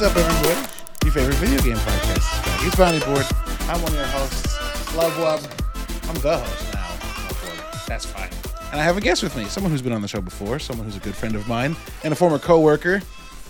What's 0.00 0.16
up, 0.16 0.24
everybody? 0.24 0.66
Your 1.04 1.12
favorite 1.12 1.34
video 1.34 1.60
game 1.62 1.76
podcast. 1.76 2.66
It's 2.66 2.74
Bounty 2.74 3.00
Board. 3.00 3.26
I'm 3.68 3.82
one 3.82 3.92
of 3.92 3.98
your 3.98 4.06
hosts, 4.06 4.96
Love 4.96 5.12
Wub. 5.12 6.08
I'm 6.08 6.14
the 6.22 6.38
host 6.38 6.72
now. 6.72 6.88
Love 6.88 7.84
That's 7.86 8.06
fine. 8.06 8.30
And 8.72 8.80
I 8.80 8.82
have 8.82 8.96
a 8.96 9.02
guest 9.02 9.22
with 9.22 9.36
me, 9.36 9.44
someone 9.44 9.70
who's 9.70 9.82
been 9.82 9.92
on 9.92 10.00
the 10.00 10.08
show 10.08 10.22
before, 10.22 10.58
someone 10.58 10.86
who's 10.86 10.96
a 10.96 11.00
good 11.00 11.14
friend 11.14 11.36
of 11.36 11.46
mine, 11.46 11.76
and 12.02 12.14
a 12.14 12.16
former 12.16 12.38
coworker. 12.38 13.02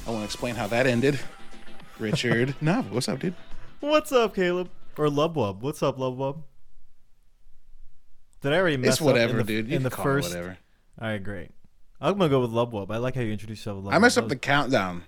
I 0.09 0.11
want 0.11 0.23
to 0.23 0.25
explain 0.25 0.57
how 0.57 0.67
that 0.67 0.89
ended. 0.89 1.21
Richard 2.01 2.57
Nav, 2.61 2.91
what's 2.91 3.09
up, 3.09 3.21
dude? 3.21 3.35
What's 3.79 4.11
up, 4.11 4.35
Caleb? 4.35 4.71
Or 4.99 5.07
Lubwub? 5.07 5.61
What's 5.61 5.85
up, 5.85 5.99
Lubwub? 5.99 6.43
Did 8.41 8.55
I 8.55 8.57
already 8.57 8.77
mess 8.77 8.95
It's 8.95 9.01
whatever, 9.01 9.35
up 9.35 9.41
in 9.43 9.47
the, 9.47 9.53
dude. 9.53 9.69
You 9.69 9.77
in 9.77 9.83
can 9.83 9.85
the 9.85 9.91
call 9.91 10.05
it 10.05 10.09
first? 10.09 10.31
whatever. 10.31 10.59
All 11.01 11.07
right, 11.07 11.23
great. 11.23 11.53
I'm 12.01 12.19
gonna 12.19 12.29
go 12.29 12.41
with 12.41 12.51
Love 12.51 12.73
Lubwub. 12.73 12.91
I 12.91 12.97
like 12.97 13.15
how 13.15 13.21
you 13.21 13.31
introduced 13.31 13.61
yourself. 13.61 13.85
With 13.85 13.95
I 13.95 13.99
messed 13.99 14.19
Lubwub. 14.19 14.23
up 14.23 14.29
the 14.31 14.37
countdown. 14.37 15.05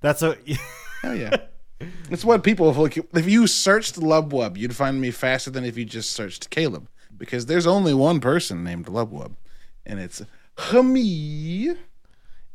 That's 0.00 0.22
a. 0.22 0.36
Hell 1.02 1.16
yeah. 1.16 1.36
It's 2.10 2.24
what 2.24 2.42
people 2.44 2.70
if, 2.70 2.76
like, 2.76 2.96
if 2.96 3.28
you 3.28 3.46
searched 3.46 3.96
Lubwub, 3.96 4.56
you'd 4.56 4.76
find 4.76 5.00
me 5.00 5.10
faster 5.10 5.50
than 5.50 5.64
if 5.64 5.78
you 5.78 5.84
just 5.84 6.10
searched 6.10 6.50
Caleb. 6.50 6.88
Because 7.16 7.46
there's 7.46 7.66
only 7.66 7.94
one 7.94 8.20
person 8.20 8.64
named 8.64 8.86
Lubwub. 8.86 9.32
And 9.86 9.98
it's 9.98 10.22
me. 10.74 11.74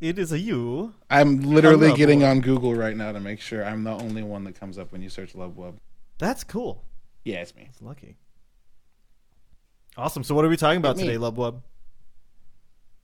it 0.00 0.18
is 0.18 0.32
a 0.32 0.38
you. 0.38 0.94
I'm 1.10 1.40
literally 1.40 1.88
Lubwub. 1.88 1.96
getting 1.96 2.24
on 2.24 2.40
Google 2.40 2.74
right 2.74 2.96
now 2.96 3.12
to 3.12 3.20
make 3.20 3.40
sure 3.40 3.64
I'm 3.64 3.84
the 3.84 3.92
only 3.92 4.22
one 4.22 4.44
that 4.44 4.58
comes 4.58 4.78
up 4.78 4.92
when 4.92 5.02
you 5.02 5.08
search 5.08 5.34
Lubwub. 5.34 5.74
That's 6.18 6.44
cool. 6.44 6.84
Yeah, 7.24 7.36
it's 7.42 7.54
me. 7.54 7.66
It's 7.68 7.82
lucky. 7.82 8.16
Awesome. 9.96 10.22
So, 10.22 10.34
what 10.34 10.44
are 10.44 10.48
we 10.48 10.56
talking 10.56 10.78
about 10.78 10.96
today, 10.96 11.16
Lubwub? 11.16 11.62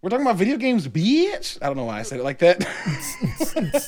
We're 0.03 0.11
talking 0.11 0.27
about 0.27 0.37
video 0.37 0.57
games, 0.57 0.89
bitch. 0.89 1.59
I 1.63 1.67
don't 1.67 1.77
know 1.77 1.85
why 1.85 2.01
I 2.01 2.03
said 2.03 2.19
it 2.19 2.25
like 2.25 2.39
that. 2.39 2.59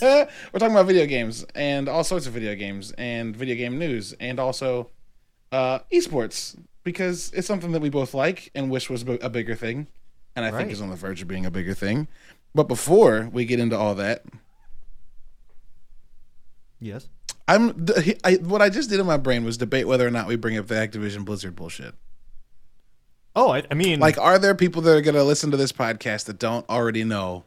We're 0.53 0.61
talking 0.61 0.75
about 0.75 0.87
video 0.87 1.07
games 1.07 1.45
and 1.57 1.89
all 1.89 2.05
sorts 2.05 2.29
of 2.29 2.33
video 2.33 2.55
games 2.55 2.93
and 2.93 3.37
video 3.37 3.57
game 3.57 3.81
news 3.81 4.15
and 4.21 4.39
also 4.39 4.91
uh, 5.51 5.81
esports 5.93 6.57
because 6.85 7.33
it's 7.35 7.49
something 7.49 7.73
that 7.73 7.83
we 7.83 7.91
both 7.91 8.15
like 8.15 8.53
and 8.55 8.71
wish 8.71 8.89
was 8.89 9.03
a 9.03 9.29
bigger 9.29 9.57
thing, 9.57 9.89
and 10.37 10.45
I 10.45 10.53
think 10.53 10.71
is 10.71 10.81
on 10.81 10.91
the 10.91 10.97
verge 10.97 11.21
of 11.21 11.27
being 11.27 11.47
a 11.47 11.51
bigger 11.51 11.75
thing. 11.75 12.07
But 12.55 12.69
before 12.69 13.29
we 13.33 13.45
get 13.45 13.59
into 13.59 13.77
all 13.77 13.97
that, 13.97 14.25
Yes. 16.81 17.09
I'm 17.49 17.87
I, 18.23 18.35
what 18.35 18.63
I 18.63 18.69
just 18.69 18.89
did 18.89 19.01
in 19.01 19.07
my 19.07 19.17
brain 19.17 19.45
was 19.45 19.57
debate 19.57 19.89
whether 19.89 20.07
or 20.07 20.11
not 20.11 20.29
we 20.29 20.37
bring 20.37 20.57
up 20.59 20.69
the 20.69 20.75
Activision 20.75 21.25
Blizzard 21.25 21.57
bullshit. 21.57 21.95
Oh, 23.37 23.51
I, 23.51 23.65
I 23.71 23.75
mean, 23.75 23.99
Like, 24.01 24.17
are 24.19 24.39
there 24.39 24.55
people 24.55 24.81
that 24.83 24.97
are 24.97 25.01
going 25.01 25.15
to 25.17 25.25
listen 25.25 25.51
to 25.51 25.57
this 25.57 25.73
podcast 25.73 26.27
that 26.27 26.39
don't 26.39 26.69
already 26.69 27.03
know? 27.05 27.45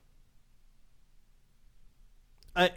I, 2.55 2.71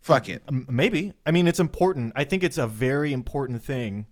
Fuck 0.00 0.28
it. 0.28 0.42
maybe. 0.68 1.12
I 1.24 1.30
mean, 1.30 1.46
it's 1.46 1.60
important. 1.60 2.12
I 2.16 2.24
think 2.24 2.42
it's 2.42 2.58
a 2.58 2.66
very 2.66 3.12
important 3.12 3.62
thing. 3.62 4.06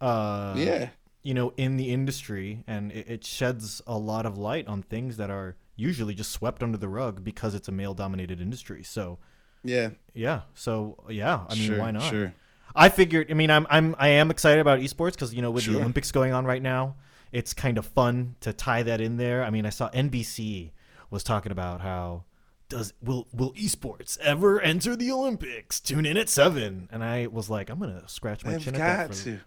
Uh, 0.00 0.54
Yeah. 0.56 0.90
you 1.22 1.34
know, 1.34 1.52
in 1.56 1.76
the 1.76 1.90
industry, 1.92 2.64
and 2.66 2.90
it, 2.92 3.08
it 3.08 3.24
sheds 3.24 3.82
a 3.86 3.98
lot 3.98 4.26
of 4.26 4.38
light 4.38 4.66
on 4.68 4.82
things 4.82 5.16
that 5.16 5.30
are 5.30 5.56
usually 5.76 6.14
just 6.14 6.30
swept 6.30 6.62
under 6.62 6.78
the 6.78 6.88
rug 6.88 7.22
because 7.24 7.54
it's 7.54 7.68
a 7.68 7.72
male-dominated 7.72 8.40
industry. 8.40 8.82
So, 8.84 9.18
Yeah. 9.64 9.90
yeah. 10.14 10.42
So, 10.54 11.02
yeah. 11.08 11.44
I 11.48 11.54
mean, 11.54 11.64
sure, 11.66 11.78
why 11.78 11.90
not? 11.90 12.02
Sure. 12.02 12.32
I 12.74 12.88
figured. 12.88 13.30
I 13.30 13.34
mean, 13.34 13.50
I'm 13.50 13.66
I'm 13.68 13.94
I 13.98 14.08
am 14.08 14.30
excited 14.30 14.60
about 14.60 14.78
esports 14.80 15.12
because 15.12 15.34
you 15.34 15.42
know 15.42 15.50
with 15.50 15.64
Sure. 15.64 15.74
the 15.74 15.80
Olympics 15.80 16.10
going 16.10 16.32
on 16.32 16.46
right 16.46 16.62
now, 16.62 16.94
it's 17.32 17.54
kind 17.54 17.78
of 17.78 17.86
fun 17.86 18.36
to 18.40 18.52
tie 18.52 18.82
that 18.84 19.00
in 19.00 19.16
there. 19.16 19.42
I 19.44 19.50
mean, 19.50 19.66
I 19.66 19.70
saw 19.70 19.90
NBC 19.90 20.70
was 21.10 21.24
talking 21.24 21.50
about 21.52 21.80
how 21.80 22.24
does 22.68 22.92
will 23.02 23.26
will 23.32 23.52
esports 23.54 24.18
ever 24.20 24.60
enter 24.60 24.94
the 24.96 25.10
Olympics? 25.12 25.80
Tune 25.80 26.06
in 26.06 26.16
at 26.16 26.28
seven, 26.28 26.88
and 26.92 27.02
I 27.04 27.26
was 27.26 27.50
like, 27.50 27.68
I'm 27.70 27.78
gonna 27.78 28.08
scratch 28.08 28.44
my 28.44 28.52
They've 28.52 28.64
chin. 28.64 28.74
at 28.74 28.78
that 28.78 29.08
got 29.08 29.16
for- 29.16 29.24
to. 29.24 29.40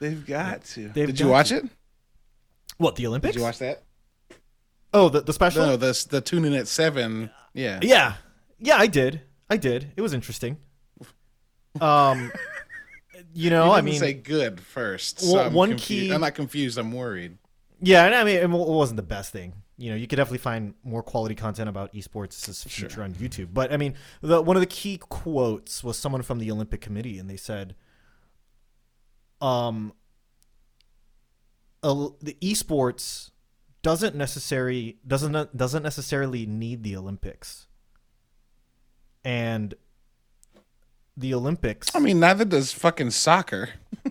They've 0.00 0.26
got 0.26 0.64
to. 0.64 0.88
They've 0.90 1.06
Did 1.08 1.18
you 1.20 1.28
watch 1.28 1.48
to. 1.48 1.56
it? 1.56 1.64
What 2.76 2.94
the 2.96 3.06
Olympics? 3.08 3.32
Did 3.34 3.40
you 3.40 3.44
watch 3.44 3.58
that? 3.58 3.82
Oh, 4.94 5.08
the 5.08 5.20
the 5.22 5.32
special. 5.32 5.66
No, 5.66 5.76
the 5.76 6.06
the 6.10 6.20
tune 6.20 6.44
in 6.44 6.54
at 6.54 6.68
seven. 6.68 7.30
Yeah. 7.52 7.80
Yeah, 7.82 8.14
yeah, 8.60 8.76
I 8.76 8.86
did. 8.86 9.22
I 9.50 9.56
did. 9.56 9.92
It 9.96 10.00
was 10.02 10.12
interesting. 10.14 10.58
Um, 11.80 12.32
you 13.34 13.50
know, 13.50 13.66
You 13.66 13.72
I 13.72 13.80
mean, 13.80 13.98
say 13.98 14.12
good 14.14 14.60
first. 14.60 15.20
So 15.20 15.34
Well, 15.34 15.46
I'm 15.46 15.52
one 15.52 15.76
key- 15.76 16.10
I'm 16.12 16.20
not 16.20 16.34
confused. 16.34 16.78
I'm 16.78 16.92
worried. 16.92 17.38
Yeah, 17.80 18.04
and 18.04 18.14
I 18.14 18.24
mean, 18.24 18.36
it 18.36 18.48
wasn't 18.50 18.96
the 18.96 19.02
best 19.02 19.32
thing. 19.32 19.52
You 19.76 19.90
know, 19.90 19.96
you 19.96 20.08
could 20.08 20.16
definitely 20.16 20.38
find 20.38 20.74
more 20.82 21.04
quality 21.04 21.36
content 21.36 21.68
about 21.68 21.92
esports' 21.94 22.66
future 22.66 23.02
on 23.02 23.14
YouTube. 23.14 23.48
But 23.52 23.72
I 23.72 23.76
mean, 23.76 23.94
the, 24.20 24.42
one 24.42 24.56
of 24.56 24.60
the 24.60 24.66
key 24.66 24.96
quotes 24.98 25.84
was 25.84 25.96
someone 25.96 26.22
from 26.22 26.40
the 26.40 26.50
Olympic 26.50 26.80
Committee, 26.80 27.16
and 27.20 27.30
they 27.30 27.36
said, 27.36 27.76
"Um, 29.40 29.92
the 31.82 32.36
esports 32.42 33.30
doesn't 33.82 34.16
necessarily 34.16 34.98
doesn't 35.06 35.56
doesn't 35.56 35.82
necessarily 35.84 36.44
need 36.44 36.82
the 36.82 36.96
Olympics, 36.96 37.68
and 39.24 39.74
the 41.18 41.34
Olympics." 41.34 41.94
I 41.94 41.98
mean, 41.98 42.20
neither 42.20 42.44
does 42.44 42.72
fucking 42.72 43.10
soccer. 43.10 43.70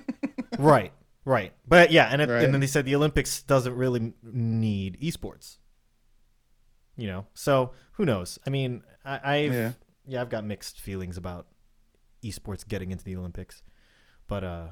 right 0.57 0.91
right 1.25 1.53
but 1.67 1.91
yeah 1.91 2.07
and, 2.11 2.21
it, 2.21 2.29
Right. 2.29 2.43
and 2.43 2.53
then 2.53 2.61
they 2.61 2.67
said 2.67 2.85
the 2.85 2.95
olympics 2.95 3.43
doesn't 3.43 3.75
really 3.75 4.13
need 4.23 4.97
esports 5.01 5.57
you 6.95 7.05
know 7.07 7.25
so 7.33 7.71
who 7.93 8.05
knows 8.05 8.39
i 8.47 8.49
mean 8.49 8.81
i 9.05 9.35
I've, 9.35 9.53
Yeah. 9.53 9.71
yeah. 10.07 10.21
i've 10.21 10.29
got 10.29 10.45
mixed 10.45 10.79
feelings 10.79 11.17
about 11.17 11.47
esports 12.23 12.67
getting 12.67 12.91
into 12.91 13.03
the 13.03 13.15
olympics 13.17 13.61
but 14.27 14.43
uh 14.43 14.67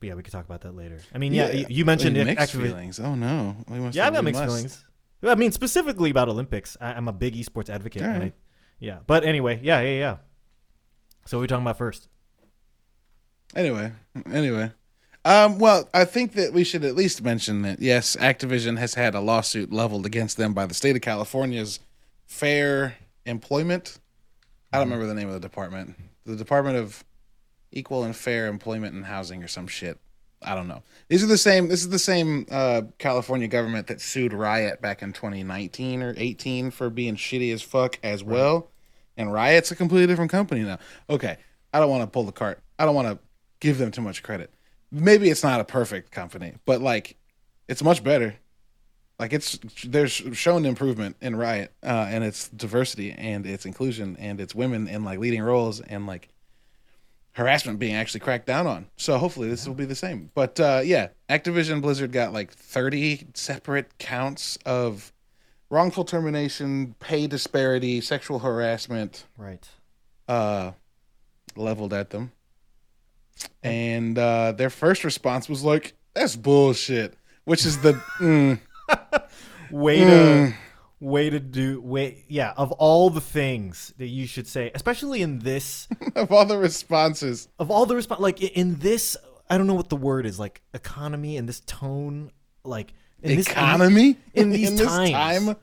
but 0.00 0.06
yeah 0.06 0.14
we 0.14 0.22
could 0.22 0.32
talk 0.32 0.44
about 0.44 0.60
that 0.62 0.74
later 0.76 1.00
i 1.14 1.18
mean 1.18 1.34
yeah, 1.34 1.50
you, 1.50 1.66
you 1.68 1.84
mentioned 1.84 2.16
mixed 2.16 2.40
actually 2.40 2.68
feelings. 2.68 3.00
Oh 3.00 3.14
no. 3.14 3.56
Yeah 3.92 4.06
i've 4.06 4.14
got 4.14 4.24
mixed 4.24 4.40
must. 4.40 4.48
feelings 4.54 4.84
i 5.24 5.34
mean 5.34 5.52
specifically 5.52 6.10
about 6.10 6.28
olympics 6.28 6.76
I, 6.80 6.92
i'm 6.94 7.08
a 7.08 7.12
big 7.12 7.34
esports 7.34 7.68
advocate 7.68 8.02
and 8.02 8.22
I, 8.22 8.32
yeah 8.78 8.98
but 9.06 9.24
anyway 9.24 9.60
yeah 9.62 9.80
yeah 9.80 9.98
yeah 9.98 10.16
so 11.28 11.36
what 11.36 11.40
are 11.40 11.42
we 11.42 11.46
talking 11.46 11.64
about 11.64 11.78
first 11.78 12.08
Anyway, 13.54 13.92
anyway. 14.30 14.70
Um, 15.24 15.58
well, 15.58 15.88
I 15.92 16.04
think 16.04 16.32
that 16.34 16.52
we 16.52 16.64
should 16.64 16.84
at 16.84 16.94
least 16.94 17.22
mention 17.22 17.62
that 17.62 17.80
yes, 17.80 18.16
Activision 18.16 18.78
has 18.78 18.94
had 18.94 19.14
a 19.14 19.20
lawsuit 19.20 19.72
leveled 19.72 20.06
against 20.06 20.36
them 20.36 20.54
by 20.54 20.66
the 20.66 20.74
state 20.74 20.96
of 20.96 21.02
California's 21.02 21.80
Fair 22.26 22.96
Employment. 23.26 23.98
I 24.72 24.78
don't 24.78 24.86
remember 24.86 25.06
the 25.06 25.14
name 25.14 25.28
of 25.28 25.34
the 25.34 25.40
department. 25.40 25.96
The 26.24 26.36
Department 26.36 26.76
of 26.76 27.04
Equal 27.72 28.04
and 28.04 28.14
Fair 28.14 28.46
Employment 28.46 28.94
and 28.94 29.06
Housing 29.06 29.42
or 29.42 29.48
some 29.48 29.66
shit. 29.66 29.98
I 30.42 30.54
don't 30.54 30.68
know. 30.68 30.82
These 31.08 31.24
are 31.24 31.26
the 31.26 31.38
same. 31.38 31.68
This 31.68 31.80
is 31.80 31.88
the 31.88 31.98
same 31.98 32.46
uh, 32.50 32.82
California 32.98 33.48
government 33.48 33.88
that 33.88 34.00
sued 34.00 34.32
Riot 34.32 34.80
back 34.80 35.02
in 35.02 35.12
2019 35.12 36.02
or 36.02 36.14
18 36.16 36.70
for 36.70 36.90
being 36.90 37.16
shitty 37.16 37.52
as 37.52 37.62
fuck 37.62 37.98
as 38.02 38.22
well. 38.22 38.68
And 39.18 39.32
Riot's 39.32 39.70
a 39.70 39.76
completely 39.76 40.06
different 40.06 40.30
company 40.30 40.62
now. 40.62 40.78
Okay, 41.10 41.36
I 41.74 41.80
don't 41.80 41.90
want 41.90 42.04
to 42.04 42.06
pull 42.06 42.24
the 42.24 42.32
cart. 42.32 42.60
I 42.78 42.86
don't 42.86 42.94
want 42.94 43.08
to 43.08 43.18
give 43.60 43.76
them 43.76 43.90
too 43.90 44.00
much 44.00 44.22
credit. 44.22 44.54
Maybe 44.90 45.28
it's 45.28 45.42
not 45.42 45.60
a 45.60 45.64
perfect 45.64 46.12
company, 46.12 46.54
but 46.64 46.80
like, 46.80 47.16
it's 47.66 47.82
much 47.82 48.02
better. 48.02 48.36
Like 49.18 49.32
it's 49.32 49.58
there's 49.84 50.12
shown 50.12 50.64
improvement 50.64 51.16
in 51.20 51.34
Riot 51.34 51.72
uh, 51.82 52.06
and 52.08 52.22
its 52.22 52.48
diversity 52.48 53.10
and 53.10 53.44
its 53.44 53.66
inclusion 53.66 54.16
and 54.20 54.40
its 54.40 54.54
women 54.54 54.86
in 54.86 55.04
like 55.04 55.18
leading 55.18 55.42
roles 55.42 55.80
and 55.80 56.06
like 56.06 56.28
harassment 57.32 57.80
being 57.80 57.96
actually 57.96 58.20
cracked 58.20 58.46
down 58.46 58.68
on. 58.68 58.86
So 58.96 59.18
hopefully 59.18 59.48
this 59.48 59.66
will 59.66 59.74
be 59.74 59.84
the 59.84 59.96
same. 59.96 60.30
But 60.34 60.60
uh, 60.60 60.82
yeah, 60.84 61.08
Activision 61.28 61.82
Blizzard 61.82 62.12
got 62.12 62.32
like 62.32 62.52
30 62.52 63.28
separate 63.34 63.98
counts 63.98 64.56
of 64.64 65.12
wrongful 65.70 66.04
termination, 66.04 66.94
pay 66.98 67.26
disparity, 67.26 68.00
sexual 68.00 68.38
harassment 68.40 69.26
right 69.36 69.68
uh, 70.28 70.72
leveled 71.56 71.92
at 71.92 72.10
them. 72.10 72.32
And 73.62 74.18
uh, 74.18 74.52
their 74.52 74.70
first 74.70 75.04
response 75.04 75.48
was 75.48 75.62
like, 75.62 75.94
"That's 76.14 76.36
bullshit," 76.36 77.14
which 77.44 77.64
is 77.64 77.80
the 77.80 77.92
mm, 78.18 78.58
way 79.70 79.98
to 80.00 80.54
way 81.00 81.30
to 81.30 81.38
do 81.38 81.80
way 81.80 82.24
yeah 82.26 82.52
of 82.56 82.72
all 82.72 83.08
the 83.08 83.20
things 83.20 83.94
that 83.98 84.08
you 84.08 84.26
should 84.26 84.48
say 84.48 84.68
especially 84.74 85.22
in 85.22 85.38
this 85.38 85.86
of 86.16 86.32
all 86.32 86.44
the 86.44 86.58
responses. 86.58 87.48
of 87.60 87.70
all 87.70 87.86
the 87.86 87.94
response 87.94 88.20
like 88.20 88.42
in 88.42 88.76
this 88.80 89.16
i 89.48 89.56
don't 89.56 89.68
know 89.68 89.74
what 89.74 89.90
the 89.90 89.96
word 89.96 90.26
is 90.26 90.40
like 90.40 90.60
economy 90.74 91.36
and 91.36 91.48
this 91.48 91.60
tone 91.60 92.32
like 92.64 92.92
in 93.22 93.36
this 93.36 93.48
Economy 93.48 94.16
in 94.34 94.50
these 94.50 94.76
this 94.76 94.86
times. 94.86 95.10
time 95.10 95.56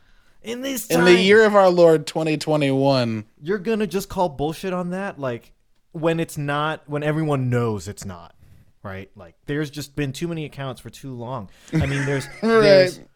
in 0.44 0.62
this 0.62 0.88
in 0.88 1.04
the 1.06 1.20
year 1.20 1.46
of 1.46 1.56
our 1.56 1.70
Lord 1.70 2.06
2021. 2.08 3.26
you're 3.42 3.58
gonna 3.58 3.88
just 3.88 4.10
call 4.10 4.30
bullshit 4.30 4.74
on 4.74 4.92
that 4.92 5.20
like 5.20 5.54
when 5.92 6.20
it's 6.20 6.38
not 6.38 6.82
when 6.88 7.02
everyone 7.04 7.50
knows 7.50 7.88
it's 7.88 8.06
not 8.06 8.36
right 8.84 9.10
like 9.16 9.36
there's 9.48 9.70
just 9.72 9.96
been 9.96 10.12
too 10.14 10.28
many 10.28 10.46
accounts 10.46 10.80
for 10.82 10.90
too 10.92 11.14
long 11.16 11.50
i 11.74 11.86
mean 11.86 12.06
there's 12.06 12.28
there's 12.42 12.98
Right. 13.00 13.08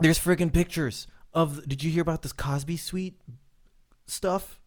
There's 0.00 0.18
freaking 0.18 0.52
pictures 0.52 1.06
of. 1.32 1.68
Did 1.68 1.84
you 1.84 1.90
hear 1.90 2.02
about 2.02 2.22
this 2.22 2.32
Cosby 2.32 2.76
Suite 2.76 3.20
stuff? 4.06 4.58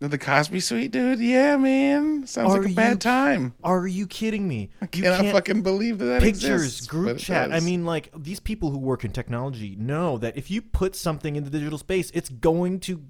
The 0.00 0.16
Cosby 0.16 0.60
Suite, 0.60 0.92
dude. 0.92 1.18
Yeah, 1.18 1.56
man. 1.56 2.24
Sounds 2.26 2.54
Are 2.54 2.62
like 2.62 2.70
a 2.70 2.74
bad 2.74 2.92
you- 2.92 2.96
time. 2.98 3.54
Are 3.64 3.84
you 3.86 4.06
kidding 4.06 4.46
me? 4.46 4.70
I 4.80 4.84
You 4.84 5.02
cannot 5.02 5.20
can't- 5.22 5.32
fucking 5.32 5.62
believe 5.62 5.98
that 5.98 6.04
that 6.04 6.22
pictures, 6.22 6.62
exists, 6.66 6.86
group 6.86 7.18
chat. 7.18 7.52
I 7.52 7.58
mean, 7.58 7.84
like 7.84 8.10
these 8.16 8.38
people 8.38 8.70
who 8.70 8.78
work 8.78 9.04
in 9.04 9.10
technology 9.10 9.74
know 9.76 10.16
that 10.18 10.36
if 10.36 10.52
you 10.52 10.62
put 10.62 10.94
something 10.94 11.34
in 11.34 11.42
the 11.42 11.50
digital 11.50 11.78
space, 11.78 12.12
it's 12.14 12.28
going 12.28 12.78
to 12.80 13.02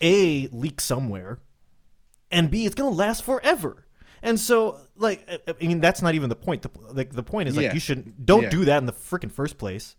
a 0.00 0.46
leak 0.52 0.80
somewhere, 0.80 1.40
and 2.30 2.52
b 2.52 2.66
it's 2.66 2.74
going 2.76 2.92
to 2.92 2.96
last 2.96 3.24
forever. 3.24 3.84
And 4.22 4.38
so, 4.38 4.78
like, 4.96 5.28
I- 5.48 5.54
I 5.60 5.66
mean, 5.66 5.80
that's 5.80 6.02
not 6.02 6.14
even 6.14 6.28
the 6.28 6.36
point. 6.36 6.62
The, 6.62 6.70
like, 6.92 7.10
the 7.14 7.22
point 7.24 7.48
is 7.48 7.56
like 7.56 7.64
Yeah. 7.64 7.74
you 7.74 7.80
shouldn't 7.80 8.24
don't 8.26 8.44
Yeah. 8.44 8.50
do 8.50 8.64
that 8.66 8.78
in 8.78 8.86
the 8.86 8.92
freaking 8.92 9.32
first 9.32 9.58
place. 9.58 9.96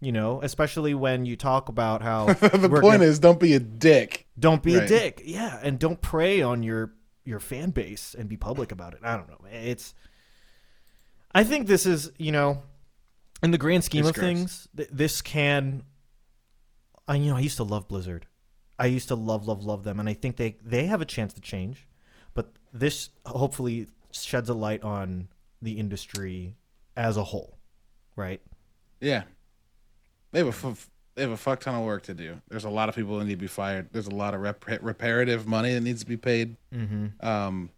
You 0.00 0.12
know, 0.12 0.40
especially 0.42 0.94
when 0.94 1.26
you 1.26 1.34
talk 1.36 1.68
about 1.68 2.02
how 2.02 2.26
the 2.32 2.68
point 2.68 2.82
gonna- 2.82 3.04
is, 3.04 3.18
don't 3.18 3.40
be 3.40 3.54
a 3.54 3.60
dick. 3.60 4.26
don't 4.38 4.62
be 4.62 4.76
a 4.76 4.86
dick. 4.86 5.22
Yeah, 5.24 5.58
and 5.62 5.78
don't 5.78 6.00
prey 6.00 6.40
on 6.42 6.62
your 6.62 6.92
your 7.24 7.40
fan 7.40 7.70
base 7.70 8.14
and 8.18 8.28
be 8.28 8.36
public 8.36 8.70
about 8.72 8.94
it. 8.94 9.00
I 9.02 9.16
don't 9.16 9.28
know. 9.28 9.40
It's 9.50 9.94
I 11.34 11.44
think 11.44 11.66
this 11.66 11.84
is, 11.84 12.10
you 12.16 12.32
know, 12.32 12.62
in 13.42 13.50
the 13.50 13.58
grand 13.58 13.84
scheme 13.84 14.00
It's 14.00 14.10
of 14.10 14.14
gross. 14.14 14.24
things, 14.24 14.68
th- 14.76 14.88
this 14.92 15.20
can 15.20 15.82
I 17.08 17.16
you 17.16 17.30
know, 17.30 17.36
I 17.36 17.40
used 17.40 17.56
to 17.56 17.64
love 17.64 17.88
Blizzard. 17.88 18.26
I 18.78 18.86
used 18.86 19.08
to 19.08 19.16
love 19.16 19.48
love 19.48 19.64
love 19.64 19.82
them 19.82 19.98
and 19.98 20.08
I 20.08 20.14
think 20.14 20.36
they 20.36 20.56
they 20.64 20.86
have 20.86 21.00
a 21.00 21.04
chance 21.06 21.32
to 21.34 21.40
change, 21.40 21.88
but 22.34 22.52
this 22.72 23.10
hopefully 23.26 23.88
sheds 24.12 24.48
a 24.48 24.54
light 24.54 24.82
on 24.84 25.26
the 25.60 25.72
industry 25.78 26.56
as 26.96 27.16
a 27.16 27.24
whole, 27.24 27.58
right? 28.14 28.40
Yeah, 29.00 29.24
they 30.38 30.44
have 30.46 30.64
a 30.64 30.68
f- 30.68 30.90
they 31.14 31.22
have 31.22 31.30
a 31.32 31.36
fuck 31.36 31.58
ton 31.60 31.74
of 31.74 31.84
work 31.84 32.04
to 32.04 32.14
do. 32.14 32.40
There's 32.48 32.64
a 32.64 32.70
lot 32.70 32.88
of 32.88 32.94
people 32.94 33.18
that 33.18 33.24
need 33.24 33.32
to 33.34 33.36
be 33.40 33.48
fired. 33.48 33.88
There's 33.92 34.06
a 34.06 34.14
lot 34.14 34.34
of 34.34 34.40
rep- 34.40 34.64
reparative 34.80 35.48
money 35.48 35.74
that 35.74 35.80
needs 35.80 36.00
to 36.00 36.06
be 36.06 36.16
paid. 36.16 36.56
Mhm. 36.72 37.22
Um, 37.24 37.70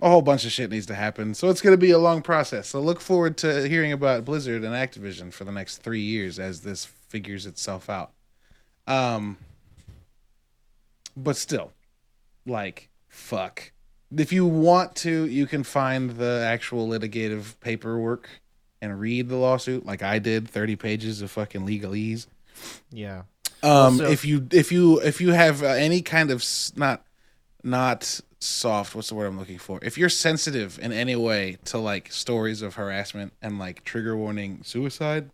a 0.00 0.08
whole 0.08 0.22
bunch 0.22 0.44
of 0.44 0.50
shit 0.50 0.70
needs 0.70 0.86
to 0.86 0.94
happen. 0.96 1.34
So 1.34 1.50
it's 1.50 1.60
going 1.60 1.72
to 1.72 1.78
be 1.78 1.90
a 1.92 1.98
long 1.98 2.20
process. 2.20 2.68
So 2.68 2.80
look 2.80 3.00
forward 3.00 3.36
to 3.38 3.68
hearing 3.68 3.92
about 3.92 4.24
Blizzard 4.24 4.64
and 4.64 4.74
Activision 4.74 5.32
for 5.32 5.44
the 5.44 5.52
next 5.52 5.78
three 5.78 6.00
years 6.00 6.38
as 6.40 6.62
this 6.62 6.84
figures 6.84 7.46
itself 7.46 7.88
out. 7.88 8.12
Um, 8.88 9.38
but 11.16 11.36
still, 11.36 11.72
like, 12.46 12.88
fuck. 13.08 13.70
If 14.16 14.32
you 14.32 14.46
want 14.46 14.94
to, 14.96 15.26
you 15.26 15.46
can 15.46 15.62
find 15.62 16.10
the 16.12 16.42
actual 16.44 16.88
litigative 16.88 17.58
paperwork 17.60 18.28
and 18.80 18.98
read 19.00 19.28
the 19.28 19.36
lawsuit, 19.36 19.84
like 19.86 20.02
I 20.02 20.18
did, 20.18 20.48
thirty 20.48 20.76
pages 20.76 21.20
of 21.22 21.30
fucking 21.30 21.66
legalese. 21.66 22.26
Yeah. 22.90 23.22
Um, 23.62 23.70
Also- 24.00 24.10
if 24.10 24.24
you 24.24 24.46
if 24.52 24.70
you 24.72 25.00
if 25.00 25.20
you 25.20 25.32
have 25.32 25.62
uh, 25.62 25.66
any 25.68 26.00
kind 26.02 26.30
of 26.30 26.40
s- 26.42 26.72
not 26.76 27.04
not 27.64 28.20
soft, 28.40 28.94
what's 28.94 29.08
the 29.08 29.14
word 29.16 29.26
I'm 29.26 29.38
looking 29.38 29.58
for? 29.58 29.80
If 29.82 29.98
you're 29.98 30.08
sensitive 30.08 30.78
in 30.80 30.92
any 30.92 31.16
way 31.16 31.58
to 31.66 31.78
like 31.78 32.12
stories 32.12 32.62
of 32.62 32.76
harassment 32.76 33.32
and 33.42 33.58
like 33.58 33.82
trigger 33.84 34.16
warning 34.16 34.60
suicide, 34.62 35.30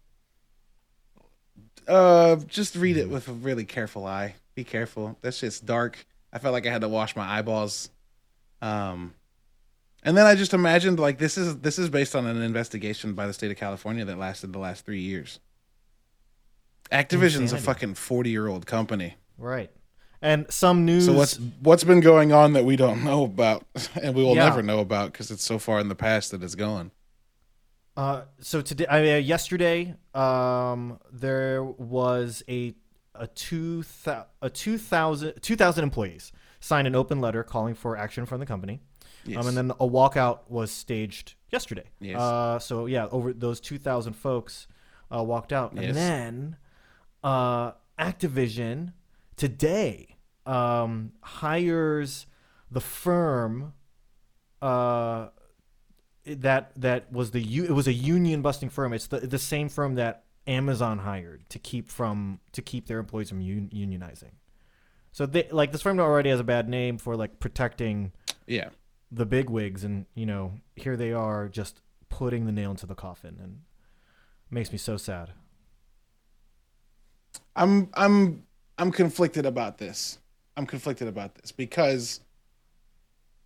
uh, 1.87 2.37
just 2.49 2.77
read 2.77 2.97
it 2.97 3.11
with 3.11 3.29
a 3.29 3.33
really 3.33 3.65
careful 3.65 4.07
eye. 4.07 4.35
Be 4.55 4.65
careful. 4.65 5.19
That 5.21 5.35
shit's 5.35 5.61
dark. 5.61 6.07
I 6.33 6.39
felt 6.39 6.53
like 6.53 6.67
I 6.67 6.71
had 6.71 6.81
to 6.81 6.89
wash 6.89 7.15
my 7.17 7.27
eyeballs. 7.39 7.91
Um, 8.63 9.15
and 10.05 10.17
then 10.17 10.27
I 10.27 10.35
just 10.35 10.55
imagined 10.55 10.99
like 11.01 11.19
this 11.19 11.37
is 11.39 11.59
this 11.59 11.79
is 11.79 11.89
based 11.89 12.15
on 12.15 12.27
an 12.27 12.41
investigation 12.43 13.15
by 13.15 13.27
the 13.27 13.33
state 13.33 13.51
of 13.51 13.57
California 13.57 14.05
that 14.05 14.19
lasted 14.19 14.53
the 14.53 14.59
last 14.59 14.85
three 14.85 15.01
years. 15.01 15.41
Activision's 16.93 17.53
a 17.53 17.59
fucking 17.59 17.95
forty 17.95 18.31
year 18.31 18.47
old 18.47 18.67
company. 18.67 19.17
Right. 19.39 19.71
And 20.23 20.47
some 20.51 20.85
news 20.87 21.07
So 21.07 21.13
what's 21.13 21.39
what's 21.61 21.85
been 21.85 22.01
going 22.01 22.33
on 22.33 22.53
that 22.55 22.65
we 22.65 22.77
don't 22.77 23.05
know 23.05 23.25
about, 23.25 23.65
and 24.03 24.15
we 24.15 24.23
will 24.23 24.35
Yeah. 24.37 24.45
never 24.45 24.63
know 24.63 24.79
about 24.81 25.13
because 25.13 25.31
it's 25.31 25.45
so 25.45 25.59
far 25.59 25.81
in 25.81 25.89
the 25.89 25.95
past 25.95 26.31
that 26.31 26.43
it's 26.43 26.55
going. 26.55 26.91
Uh, 27.97 28.23
so 28.41 28.61
today, 28.61 28.87
I, 28.87 28.99
uh, 29.13 29.17
yesterday, 29.19 29.95
um, 30.15 30.99
there 31.13 31.63
was 31.63 32.43
a 32.49 32.75
a 33.15 33.29
two 33.29 33.85
a 34.43 34.51
2,000 34.51 35.35
2,000 35.41 35.85
employees 35.85 36.33
signed 36.59 36.87
an 36.89 36.95
open 36.97 37.21
letter 37.21 37.45
calling 37.45 37.75
for 37.75 37.97
action 37.97 38.27
from 38.27 38.41
the 38.41 38.47
company. 38.47 38.81
Yes. 39.27 39.39
Um, 39.41 39.49
and 39.49 39.57
then 39.57 39.71
a 39.73 39.87
walkout 39.89 40.41
was 40.49 40.71
staged 40.71 41.35
yesterday. 41.51 41.85
Yes. 42.01 42.21
Uh, 42.21 42.59
so 42.59 42.87
yeah, 42.87 43.07
over 43.11 43.33
those 43.33 43.61
two 43.61 43.79
thousand 43.79 44.13
folks 44.15 44.67
uh, 45.15 45.23
walked 45.23 45.53
out, 45.53 45.73
Yes. 45.75 45.85
and 45.85 45.97
then 45.97 46.57
uh, 47.23 47.73
Activision 47.99 48.93
today 49.37 50.17
um, 50.47 51.13
hires 51.23 52.27
the 52.71 52.81
firm 52.81 53.73
uh, 54.61 55.29
that 56.27 56.73
that 56.77 57.13
was 57.13 57.31
the 57.31 57.41
u- 57.41 57.65
it 57.65 57.71
was 57.73 57.87
a 57.87 57.93
union 57.93 58.43
busting 58.43 58.69
firm. 58.71 58.93
It's 58.93 59.07
the 59.07 59.21
the 59.21 59.39
same 59.39 59.69
firm 59.69 59.95
that 59.97 60.25
Amazon 60.47 60.99
hired 60.99 61.49
to 61.51 61.59
keep 61.59 61.89
from 61.89 62.41
to 62.53 62.63
keep 62.63 62.87
their 62.87 62.99
employees 62.99 63.29
from 63.29 63.41
un- 63.41 63.71
unionizing. 63.73 64.33
So 65.13 65.27
they 65.27 65.49
like 65.51 65.71
this 65.73 65.83
firm 65.83 66.01
already 66.01 66.31
has 66.31 66.41
a 66.41 66.45
bad 66.45 66.69
name 66.69 66.99
for 66.99 67.15
like 67.17 67.39
protecting 67.41 68.13
yeah. 68.47 68.71
The 69.15 69.27
big 69.27 69.49
wigs 69.49 69.85
and 69.85 70.07
you 70.15 70.27
know 70.27 70.55
here 70.77 70.97
they 70.97 71.13
are 71.13 71.49
just 71.49 71.81
putting 72.09 72.47
the 72.47 72.53
nail 72.53 72.73
into 72.73 72.87
the 72.87 72.95
coffin 72.95 73.39
and 73.41 73.61
makes 74.51 74.73
me 74.73 74.79
so 74.79 74.97
sad 74.97 75.31
I'm 77.57 77.91
I'm 77.95 78.45
I'm 78.79 78.91
conflicted 78.91 79.47
about 79.47 79.79
this. 79.79 80.19
I'm 80.57 80.67
conflicted 80.67 81.09
about 81.09 81.35
this 81.37 81.53
because 81.53 82.21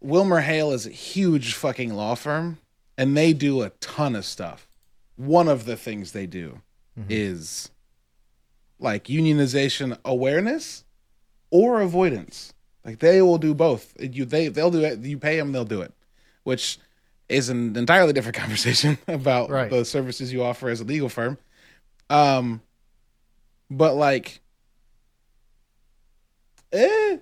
WilmerHale 0.04 0.72
is 0.72 0.86
a 0.86 0.90
huge 0.90 1.54
fucking 1.54 1.94
law 1.94 2.14
firm 2.14 2.58
and 2.96 3.16
they 3.16 3.32
do 3.32 3.62
a 3.62 3.70
ton 3.70 4.14
of 4.14 4.24
stuff. 4.24 4.68
One 5.16 5.48
of 5.48 5.64
the 5.64 5.76
things 5.76 6.12
they 6.12 6.26
do 6.26 6.60
mm-hmm. 6.98 7.08
is 7.10 7.70
like 8.78 9.04
unionization 9.04 9.98
awareness 10.04 10.84
or 11.50 11.80
avoidance. 11.80 12.54
Like 12.88 13.00
they 13.00 13.20
will 13.20 13.36
do 13.36 13.52
both. 13.54 13.92
You 14.00 14.24
they 14.24 14.48
they'll 14.48 14.70
do 14.70 14.82
it. 14.82 15.00
You 15.00 15.18
pay 15.18 15.36
them, 15.36 15.52
they'll 15.52 15.66
do 15.66 15.82
it, 15.82 15.92
which 16.44 16.78
is 17.28 17.50
an 17.50 17.76
entirely 17.76 18.14
different 18.14 18.36
conversation 18.44 18.96
about 19.06 19.50
Right. 19.50 19.68
the 19.70 19.84
services 19.84 20.32
you 20.32 20.42
offer 20.42 20.70
as 20.70 20.80
a 20.80 20.84
legal 20.84 21.10
firm. 21.10 21.36
Um, 22.08 22.62
but 23.70 23.94
like, 23.94 24.40
eh, 26.72 27.18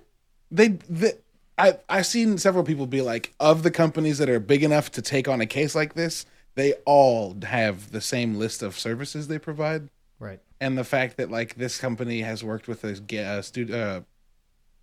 they, 0.51 0.67
they 0.89 1.13
I 1.57 1.77
I've 1.89 2.05
seen 2.05 2.37
several 2.37 2.63
people 2.63 2.87
be 2.87 3.01
like, 3.01 3.33
of 3.39 3.63
the 3.63 3.71
companies 3.71 4.17
that 4.19 4.29
are 4.29 4.39
big 4.39 4.63
enough 4.63 4.89
to 4.93 5.01
take 5.01 5.27
on 5.27 5.41
a 5.41 5.45
case 5.45 5.75
like 5.75 5.93
this, 5.95 6.25
they 6.55 6.73
all 6.85 7.35
have 7.43 7.91
the 7.91 7.99
same 8.01 8.35
list 8.35 8.63
of 8.63 8.79
services 8.79 9.27
they 9.27 9.39
provide 9.39 9.89
right 10.19 10.39
and 10.61 10.77
the 10.77 10.83
fact 10.85 11.17
that 11.17 11.29
like 11.29 11.55
this 11.55 11.77
company 11.77 12.21
has 12.21 12.43
worked 12.43 12.67
with 12.69 12.83
a 12.85 12.93
ge- 12.93 13.15
uh, 13.15 13.41
stu- 13.41 13.73
uh, 13.75 14.01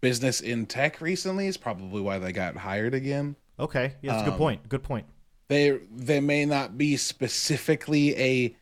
business 0.05 0.41
in 0.41 0.67
tech 0.67 1.01
recently 1.01 1.47
is 1.47 1.57
probably 1.57 2.01
why 2.01 2.19
they 2.19 2.31
got 2.33 2.57
hired 2.57 2.95
again. 2.95 3.37
okay 3.59 3.95
yeah, 4.03 4.13
that's 4.13 4.23
a 4.23 4.25
good 4.27 4.35
Um, 4.35 4.39
point 4.39 4.69
good 4.69 4.83
point 4.83 5.07
They 5.49 5.79
they 5.91 6.21
may 6.21 6.45
not 6.47 6.77
be 6.79 6.97
specifically 6.97 8.17
a 8.17 8.57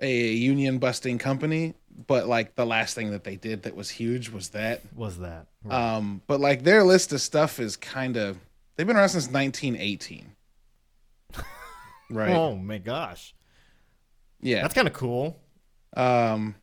a 0.00 0.32
union 0.32 0.78
busting 0.78 1.18
company, 1.18 1.74
but 2.06 2.26
like 2.28 2.54
the 2.54 2.64
last 2.64 2.94
thing 2.94 3.10
that 3.10 3.24
they 3.24 3.36
did 3.36 3.62
that 3.64 3.74
was 3.74 3.90
huge 3.90 4.28
was 4.30 4.50
that. 4.50 4.80
was 4.94 5.18
that 5.18 5.46
right. 5.64 5.96
Um, 5.96 6.22
but 6.26 6.38
like 6.40 6.62
their 6.62 6.84
list 6.84 7.12
of 7.12 7.20
stuff 7.20 7.58
is 7.58 7.76
kind 7.76 8.16
of 8.16 8.38
they've 8.76 8.86
been 8.86 8.96
around 8.96 9.08
since 9.10 9.28
1918. 9.28 10.32
right. 12.10 12.30
oh 12.30 12.54
my 12.56 12.78
gosh 12.78 13.34
yeah. 14.40 14.62
that's 14.62 14.74
kind 14.74 14.86
of 14.88 14.94
cool 14.94 15.36
Um, 15.96 16.54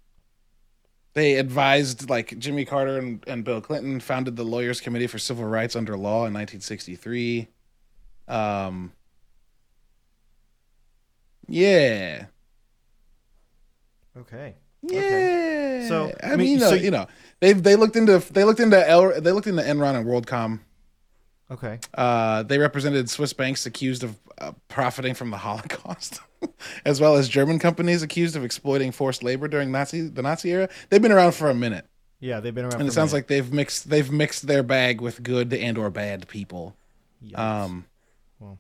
they 1.16 1.36
advised 1.36 2.10
like 2.10 2.38
Jimmy 2.38 2.66
Carter 2.66 2.98
and, 3.00 3.24
and 3.26 3.44
Bill 3.44 3.60
Clinton 3.62 4.00
founded 4.00 4.36
the 4.36 4.44
Lawyers 4.44 4.80
Committee 4.80 5.08
for 5.08 5.18
Civil 5.18 5.46
Rights 5.46 5.76
under 5.76 5.98
law 5.98 6.28
in 6.28 6.34
1963. 6.34 7.48
Um, 8.28 8.92
yeah, 11.48 12.26
okay 14.18 14.56
yeah. 14.82 15.88
So, 15.88 16.12
I, 16.24 16.28
I 16.28 16.30
mean, 16.32 16.40
mean, 16.40 16.52
you 16.54 16.58
know, 16.60 16.70
so- 16.70 16.76
you 16.76 16.92
know, 16.92 17.08
they've 17.40 17.62
they 17.62 17.76
looked 17.76 17.96
into 17.96 18.20
they 18.34 18.44
looked 18.44 18.60
into 18.60 18.88
L, 18.88 19.20
they 19.20 19.32
looked 19.32 19.48
into 19.48 19.62
Enron 19.62 19.96
and 19.96 20.06
WorldCom. 20.06 20.60
Okay 21.52 21.80
Uh, 21.94 22.44
they 22.44 22.58
represented 22.58 23.10
Swiss 23.10 23.34
banks 23.34 23.66
accused 23.66 24.04
of 24.04 24.18
uh, 24.38 24.52
profiting 24.68 25.14
from 25.14 25.30
the 25.32 25.38
Holocaust, 25.38 26.20
as 26.86 27.00
well 27.00 27.16
as 27.16 27.30
German 27.30 27.60
companies 27.60 28.02
accused 28.04 28.36
of 28.36 28.44
exploiting 28.44 28.92
forced 28.92 29.24
labor 29.24 29.48
during 29.48 29.72
Nazi 29.72 30.02
the 30.08 30.22
Nazi 30.22 30.50
era. 30.52 30.70
They've 30.90 31.02
been 31.02 31.12
around 31.12 31.34
for 31.34 31.50
a 31.50 31.54
minute. 31.56 31.86
yeah 32.20 32.40
they've 32.40 32.54
been 32.56 32.66
around 32.66 32.74
and 32.74 32.82
for 32.82 32.86
it 32.88 32.90
a 32.90 32.92
sounds 32.92 33.12
minute. 33.14 33.24
like 33.24 33.28
they've 33.28 33.54
mixed 33.54 33.90
they've 33.90 34.12
mixed 34.12 34.48
their 34.48 34.64
bag 34.64 35.02
with 35.02 35.22
good 35.24 35.54
and 35.54 35.78
or 35.78 35.90
bad 35.90 36.28
people. 36.28 36.76
Yikes. 37.26 37.40
Um, 37.40 37.86
Well. 38.40 38.60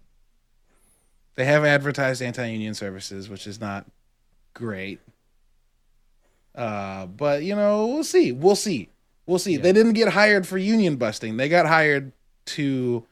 they 1.35 1.45
have 1.45 1.65
advertised 1.65 2.21
anti-union 2.21 2.73
services, 2.73 3.27
which 3.29 3.45
is 3.47 3.59
not 3.59 3.85
great. 4.53 4.99
Uh, 6.55 7.05
but 7.07 7.43
you 7.43 7.55
know, 7.55 7.85
we'll 7.87 8.03
see. 8.03 8.31
We'll 8.31 8.55
see. 8.55 8.89
We'll 9.25 9.39
see. 9.39 9.53
Yeah. 9.53 9.61
They 9.61 9.73
didn't 9.73 9.93
get 9.93 10.09
hired 10.09 10.47
for 10.47 10.57
union 10.57 10.95
busting. 10.95 11.35
They 11.37 11.49
got 11.49 11.65
hired 11.65 12.13
to 12.45 13.05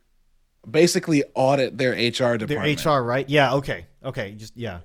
basically 0.69 1.23
audit 1.33 1.77
their 1.77 1.91
HR 1.91 2.37
department. 2.37 2.79
Their. 2.83 2.93
HR, 2.99 3.03
right? 3.03 3.27
Yeah. 3.29 3.53
Okay. 3.55 3.85
Okay. 4.03 4.33
Just 4.33 4.55
yeah. 4.55 4.79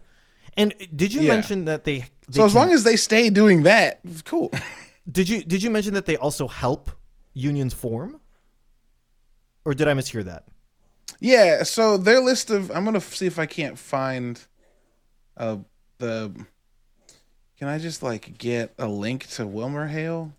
And 0.57 0.75
did 0.95 1.13
you 1.13 1.23
Yeah. 1.23 1.35
mention 1.35 1.67
that 1.67 1.85
they? 1.85 1.99
they 1.99 2.07
So 2.31 2.45
as 2.45 2.53
can- 2.53 2.61
long 2.63 2.73
as 2.73 2.85
they 2.85 2.97
stay 2.97 3.31
doing 3.31 3.63
that, 3.65 4.01
cool. 4.25 4.51
did 5.11 5.29
you 5.29 5.43
did 5.45 5.63
you 5.63 5.71
mention 5.71 5.95
that 5.95 6.07
they 6.07 6.17
also 6.17 6.49
help 6.49 6.91
unions 7.35 7.75
form? 7.75 8.21
Or 9.65 9.75
did 9.75 9.87
I 9.89 9.93
mishear 9.95 10.25
that? 10.25 10.45
Yeah, 11.21 11.63
so 11.63 11.97
their 11.97 12.21
list 12.21 12.51
of 12.51 12.71
I'm 12.71 12.85
gonna 12.85 13.01
see 13.01 13.27
if 13.27 13.39
I 13.39 13.47
can't 13.47 13.79
find 13.79 14.41
uh 15.37 15.59
the 15.99 16.33
can 17.59 17.69
I 17.69 17.79
just 17.79 18.03
like 18.03 18.39
get 18.39 18.73
a 18.79 18.87
link 18.89 19.27
to 19.31 19.45
WilmerHale? 19.45 20.33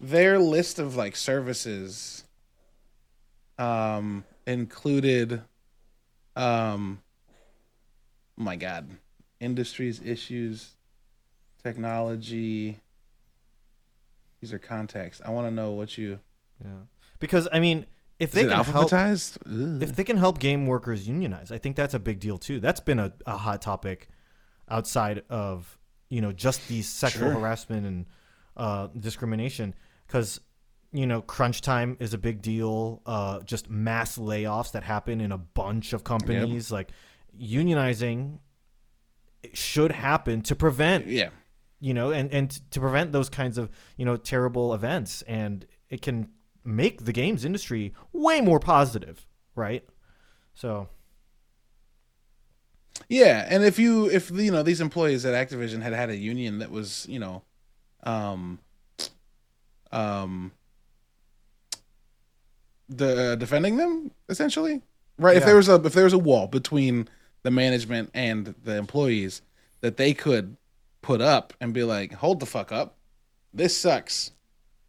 Their 0.00 0.38
list 0.38 0.78
of 0.78 0.96
like 0.96 1.14
services 1.16 2.24
um 3.58 4.24
included 4.46 5.42
um 6.34 7.02
oh 8.38 8.42
my 8.42 8.56
god 8.56 8.88
industries 9.38 10.00
issues 10.02 10.70
technology 11.62 12.78
these 14.40 14.54
are 14.54 14.58
contacts 14.58 15.20
i 15.26 15.30
want 15.30 15.46
to 15.46 15.50
know 15.50 15.72
what 15.72 15.98
you 15.98 16.18
Yeah. 16.64 16.70
Because 17.18 17.48
I 17.52 17.60
mean, 17.60 17.84
if 18.18 18.32
they 18.32 18.46
can 18.46 18.64
help 18.64 18.92
Ugh. 18.92 19.82
if 19.82 19.94
they 19.94 20.04
can 20.04 20.16
help 20.16 20.38
game 20.38 20.66
workers 20.66 21.06
unionize, 21.06 21.52
I 21.52 21.58
think 21.58 21.76
that's 21.76 21.92
a 21.94 21.98
big 21.98 22.18
deal 22.18 22.38
too. 22.38 22.60
That's 22.60 22.80
been 22.80 22.98
a, 22.98 23.12
a 23.26 23.36
hot 23.36 23.60
topic 23.60 24.08
outside 24.70 25.22
of 25.28 25.78
you 26.08 26.20
know 26.22 26.32
just 26.32 26.66
these 26.68 26.88
sexual 26.88 27.28
Sure. 27.30 27.38
harassment 27.40 27.86
and 27.86 28.06
uh, 28.56 28.88
discrimination 28.98 29.74
because 30.10 30.40
you 30.92 31.06
know 31.06 31.22
crunch 31.22 31.60
time 31.60 31.96
is 32.00 32.14
a 32.14 32.18
big 32.18 32.42
deal. 32.42 33.02
Uh, 33.06 33.40
just 33.40 33.70
mass 33.70 34.18
layoffs 34.18 34.72
that 34.72 34.82
happen 34.82 35.20
in 35.20 35.32
a 35.32 35.38
bunch 35.38 35.92
of 35.92 36.02
companies, 36.04 36.72
like 36.72 36.90
unionizing 37.40 38.38
should 39.54 39.92
happen 39.92 40.42
to 40.42 40.54
prevent 40.54 41.06
yeah 41.06 41.30
you 41.80 41.94
know, 41.94 42.10
and 42.10 42.30
and 42.32 42.50
to 42.70 42.78
prevent 42.78 43.10
those 43.12 43.28
kinds 43.28 43.56
of 43.56 43.70
you 43.96 44.04
know 44.04 44.16
terrible 44.16 44.74
events, 44.74 45.22
and 45.22 45.66
it 45.88 46.02
can 46.02 46.28
make 46.62 47.04
the 47.04 47.12
games 47.12 47.44
industry 47.44 47.94
way 48.12 48.42
more 48.42 48.60
positive, 48.60 49.26
right? 49.54 49.82
So 50.54 50.88
Yeah, 53.08 53.46
and 53.48 53.64
if 53.64 53.78
you 53.78 54.10
if 54.10 54.30
you 54.30 54.52
know 54.52 54.62
these 54.62 54.82
employees 54.82 55.24
at 55.24 55.34
Activision 55.34 55.80
had 55.80 55.94
had 55.94 56.10
a 56.10 56.16
union 56.16 56.58
that 56.58 56.70
was 56.70 57.06
you 57.08 57.18
know, 57.18 57.42
um, 58.02 58.58
um, 59.92 60.52
the 62.88 63.36
defending 63.38 63.76
them 63.76 64.10
essentially, 64.28 64.82
right? 65.18 65.36
If 65.36 65.44
there 65.44 65.56
was 65.56 65.68
a 65.68 65.74
if 65.74 65.92
there 65.92 66.04
was 66.04 66.12
a 66.12 66.18
wall 66.18 66.46
between 66.46 67.08
the 67.42 67.50
management 67.50 68.10
and 68.14 68.54
the 68.64 68.76
employees 68.76 69.42
that 69.80 69.96
they 69.96 70.12
could 70.12 70.56
put 71.02 71.20
up 71.20 71.54
and 71.60 71.72
be 71.72 71.82
like, 71.84 72.12
hold 72.14 72.40
the 72.40 72.46
fuck 72.46 72.70
up, 72.72 72.96
this 73.54 73.76
sucks. 73.76 74.32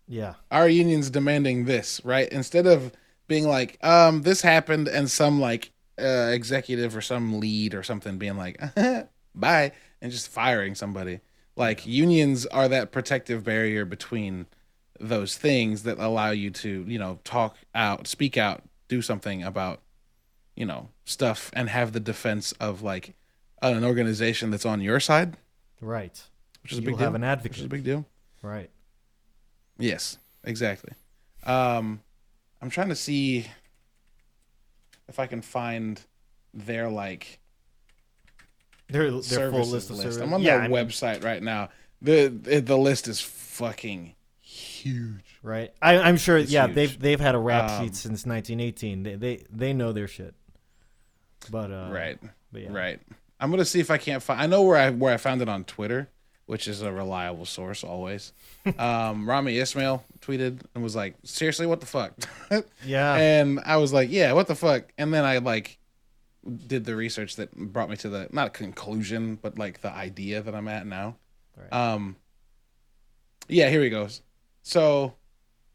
yeah, 0.08 0.34
Our 0.52 0.68
union's 0.68 1.10
demanding 1.10 1.66
this, 1.66 2.02
right? 2.04 2.28
Instead 2.30 2.68
of 2.68 2.92
being 3.28 3.48
like, 3.48 3.78
um, 3.84 4.24
this 4.24 4.42
happened, 4.42 4.88
and 4.90 5.10
some 5.10 5.40
like 5.40 5.72
uh, 6.02 6.30
executive 6.34 6.96
or 6.98 7.02
some 7.02 7.40
lead 7.40 7.74
or 7.74 7.84
something 7.84 8.18
being 8.18 8.36
like, 8.36 8.60
bye, 9.36 9.72
and 10.02 10.12
just 10.12 10.28
firing 10.28 10.76
somebody. 10.76 11.22
Like 11.56 11.86
unions 11.86 12.46
are 12.48 12.68
that 12.68 12.92
protective 12.92 13.44
barrier 13.44 13.86
between 13.86 14.48
those 15.02 15.36
things 15.38 15.84
that 15.84 15.98
allow 16.00 16.32
you 16.32 16.52
to, 16.52 16.86
you 16.88 17.00
know, 17.00 17.20
talk 17.24 17.56
out, 17.74 18.08
speak 18.08 18.38
out, 18.38 18.64
do 18.88 19.02
something 19.02 19.44
about, 19.44 19.82
you 20.56 20.66
know, 20.66 20.90
stuff, 21.06 21.50
and 21.54 21.70
have 21.70 21.92
the 21.94 22.00
defense 22.00 22.52
of 22.54 22.82
like 22.82 23.16
an 23.62 23.84
organization 23.84 24.50
that's 24.52 24.66
on 24.66 24.82
your 24.82 25.00
side, 25.00 25.38
right. 25.82 26.22
which 26.64 26.72
is 26.74 26.78
a 26.78 26.82
You'll 26.82 26.92
big 26.92 26.98
deal. 26.98 27.06
have 27.12 27.16
an 27.16 27.40
which 27.44 27.58
is 27.58 27.66
a 27.66 27.68
big 27.70 27.84
deal. 27.84 28.06
right? 28.42 28.70
Yes, 29.78 30.18
exactly. 30.44 30.94
Um, 31.46 32.02
I'm 32.62 32.70
trying 32.70 32.90
to 32.90 32.96
see 32.96 33.48
if 35.08 35.20
I 35.20 35.26
can 35.28 35.42
find 35.42 36.02
their 36.54 36.90
like 36.90 37.40
Their 38.90 39.10
their 39.12 39.52
full 39.52 39.66
list 39.66 39.90
of 39.90 39.96
list. 39.98 40.02
services. 40.04 40.22
I'm 40.22 40.34
on 40.34 40.42
yeah, 40.42 40.58
their 40.58 40.66
I 40.66 40.68
mean, 40.68 40.78
website 40.88 41.24
right 41.24 41.42
now. 41.42 41.70
the 42.02 42.28
The 42.66 42.78
list 42.78 43.08
is 43.08 43.22
fucking 43.22 44.16
huge. 44.62 45.40
right? 45.44 45.72
I, 45.82 45.98
I'm 45.98 46.18
sure. 46.18 46.38
It's 46.38 46.52
yeah, 46.52 46.68
huge. 46.68 46.76
they've 46.76 47.00
they've 47.00 47.20
had 47.20 47.36
a 47.36 47.40
rap 47.40 47.72
Um, 47.72 47.84
sheet 47.86 47.96
since 47.96 48.26
1918. 48.26 49.04
They 49.04 49.16
they 49.16 49.44
they 49.52 49.74
know 49.74 49.92
their 49.92 50.08
shit. 50.08 50.34
But 51.50 51.72
uh, 51.72 51.90
right, 51.92 52.20
but 52.52 52.62
yeah. 52.62 52.70
right. 52.72 53.00
I'm 53.40 53.50
gonna 53.50 53.66
see 53.66 53.80
if 53.80 53.90
I 53.90 53.98
can't 53.98 54.22
find. 54.22 54.40
I 54.40 54.46
know 54.46 54.62
where 54.62 54.78
I 54.78 54.90
where 54.92 55.14
I 55.14 55.18
found 55.18 55.42
it 55.42 55.50
on 55.50 55.64
Twitter, 55.64 56.10
which 56.46 56.68
is 56.68 56.82
a 56.82 56.92
reliable 56.92 57.46
source 57.46 57.84
always. 57.84 58.34
um, 58.78 59.28
Rami 59.28 59.58
Ismail 59.58 60.04
tweeted 60.20 60.62
and 60.76 60.84
was 60.84 60.96
like, 60.96 61.16
"Seriously, 61.24 61.66
what 61.66 61.80
the 61.80 61.88
fuck?" 61.88 62.14
Yeah, 62.86 63.16
and 63.16 63.60
I 63.66 63.78
was 63.78 63.92
like, 63.92 64.12
"Yeah, 64.12 64.34
what 64.34 64.48
the 64.48 64.56
fuck?" 64.56 64.94
And 64.98 65.12
then 65.14 65.26
I 65.26 65.40
like 65.40 65.80
did 66.68 66.86
the 66.86 66.96
research 66.96 67.36
that 67.38 67.56
brought 67.56 67.90
me 67.90 67.96
to 67.98 68.10
the 68.10 68.28
not 68.32 68.54
conclusion, 68.54 69.38
but 69.42 69.58
like 69.58 69.82
the 69.82 69.92
idea 69.92 70.42
that 70.42 70.54
I'm 70.54 70.68
at 70.68 70.86
now. 70.86 71.16
Right. 71.58 71.72
Um, 71.74 72.16
yeah, 73.48 73.70
here 73.70 73.84
he 73.84 73.90
goes. 73.90 74.22
So, 74.64 75.14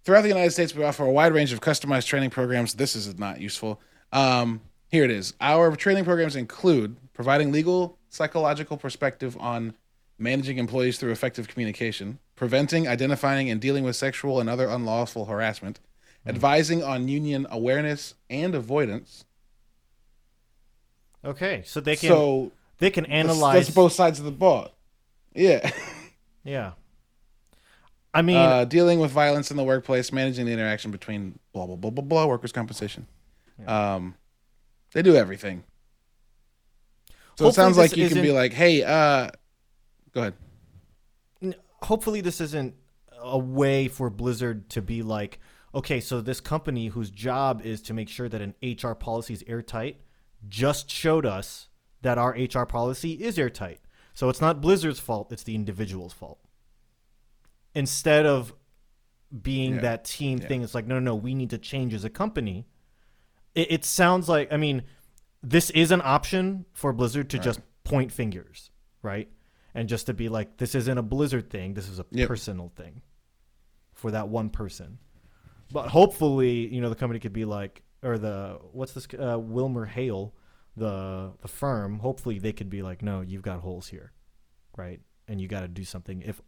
throughout 0.04 0.22
the 0.22 0.28
United 0.28 0.52
States, 0.52 0.74
we 0.74 0.84
offer 0.84 1.04
a 1.04 1.10
wide 1.10 1.32
range 1.34 1.52
of 1.52 1.60
customized 1.60 2.06
training 2.06 2.30
programs. 2.30 2.74
This 2.74 2.94
is 2.94 3.18
not 3.18 3.40
useful. 3.40 3.80
Um, 4.12 4.60
here 4.88 5.04
it 5.04 5.10
is. 5.10 5.34
Our 5.40 5.74
training 5.76 6.04
programs 6.04 6.36
include 6.36 6.96
providing 7.12 7.50
legal, 7.52 7.98
psychological 8.08 8.76
perspective 8.76 9.36
on 9.40 9.74
managing 10.18 10.58
employees 10.58 10.98
through 10.98 11.10
effective 11.10 11.48
communication, 11.48 12.18
preventing, 12.36 12.86
identifying, 12.88 13.50
and 13.50 13.60
dealing 13.60 13.84
with 13.84 13.96
sexual 13.96 14.40
and 14.40 14.48
other 14.48 14.68
unlawful 14.68 15.26
harassment, 15.26 15.80
advising 16.24 16.82
on 16.82 17.08
union 17.08 17.46
awareness 17.50 18.14
and 18.30 18.54
avoidance. 18.54 19.24
okay, 21.24 21.62
so 21.66 21.80
they 21.80 21.96
can 21.96 22.08
so 22.08 22.52
they 22.78 22.90
can 22.90 23.04
that's- 23.04 23.26
analyze. 23.30 23.54
that's 23.66 23.74
both 23.74 23.92
sides 23.92 24.18
of 24.18 24.24
the 24.24 24.30
ball. 24.30 24.70
Yeah. 25.34 25.70
yeah. 26.44 26.72
I 28.16 28.22
mean, 28.22 28.36
uh, 28.36 28.64
dealing 28.64 28.98
with 28.98 29.10
violence 29.10 29.50
in 29.50 29.56
the 29.56 29.64
workplace, 29.64 30.12
managing 30.12 30.46
the 30.46 30.52
interaction 30.52 30.90
between 30.90 31.38
blah 31.52 31.66
blah 31.66 31.76
blah 31.76 31.90
blah 31.90 32.04
blah 32.04 32.26
workers' 32.26 32.52
compensation. 32.52 33.06
Um, 33.66 34.14
they 34.92 35.02
do 35.02 35.16
everything. 35.16 35.64
So 37.36 37.44
Hopefully 37.44 37.48
it 37.48 37.54
sounds 37.54 37.78
like 37.78 37.96
you 37.96 38.08
can 38.08 38.22
be 38.22 38.32
like, 38.32 38.52
"Hey, 38.52 38.82
uh, 38.82 39.30
go 40.12 40.20
ahead." 40.20 40.34
hopefully 41.82 42.20
this 42.20 42.40
isn't 42.40 42.74
a 43.20 43.38
way 43.38 43.88
for 43.88 44.10
Blizzard 44.10 44.68
to 44.70 44.82
be 44.82 45.02
like, 45.02 45.38
okay, 45.74 46.00
so 46.00 46.20
this 46.20 46.40
company 46.40 46.88
whose 46.88 47.10
job 47.10 47.60
is 47.64 47.82
to 47.82 47.94
make 47.94 48.08
sure 48.08 48.28
that 48.28 48.40
an 48.40 48.54
HR 48.62 48.92
policy 48.92 49.34
is 49.34 49.44
airtight 49.46 50.00
just 50.48 50.90
showed 50.90 51.26
us 51.26 51.68
that 52.02 52.18
our 52.18 52.30
HR 52.30 52.64
policy 52.64 53.12
is 53.12 53.38
airtight. 53.38 53.80
So 54.14 54.28
it's 54.28 54.40
not 54.40 54.60
Blizzard's 54.60 55.00
fault, 55.00 55.32
it's 55.32 55.42
the 55.42 55.54
individual's 55.54 56.12
fault. 56.12 56.38
Instead 57.76 58.26
of 58.26 58.52
being 59.42 59.74
Yeah. 59.76 59.80
that 59.82 60.04
team 60.04 60.38
Yeah. 60.38 60.48
thing, 60.48 60.62
it's 60.62 60.74
like, 60.74 60.86
no, 60.86 60.94
no, 60.98 61.12
no, 61.12 61.14
we 61.14 61.34
need 61.34 61.50
to 61.50 61.58
change 61.58 61.94
as 61.94 62.04
a 62.04 62.10
company. 62.10 62.66
It, 63.54 63.70
it 63.70 63.84
sounds 63.84 64.28
like, 64.28 64.52
I 64.52 64.56
mean, 64.56 64.82
this 65.42 65.70
is 65.70 65.90
an 65.90 66.00
option 66.02 66.64
for 66.72 66.92
Blizzard 66.92 67.30
to 67.30 67.38
just 67.38 67.60
point 67.84 68.10
fingers, 68.12 68.70
right? 69.02 69.28
And 69.74 69.88
just 69.88 70.06
to 70.06 70.14
be 70.14 70.28
like, 70.28 70.56
this 70.56 70.74
isn't 70.74 70.98
a 70.98 71.02
Blizzard 71.02 71.50
thing, 71.50 71.74
this 71.74 71.88
is 71.88 71.98
a 72.00 72.06
Yep. 72.10 72.28
personal 72.28 72.70
thing 72.70 73.02
for 73.92 74.10
that 74.10 74.28
one 74.28 74.48
person. 74.50 74.98
But 75.70 75.88
hopefully, 75.88 76.72
you 76.74 76.80
know, 76.80 76.88
the 76.88 76.94
company 76.96 77.20
could 77.20 77.32
be 77.32 77.44
like, 77.44 77.82
or 78.02 78.18
the 78.18 78.58
what's 78.72 78.92
this? 78.92 79.06
Uh, 79.12 79.36
WilmerHale, 79.38 80.32
the 80.76 81.32
the 81.42 81.48
firm. 81.48 81.98
Hopefully, 81.98 82.38
they 82.38 82.52
could 82.52 82.70
be 82.70 82.82
like, 82.82 83.02
no, 83.02 83.20
you've 83.20 83.42
got 83.42 83.60
holes 83.60 83.88
here, 83.88 84.12
right? 84.76 85.00
And 85.28 85.40
you 85.40 85.48
got 85.48 85.60
to 85.62 85.68
do 85.68 85.82
something. 85.84 86.22
If 86.22 86.40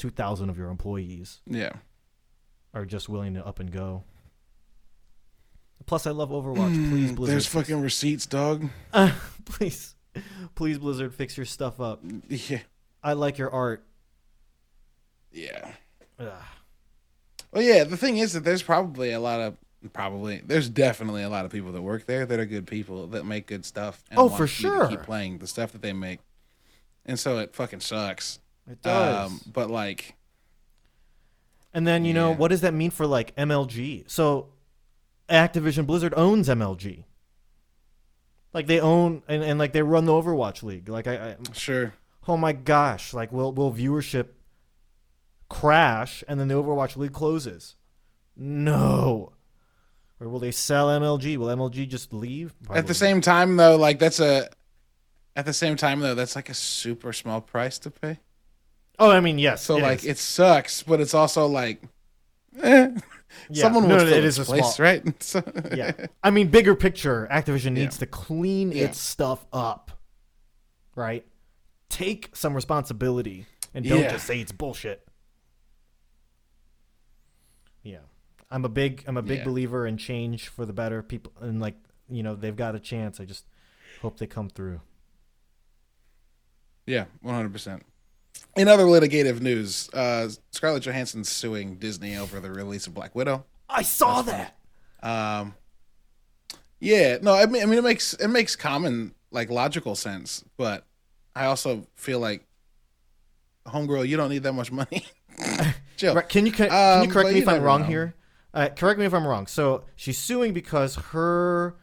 two 0.00 0.10
thousand 0.10 0.48
of 0.50 0.56
your 0.58 0.68
employees 0.70 1.40
Yeah. 1.46 1.72
are 2.74 2.84
just 2.86 3.08
willing 3.08 3.34
to 3.34 3.46
up 3.46 3.60
and 3.60 3.70
go. 3.70 4.02
Plus, 5.86 6.06
I 6.06 6.10
love 6.10 6.30
Overwatch. 6.30 6.90
Please, 6.90 7.12
Blizzard. 7.12 7.16
Mm, 7.16 7.26
There's 7.26 7.46
fucking 7.46 7.80
receipts, 7.80 8.26
dog. 8.26 8.68
Uh, 8.92 9.12
please, 9.44 9.94
please, 10.54 10.78
Blizzard, 10.78 11.14
fix 11.14 11.36
your 11.36 11.46
stuff 11.46 11.80
up. 11.80 12.00
Yeah. 12.28 12.60
I 13.02 13.14
like 13.14 13.38
your 13.38 13.50
art. 13.50 13.84
Yeah. 15.32 15.72
Ugh. 16.18 16.32
Well, 17.52 17.62
yeah. 17.62 17.84
The 17.84 17.96
thing 17.96 18.18
is 18.18 18.32
that 18.34 18.44
there's 18.44 18.62
probably 18.62 19.12
a 19.12 19.20
lot 19.20 19.40
of 19.40 19.56
probably 19.92 20.42
there's 20.44 20.68
definitely 20.68 21.22
a 21.22 21.28
lot 21.30 21.44
of 21.46 21.50
people 21.50 21.72
that 21.72 21.82
work 21.82 22.06
there 22.06 22.26
that 22.26 22.38
are 22.38 22.44
good 22.46 22.66
people 22.66 23.06
that 23.08 23.24
make 23.24 23.46
good 23.46 23.64
stuff. 23.64 24.02
And 24.10 24.18
Oh, 24.18 24.28
for 24.28 24.46
sure. 24.46 24.88
Keep 24.88 25.02
playing 25.02 25.38
the 25.38 25.46
stuff 25.46 25.72
that 25.72 25.82
they 25.82 25.92
make, 25.94 26.20
and 27.06 27.18
so 27.18 27.38
it 27.38 27.54
fucking 27.54 27.80
sucks 27.80 28.38
It 28.68 28.82
does. 28.82 29.30
Um, 29.30 29.40
but 29.52 29.70
like, 29.70 30.14
and 31.72 31.86
then 31.86 32.04
you 32.04 32.14
know 32.14 32.32
what 32.34 32.48
does 32.48 32.62
that 32.62 32.74
mean 32.74 32.90
for 32.90 33.06
like 33.06 33.34
MLG? 33.36 34.10
So 34.10 34.48
Activision 35.28 35.86
Blizzard 35.86 36.14
owns 36.16 36.48
MLG. 36.48 37.04
Like 38.52 38.66
they 38.66 38.80
own 38.80 39.22
and, 39.28 39.42
and 39.42 39.58
like 39.58 39.72
they 39.72 39.82
run 39.82 40.06
the 40.06 40.12
Overwatch 40.12 40.62
League. 40.62 40.88
Like 40.88 41.06
I, 41.06 41.14
I 41.14 41.36
sure, 41.52 41.94
oh 42.26 42.36
my 42.36 42.52
gosh, 42.52 43.14
like 43.14 43.32
will 43.32 43.52
will 43.52 43.72
viewership 43.72 44.28
crash 45.48 46.24
and 46.26 46.40
then 46.40 46.48
the 46.48 46.54
Overwatch 46.54 46.96
League 46.96 47.12
closes? 47.12 47.76
No. 48.36 49.32
Or 50.20 50.28
will 50.28 50.38
they 50.38 50.50
sell 50.50 50.88
MLG? 50.88 51.36
Will 51.36 51.46
MLG 51.46 51.88
just 51.88 52.12
leave? 52.12 52.54
at 52.70 52.86
the 52.86 52.94
same 52.94 53.20
time 53.20 53.56
though, 53.56 53.76
like 53.76 53.98
that's 53.98 54.20
a. 54.20 54.48
At 55.36 55.46
the 55.46 55.52
same 55.52 55.76
time 55.76 56.00
though, 56.00 56.14
that's 56.14 56.34
like 56.36 56.48
a 56.48 56.54
super 56.54 57.12
small 57.12 57.40
price 57.40 57.78
to 57.80 57.90
pay. 57.90 58.18
Oh, 59.00 59.10
I 59.10 59.20
mean, 59.20 59.38
yes. 59.38 59.64
So 59.64 59.78
it 59.78 59.82
like 59.82 60.00
is. 60.00 60.04
it 60.06 60.18
sucks, 60.18 60.82
but 60.84 61.00
it's 61.00 61.14
also 61.14 61.46
like, 61.46 61.82
eh, 62.62 62.90
Yeah. 63.48 63.62
someone 63.62 63.88
No, 63.88 63.96
will 63.96 64.04
no, 64.04 64.10
it 64.10 64.24
is 64.24 64.38
a 64.38 64.44
place, 64.44 64.74
small- 64.74 64.84
right? 64.86 65.02
So, 65.22 65.42
yeah. 65.74 65.92
I 66.22 66.30
mean, 66.30 66.48
bigger 66.48 66.74
picture, 66.76 67.26
Activision 67.32 67.64
Yeah. 67.76 67.84
needs 67.84 67.98
to 67.98 68.06
clean 68.06 68.70
Yeah. 68.72 68.84
its 68.84 68.98
stuff 69.00 69.46
up, 69.52 69.90
right? 70.94 71.26
Take 71.88 72.30
some 72.36 72.54
responsibility 72.54 73.46
and 73.74 73.88
don't 73.88 74.00
Yeah. 74.02 74.12
just 74.12 74.26
say 74.26 74.38
it's 74.38 74.52
bullshit. 74.52 75.06
Yeah, 77.82 78.00
I'm 78.50 78.64
a 78.64 78.68
big 78.68 79.04
I'm 79.06 79.16
a 79.16 79.22
big 79.22 79.38
Yeah. 79.38 79.44
believer 79.44 79.86
in 79.86 79.96
change 79.96 80.48
for 80.48 80.66
the 80.66 80.72
better. 80.74 81.02
People 81.02 81.32
and 81.40 81.60
like 81.60 81.76
you 82.08 82.22
know 82.22 82.34
they've 82.34 82.54
got 82.54 82.74
a 82.74 82.80
chance. 82.80 83.18
I 83.20 83.24
just 83.24 83.46
hope 84.02 84.18
they 84.18 84.26
come 84.26 84.50
through. 84.50 84.82
Yeah, 86.86 87.06
one 87.22 87.34
hundred 87.34 87.52
percent. 87.52 87.84
In 88.56 88.68
other 88.68 88.84
litigative 88.84 89.40
news, 89.40 89.88
uh, 89.94 90.28
Scarlett 90.50 90.82
Johansson's 90.82 91.28
suing 91.28 91.76
Disney 91.76 92.16
over 92.16 92.40
the 92.40 92.50
release 92.50 92.86
of 92.86 92.94
Black 92.94 93.14
Widow. 93.14 93.44
I 93.68 93.82
saw 93.82 94.22
That's 94.22 94.50
that. 95.02 95.08
Um, 95.08 95.54
yeah, 96.80 97.18
no, 97.22 97.32
I 97.34 97.46
mean, 97.46 97.62
I 97.62 97.66
mean, 97.66 97.78
it 97.78 97.84
makes 97.84 98.14
it 98.14 98.28
makes 98.28 98.56
common 98.56 99.14
like 99.30 99.50
logical 99.50 99.94
sense, 99.94 100.44
but 100.56 100.84
I 101.36 101.46
also 101.46 101.86
feel 101.94 102.18
like, 102.18 102.44
homegirl, 103.66 104.06
you 104.08 104.16
don't 104.16 104.30
need 104.30 104.42
that 104.42 104.52
much 104.52 104.72
money. 104.72 105.04
Chill. 105.96 106.14
Right, 106.14 106.28
Can 106.28 106.44
you 106.46 106.52
can, 106.52 106.68
can 106.68 106.98
Um, 107.00 107.06
you 107.06 107.12
correct 107.12 107.28
but 107.28 107.34
me 107.34 107.40
if 107.40 107.48
I'm 107.48 107.62
wrong 107.62 107.82
know. 107.82 107.86
here? 107.86 108.14
Uh, 108.52 108.68
correct 108.68 108.98
me 108.98 109.06
if 109.06 109.14
I'm 109.14 109.26
wrong. 109.26 109.46
So 109.46 109.84
she's 109.94 110.18
suing 110.18 110.52
because 110.52 110.96
her 110.96 111.76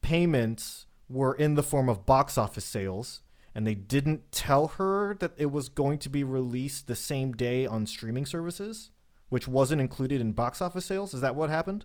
payments 0.00 0.86
were 1.08 1.34
in 1.34 1.54
the 1.54 1.62
form 1.62 1.88
of 1.88 2.06
box 2.06 2.38
office 2.38 2.64
sales, 2.64 3.20
and 3.54 3.66
they 3.66 3.74
didn't 3.74 4.32
tell 4.32 4.68
her 4.68 5.14
that 5.20 5.32
it 5.36 5.52
was 5.52 5.68
going 5.68 5.98
to 5.98 6.08
be 6.08 6.24
released 6.24 6.86
the 6.86 6.96
same 6.96 7.32
day 7.32 7.66
on 7.66 7.86
streaming 7.86 8.26
services, 8.26 8.90
which 9.28 9.46
wasn't 9.46 9.80
included 9.80 10.20
in 10.20 10.32
box 10.32 10.60
office 10.60 10.86
sales. 10.86 11.14
Is 11.14 11.20
that 11.20 11.36
what 11.36 11.50
happened? 11.50 11.84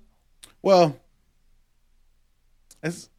Well, 0.62 0.98
it's 2.82 3.10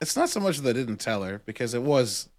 it's 0.00 0.16
not 0.16 0.30
so 0.30 0.40
much 0.40 0.56
that 0.56 0.62
they 0.62 0.72
didn't 0.72 0.96
tell 0.96 1.22
her 1.22 1.42
because 1.44 1.74
it 1.74 1.82
was 1.82 2.30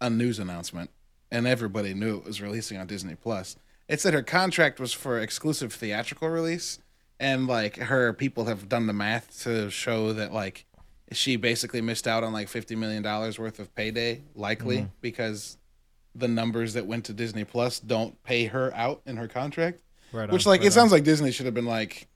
a 0.00 0.10
news 0.10 0.38
announcement 0.38 0.90
and 1.30 1.46
everybody 1.46 1.94
knew 1.94 2.18
it 2.18 2.24
was 2.24 2.42
releasing 2.42 2.76
on 2.76 2.86
Disney 2.86 3.14
Plus. 3.14 3.56
It's 3.88 4.02
that 4.02 4.14
her 4.14 4.22
contract 4.22 4.80
was 4.80 4.92
for 4.92 5.20
exclusive 5.20 5.72
theatrical 5.72 6.28
release 6.28 6.80
and 7.20 7.46
like 7.46 7.76
her 7.76 8.12
people 8.12 8.46
have 8.46 8.68
done 8.68 8.86
the 8.86 8.92
math 8.92 9.42
to 9.44 9.70
show 9.70 10.12
that 10.12 10.32
like 10.32 10.66
she 11.12 11.36
basically 11.36 11.80
missed 11.80 12.06
out 12.06 12.24
on 12.24 12.32
like 12.32 12.48
50 12.48 12.76
million 12.76 13.02
dollars 13.02 13.38
worth 13.38 13.58
of 13.58 13.74
payday 13.74 14.22
likely 14.34 14.88
because 15.00 15.58
the 16.14 16.28
numbers 16.28 16.74
that 16.74 16.86
went 16.86 17.04
to 17.06 17.12
Disney 17.12 17.44
Plus 17.44 17.80
don't 17.80 18.20
pay 18.22 18.46
her 18.46 18.72
out 18.74 19.02
in 19.06 19.16
her 19.16 19.28
contract. 19.28 19.80
Right. 20.12 20.30
Which 20.30 20.46
like 20.46 20.62
it 20.64 20.72
sounds 20.72 20.92
like 20.92 21.04
Disney 21.04 21.32
should 21.32 21.46
have 21.46 21.54
been 21.54 21.66
like, 21.66 22.06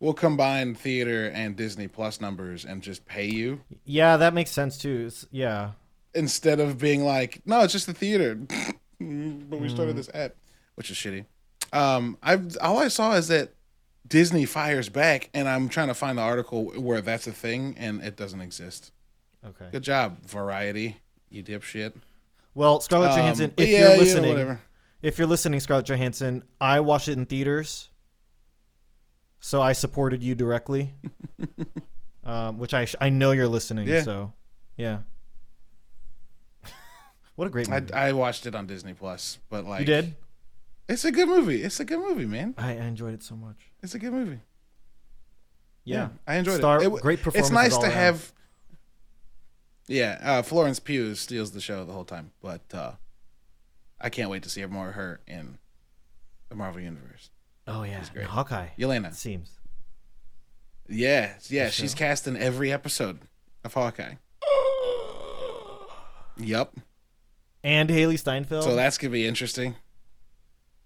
we'll 0.00 0.14
combine 0.14 0.74
theater 0.74 1.28
and 1.28 1.54
Disney 1.56 1.88
Plus 1.88 2.20
numbers 2.20 2.64
and 2.64 2.82
just 2.82 3.04
pay 3.06 3.26
you 3.26 3.60
Yeah, 3.84 4.16
that 4.16 4.34
makes 4.34 4.50
sense 4.50 4.78
too. 4.78 5.04
It's, 5.06 5.26
yeah. 5.30 5.72
instead 6.14 6.58
of 6.58 6.78
being 6.78 7.04
like, 7.04 7.42
no, 7.44 7.60
it's 7.60 7.72
just 7.72 7.86
the 7.86 7.94
theater. 7.94 8.34
but 9.00 9.60
we 9.60 9.68
started 9.68 9.96
this 9.96 10.08
ad, 10.14 10.32
which 10.74 10.90
is 10.90 10.96
shitty. 10.96 11.26
Um, 11.72 12.16
I've 12.22 12.56
all 12.60 12.78
I 12.78 12.88
saw 12.88 13.12
is 13.14 13.28
that 13.28 13.52
Disney 14.06 14.44
fires 14.44 14.88
back, 14.88 15.30
and 15.34 15.48
I'm 15.48 15.68
trying 15.68 15.88
to 15.88 15.94
find 15.94 16.18
the 16.18 16.22
article 16.22 16.66
where 16.76 17.00
that's 17.00 17.26
a 17.26 17.32
thing, 17.32 17.74
and 17.78 18.02
it 18.02 18.16
doesn't 18.16 18.40
exist. 18.40 18.92
Okay. 19.44 19.66
Good 19.72 19.82
job, 19.82 20.24
Variety, 20.26 20.98
you 21.30 21.42
dipshit. 21.42 21.94
Well, 22.54 22.80
Scarlett 22.80 23.12
Um, 23.12 23.18
Johansson, 23.18 23.52
if 23.56 23.68
yeah, 23.68 23.78
you're 23.78 23.88
you 23.88 23.94
know, 23.94 24.00
listening, 24.02 24.30
whatever. 24.30 24.60
if 25.02 25.18
you're 25.18 25.26
listening, 25.26 25.60
Scarlett 25.60 25.86
Johansson, 25.86 26.44
I 26.60 26.80
watched 26.80 27.08
it 27.08 27.12
in 27.18 27.26
theaters, 27.26 27.88
so 29.40 29.60
I 29.60 29.72
supported 29.72 30.22
you 30.22 30.34
directly. 30.34 30.94
um, 32.24 32.58
which 32.58 32.72
I 32.74 32.84
sh- 32.86 32.96
I 33.00 33.08
know 33.10 33.32
you're 33.32 33.48
listening. 33.48 33.86
Yeah. 33.88 34.02
So, 34.02 34.32
yeah. 34.76 35.00
what 37.36 37.46
a 37.46 37.50
great 37.50 37.70
I! 37.70 37.82
I 37.92 38.12
watched 38.12 38.46
it 38.46 38.54
on 38.54 38.66
Disney 38.66 38.94
Plus, 38.94 39.38
but 39.50 39.64
like 39.66 39.80
you 39.80 39.86
did? 39.86 40.14
It's 40.88 41.04
a 41.04 41.10
good 41.12 41.28
movie. 41.28 41.62
It's 41.62 41.80
a 41.80 41.84
good 41.84 41.98
movie, 41.98 42.26
man. 42.26 42.54
I, 42.58 42.72
I 42.72 42.84
enjoyed 42.84 43.14
it 43.14 43.22
so 43.22 43.36
much. 43.36 43.56
It's 43.82 43.94
a 43.94 43.98
good 43.98 44.12
movie. 44.12 44.40
Yeah, 45.84 46.08
I 46.26 46.36
enjoyed 46.36 46.56
Star- 46.58 46.82
it. 46.82 46.86
it. 46.86 47.02
great 47.02 47.20
performance. 47.22 47.48
It's 47.48 47.54
nice 47.54 47.76
to 47.78 47.84
around. 47.84 47.92
have. 47.92 48.32
Yeah, 49.86 50.18
uh, 50.22 50.42
Florence 50.42 50.80
Pugh 50.80 51.14
steals 51.14 51.52
the 51.52 51.60
show 51.60 51.84
the 51.84 51.92
whole 51.92 52.04
time, 52.06 52.32
but 52.40 52.62
uh, 52.72 52.92
I 54.00 54.08
can't 54.08 54.30
wait 54.30 54.42
to 54.44 54.48
see 54.48 54.64
more 54.64 54.88
of 54.88 54.94
her 54.94 55.20
in 55.26 55.58
the 56.48 56.54
Marvel 56.54 56.80
Universe. 56.80 57.30
Oh 57.66 57.82
yeah, 57.82 58.00
She's 58.00 58.08
great. 58.10 58.26
Hawkeye. 58.26 58.68
Yelena. 58.78 59.08
It 59.08 59.14
seems. 59.14 59.58
Yeah, 60.88 61.34
yeah, 61.48 61.70
she's 61.70 61.92
show. 61.92 61.98
cast 61.98 62.26
in 62.26 62.36
every 62.36 62.70
episode 62.72 63.20
of 63.64 63.72
Hawkeye. 63.74 64.14
Yep. 66.36 66.74
And 67.62 67.88
Hailee 67.88 68.18
Steinfeld. 68.18 68.64
So 68.64 68.74
that's 68.74 68.98
gonna 68.98 69.12
be 69.12 69.26
interesting. 69.26 69.76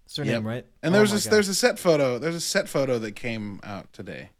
That's 0.09 0.17
her 0.17 0.23
Yep. 0.23 0.33
name, 0.33 0.47
right? 0.47 0.65
And 0.81 0.95
Oh 0.95 0.97
there's 0.97 1.11
my 1.11 1.17
this, 1.17 1.25
there's 1.25 1.49
a 1.49 1.53
set 1.53 1.77
photo. 1.77 2.17
There's 2.17 2.33
a 2.33 2.41
set 2.41 2.67
photo 2.67 2.97
that 2.97 3.11
came 3.11 3.59
out 3.61 3.93
today. 3.93 4.31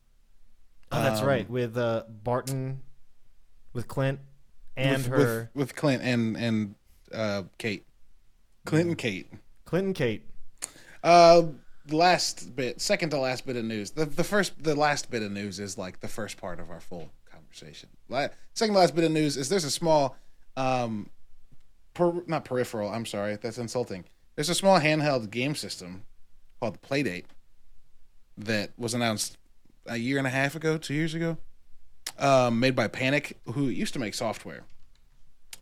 Oh, 0.91 0.99
that's 1.03 1.21
um, 1.21 1.27
right. 1.27 1.47
With 1.47 1.77
uh, 1.77 2.05
Barton, 2.09 2.81
with 3.73 3.87
Clint, 3.87 4.19
and 4.75 4.97
with, 4.97 5.05
her 5.05 5.51
with, 5.53 5.69
with 5.69 5.75
Clint 5.75 6.01
and 6.01 6.35
and 6.35 6.75
uh, 7.13 7.43
Kate, 7.59 7.85
Clint 8.65 8.87
and 8.87 8.97
Kate. 8.97 9.31
Clint 9.65 9.85
and 9.85 9.95
Kate. 9.95 10.23
Uh, 11.03 11.43
last 11.91 12.55
bit, 12.55 12.81
second 12.81 13.11
to 13.11 13.19
last 13.19 13.45
bit 13.45 13.55
of 13.55 13.63
news. 13.63 13.91
The 13.91 14.05
the 14.05 14.23
first, 14.23 14.63
the 14.63 14.73
last 14.73 15.11
bit 15.11 15.21
of 15.21 15.31
news 15.31 15.59
is 15.59 15.77
like 15.77 15.99
the 15.99 16.07
first 16.07 16.37
part 16.37 16.59
of 16.59 16.71
our 16.71 16.79
full 16.79 17.11
conversation. 17.31 17.89
La- 18.09 18.29
second 18.55 18.73
to 18.73 18.79
last 18.79 18.95
bit 18.95 19.03
of 19.03 19.11
news 19.11 19.37
is 19.37 19.49
there's 19.49 19.65
a 19.65 19.69
small, 19.71 20.17
um, 20.57 21.11
per, 21.93 22.23
not 22.25 22.43
peripheral. 22.43 22.89
I'm 22.89 23.05
sorry, 23.05 23.37
that's 23.39 23.59
insulting. 23.59 24.05
There's 24.39 24.47
a 24.47 24.55
small 24.55 24.79
handheld 24.79 25.31
game 25.31 25.53
system 25.53 26.03
called 26.61 26.75
the 26.75 26.87
Playdate 26.87 27.25
that 28.37 28.71
was 28.77 28.93
announced 28.93 29.35
a 29.85 29.97
year 29.97 30.17
and 30.17 30.25
a 30.25 30.29
half 30.29 30.55
ago, 30.55 30.77
two 30.77 30.93
years 30.93 31.13
ago, 31.13 31.35
um, 32.17 32.57
made 32.57 32.73
by 32.73 32.87
Panic, 32.87 33.37
who 33.53 33.65
used 33.65 33.91
to 33.95 33.99
make 33.99 34.13
software, 34.13 34.63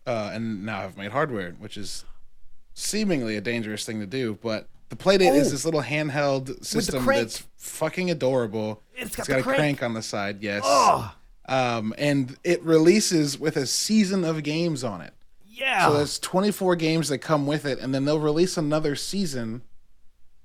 uh, 0.05 0.29
and 0.31 0.63
now 0.63 0.81
have 0.81 0.95
made 0.95 1.09
hardware, 1.11 1.53
which 1.57 1.75
is 1.75 2.05
seemingly 2.75 3.35
a 3.35 3.41
dangerous 3.41 3.83
thing 3.83 3.99
to 3.99 4.05
do. 4.05 4.37
But 4.43 4.67
the 4.89 4.95
Playdate 4.95 5.31
Oh. 5.31 5.35
is 5.37 5.49
this 5.49 5.65
little 5.65 5.81
handheld 5.81 6.63
system 6.63 7.03
that's 7.03 7.47
fucking 7.57 8.11
adorable. 8.11 8.83
It's 8.95 9.15
got 9.15 9.21
It's 9.21 9.27
got 9.27 9.39
a 9.39 9.41
crank. 9.41 9.57
crank 9.57 9.81
on 9.81 9.95
the 9.95 10.03
side, 10.03 10.43
yes. 10.43 10.61
Oh, 10.63 11.15
Um, 11.49 11.95
and 11.97 12.37
it 12.43 12.61
releases 12.61 13.39
with 13.39 13.57
a 13.57 13.65
season 13.65 14.23
of 14.23 14.43
games 14.43 14.83
on 14.83 15.01
it. 15.01 15.15
Yeah. 15.57 15.87
So 15.87 15.93
there's 15.93 16.19
24 16.19 16.75
games 16.75 17.09
that 17.09 17.19
come 17.19 17.47
with 17.47 17.65
it, 17.65 17.79
and 17.79 17.93
then 17.93 18.05
they'll 18.05 18.19
release 18.19 18.57
another 18.57 18.95
season. 18.95 19.63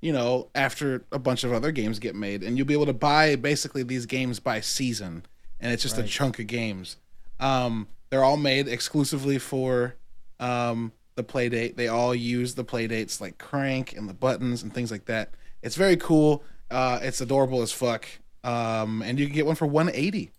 You 0.01 0.13
know, 0.13 0.49
after 0.55 1.05
a 1.13 1.19
bunch 1.19 1.45
of 1.45 1.53
other 1.53 1.71
games 1.71 2.01
get 2.01 2.17
made, 2.17 2.43
and 2.43 2.57
you'll 2.59 2.67
be 2.67 2.75
able 2.75 2.87
to 2.87 2.93
buy 2.93 3.37
basically 3.37 3.85
these 3.85 4.07
games 4.07 4.41
by 4.41 4.61
season, 4.61 5.25
and 5.61 5.73
it's 5.73 5.83
just 5.83 5.97
a 5.99 6.03
chunk 6.03 6.41
of 6.41 6.49
games. 6.49 6.97
Um, 7.39 7.87
they're 8.11 8.25
all 8.25 8.37
made 8.37 8.67
exclusively 8.67 9.39
for 9.39 9.95
um, 10.41 10.91
the 11.15 11.23
Playdate. 11.23 11.77
They 11.77 11.87
all 11.87 12.15
use 12.15 12.55
the 12.55 12.65
Playdates 12.65 13.21
like 13.21 13.39
crank 13.39 13.93
and 13.97 14.09
the 14.09 14.15
buttons 14.15 14.65
and 14.65 14.75
things 14.75 14.91
like 14.91 15.05
that. 15.05 15.31
It's 15.63 15.77
very 15.77 15.97
cool. 15.97 16.43
Uh, 16.69 16.99
it's 17.01 17.21
adorable 17.21 17.63
as 17.63 17.71
fuck, 17.71 18.07
um, 18.43 19.03
and 19.03 19.21
you 19.21 19.27
can 19.27 19.35
get 19.35 19.47
one 19.47 19.55
for 19.55 19.67
180 19.67 20.33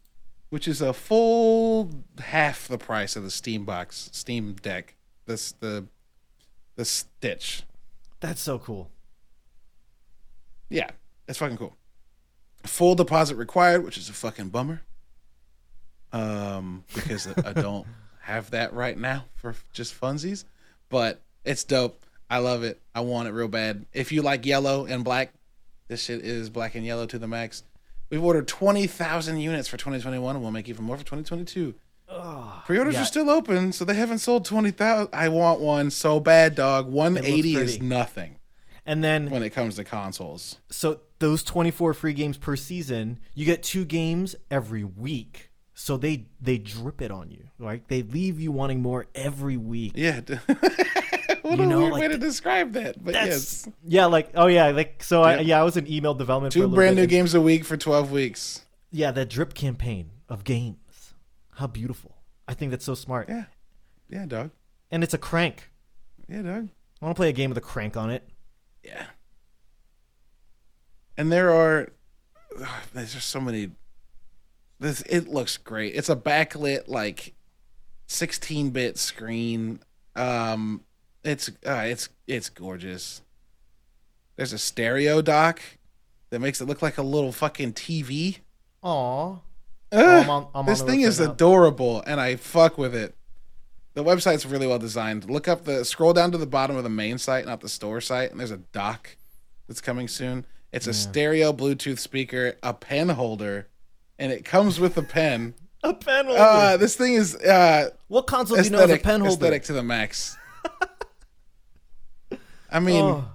which 0.54 0.68
is 0.68 0.82
a 0.84 0.94
full 0.94 1.90
half 2.20 2.68
the 2.68 2.78
price 2.78 3.16
of 3.16 3.24
the 3.24 3.32
Steam 3.32 3.66
box, 3.66 4.12
Steam 4.14 4.54
Deck. 4.54 4.94
This 5.26 5.52
the 5.54 5.88
the 6.76 6.86
Stitch. 6.86 7.64
That's 8.20 8.40
so 8.40 8.60
cool. 8.60 8.92
Yeah, 10.70 10.92
it's 11.28 11.40
fucking 11.40 11.58
cool. 11.58 11.76
Full 12.66 12.94
deposit 12.94 13.36
required, 13.36 13.84
which 13.84 13.98
is 13.98 14.10
a 14.10 14.14
fucking 14.14 14.50
bummer. 14.50 14.84
Um, 16.12 16.84
because 16.94 17.28
I 17.44 17.54
don't 17.54 17.88
have 18.22 18.52
that 18.52 18.74
right 18.74 18.96
now 18.96 19.26
for 19.34 19.56
just 19.72 20.00
funsies, 20.00 20.46
but 20.88 21.20
it's 21.44 21.64
dope. 21.64 22.00
I 22.30 22.38
love 22.38 22.62
it. 22.62 22.80
I 22.94 23.02
want 23.02 23.28
it 23.28 23.32
real 23.32 23.48
bad. 23.48 23.88
If 23.92 24.12
you 24.12 24.22
like 24.22 24.46
yellow 24.46 24.86
and 24.86 25.04
black, 25.04 25.34
this 25.88 26.04
shit 26.04 26.24
is 26.24 26.52
black 26.52 26.76
and 26.76 26.86
yellow 26.86 27.08
to 27.08 27.18
the 27.18 27.28
max. 27.28 27.64
We've 28.14 28.24
ordered 28.24 28.48
20,000 28.48 29.40
units 29.40 29.68
for 29.68 29.76
2021 29.76 30.36
and 30.36 30.44
we'll 30.44 30.52
make 30.52 30.70
even 30.70 30.86
more 30.86 30.98
for 30.98 31.04
2022. 31.04 31.74
Pre-orders 32.64 32.94
yeah. 32.94 33.02
are 33.02 33.06
still 33.06 33.28
open, 33.28 33.72
so 33.72 33.86
they 33.86 33.96
haven't 33.96 34.20
sold 34.20 34.46
20,000. 34.46 35.10
I 35.12 35.30
want 35.30 35.62
one 35.62 35.90
so 35.90 36.20
bad, 36.20 36.54
dog. 36.54 36.86
180 36.92 37.56
is 37.56 37.82
nothing 37.82 38.36
And 38.86 39.04
then 39.04 39.32
when 39.32 39.42
it 39.42 39.50
comes 39.50 39.78
to 39.78 39.84
consoles. 39.84 40.58
so 40.70 41.00
those 41.18 41.42
24 41.42 41.96
free 41.96 42.14
games 42.14 42.38
per 42.38 42.56
season, 42.56 43.18
you 43.34 43.48
get 43.48 43.64
two 43.64 43.84
games 43.84 44.36
every 44.52 44.84
week. 44.84 45.50
So 45.74 45.98
they 45.98 46.28
they 46.40 46.60
drip 46.60 47.02
it 47.02 47.10
on 47.10 47.32
you, 47.32 47.50
right? 47.58 47.82
They 47.88 48.04
leave 48.04 48.40
you 48.40 48.52
wanting 48.52 48.84
more 48.84 49.08
every 49.16 49.58
week. 49.58 49.94
Yeah. 49.96 50.22
what 51.50 51.58
You 51.60 51.64
a 51.66 51.68
know, 51.68 51.78
weird 51.80 51.92
like 51.94 52.02
way 52.02 52.08
to 52.10 52.18
describe 52.18 52.74
that. 52.74 53.04
But 53.04 53.14
yes. 53.14 53.68
yeah, 53.86 54.06
like 54.08 54.32
oh 54.36 54.48
yeah, 54.48 54.68
like 54.70 55.04
so 55.04 55.22
I 55.22 55.40
yeah 55.42 55.60
I 55.60 55.64
was 55.64 55.78
in 55.78 55.88
email 55.92 56.14
development 56.14 56.54
for 56.54 56.60
a 56.60 56.64
Two 56.64 56.68
brand 56.70 56.96
bit, 56.96 56.96
new 56.96 57.02
and- 57.04 57.10
games 57.12 57.34
a 57.36 57.42
week 57.42 57.66
for 57.66 57.78
12 57.78 58.12
weeks. 58.12 58.62
Yeah, 58.92 59.12
that 59.12 59.30
drip 59.30 59.54
campaign 59.54 60.12
of 60.30 60.44
games. 60.44 61.14
How 61.56 61.68
beautiful! 61.68 62.18
I 62.48 62.54
think 62.54 62.72
that's 62.72 62.86
so 62.86 62.96
smart. 62.96 63.30
Yeah. 63.30 63.46
Yeah, 64.10 64.26
dog. 64.26 64.52
And 64.92 65.04
it's 65.04 65.14
a 65.14 65.18
crank. 65.18 65.70
Yeah, 66.28 66.42
dog. 66.44 66.70
I 67.02 67.06
want 67.06 67.16
to 67.16 67.20
play 67.20 67.30
a 67.30 67.34
game 67.34 67.50
with 67.50 67.58
a 67.58 67.62
crank 67.62 67.98
on 67.98 68.10
it. 68.12 68.28
Yeah. 68.84 69.06
And 71.18 71.32
there 71.32 71.52
are 71.52 71.90
there's 72.94 73.14
just 73.14 73.30
so 73.30 73.42
many 73.42 73.72
this 74.80 75.02
it 75.04 75.28
looks 75.28 75.58
great. 75.58 75.96
It's 75.96 76.10
a 76.10 76.16
backlit 76.16 76.88
like 76.88 77.34
16-bit 78.08 78.98
screen. 78.98 79.80
Um 80.16 80.82
it's 81.24 81.50
uh, 81.66 81.84
it's 81.86 82.10
it's 82.28 82.50
gorgeous. 82.50 83.22
There's 84.36 84.54
a 84.54 84.58
stereo 84.58 85.22
dock 85.22 85.62
that 86.30 86.40
makes 86.40 86.60
it 86.60 86.66
look 86.66 86.82
like 86.82 86.98
a 86.98 87.04
little 87.04 87.32
fucking 87.32 87.74
TV. 87.74 88.40
Aw. 88.82 89.36
Ugh, 89.92 90.24
I'm 90.24 90.30
on- 90.30 90.48
I'm 90.56 90.66
this 90.66 90.82
thing 90.82 91.02
is 91.02 91.20
now. 91.20 91.32
adorable, 91.32 92.02
and 92.08 92.20
I 92.20 92.36
fuck 92.36 92.78
with 92.78 92.96
it. 92.96 93.16
The 93.94 94.04
website's 94.04 94.46
really 94.46 94.66
well 94.66 94.80
designed. 94.80 95.30
Look 95.30 95.48
up 95.48 95.66
the 95.66 95.86
scroll 95.86 96.14
down 96.14 96.32
to 96.32 96.38
the 96.40 96.48
bottom 96.48 96.76
of 96.76 96.84
the 96.84 96.90
main 96.90 97.20
site, 97.20 97.46
not 97.46 97.62
the 97.62 97.70
store 97.70 98.02
site, 98.02 98.32
and 98.32 98.40
there's 98.40 98.50
a 98.50 98.58
dock 98.58 99.16
that's 99.68 99.82
coming 99.82 100.08
soon. 100.08 100.48
It's 100.72 100.88
a 100.88 100.94
stereo 100.96 101.54
Bluetooth 101.54 102.00
speaker, 102.00 102.56
a 102.64 102.74
pen 102.74 103.10
holder, 103.10 103.68
and 104.18 104.32
it 104.32 104.44
comes 104.44 104.80
with 104.80 104.98
a 104.98 105.04
pen. 105.04 105.54
A 105.86 105.94
pen 105.94 106.26
holder. 106.28 106.40
Uh, 106.40 106.78
this 106.78 106.96
thing 106.96 107.14
is 107.16 107.36
uh, 107.36 107.90
what 108.08 108.26
console 108.26 108.56
do 108.56 108.64
you 108.64 108.70
know 108.70 108.80
has 108.80 108.90
a 108.90 108.98
pen 108.98 109.20
holder? 109.20 109.34
aesthetic 109.34 109.64
to 109.64 109.74
the 109.74 109.84
max. 109.84 110.38
I 112.74 112.80
mean, 112.80 113.04
Oh. 113.04 113.26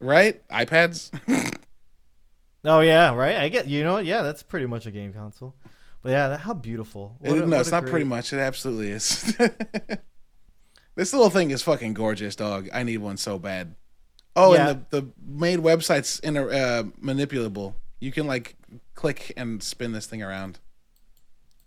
right? 0.00 0.46
iPads. 0.48 1.10
Oh 2.68 2.80
yeah, 2.80 3.14
right. 3.14 3.36
I 3.36 3.48
get 3.48 3.68
you 3.68 3.84
know? 3.84 3.98
Yeah, 3.98 4.22
that's 4.22 4.42
pretty 4.42 4.66
much 4.66 4.86
a 4.86 4.90
game 4.90 5.12
console. 5.12 5.54
But 6.02 6.10
yeah, 6.10 6.28
that, 6.30 6.40
how 6.40 6.52
beautiful. 6.52 7.16
It- 7.22 7.30
a- 7.38 7.46
no, 7.46 7.60
it's 7.60 7.70
not 7.70 7.82
great- 7.84 7.90
pretty 7.92 8.04
much. 8.06 8.32
It 8.32 8.38
absolutely 8.40 8.90
is. 8.90 9.22
this 10.96 11.12
little 11.12 11.30
thing 11.30 11.52
is 11.52 11.62
fucking 11.62 11.94
gorgeous, 11.94 12.34
dog. 12.34 12.68
I 12.72 12.82
need 12.82 12.96
one 12.98 13.18
so 13.18 13.38
bad. 13.38 13.76
Oh, 14.34 14.52
Yeah. 14.54 14.70
and 14.70 14.84
the 14.90 15.00
the 15.02 15.08
made 15.24 15.60
website's 15.60 16.18
in 16.20 16.36
uh, 16.36 16.82
manipulable. 17.00 17.74
You 18.00 18.10
can 18.10 18.26
like 18.26 18.56
click 18.94 19.32
and 19.36 19.62
spin 19.62 19.92
this 19.92 20.06
thing 20.06 20.22
around, 20.24 20.58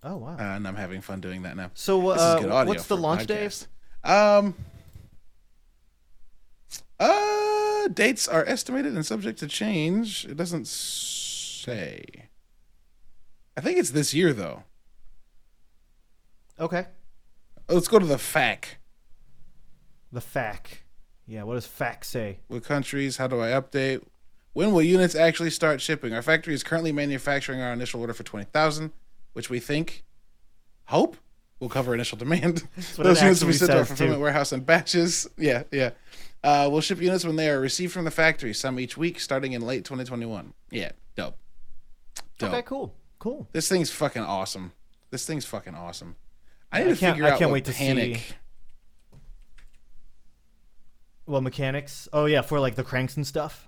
Oh 0.04 0.18
wow. 0.18 0.34
uh, 0.38 0.56
and 0.58 0.68
I'm 0.68 0.76
having 0.76 1.00
fun 1.00 1.22
doing 1.22 1.44
that 1.44 1.56
now. 1.56 1.72
so 1.76 2.10
uh, 2.10 2.14
is 2.36 2.42
good 2.44 2.52
audio. 2.52 2.68
what's 2.74 2.88
the 2.88 2.98
launch 2.98 3.26
day? 3.26 3.50
Um. 4.04 4.54
Uh, 7.00 7.88
dates 7.90 8.28
are 8.28 8.46
estimated 8.46 8.94
and 8.94 9.06
subject 9.06 9.40
to 9.40 9.48
change. 9.48 10.26
It 10.26 10.36
doesn't 10.38 10.68
say. 10.68 12.30
I 13.56 13.62
think 13.62 13.78
it's 13.78 13.92
this 13.92 14.14
year 14.14 14.34
though. 14.34 14.64
Okay. 16.60 16.86
Let's 17.68 17.88
go 17.88 18.00
to 18.00 18.06
the 18.06 18.16
FAQ. 18.16 18.64
The 20.12 20.20
FAQ. 20.20 20.60
Yeah, 21.28 21.44
what 21.44 21.54
does 21.54 21.68
FAQ 21.68 22.04
say? 22.04 22.40
What 22.48 22.64
countries? 22.64 23.18
How 23.18 23.28
do 23.28 23.40
I 23.40 23.50
update? 23.50 24.04
When 24.54 24.74
will 24.74 24.82
units 24.82 25.14
actually 25.16 25.52
start 25.52 25.80
shipping? 25.80 26.14
Our 26.14 26.24
factory 26.24 26.54
is 26.54 26.64
currently 26.64 26.92
manufacturing 26.92 27.62
our 27.62 27.72
initial 27.72 28.02
order 28.02 28.14
for 28.14 28.24
20,000, 28.24 28.92
which 29.34 29.50
we 29.50 29.60
think, 29.60 30.04
hope, 30.86 31.18
will 31.60 31.70
cover 31.70 31.94
initial 31.94 32.18
demand. 32.18 32.68
Those 32.98 33.22
units 33.22 33.42
will 33.42 33.50
be 33.50 33.54
sent 33.54 33.72
to 33.72 33.78
our 33.78 33.86
fulfillment 33.86 34.18
too. 34.18 34.24
warehouse 34.24 34.52
in 34.52 34.62
batches. 34.62 35.30
Yeah, 35.38 35.64
yeah. 35.72 35.92
Uh, 36.44 36.70
we'll 36.72 36.82
ship 36.82 37.02
units 37.02 37.26
when 37.26 37.36
they 37.36 37.50
are 37.50 37.60
received 37.60 37.92
from 37.94 38.06
the 38.06 38.12
factory, 38.12 38.54
some 38.54 38.80
each 38.80 38.96
week, 38.96 39.20
starting 39.20 39.52
in 39.54 39.62
late 39.62 39.84
2021. 39.84 40.54
Yeah, 40.72 40.92
dope. 41.16 41.36
Dope. 42.38 42.50
Okay, 42.54 42.62
cool. 42.62 42.94
Cool. 43.20 43.48
This 43.52 43.68
thing's 43.68 43.92
fucking 43.92 44.22
awesome. 44.24 44.72
This 45.12 45.26
thing's 45.26 45.44
fucking 45.46 45.76
awesome. 45.76 46.16
I 46.72 46.80
need 46.80 46.92
I 46.92 46.94
to 46.94 46.96
can't- 47.00 47.16
figure 47.16 47.28
I 47.28 47.32
out 47.32 47.40
can't 47.40 47.50
what 47.52 47.56
wait 47.56 47.66
to 47.66 47.74
panic. 47.74 48.16
see- 48.18 48.34
Well, 51.26 51.42
mechanics. 51.42 52.08
Oh 52.14 52.26
yeah, 52.26 52.42
for 52.42 52.60
like 52.60 52.76
the 52.76 52.84
cranks 52.84 53.16
and 53.18 53.26
stuff. 53.28 53.68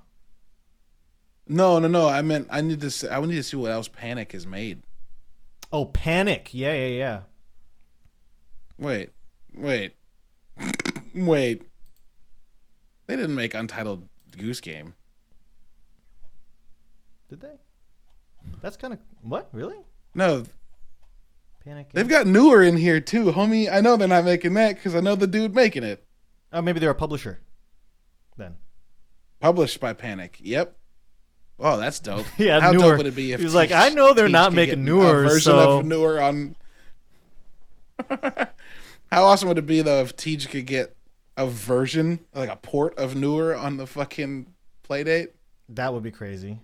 No, 1.47 1.79
no, 1.79 1.88
no. 1.88 2.07
I 2.07 2.21
meant 2.21 2.47
I 2.49 2.62
need 2.62 2.81
to. 2.81 2.89
See, 2.91 3.07
I 3.10 3.19
need 3.21 3.36
to 3.36 3.43
see 3.43 3.57
what 3.57 3.71
else 3.71 3.88
Panic 3.88 4.31
has 4.31 4.47
made. 4.47 4.84
Oh, 5.71 5.86
panic. 5.86 6.49
Yeah, 6.53 6.73
yeah, 6.73 6.88
yeah. 6.88 7.19
Wait, 8.77 9.10
wait, 9.53 9.93
wait. 11.15 11.63
They 13.12 13.17
didn't 13.17 13.36
make 13.36 13.54
Untitled 13.54 14.08
Goose 14.38 14.62
Game. 14.62 14.93
Did 17.30 17.41
they? 17.41 17.56
That's 18.62 18.78
kind 18.78 18.93
of 18.93 19.00
what? 19.21 19.50
Really? 19.52 19.76
No, 20.15 20.45
Panic. 21.65 21.89
they've 21.91 22.08
got 22.08 22.26
Nour 22.26 22.63
in 22.63 22.78
here 22.78 23.02
too, 23.02 23.26
homie. 23.34 23.69
I 23.69 23.82
know 23.82 23.97
they're 23.97 24.08
not 24.08 24.24
making 24.24 24.54
that 24.54 24.76
because 24.76 24.95
I 24.95 25.02
know 25.02 25.15
the 25.17 25.28
dude 25.28 25.54
making 25.54 25.84
it. 25.84 26.06
Oh, 26.54 26.62
maybe 26.62 26.80
they're 26.80 26.89
a 26.91 26.95
publisher. 26.95 27.41
Then. 28.38 28.56
Published 29.41 29.82
by 29.82 29.91
Panic. 29.91 30.38
Yep. 30.39 30.78
Oh, 31.60 31.76
that's 31.78 32.00
dope. 32.00 32.26
Yeah, 32.38 32.62
How 32.62 32.71
Nour. 32.71 32.91
dope 32.91 32.97
would 33.00 33.08
it 33.08 33.15
be 33.17 33.34
if 33.34 33.41
he's 33.41 33.54
like, 33.54 33.71
I 33.74 33.89
know 33.89 34.13
they're 34.13 34.30
not 34.30 34.54
making 34.54 34.86
Nour, 34.86 35.26
a 35.26 35.28
version 35.28 35.52
so- 35.52 35.80
of 35.80 35.86
Nour 35.86 36.21
on. 36.21 36.56
How 39.12 39.26
awesome 39.26 39.50
would 39.50 39.58
it 39.58 39.65
be 39.67 39.82
though 39.82 40.00
if 40.00 40.15
Teach 40.15 40.50
could 40.50 40.65
get 40.65 40.95
a 41.41 41.47
version, 41.47 42.19
like 42.34 42.49
a 42.49 42.56
port 42.56 42.97
of 42.97 43.15
Nour 43.15 43.56
on 43.56 43.77
the 43.77 43.88
fucking 43.88 44.47
Playdate? 44.88 45.30
That 45.69 45.93
would 45.93 46.04
be 46.04 46.12
crazy. 46.12 46.60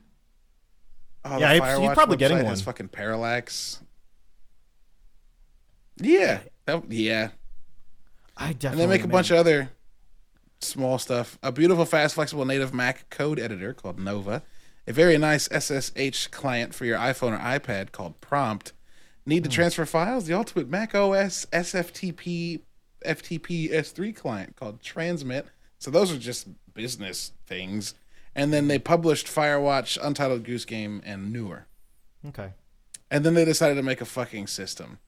Oh, 1.25 1.37
Yeah, 1.39 1.57
the 1.57 1.79
he's- 1.81 1.93
probably 1.93 2.17
getting 2.17 2.43
one. 2.43 2.55
Fucking 2.55 2.89
parallax. 2.89 3.81
Yeah, 5.99 6.39
that, 6.65 6.91
yeah, 6.91 7.29
I 8.35 8.53
definitely. 8.53 8.83
and 8.83 8.91
they 8.91 8.97
make 8.97 9.03
a 9.05 9.07
bunch 9.07 9.31
of 9.31 9.37
other 9.37 9.71
small 10.61 10.99
stuff. 10.99 11.39
A 11.41 11.51
beautiful, 11.51 11.85
fast, 11.85 12.15
flexible 12.15 12.45
native 12.45 12.73
Mac 12.73 13.09
code 13.09 13.39
editor 13.39 13.73
called 13.73 13.99
Nova. 13.99 14.43
A 14.85 14.93
very 14.93 15.17
nice 15.17 15.49
SSH 15.51 16.27
client 16.27 16.73
for 16.75 16.85
your 16.85 16.97
iPhone 16.99 17.33
or 17.33 17.39
iPad 17.39 17.91
called 17.91 18.21
Prompt. 18.21 18.73
Need 19.25 19.39
Hmm. 19.39 19.49
to 19.49 19.55
transfer 19.55 19.85
files? 19.85 20.25
The 20.27 20.33
ultimate 20.33 20.69
Mac 20.69 20.93
OS 20.93 21.45
SFTP 21.51 22.61
FTP 23.05 23.71
S3 23.71 24.15
client 24.15 24.55
called 24.55 24.81
Transmit. 24.81 25.47
So 25.79 25.91
those 25.91 26.11
are 26.11 26.17
just 26.17 26.47
business 26.73 27.31
things. 27.45 27.93
And 28.35 28.53
then 28.53 28.67
they 28.67 28.79
published 28.79 29.27
Firewatch, 29.27 29.97
Untitled 30.01 30.43
Goose 30.43 30.65
Game, 30.65 31.01
and 31.05 31.31
Nour. 31.33 31.67
Okay. 32.27 32.53
And 33.09 33.25
then 33.25 33.33
they 33.33 33.45
decided 33.45 33.75
to 33.75 33.83
make 33.83 34.01
a 34.01 34.05
fucking 34.05 34.47
system 34.47 34.99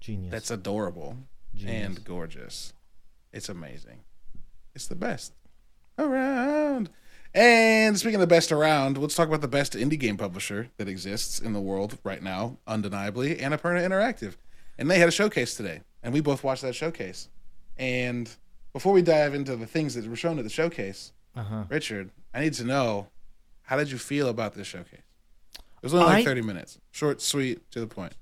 Genius. 0.00 0.30
that's 0.30 0.50
adorable 0.50 1.16
Genius. 1.54 1.86
and 1.86 2.04
gorgeous. 2.04 2.72
It's 3.32 3.48
amazing. 3.48 4.00
It's 4.74 4.86
the 4.86 4.94
best 4.94 5.34
around. 5.98 6.90
And 7.34 7.98
speaking 7.98 8.16
of 8.16 8.20
the 8.20 8.26
best 8.26 8.50
around, 8.50 8.96
let's 8.96 9.14
talk 9.14 9.28
about 9.28 9.42
the 9.42 9.48
best 9.48 9.74
indie 9.74 9.98
game 9.98 10.16
publisher 10.16 10.70
that 10.78 10.88
exists 10.88 11.38
in 11.38 11.52
the 11.52 11.60
world 11.60 11.98
right 12.02 12.22
now, 12.22 12.56
undeniably, 12.66 13.36
Annapurna 13.36 13.86
Interactive. 13.86 14.36
And 14.78 14.90
they 14.90 14.98
had 14.98 15.08
a 15.08 15.12
showcase 15.12 15.54
today, 15.54 15.82
and 16.06 16.14
we 16.14 16.20
both 16.20 16.42
watched 16.44 16.62
that 16.62 16.74
showcase. 16.74 17.28
And 17.76 18.30
before 18.72 18.92
we 18.92 19.02
dive 19.02 19.34
into 19.34 19.56
the 19.56 19.66
things 19.66 19.94
that 19.94 20.06
were 20.06 20.16
shown 20.16 20.38
at 20.38 20.44
the 20.44 20.50
showcase, 20.50 21.12
Uh 21.34 21.42
huh. 21.42 21.64
Richard, 21.68 22.10
I 22.32 22.40
need 22.40 22.54
to 22.54 22.64
know 22.64 23.08
how 23.62 23.76
did 23.76 23.90
you 23.90 23.98
feel 23.98 24.28
about 24.28 24.54
this 24.54 24.66
showcase? 24.66 25.02
It 25.58 25.82
was 25.82 25.92
only 25.92 26.06
like 26.06 26.18
I- 26.18 26.24
30 26.24 26.42
minutes. 26.42 26.78
Short, 26.92 27.20
sweet, 27.20 27.70
to 27.72 27.80
the 27.80 27.86
point. 27.86 28.14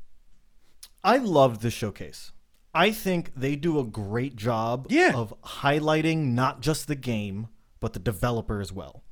I 1.04 1.18
loved 1.18 1.60
the 1.60 1.70
showcase. 1.70 2.32
I 2.74 2.90
think 2.90 3.30
they 3.36 3.54
do 3.54 3.78
a 3.78 3.84
great 3.84 4.34
job 4.34 4.86
Yeah. 4.90 5.12
of 5.14 5.32
highlighting 5.42 6.32
not 6.32 6.60
just 6.62 6.88
the 6.88 6.96
game, 6.96 7.48
but 7.78 7.92
the 7.92 8.00
developer 8.00 8.60
as 8.60 8.72
well. 8.72 9.04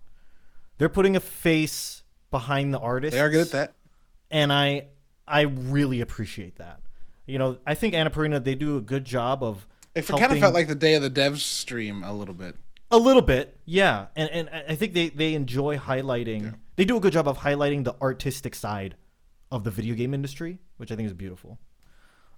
They're 0.78 0.88
putting 0.88 1.14
a 1.14 1.20
face 1.20 2.02
behind 2.30 2.72
the 2.74 2.78
artist. 2.80 3.12
They 3.12 3.20
are 3.20 3.30
good 3.30 3.42
at 3.46 3.52
that. 3.52 3.74
and 4.30 4.50
I 4.52 4.87
I 5.28 5.42
really 5.42 6.00
appreciate 6.00 6.56
that. 6.56 6.80
You 7.26 7.38
know, 7.38 7.58
I 7.66 7.74
think 7.74 7.94
Anna 7.94 8.11
Annapurna 8.11 8.42
they 8.42 8.54
do 8.54 8.76
a 8.76 8.80
good 8.80 9.04
job 9.04 9.42
of 9.42 9.66
It 9.94 10.06
kind 10.06 10.32
of 10.32 10.38
felt 10.38 10.54
like 10.54 10.68
the 10.68 10.74
day 10.74 10.94
of 10.94 11.02
the 11.02 11.11
devs 11.11 11.38
stream 11.38 12.02
a 12.02 12.12
little 12.12 12.35
bit. 12.35 12.56
A 12.90 12.98
little 12.98 13.22
bit, 13.22 13.56
yeah, 13.64 14.06
and 14.16 14.28
and 14.30 14.50
I 14.68 14.74
think 14.74 14.92
they 14.92 15.08
they 15.08 15.35
enjoy 15.35 15.78
highlighting. 15.78 16.54
They 16.76 16.85
do 16.85 16.96
a 16.96 17.00
good 17.00 17.12
job 17.12 17.26
of 17.28 17.38
highlighting 17.38 17.85
the 17.85 17.94
artistic 18.02 18.54
side 18.54 18.96
of 19.50 19.64
the 19.64 19.70
video 19.70 19.94
game 19.94 20.14
industry, 20.14 20.58
which 20.76 20.90
I 20.92 20.96
think 20.96 21.06
is 21.06 21.14
beautiful. 21.14 21.58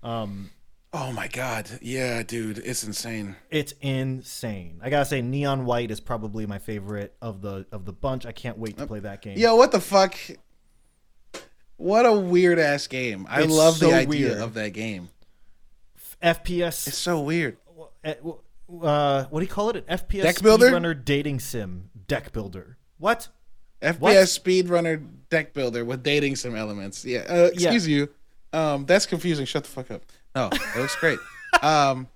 Um, 0.02 0.50
Oh 0.96 1.10
my 1.10 1.26
god. 1.26 1.68
Yeah, 1.82 2.22
dude, 2.22 2.58
it's 2.58 2.84
insane. 2.84 3.34
it's 3.50 3.74
insane. 3.80 4.78
I 4.80 4.90
gotta 4.90 5.04
say, 5.04 5.22
Neon 5.22 5.64
White 5.64 5.90
is 5.90 5.98
probably 5.98 6.46
my 6.46 6.58
favorite 6.60 7.16
of 7.20 7.42
the 7.42 7.66
of 7.72 7.84
the 7.84 7.92
bunch. 7.92 8.24
I 8.24 8.30
can't 8.30 8.58
wait 8.58 8.76
to 8.78 8.86
play 8.86 9.00
that 9.00 9.20
game. 9.20 9.36
Yo, 9.36 9.56
what 9.56 9.72
the 9.72 9.80
fuck? 9.80 10.14
What 11.76 12.06
a 12.06 12.12
weird 12.12 12.58
ass 12.58 12.86
game. 12.86 13.26
I 13.28 13.42
It's 13.42 13.52
love 13.52 13.76
so 13.76 13.88
the 13.88 13.94
idea 13.94 14.28
weird. 14.28 14.38
of 14.38 14.54
that 14.54 14.72
game. 14.72 15.08
FPS. 16.22 16.86
It's 16.88 16.96
so 16.96 17.20
weird. 17.20 17.56
uh, 18.04 18.14
uh, 18.82 19.24
what 19.24 19.40
do 19.40 19.44
you 19.44 19.50
call 19.52 19.70
it? 19.70 19.84
An 19.88 19.98
FPS 19.98 20.22
Deck 20.22 20.42
builder? 20.42 20.70
speedrunner 20.70 21.04
dating 21.04 21.40
sim 21.40 21.90
deck 22.06 22.32
builder. 22.32 22.76
What? 22.98 23.28
FPS 23.82 24.00
What? 24.00 24.14
speedrunner 24.16 25.04
deck 25.28 25.52
builder 25.52 25.84
with 25.84 26.02
dating 26.02 26.36
sim 26.36 26.54
elements. 26.56 27.04
Yeah. 27.04 27.20
Uh, 27.28 27.50
excuse 27.52 27.86
you. 27.86 28.08
Um, 28.52 28.86
that's 28.86 29.04
confusing. 29.06 29.44
Shut 29.46 29.64
the 29.64 29.70
fuck 29.70 29.90
up. 29.90 30.02
No, 30.34 30.48
it 30.52 30.78
looks 30.78 30.96
great. 30.96 31.18
um, 31.62 32.08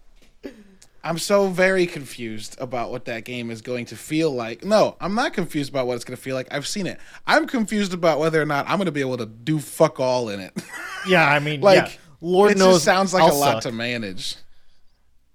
I'm 1.09 1.19
so 1.19 1.49
very 1.49 1.87
confused 1.87 2.57
about 2.61 2.91
what 2.91 3.07
that 3.07 3.25
game 3.25 3.51
is 3.51 3.63
going 3.63 3.87
to 3.87 3.97
feel 3.97 4.31
like. 4.31 4.65
No, 4.65 4.97
I'm 5.01 5.15
not 5.15 5.33
confused 5.33 5.71
about 5.71 5.87
what 5.87 5.95
it's 5.97 6.05
going 6.05 6.17
to 6.17 6.23
feel 6.23 6.35
like. 6.35 6.49
I've 6.51 6.67
seen 6.67 6.87
it. 6.87 6.99
I'm 7.27 7.47
confused 7.47 7.95
about 7.95 8.19
whether 8.19 8.41
or 8.43 8.45
not 8.47 8.69
I'm 8.69 8.77
going 8.77 8.87
to 8.87 8.93
be 8.93 9.01
able 9.01 9.17
to 9.17 9.27
do 9.27 9.59
fuck 9.59 9.99
all 10.01 10.29
in 10.29 10.41
it. 10.41 10.53
Yeah, 11.09 11.27
I 11.27 11.39
mean, 11.39 11.61
like, 11.71 11.77
yeah. 11.77 11.93
Lord 12.21 12.51
it 12.53 12.59
knows. 12.59 12.75
just 12.77 12.85
sounds 12.85 13.15
like 13.15 13.23
I'll 13.23 13.33
a 13.33 13.39
lot 13.39 13.63
suck. 13.63 13.71
to 13.71 13.73
manage. 13.73 14.35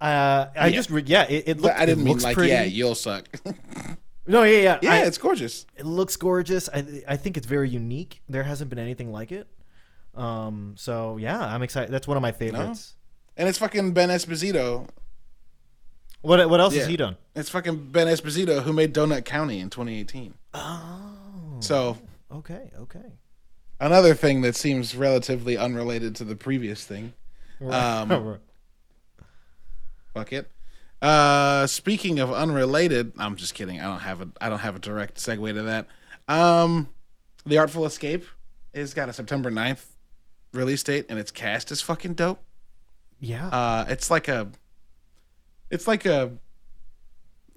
Uh, 0.00 0.46
I 0.54 0.66
Yeah. 0.68 0.70
just 0.76 0.90
re- 0.90 1.02
yeah, 1.06 1.24
it, 1.28 1.44
it 1.48 1.60
looked. 1.60 1.76
I 1.76 1.86
didn't 1.86 2.04
mean 2.04 2.18
like, 2.18 2.34
pretty. 2.36 2.50
yeah, 2.52 2.62
you'll 2.64 2.94
suck. 2.94 3.24
No, 4.26 4.42
yeah, 4.42 4.58
yeah. 4.58 4.78
yeah, 4.80 4.92
I- 4.92 4.98
it's 5.06 5.18
gorgeous. 5.18 5.66
it 5.76 5.84
looks 5.84 6.16
gorgeous. 6.16 6.68
I 6.72 7.02
I 7.06 7.16
think 7.18 7.36
it's 7.36 7.46
very 7.46 7.68
unique. 7.68 8.22
There 8.26 8.42
hasn't 8.42 8.70
been 8.70 8.78
anything 8.78 9.12
like 9.12 9.32
it. 9.32 9.46
Um. 10.14 10.74
So 10.78 11.18
yeah, 11.18 11.38
I'm 11.44 11.62
excited. 11.62 11.90
That's 11.92 12.08
one 12.08 12.16
of 12.16 12.22
my 12.22 12.32
favorites. 12.32 12.94
And 13.36 13.48
it's 13.50 13.58
fucking 13.58 13.92
Ben 13.92 14.08
Esposito. 14.08 14.88
What 16.24 16.48
What 16.48 16.58
else 16.60 16.72
Yeah. 16.74 16.80
has 16.80 16.88
he 16.88 16.96
done? 16.96 17.16
It's 17.34 17.50
fucking 17.50 17.90
Ben 17.92 18.06
Esposito 18.06 18.62
who 18.62 18.72
made 18.72 18.94
Donut 18.94 19.24
County 19.24 19.60
in 19.60 19.68
2018. 19.68 20.34
Oh. 20.54 21.56
So 21.60 21.98
Okay. 22.32 22.70
Okay. 22.78 23.12
another 23.78 24.14
thing 24.14 24.40
that 24.42 24.56
seems 24.56 24.96
relatively 24.96 25.56
unrelated 25.58 26.16
to 26.16 26.24
the 26.24 26.34
previous 26.34 26.84
thing. 26.84 27.12
Um, 27.60 28.38
Fuck 30.14 30.32
it. 30.32 30.50
Uh, 31.02 31.66
speaking 31.66 32.18
of 32.18 32.32
unrelated, 32.32 33.12
I'm 33.18 33.36
just 33.36 33.52
kidding. 33.54 33.80
I 33.80 33.84
don't 33.84 34.00
have 34.00 34.20
a 34.22 34.28
I 34.40 34.48
don't 34.48 34.60
have 34.60 34.76
a 34.76 34.78
direct 34.78 35.16
segue 35.18 35.52
to 35.54 35.62
that. 35.62 35.86
Um, 36.28 36.88
The 37.44 37.58
Artful 37.58 37.84
Escape 37.84 38.24
is 38.72 38.94
got 38.94 39.08
a 39.08 39.12
September 39.12 39.50
9th 39.50 39.84
release 40.52 40.82
date, 40.82 41.04
and 41.10 41.18
its 41.18 41.30
cast 41.30 41.70
is 41.70 41.82
fucking 41.82 42.14
dope. 42.14 42.42
yeah. 43.20 43.48
Uh, 43.48 43.84
it's 43.88 44.10
like 44.10 44.28
a, 44.28 44.48
it's 45.74 45.86
like 45.88 46.06
a, 46.06 46.32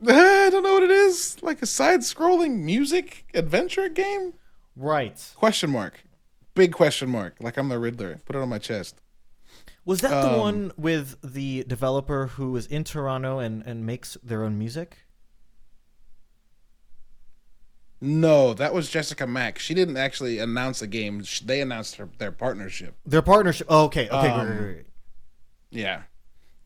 I 0.07 0.49
don't 0.49 0.63
know 0.63 0.73
what 0.73 0.83
it 0.83 0.91
is. 0.91 1.37
Like 1.41 1.61
a 1.61 1.65
side-scrolling 1.65 2.59
music 2.59 3.25
adventure 3.33 3.89
game? 3.89 4.33
right. 4.75 5.33
Question 5.35 5.71
mark. 5.71 6.03
Big 6.53 6.71
question 6.71 7.09
mark. 7.09 7.35
Like 7.39 7.57
I'm 7.57 7.69
the 7.69 7.79
Riddler. 7.79 8.19
Put 8.25 8.35
it 8.35 8.41
on 8.41 8.49
my 8.49 8.57
chest. 8.57 8.99
Was 9.85 10.01
that 10.01 10.09
the 10.09 10.33
um, 10.33 10.39
one 10.39 10.71
with 10.75 11.15
the 11.23 11.63
developer 11.63 12.27
who 12.27 12.55
is 12.57 12.67
in 12.67 12.83
Toronto 12.83 13.39
and 13.39 13.63
and 13.65 13.85
makes 13.85 14.17
their 14.21 14.43
own 14.43 14.57
music? 14.57 14.97
No, 18.01 18.53
that 18.53 18.73
was 18.73 18.89
Jessica 18.89 19.25
Mack. 19.25 19.57
She 19.57 19.73
didn't 19.73 19.97
actually 19.97 20.39
announce 20.39 20.79
the 20.79 20.87
game. 20.87 21.23
They 21.45 21.61
announced 21.61 21.95
her, 21.95 22.09
their 22.17 22.31
partnership. 22.31 22.95
Their 23.05 23.23
partnership. 23.23 23.65
Oh, 23.69 23.85
okay. 23.85 24.07
Okay. 24.07 24.29
Um, 24.29 24.45
great, 24.45 24.57
great, 24.57 24.73
great. 24.73 24.85
Yeah. 25.71 26.01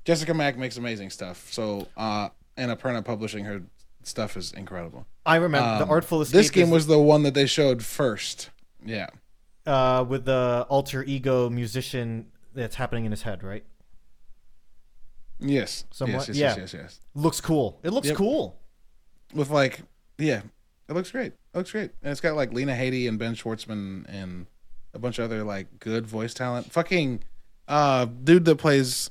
Jessica 0.05 0.33
Mack 0.33 0.57
makes 0.57 0.77
amazing 0.77 1.09
stuff. 1.09 1.47
So, 1.51 1.87
uh, 1.97 2.29
Annapurna 2.57 3.03
publishing 3.05 3.45
her 3.45 3.61
stuff 4.03 4.35
is 4.35 4.51
incredible. 4.53 5.05
I 5.25 5.35
remember 5.35 5.77
the 5.77 5.83
Um, 5.83 5.89
Artful 5.89 6.21
Escape. 6.21 6.33
This 6.33 6.49
game 6.49 6.69
was 6.71 6.87
the 6.87 6.99
one 6.99 7.23
that 7.23 7.33
they 7.33 7.45
showed 7.45 7.83
first. 7.83 8.49
Yeah. 8.83 9.09
uh, 9.67 10.03
with 10.07 10.25
the 10.25 10.65
alter 10.69 11.03
ego 11.03 11.47
musician 11.47 12.25
that's 12.55 12.75
happening 12.75 13.05
in 13.05 13.11
his 13.11 13.21
head, 13.21 13.43
right? 13.43 13.63
Yes. 15.39 15.85
Somewhat, 15.91 16.27
yes, 16.27 16.29
yes, 16.29 16.37
yeah. 16.37 16.47
yes, 16.49 16.57
yes, 16.57 16.73
yes. 16.73 16.99
Looks 17.15 17.41
cool. 17.41 17.79
It 17.83 17.91
looks 17.91 18.07
Yep. 18.07 18.17
cool. 18.17 18.59
With 19.33 19.49
like, 19.49 19.81
yeah, 20.17 20.41
it 20.89 20.93
looks 20.93 21.11
great. 21.11 21.33
It 21.53 21.57
looks 21.57 21.71
great, 21.71 21.91
and 22.01 22.11
it's 22.11 22.21
got 22.21 22.35
like 22.35 22.51
Lena 22.53 22.73
Headey 22.73 23.07
and 23.07 23.17
Ben 23.19 23.35
Schwartzman 23.35 24.05
and 24.07 24.45
a 24.93 24.99
bunch 24.99 25.19
of 25.19 25.25
other 25.25 25.43
like 25.43 25.79
good 25.79 26.05
voice 26.05 26.33
talent. 26.33 26.71
Fucking, 26.71 27.23
uh, 27.67 28.05
dude 28.05 28.45
that 28.45 28.55
plays. 28.57 29.09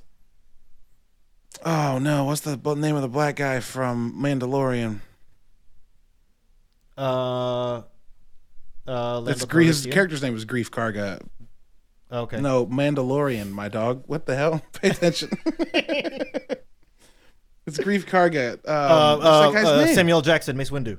Oh 1.65 1.99
no! 1.99 2.25
What's 2.25 2.41
the 2.41 2.57
name 2.75 2.97
of 2.97 3.03
the 3.03 3.09
black 3.09 3.37
guy 3.37 3.61
from 3.61 4.21
Mandalorian? 4.21 5.01
Uh, 6.97 7.83
uh, 8.87 9.21
That's 9.21 9.45
Greef. 9.45 9.67
His 9.67 9.87
character's 9.87 10.23
name 10.23 10.33
was 10.33 10.45
Greef 10.45 10.71
Karga. 10.71 11.21
Okay. 12.13 12.41
No, 12.41 12.67
Mandalorian, 12.67 13.53
my 13.53 13.69
dog. 13.69 14.03
What 14.07 14.27
the 14.27 14.37
hell? 14.37 14.63
Pay 14.73 14.91
attention. 14.91 15.31
it's 15.47 16.59
Greef 17.79 18.05
Karga. 18.05 18.55
Um, 18.55 18.59
Uh, 18.67 19.17
what's 19.17 19.27
uh, 19.27 19.51
that 19.51 19.55
guy's 19.55 19.67
uh, 19.67 19.85
name? 19.85 19.95
Samuel 19.95 20.21
Jackson, 20.21 20.57
Mace 20.57 20.71
Windu. 20.71 20.99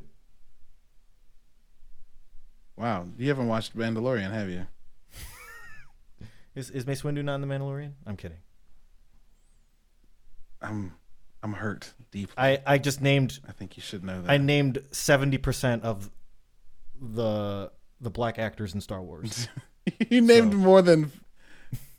Wow, 2.77 3.05
you 3.17 3.27
haven't 3.27 3.47
watched 3.47 3.77
Mandalorian, 3.77 4.31
have 4.31 4.49
you? 4.49 4.65
Is 6.55 6.69
is 6.71 6.87
Mace 6.87 7.03
Windu 7.03 7.23
not 7.23 7.35
in 7.35 7.41
the 7.41 7.47
Mandalorian? 7.47 7.93
I'm 8.05 8.17
kidding. 8.17 8.39
I'm, 10.61 10.93
I'm 11.43 11.53
hurt 11.53 11.93
deeply. 12.11 12.33
I 12.37 12.61
I 12.65 12.77
just 12.77 13.01
named 13.01 13.39
I 13.47 13.51
think 13.51 13.77
you 13.77 13.81
should 13.83 14.03
know 14.03 14.21
that. 14.21 14.29
I 14.31 14.37
named 14.37 14.79
seventy 14.91 15.37
percent 15.37 15.83
of 15.83 16.09
the 17.01 17.71
the 17.99 18.09
black 18.09 18.37
actors 18.39 18.73
in 18.75 18.81
Star 18.81 19.01
Wars. 19.01 19.47
you 20.09 20.21
named 20.21 20.51
So- 20.53 20.57
more 20.59 20.81
than 20.81 21.11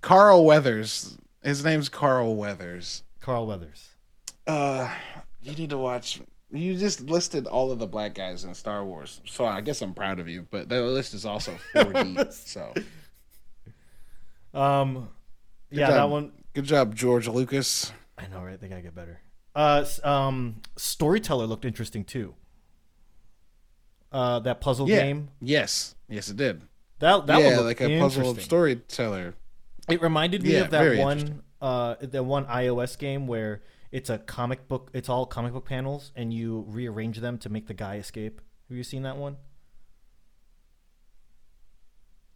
Carl 0.01 0.45
Weathers. 0.45 1.17
His 1.43 1.65
name's 1.65 1.89
Carl 1.89 2.37
Weathers. 2.37 3.03
Carl 3.21 3.47
Weathers. 3.47 3.89
Uh, 4.47 4.89
you 5.43 5.55
need 5.55 5.71
to 5.71 5.79
watch. 5.79 6.21
You 6.53 6.77
just 6.77 7.01
listed 7.01 7.47
all 7.47 7.73
of 7.73 7.79
the 7.79 7.87
black 7.87 8.15
guys 8.15 8.45
in 8.45 8.55
Star 8.55 8.85
Wars, 8.85 9.21
so 9.25 9.45
I 9.45 9.61
guess 9.61 9.81
I'm 9.81 9.95
proud 9.95 10.21
of 10.21 10.29
you. 10.29 10.47
But 10.51 10.69
the 10.69 10.83
list 10.83 11.15
is 11.15 11.25
also 11.25 11.57
four 11.73 11.93
deep. 11.93 12.31
So 12.33 12.73
Um, 14.55 15.09
yeah, 15.71 15.87
job. 15.87 15.95
that 15.95 16.11
one. 16.11 16.33
good 16.55 16.65
job, 16.65 16.95
George 16.95 17.27
Lucas. 17.29 17.93
I 18.19 18.27
know, 18.29 18.43
right? 18.43 18.61
They 18.61 18.69
gotta 18.69 18.83
get 18.83 18.95
better. 18.95 19.21
Uh, 19.55 19.85
um, 20.05 20.63
Storyteller 20.77 21.47
looked 21.47 21.65
interesting 21.65 22.05
too. 22.05 22.35
Uh, 24.11 24.39
that 24.41 24.61
puzzle 24.61 24.89
Yeah. 24.89 25.03
game. 25.03 25.31
Yes, 25.41 25.95
yes, 26.09 26.29
it 26.29 26.37
did. 26.37 26.63
That 26.99 27.27
that 27.27 27.37
one 27.37 27.45
yeah, 27.45 27.57
looked 27.61 27.81
like 27.81 27.91
a 27.91 27.99
puzzle 27.99 28.35
storyteller. 28.37 29.35
It 29.89 30.01
reminded 30.01 30.43
me 30.43 30.55
Yeah, 30.55 30.61
of 30.63 30.71
that 30.71 30.99
one 30.99 31.43
uh 31.61 31.97
that 32.01 32.25
one 32.25 32.45
iOS 32.47 32.97
game 32.99 33.27
where 33.27 33.63
it's 33.91 34.09
a 34.11 34.19
comic 34.19 34.69
book 34.69 34.91
it's 34.93 35.09
all 35.09 35.27
comic 35.27 35.53
book 35.53 35.65
panels 35.65 36.13
and 36.15 36.33
you 36.33 36.65
rearrange 36.69 37.19
them 37.19 37.39
to 37.39 37.49
make 37.49 37.67
the 37.67 37.75
guy 37.75 37.97
escape. 37.97 38.41
Have 38.69 38.77
you 38.77 38.85
seen 38.85 39.03
that 39.03 39.17
one? 39.17 39.37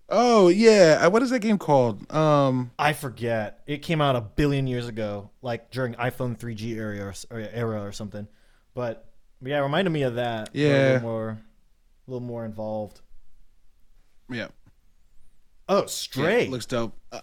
Oh 0.08 0.48
yeah, 0.48 1.00
Uh, 1.02 1.10
what 1.10 1.22
is 1.22 1.30
that 1.30 1.40
game 1.40 1.58
called? 1.58 2.10
Um, 2.14 2.70
I 2.78 2.92
forget. 2.92 3.60
It 3.66 3.82
came 3.82 4.00
out 4.00 4.14
a 4.14 4.20
billion 4.20 4.66
years 4.68 4.86
ago, 4.86 5.30
like 5.42 5.70
during 5.70 5.94
iPhone 5.94 6.38
3G 6.38 6.76
era 6.76 7.12
or, 7.30 7.40
era 7.52 7.82
or 7.82 7.90
something. 7.92 8.28
But, 8.74 9.04
yeah, 9.42 9.58
it 9.58 9.62
reminded 9.62 9.90
me 9.90 10.02
of 10.02 10.14
that. 10.14 10.50
but 10.52 10.58
A 10.58 10.62
Yeah. 10.62 10.68
little 10.92 11.00
more, 11.00 11.28
a 11.30 12.10
little 12.10 12.26
more 12.26 12.44
involved. 12.44 13.00
yeah, 14.30 14.48
Oh, 15.68 15.80
yeah, 15.80 15.86
Stray. 15.86 16.46
looks 16.46 16.66
dope. 16.66 16.92
Uh, 17.10 17.20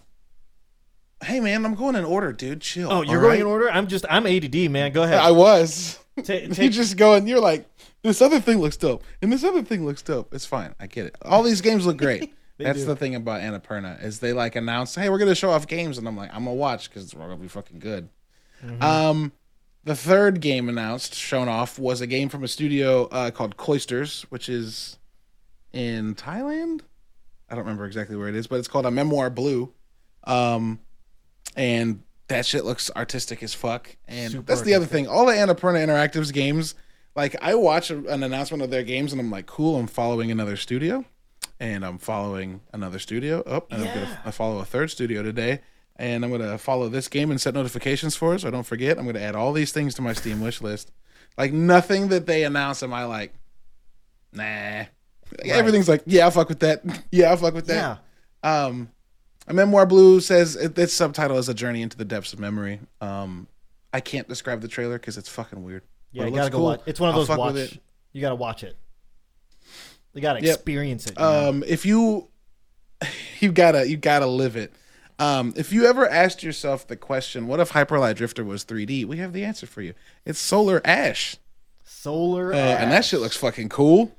hey 1.24 1.40
man, 1.40 1.64
I'm 1.66 1.76
going 1.76 1.96
in 1.96 2.04
order, 2.04 2.34
dude. 2.34 2.60
Chill. 2.62 2.92
oh, 2.92 3.02
you're 3.02 3.22
going 3.22 3.32
right? 3.32 3.40
in 3.40 3.46
order. 3.48 3.72
I'm 3.72 3.88
just 3.88 4.06
I'm 4.10 4.28
ADD, 4.28 4.70
man. 4.70 4.92
Go 4.92 5.04
ahead. 5.04 5.20
I 5.20 5.32
was. 5.32 6.00
You 6.28 6.70
just 6.70 6.96
go 6.96 7.16
and 7.16 7.28
you're 7.28 7.40
like, 7.40 7.66
this 8.04 8.22
other 8.22 8.40
thing 8.40 8.60
looks 8.60 8.78
dope, 8.78 9.04
and 9.24 9.32
this 9.34 9.44
other 9.44 9.64
thing 9.64 9.84
looks 9.84 10.04
dope. 10.04 10.32
It's 10.32 10.46
fine. 10.46 10.76
I 10.80 10.86
get 10.86 11.08
it. 11.08 11.16
All 11.24 11.42
these 11.42 11.62
games 11.62 11.88
look 11.88 11.98
great. 11.98 12.32
They 12.64 12.70
That's 12.70 12.80
do. 12.80 12.86
the 12.86 12.96
thing 12.96 13.16
about 13.16 13.42
Annapurna 13.42 14.02
is 14.04 14.20
they 14.20 14.34
like 14.34 14.56
announce, 14.56 14.96
hey, 14.96 15.10
we're 15.10 15.18
gonna 15.18 15.36
show 15.36 15.50
off 15.52 15.68
games, 15.68 15.98
and 15.98 16.08
I'm 16.08 16.16
like, 16.18 16.34
I'm 16.34 16.46
gonna 16.46 16.56
watch 16.56 16.90
because 16.90 17.14
we're 17.14 17.28
gonna 17.28 17.38
be 17.38 17.48
fucking 17.48 17.80
good. 17.80 18.10
Mm-hmm. 18.64 18.82
Um, 18.82 19.32
the 19.84 19.96
third 19.96 20.40
game 20.40 20.70
announced, 20.70 21.14
shown 21.14 21.50
off, 21.50 21.78
was 21.78 22.00
a 22.00 22.08
game 22.08 22.30
from 22.30 22.44
a 22.44 22.48
studio 22.48 23.06
uh, 23.08 23.32
called 23.32 23.58
Cloisters, 23.58 24.26
which 24.30 24.48
is 24.48 24.98
in 25.74 26.16
Thailand. 26.16 26.82
I 27.50 27.56
don't 27.56 27.66
remember 27.66 27.86
exactly 27.86 28.16
where 28.16 28.30
it 28.30 28.36
is, 28.36 28.48
but 28.48 28.60
it's 28.60 28.68
called 28.70 28.86
a 28.86 28.92
Memoir 28.92 29.30
Blue. 29.30 29.74
Um, 30.24 30.80
and 31.58 32.04
that 32.30 32.46
shit 32.46 32.64
looks 32.64 32.90
artistic 32.96 33.44
as 33.44 33.54
fuck. 33.54 33.96
And 34.08 34.32
Super 34.32 34.44
that's 34.46 34.62
the 34.62 34.74
other 34.74 34.86
thing. 34.86 35.08
All 35.08 35.26
the 35.26 35.34
Annapurna 35.34 35.86
Interactives 35.86 36.32
games 36.32 36.76
Like 37.16 37.36
I 37.44 37.54
watch 37.56 37.92
a- 37.92 38.08
an 38.08 38.24
announcement 38.24 38.64
of 38.64 38.70
their 38.72 38.84
games 38.84 39.12
and 39.12 39.20
I'm 39.22 39.30
like, 39.30 39.46
cool. 39.46 39.78
I'm 39.78 39.88
following 39.88 40.32
another 40.32 40.56
studio, 40.56 41.06
and 41.60 41.86
I'm 41.86 41.98
following 41.98 42.62
another 42.74 43.00
studio. 43.00 43.44
Oh, 43.46 43.66
and 43.70 43.84
I'm 43.84 43.94
gonna 43.94 44.22
I 44.26 44.32
follow 44.32 44.60
a 44.60 44.66
third 44.66 44.92
studio 44.92 45.24
today, 45.24 45.62
and 45.96 46.24
I'm 46.24 46.32
gonna 46.32 46.58
follow 46.58 46.90
this 46.90 47.08
game 47.08 47.32
and 47.32 47.40
set 47.40 47.54
notifications 47.54 48.16
for 48.16 48.36
it 48.36 48.42
so 48.42 48.48
I 48.48 48.52
don't 48.52 48.66
forget. 48.66 48.98
I'm 48.98 49.06
gonna 49.06 49.20
add 49.20 49.36
all 49.36 49.54
these 49.54 49.72
things 49.72 49.96
to 49.96 50.02
my 50.02 50.14
Steam 50.14 50.42
wish 50.42 50.62
list. 50.62 50.92
Like 51.38 51.54
nothing 51.54 52.10
that 52.10 52.26
they 52.26 52.44
announce 52.44 52.84
am 52.84 52.94
I 52.94 53.06
like, 53.06 53.34
nah. 54.32 54.86
Everything's 55.46 55.90
like, 55.90 56.04
yeah, 56.06 56.26
I'll 56.26 56.32
fuck 56.32 56.50
with 56.50 56.60
that. 56.60 56.84
Yeah, 57.12 57.32
I'll 57.32 57.38
fuck 57.38 57.54
with 57.54 57.68
that. 57.68 58.00
Yeah. 58.44 58.66
Um, 58.66 58.90
a 59.48 59.54
memoir 59.54 59.86
blue 59.86 60.20
says 60.20 60.56
it, 60.56 60.78
its 60.78 60.94
subtitle 60.94 61.38
is 61.38 61.50
a 61.50 61.54
journey 61.54 61.82
into 61.82 61.98
the 61.98 62.06
depths 62.06 62.34
of 62.34 62.40
memory. 62.40 62.80
Um, 63.02 63.48
I 63.94 64.00
can't 64.00 64.28
describe 64.28 64.62
the 64.62 64.68
trailer 64.68 64.98
because 64.98 65.18
it's 65.18 65.30
fucking 65.30 65.64
weird. 65.64 65.84
Yeah, 66.12 66.26
you 66.26 66.32
gotta 66.32 66.50
go 66.50 66.58
cool. 66.58 66.66
watch. 66.66 66.82
It's 66.86 67.00
one 67.00 67.10
of 67.10 67.16
those 67.16 67.30
watch. 67.30 67.80
You 68.12 68.22
gotta 68.22 68.36
watch 68.36 68.64
it. 68.64 68.78
You 70.14 70.22
gotta 70.22 70.42
Yep. 70.42 70.54
experience 70.56 71.08
it. 71.08 71.14
you 71.18 71.24
know? 71.24 71.50
Um, 71.50 71.64
if 71.68 71.86
you 71.86 72.28
you 73.40 73.52
gotta 73.52 73.88
you 73.90 73.98
gotta 73.98 74.28
live 74.28 74.56
it. 74.56 74.74
Um, 75.20 75.54
if 75.56 75.72
you 75.72 75.86
ever 75.86 76.08
asked 76.10 76.44
yourself 76.44 76.88
the 76.88 76.96
question, 76.96 77.48
"What 77.48 77.60
if 77.60 77.72
Hyperlight 77.72 78.16
Drifter 78.16 78.44
was 78.44 78.64
3D?" 78.64 79.06
We 79.06 79.18
have 79.18 79.32
the 79.34 79.44
answer 79.44 79.66
for 79.68 79.82
you. 79.82 79.94
It's 80.26 80.40
Solar 80.40 80.82
Ash, 80.86 81.38
Solar, 81.84 82.54
uh, 82.54 82.58
and 82.58 82.92
that 82.92 83.06
shit 83.06 83.20
looks 83.20 83.38
fucking 83.38 83.70
cool. 83.70 84.16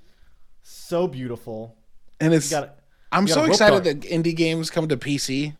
so 0.63 1.07
beautiful. 1.09 1.77
And 2.21 2.33
it's 2.33 2.49
got 2.51 2.77
I'm 3.11 3.27
so 3.27 3.45
excited 3.45 3.85
dart. 3.85 4.01
that 4.03 4.09
indie 4.09 4.35
games 4.37 4.71
come 4.71 4.89
to 4.89 4.97
PC. 4.97 5.57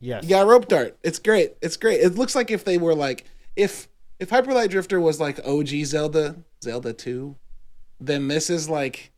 yes. 0.00 0.22
You 0.24 0.30
got 0.30 0.46
rope 0.46 0.68
dart. 0.68 0.98
It's 1.02 1.18
great. 1.18 1.54
It's 1.62 1.76
great. 1.76 2.00
It 2.00 2.14
looks 2.16 2.34
like 2.34 2.50
if 2.50 2.64
they 2.64 2.76
were 2.78 2.94
like 2.94 3.24
if 3.56 3.88
if 4.18 4.30
Hyperlight 4.30 4.70
Drifter 4.70 5.00
was 5.00 5.20
like 5.20 5.38
OG 5.46 5.68
Zelda, 5.84 6.36
Zelda 6.62 6.92
2, 6.92 7.36
then 8.00 8.28
this 8.28 8.50
is 8.50 8.68
like 8.68 9.12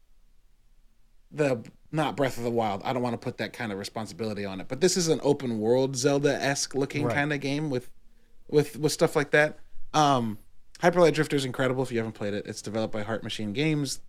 the 1.31 1.63
not 1.93 2.17
Breath 2.17 2.39
of 2.39 2.45
the 2.45 2.51
Wild. 2.51 2.83
I 2.85 2.93
don't 2.93 3.03
want 3.03 3.15
to 3.15 3.19
put 3.25 3.39
that 3.39 3.53
kind 3.53 3.73
of 3.73 3.79
responsibility 3.79 4.45
on 4.45 4.61
it, 4.61 4.69
but 4.69 4.81
this 4.81 4.97
is 4.97 5.09
an 5.09 5.21
open 5.23 5.59
world 5.59 5.97
Zelda-esque 5.97 6.75
looking 6.75 7.05
Right. 7.05 7.15
kind 7.15 7.33
of 7.33 7.41
game 7.41 7.69
with 7.71 7.91
with 8.49 8.77
with 8.79 8.93
stuff 8.93 9.15
like 9.17 9.31
that. 9.33 9.59
Um 9.93 10.39
Hyperlight 10.81 11.13
Drifter 11.13 11.37
is 11.37 11.45
incredible 11.45 11.83
if 11.83 11.93
you 11.93 11.99
haven't 11.99 12.15
played 12.15 12.33
it. 12.33 12.47
It's 12.47 12.63
developed 12.63 12.93
by 12.95 13.03
Heart 13.03 13.23
Machine 13.23 13.53
Games. 13.53 14.01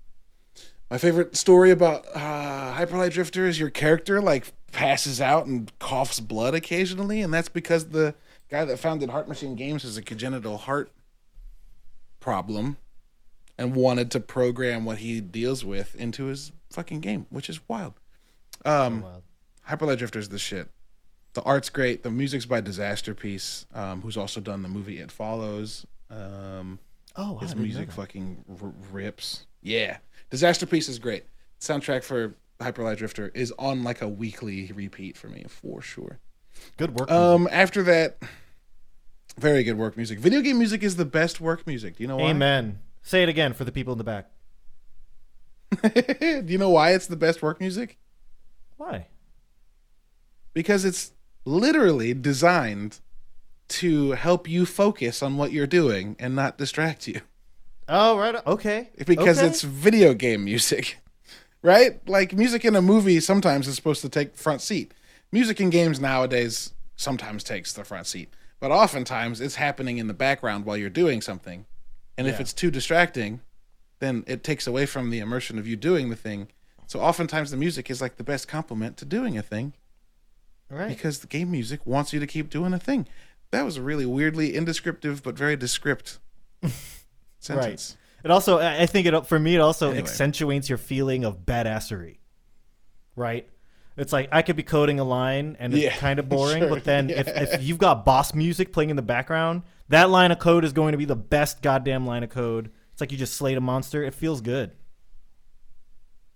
My 0.89 0.97
favorite 0.97 1.35
story 1.35 1.69
about 1.71 2.05
uh, 2.13 2.75
Hyperlight 2.77 3.11
Drifter 3.11 3.45
is 3.45 3.59
your 3.59 3.69
character 3.69 4.21
like 4.21 4.53
passes 4.71 5.19
out 5.19 5.45
and 5.47 5.71
coughs 5.79 6.19
blood 6.21 6.53
occasionally, 6.53 7.21
and 7.21 7.33
that's 7.33 7.49
because 7.49 7.89
the 7.89 8.15
guy 8.49 8.63
that 8.65 8.77
founded 8.79 9.09
Heart 9.09 9.27
Machine 9.27 9.55
Games 9.55 9.83
has 9.83 9.97
a 9.97 10.01
congenital 10.01 10.57
heart 10.57 10.91
problem 12.19 12.77
and 13.61 13.75
wanted 13.75 14.09
to 14.11 14.19
program 14.19 14.83
what 14.85 14.97
he 14.97 15.21
deals 15.21 15.63
with 15.63 15.93
into 15.95 16.25
his 16.25 16.51
fucking 16.71 16.99
game, 17.01 17.27
which 17.29 17.49
is 17.49 17.59
wild. 17.67 17.93
Um, 18.65 19.01
Wild. 19.01 19.23
Hyperlight 19.69 19.97
Drifter 19.99 20.19
is 20.19 20.29
the 20.29 20.39
shit. 20.39 20.69
The 21.33 21.41
art's 21.43 21.69
great. 21.69 22.03
The 22.03 22.11
music's 22.11 22.45
by 22.45 22.61
Disasterpeace, 22.61 23.65
um, 23.75 24.01
who's 24.01 24.17
also 24.17 24.41
done 24.41 24.63
the 24.63 24.69
movie 24.69 24.99
It 24.99 25.11
Follows. 25.11 25.85
Um, 26.09 26.79
Oh, 27.15 27.33
wow, 27.33 27.39
his 27.39 27.55
music 27.57 27.91
fucking 27.91 28.45
r- 28.61 28.73
rips. 28.91 29.45
Yeah, 29.61 29.97
Disasterpeace 30.31 30.87
is 30.87 30.97
great. 30.97 31.25
Soundtrack 31.59 32.03
for 32.03 32.35
Hyperlight 32.61 32.97
Drifter 32.97 33.31
is 33.35 33.51
on 33.59 33.83
like 33.83 34.01
a 34.01 34.07
weekly 34.07 34.71
repeat 34.73 35.17
for 35.17 35.27
me 35.27 35.45
for 35.49 35.81
sure. 35.81 36.19
Good 36.77 36.97
work. 36.97 37.11
Um, 37.11 37.49
after 37.51 37.83
that, 37.83 38.17
very 39.37 39.63
good 39.63 39.77
work 39.77 39.97
music. 39.97 40.19
Video 40.19 40.39
game 40.41 40.57
music 40.57 40.83
is 40.83 40.95
the 40.95 41.05
best 41.05 41.41
work 41.41 41.67
music. 41.67 41.97
Do 41.97 42.03
you 42.03 42.07
know 42.07 42.17
why? 42.17 42.29
Amen. 42.29 42.79
Say 43.01 43.23
it 43.23 43.29
again 43.29 43.53
for 43.53 43.63
the 43.65 43.71
people 43.71 43.91
in 43.93 43.97
the 43.97 44.03
back. 44.03 44.29
Do 45.81 46.45
you 46.47 46.57
know 46.57 46.69
why 46.69 46.91
it's 46.93 47.07
the 47.07 47.15
best 47.15 47.41
work 47.41 47.59
music? 47.59 47.97
Why? 48.77 49.07
Because 50.53 50.83
it's 50.85 51.11
literally 51.45 52.13
designed 52.13 52.99
to 53.69 54.11
help 54.11 54.49
you 54.49 54.65
focus 54.65 55.23
on 55.23 55.37
what 55.37 55.51
you're 55.51 55.67
doing 55.67 56.15
and 56.19 56.35
not 56.35 56.57
distract 56.57 57.07
you. 57.07 57.21
Oh, 57.87 58.17
right. 58.17 58.35
Okay. 58.45 58.89
because 59.05 59.39
Okay. 59.39 59.47
it's 59.47 59.61
video 59.61 60.13
game 60.13 60.43
music, 60.45 60.97
right? 61.61 62.07
Like 62.07 62.33
music 62.33 62.65
in 62.65 62.75
a 62.75 62.81
movie 62.81 63.19
sometimes 63.19 63.67
is 63.67 63.75
supposed 63.75 64.01
to 64.01 64.09
take 64.09 64.35
front 64.35 64.61
seat. 64.61 64.93
Music 65.31 65.61
in 65.61 65.69
games 65.69 65.99
nowadays 65.99 66.73
sometimes 66.97 67.43
takes 67.43 67.71
the 67.71 67.85
front 67.85 68.07
seat, 68.07 68.33
but 68.59 68.71
oftentimes 68.71 69.39
it's 69.39 69.55
happening 69.55 69.97
in 69.97 70.07
the 70.07 70.13
background 70.13 70.65
while 70.65 70.75
you're 70.77 70.89
doing 70.89 71.21
something. 71.21 71.65
And 72.17 72.27
if 72.27 72.39
it's 72.39 72.53
too 72.53 72.69
distracting, 72.69 73.41
then 73.99 74.23
it 74.27 74.43
takes 74.43 74.67
away 74.67 74.85
from 74.85 75.09
the 75.09 75.19
immersion 75.19 75.57
of 75.57 75.67
you 75.67 75.75
doing 75.75 76.09
the 76.09 76.15
thing. 76.15 76.49
So 76.87 76.99
oftentimes 76.99 77.51
the 77.51 77.57
music 77.57 77.89
is 77.89 78.01
like 78.01 78.17
the 78.17 78.23
best 78.23 78.47
complement 78.47 78.97
to 78.97 79.05
doing 79.05 79.37
a 79.37 79.41
thing 79.41 79.73
right. 80.69 80.89
because 80.89 81.19
the 81.19 81.27
game 81.27 81.49
music 81.49 81.85
wants 81.85 82.11
you 82.11 82.19
to 82.19 82.27
keep 82.27 82.49
doing 82.49 82.73
a 82.73 82.79
thing. 82.79 83.07
That 83.51 83.63
was 83.63 83.77
a 83.77 83.81
really 83.81 84.05
weirdly 84.05 84.55
indescriptive 84.55 85.23
but 85.23 85.37
very 85.37 85.55
descript 85.55 86.19
sentence. 87.39 87.95
Right. 87.95 88.25
It 88.25 88.31
also, 88.31 88.59
I 88.59 88.81
I 88.81 88.85
think 88.85 89.07
it 89.07 89.25
for 89.25 89.39
me, 89.39 89.55
it 89.55 89.61
also 89.61 89.87
Anyway. 89.89 90.01
accentuates 90.03 90.69
your 90.69 90.77
feeling 90.77 91.23
of 91.23 91.45
badassery. 91.45 92.17
Right. 93.15 93.47
It's 93.97 94.13
like 94.13 94.29
I 94.31 94.41
could 94.41 94.55
be 94.55 94.63
coding 94.63 94.99
a 94.99 95.03
line 95.03 95.57
and 95.59 95.73
it's 95.73 95.83
Yeah, 95.83 95.95
kind 95.97 96.19
of 96.19 96.29
boring, 96.29 96.61
sure, 96.61 96.69
but 96.69 96.83
then 96.83 97.09
yeah. 97.09 97.19
if, 97.21 97.27
if 97.53 97.63
you've 97.63 97.77
got 97.77 98.05
boss 98.05 98.33
music 98.33 98.71
playing 98.73 98.89
in 98.89 98.95
the 98.95 99.01
background, 99.01 99.63
that 99.89 100.09
line 100.09 100.31
of 100.31 100.39
code 100.39 100.63
is 100.63 100.73
going 100.73 100.93
to 100.93 100.97
be 100.97 101.05
the 101.05 101.15
best 101.15 101.61
goddamn 101.61 102.05
line 102.05 102.23
of 102.23 102.29
code. 102.29 102.71
It's 102.93 103.01
like 103.01 103.11
you 103.11 103.17
just 103.17 103.33
slayed 103.33 103.57
a 103.57 103.61
monster. 103.61 104.03
It 104.03 104.13
feels 104.13 104.41
good. 104.41 104.71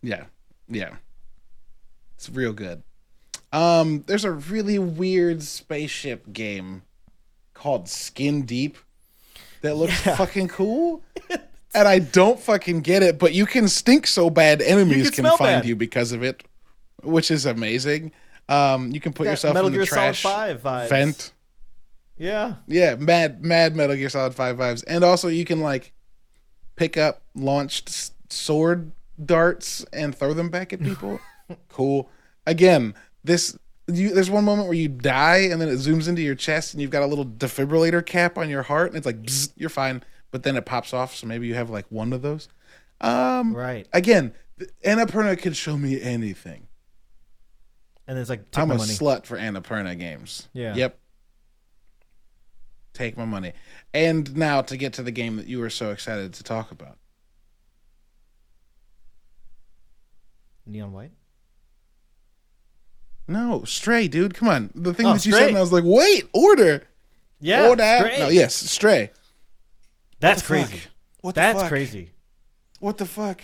Yeah. 0.01 0.25
Yeah. 0.67 0.95
It's 2.15 2.29
real 2.29 2.53
good. 2.53 2.83
Um, 3.51 4.03
there's 4.07 4.25
a 4.25 4.31
really 4.31 4.79
weird 4.79 5.41
spaceship 5.43 6.33
game 6.33 6.83
called 7.53 7.87
Skin 7.87 8.43
Deep 8.43 8.77
that 9.61 9.75
looks 9.75 10.05
Yeah. 10.05 10.15
fucking 10.15 10.49
cool. 10.49 11.01
and 11.73 11.87
I 11.87 11.99
don't 11.99 12.39
fucking 12.39 12.81
get 12.81 13.01
it, 13.03 13.17
but 13.17 13.33
you 13.33 13.45
can 13.45 13.67
stink 13.67 14.07
so 14.07 14.29
bad 14.29 14.61
enemies 14.61 15.09
can 15.09 15.23
can, 15.25 15.37
find 15.37 15.61
bad. 15.61 15.65
you 15.65 15.75
because 15.75 16.11
of 16.11 16.23
it, 16.23 16.43
which 17.03 17.31
is 17.31 17.45
amazing. 17.45 18.11
Um, 18.47 18.91
you 18.91 18.99
can 18.99 19.13
put 19.13 19.27
yourself 19.27 19.53
Metal 19.55 19.67
in 19.67 19.73
the 19.73 19.79
Gear 19.79 19.85
Solid 19.87 20.17
5 20.17 20.61
vibes. 20.61 20.89
vent. 20.89 21.33
Yeah. 22.17 22.55
Yeah, 22.67 22.95
mad 22.95 23.43
mad 23.43 23.75
Metal 23.75 23.95
Gear 23.95 24.09
Solid 24.09 24.35
5 24.35 24.57
vibes. 24.57 24.83
And 24.87 25.03
also 25.03 25.27
you 25.27 25.45
can 25.45 25.59
like 25.61 25.91
pick 26.75 26.97
up 26.97 27.23
launched 27.35 27.89
s- 27.89 28.11
sword 28.29 28.91
darts 29.23 29.85
and 29.93 30.15
throw 30.15 30.33
them 30.33 30.49
back 30.49 30.73
at 30.73 30.81
people. 30.81 31.19
cool. 31.69 32.09
Again, 32.45 32.93
this 33.23 33.57
you, 33.87 34.13
there's 34.13 34.29
one 34.31 34.43
moment 34.45 34.67
where 34.67 34.77
you 34.77 34.87
die 34.87 35.47
and 35.51 35.59
then 35.61 35.67
it 35.69 35.73
zooms 35.75 36.07
into 36.07 36.21
your 36.21 36.35
chest 36.35 36.73
and 36.73 36.81
you've 36.81 36.91
got 36.91 37.03
a 37.03 37.05
little 37.07 37.25
defibrillator 37.25 38.03
cap 38.05 38.37
on 38.37 38.49
your 38.49 38.63
heart 38.63 38.87
and 38.89 38.97
it's 38.97 39.05
like 39.05 39.21
bzz, 39.23 39.51
you're 39.57 39.69
fine, 39.69 40.03
but 40.31 40.43
then 40.43 40.55
it 40.55 40.65
pops 40.65 40.93
off. 40.93 41.15
So 41.15 41.27
maybe 41.27 41.47
you 41.47 41.53
have 41.55 41.69
like 41.69 41.85
one 41.89 42.13
of 42.13 42.21
those. 42.21 42.47
Um, 43.01 43.55
Right. 43.55 43.87
again, 43.93 44.33
Annapurna 44.85 45.37
could 45.37 45.55
show 45.55 45.77
me 45.77 46.01
anything. 46.01 46.64
And 48.07 48.17
it's 48.19 48.29
like, 48.29 48.43
I'm 48.55 48.69
a 48.71 48.75
money. 48.75 48.91
slut 48.93 49.25
for 49.25 49.37
Annapurna 49.37 49.97
games. 49.97 50.47
Yeah. 50.53 50.75
Yep. 50.75 50.99
Take 52.93 53.17
my 53.17 53.25
money. 53.25 53.53
And 53.93 54.35
now 54.37 54.61
to 54.61 54.77
get 54.77 54.93
to 54.93 55.03
the 55.03 55.11
game 55.11 55.37
that 55.37 55.47
you 55.47 55.59
were 55.59 55.69
so 55.71 55.89
excited 55.91 56.33
to 56.35 56.43
talk 56.43 56.71
about. 56.71 56.97
Neon 60.65 60.91
White? 60.93 61.11
No, 63.27 63.63
Stray, 63.63 64.07
dude. 64.07 64.33
Come 64.35 64.47
on. 64.47 64.69
The 64.75 64.93
thing 64.93 65.05
Oh, 65.07 65.13
that 65.13 65.25
you 65.25 65.31
Stray. 65.31 65.41
said, 65.41 65.49
and 65.49 65.57
I 65.57 65.61
was 65.61 65.71
like, 65.73 65.83
wait, 65.85 66.25
order. 66.33 66.83
Yeah. 67.39 67.67
order. 67.67 67.83
Stray. 67.99 68.19
No, 68.19 68.29
yes, 68.29 68.55
Stray. 68.55 69.11
That's 70.19 70.41
the 70.41 70.47
crazy. 70.47 70.77
fuck? 70.77 70.91
What 71.21 71.35
the 71.35 71.41
That's 71.41 71.59
fuck? 71.61 71.69
crazy. 71.69 72.11
What 72.79 72.97
the 72.97 73.05
fuck? 73.05 73.41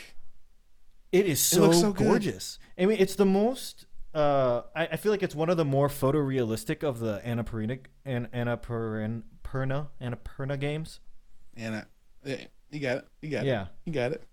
It 1.11 1.25
is 1.25 1.39
so, 1.39 1.61
looks 1.61 1.79
so 1.79 1.91
good. 1.91 2.07
gorgeous. 2.07 2.59
I 2.77 2.85
mean, 2.85 2.97
it's 2.99 3.15
the 3.15 3.25
most. 3.25 3.85
Uh, 4.13 4.63
I, 4.75 4.87
I 4.87 4.95
feel 4.97 5.11
like 5.11 5.23
it's 5.23 5.35
one 5.35 5.49
of 5.49 5.57
the 5.57 5.65
more 5.65 5.87
photorealistic 5.87 6.83
of 6.83 6.99
the 6.99 7.21
Annapurna 7.25 7.79
and 8.03 8.31
Annapurna 8.31 9.23
Perna 9.43 9.87
Annapurna 10.01 10.59
games. 10.59 10.99
Yeah, 11.55 11.83
you 12.69 12.79
got 12.79 12.97
it. 12.97 13.07
You 13.21 13.29
got 13.29 13.43
it. 13.43 13.47
Yeah. 13.47 13.67
You 13.85 13.93
got 13.93 14.11
it. 14.11 14.23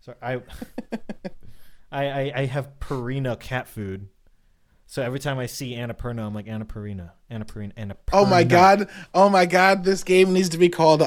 So 0.00 0.14
I, 0.22 0.34
I, 1.92 2.06
I, 2.06 2.32
I 2.36 2.44
have 2.46 2.78
Purina 2.80 3.38
cat 3.38 3.68
food. 3.68 4.08
So 4.86 5.02
every 5.02 5.20
time 5.20 5.38
I 5.38 5.46
see 5.46 5.74
Annapurna, 5.74 6.26
I'm 6.26 6.34
like 6.34 6.46
Annapurna, 6.46 7.12
Annapurna, 7.30 7.72
Annapurna. 7.76 7.94
Oh 8.12 8.26
my 8.26 8.42
god. 8.42 8.88
Oh 9.14 9.28
my 9.28 9.46
god. 9.46 9.84
This 9.84 10.02
game 10.02 10.32
needs 10.32 10.48
to 10.50 10.58
be 10.58 10.68
called. 10.68 11.06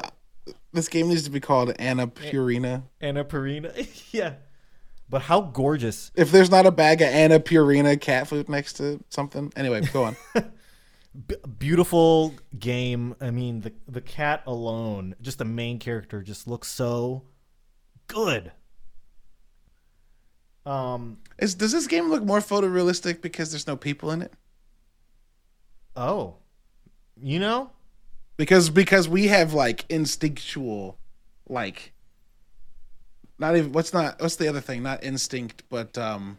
This 0.72 0.88
game 0.88 1.10
needs 1.10 1.24
to 1.24 1.30
be 1.30 1.40
called 1.40 1.74
Anna 1.78 2.08
Purina. 2.08 2.84
Annapurna. 3.02 3.88
yeah. 4.14 4.34
But 5.14 5.22
how 5.22 5.42
gorgeous! 5.42 6.12
If 6.16 6.32
there's 6.32 6.50
not 6.50 6.66
a 6.66 6.72
bag 6.72 7.00
of 7.04 7.08
Anna 7.08 7.40
Purina 7.40 8.02
cat 8.02 8.28
food 8.28 8.50
next 8.50 8.74
to 8.78 9.00
something, 9.10 9.54
anyway, 9.56 9.82
go 9.94 10.06
on. 10.06 10.18
B- 11.28 11.36
beautiful 11.60 12.34
game. 12.58 13.16
I 13.22 13.30
mean, 13.30 13.62
the 13.62 13.74
the 13.88 14.02
cat 14.02 14.42
alone, 14.48 15.14
just 15.22 15.38
the 15.38 15.46
main 15.46 15.78
character, 15.78 16.24
just 16.24 16.48
looks 16.48 16.68
so 16.68 17.26
good. 18.08 18.54
Um. 20.66 21.20
Is 21.38 21.54
does 21.54 21.74
this 21.74 21.86
game 21.86 22.10
look 22.10 22.24
more 22.24 22.40
photorealistic 22.40 23.22
because 23.22 23.52
there's 23.52 23.68
no 23.68 23.78
people 23.78 24.10
in 24.10 24.24
it? 24.24 24.34
Oh, 25.96 26.38
you 27.22 27.38
know, 27.38 27.70
Because 28.36 28.72
because 28.72 29.08
we 29.08 29.28
have 29.28 29.54
like 29.54 29.86
instinctual, 29.90 30.98
like, 31.48 31.93
not 33.40 33.56
even 33.56 33.72
what's 33.72 33.94
not 33.94 34.22
what's 34.22 34.36
the 34.38 34.48
other 34.48 34.62
thing? 34.62 34.84
Not 34.84 35.04
instinct, 35.04 35.64
but 35.70 35.98
um, 35.98 36.38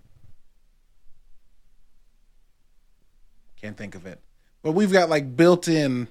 can't 3.61 3.77
think 3.77 3.95
of 3.95 4.07
it. 4.07 4.21
But 4.63 4.73
we've 4.73 4.93
got 4.93 5.09
like 5.11 5.37
built-in, 5.37 6.09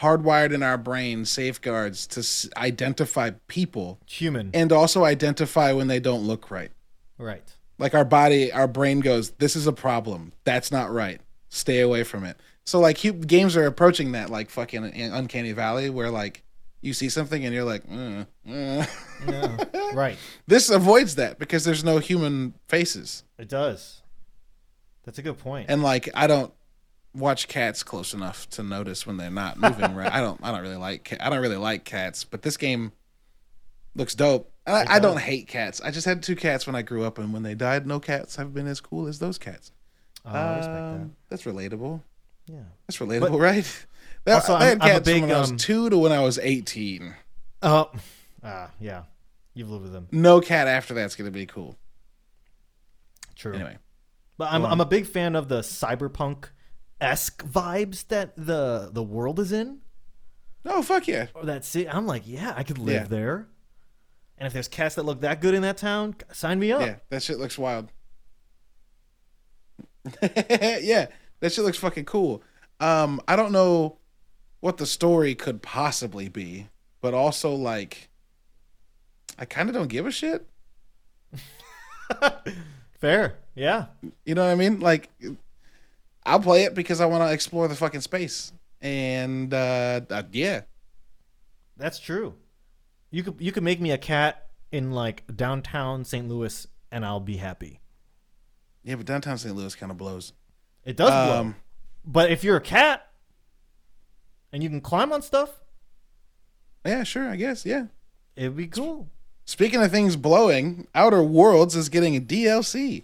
hardwired 0.00 0.52
in 0.52 0.62
our 0.62 0.78
brain 0.78 1.24
safeguards 1.24 2.06
to 2.08 2.20
s- 2.20 2.48
identify 2.56 3.30
people 3.48 3.98
human. 4.06 4.50
and 4.54 4.72
also 4.72 5.04
identify 5.04 5.72
when 5.72 5.88
they 5.88 5.98
don't 6.00 6.22
look 6.22 6.50
right. 6.50 6.70
right. 7.18 7.54
like 7.78 7.94
our 7.94 8.04
body 8.04 8.52
our 8.52 8.68
brain 8.68 9.00
goes 9.00 9.30
this 9.32 9.56
is 9.56 9.66
a 9.66 9.72
problem 9.72 10.32
that's 10.44 10.70
not 10.70 10.92
right 10.92 11.20
stay 11.48 11.80
away 11.80 12.04
from 12.04 12.24
it 12.24 12.36
so 12.64 12.78
like 12.78 12.98
games 13.26 13.56
are 13.56 13.64
approaching 13.66 14.12
that 14.12 14.28
like 14.30 14.50
fucking 14.50 14.84
uncanny 14.84 15.52
valley 15.52 15.88
where 15.88 16.10
like 16.10 16.42
you 16.82 16.92
see 16.92 17.08
something 17.08 17.44
and 17.44 17.54
you're 17.54 17.64
like 17.64 17.82
uh, 17.90 18.24
uh. 18.48 18.86
Yeah. 19.26 19.64
right. 19.94 20.16
this 20.46 20.70
avoids 20.70 21.14
that 21.16 21.38
because 21.38 21.64
there's 21.64 21.82
no 21.84 21.98
human 21.98 22.54
faces 22.68 23.24
It 23.38 23.48
does. 23.48 24.02
That's 25.04 25.18
a 25.18 25.22
good 25.22 25.38
point. 25.38 25.66
and 25.70 25.82
like 25.82 26.08
i 26.14 26.26
don't 26.26 26.52
watch 27.14 27.48
cats 27.48 27.82
close 27.82 28.12
enough 28.12 28.48
to 28.50 28.62
notice 28.62 29.06
when 29.06 29.16
they're 29.16 29.30
not 29.30 29.58
moving 29.58 29.94
right 29.94 30.12
i 30.12 30.20
don't 30.20 30.38
i 30.42 30.50
don't 30.52 30.60
really 30.62 30.76
like 30.76 31.16
i 31.20 31.30
don't 31.30 31.40
really 31.40 31.56
like 31.56 31.84
cats 31.84 32.24
but 32.24 32.42
this 32.42 32.56
game 32.56 32.92
looks 33.94 34.14
dope 34.14 34.52
I, 34.66 34.84
I 34.96 34.98
don't 34.98 35.18
hate 35.20 35.48
cats 35.48 35.80
i 35.80 35.90
just 35.90 36.04
had 36.06 36.22
two 36.22 36.36
cats 36.36 36.66
when 36.66 36.76
i 36.76 36.82
grew 36.82 37.04
up 37.04 37.16
and 37.18 37.32
when 37.32 37.42
they 37.42 37.54
died 37.54 37.86
no 37.86 38.00
cats 38.00 38.36
have 38.36 38.52
been 38.52 38.66
as 38.66 38.80
cool 38.80 39.06
as 39.06 39.18
those 39.18 39.38
cats 39.38 39.72
Oh, 40.26 40.30
I 40.30 40.56
respect 40.56 40.76
Um, 40.76 41.16
That's 41.30 41.44
relatable. 41.44 42.02
Yeah. 42.46 42.56
That's 42.88 42.98
relatable, 42.98 43.38
right? 43.40 43.86
That, 44.26 44.34
Also, 44.34 44.54
I 44.54 44.64
had 44.64 44.68
I'm- 44.72 44.82
I'm 44.82 44.88
a 44.88 44.92
cats 44.94 45.04
big, 45.06 45.20
from 45.20 45.28
when 45.30 45.36
I 45.36 45.40
was 45.40 45.50
um, 45.52 45.56
two 45.56 45.88
to 45.90 45.98
when 45.98 46.12
I 46.12 46.20
was 46.20 46.38
eighteen. 46.40 47.14
Oh. 47.62 47.90
Ah, 48.44 48.70
yeah. 48.78 49.04
You've 49.54 49.70
lived 49.70 49.84
with 49.84 49.92
them. 49.92 50.08
No 50.12 50.40
cat 50.40 50.68
after 50.68 50.92
that's 50.94 51.16
gonna 51.16 51.30
be 51.30 51.46
cool. 51.46 51.78
True. 53.34 53.54
Anyway, 53.54 53.78
But 54.36 54.52
I'm. 54.52 54.64
I'm 54.66 54.80
a 54.80 54.84
big 54.86 55.06
fan 55.06 55.34
of 55.36 55.48
the 55.48 55.60
cyberpunk 55.60 56.46
esque 57.00 57.42
vibes 57.44 58.06
that 58.08 58.34
the 58.36 58.90
the 58.92 59.02
world 59.02 59.40
is 59.40 59.52
in. 59.52 59.78
oh 60.64 60.82
fuck 60.82 61.06
yeah, 61.08 61.26
Or 61.34 61.44
that 61.46 61.64
city. 61.64 61.88
I'm 61.88 62.06
like, 62.06 62.22
yeah, 62.26 62.52
I 62.56 62.62
could 62.64 62.78
live 62.78 63.02
Yeah. 63.02 63.08
there. 63.08 63.48
And 64.38 64.46
if 64.46 64.52
there's 64.52 64.68
cats 64.68 64.96
that 64.96 65.04
look 65.04 65.20
that 65.22 65.40
good 65.40 65.54
in 65.54 65.62
that 65.62 65.76
town, 65.78 66.14
sign 66.32 66.58
me 66.58 66.72
up. 66.72 66.80
yeah, 66.82 66.96
that 67.10 67.22
shit 67.22 67.38
looks 67.38 67.56
wild. 67.56 67.90
yeah, 70.22 71.06
that 71.40 71.52
shit 71.52 71.64
looks 71.64 71.78
fucking 71.78 72.04
cool. 72.04 72.42
Um, 72.80 73.20
I 73.26 73.36
don't 73.36 73.52
know 73.52 73.98
what 74.60 74.76
the 74.78 74.86
story 74.86 75.34
could 75.34 75.62
possibly 75.62 76.28
be, 76.28 76.68
but 77.00 77.14
also 77.14 77.52
like, 77.54 78.08
I 79.38 79.44
kind 79.44 79.68
of 79.68 79.74
don't 79.74 79.88
give 79.88 80.06
a 80.06 80.10
shit. 80.10 80.46
Fair. 83.00 83.34
Yeah. 83.54 83.86
You 84.24 84.34
know 84.34 84.44
what 84.44 84.50
I 84.52 84.54
mean? 84.54 84.80
Like, 84.80 85.10
I'll 86.24 86.40
play 86.40 86.64
it 86.64 86.74
because 86.74 87.00
I 87.00 87.06
want 87.06 87.22
to 87.28 87.32
explore 87.32 87.68
the 87.68 87.74
fucking 87.74 88.00
space, 88.00 88.52
and 88.80 89.52
uh, 89.52 90.00
uh, 90.10 90.22
yeah, 90.32 90.62
That's 91.76 91.98
true. 91.98 92.34
You 93.10 93.22
could 93.22 93.36
you 93.38 93.52
could 93.52 93.62
make 93.62 93.80
me 93.80 93.92
a 93.92 93.98
cat 93.98 94.48
in 94.72 94.90
like 94.90 95.22
downtown 95.34 96.04
St. 96.04 96.28
Louis 96.28 96.66
and 96.90 97.04
I'll 97.06 97.20
be 97.20 97.36
happy. 97.36 97.80
yeah. 98.82 98.96
But 98.96 99.06
downtown 99.06 99.38
St. 99.38 99.54
Louis 99.54 99.74
kind 99.74 99.92
of 99.92 99.98
blows. 99.98 100.32
It 100.84 100.96
does 100.96 101.10
blow. 101.10 101.40
Um, 101.40 101.56
But 102.04 102.30
if 102.30 102.42
you're 102.44 102.56
a 102.56 102.60
cat 102.60 103.05
and 104.56 104.62
you 104.62 104.70
can 104.70 104.80
climb 104.80 105.12
on 105.12 105.20
stuff, 105.20 105.60
yeah, 106.82 107.02
sure, 107.02 107.28
I 107.28 107.36
guess, 107.36 107.66
yeah. 107.66 107.88
it'd 108.36 108.56
be 108.56 108.66
cool. 108.68 109.06
Speaking 109.44 109.82
of 109.82 109.90
things 109.90 110.16
blowing, 110.16 110.88
Outer 110.94 111.22
Worlds 111.22 111.76
is 111.76 111.90
getting 111.90 112.16
a 112.16 112.22
DLC. 112.22 113.02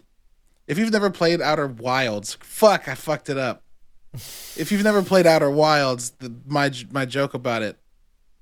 If 0.66 0.78
you've 0.78 0.92
never 0.92 1.10
played 1.10 1.42
Outer 1.42 1.66
Wilds, 1.66 2.38
fuck, 2.40 2.88
I 2.88 2.94
fucked 2.94 3.28
it 3.28 3.36
up. 3.36 3.64
if 4.14 4.72
you've 4.72 4.82
never 4.82 5.02
played 5.02 5.26
Outer 5.26 5.50
Wilds, 5.50 6.12
the, 6.20 6.32
my 6.46 6.72
my 6.90 7.04
joke 7.04 7.34
about 7.34 7.60
it. 7.60 7.76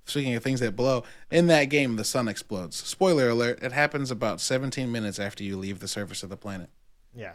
Speaking 0.04 0.36
of 0.36 0.44
things 0.44 0.60
that 0.60 0.76
blow, 0.76 1.02
in 1.32 1.48
that 1.48 1.64
game 1.64 1.96
the 1.96 2.04
sun 2.04 2.28
explodes. 2.28 2.76
Spoiler 2.76 3.30
alert: 3.30 3.60
it 3.60 3.72
happens 3.72 4.12
about 4.12 4.40
17 4.40 4.90
minutes 4.92 5.18
after 5.18 5.42
you 5.42 5.56
leave 5.56 5.80
the 5.80 5.88
surface 5.88 6.22
of 6.22 6.28
the 6.28 6.36
planet. 6.36 6.70
Yeah. 7.12 7.34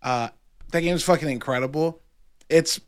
Uh, 0.00 0.30
that 0.70 0.80
game's 0.80 1.02
fucking 1.02 1.28
incredible. 1.28 2.00
It's. 2.48 2.80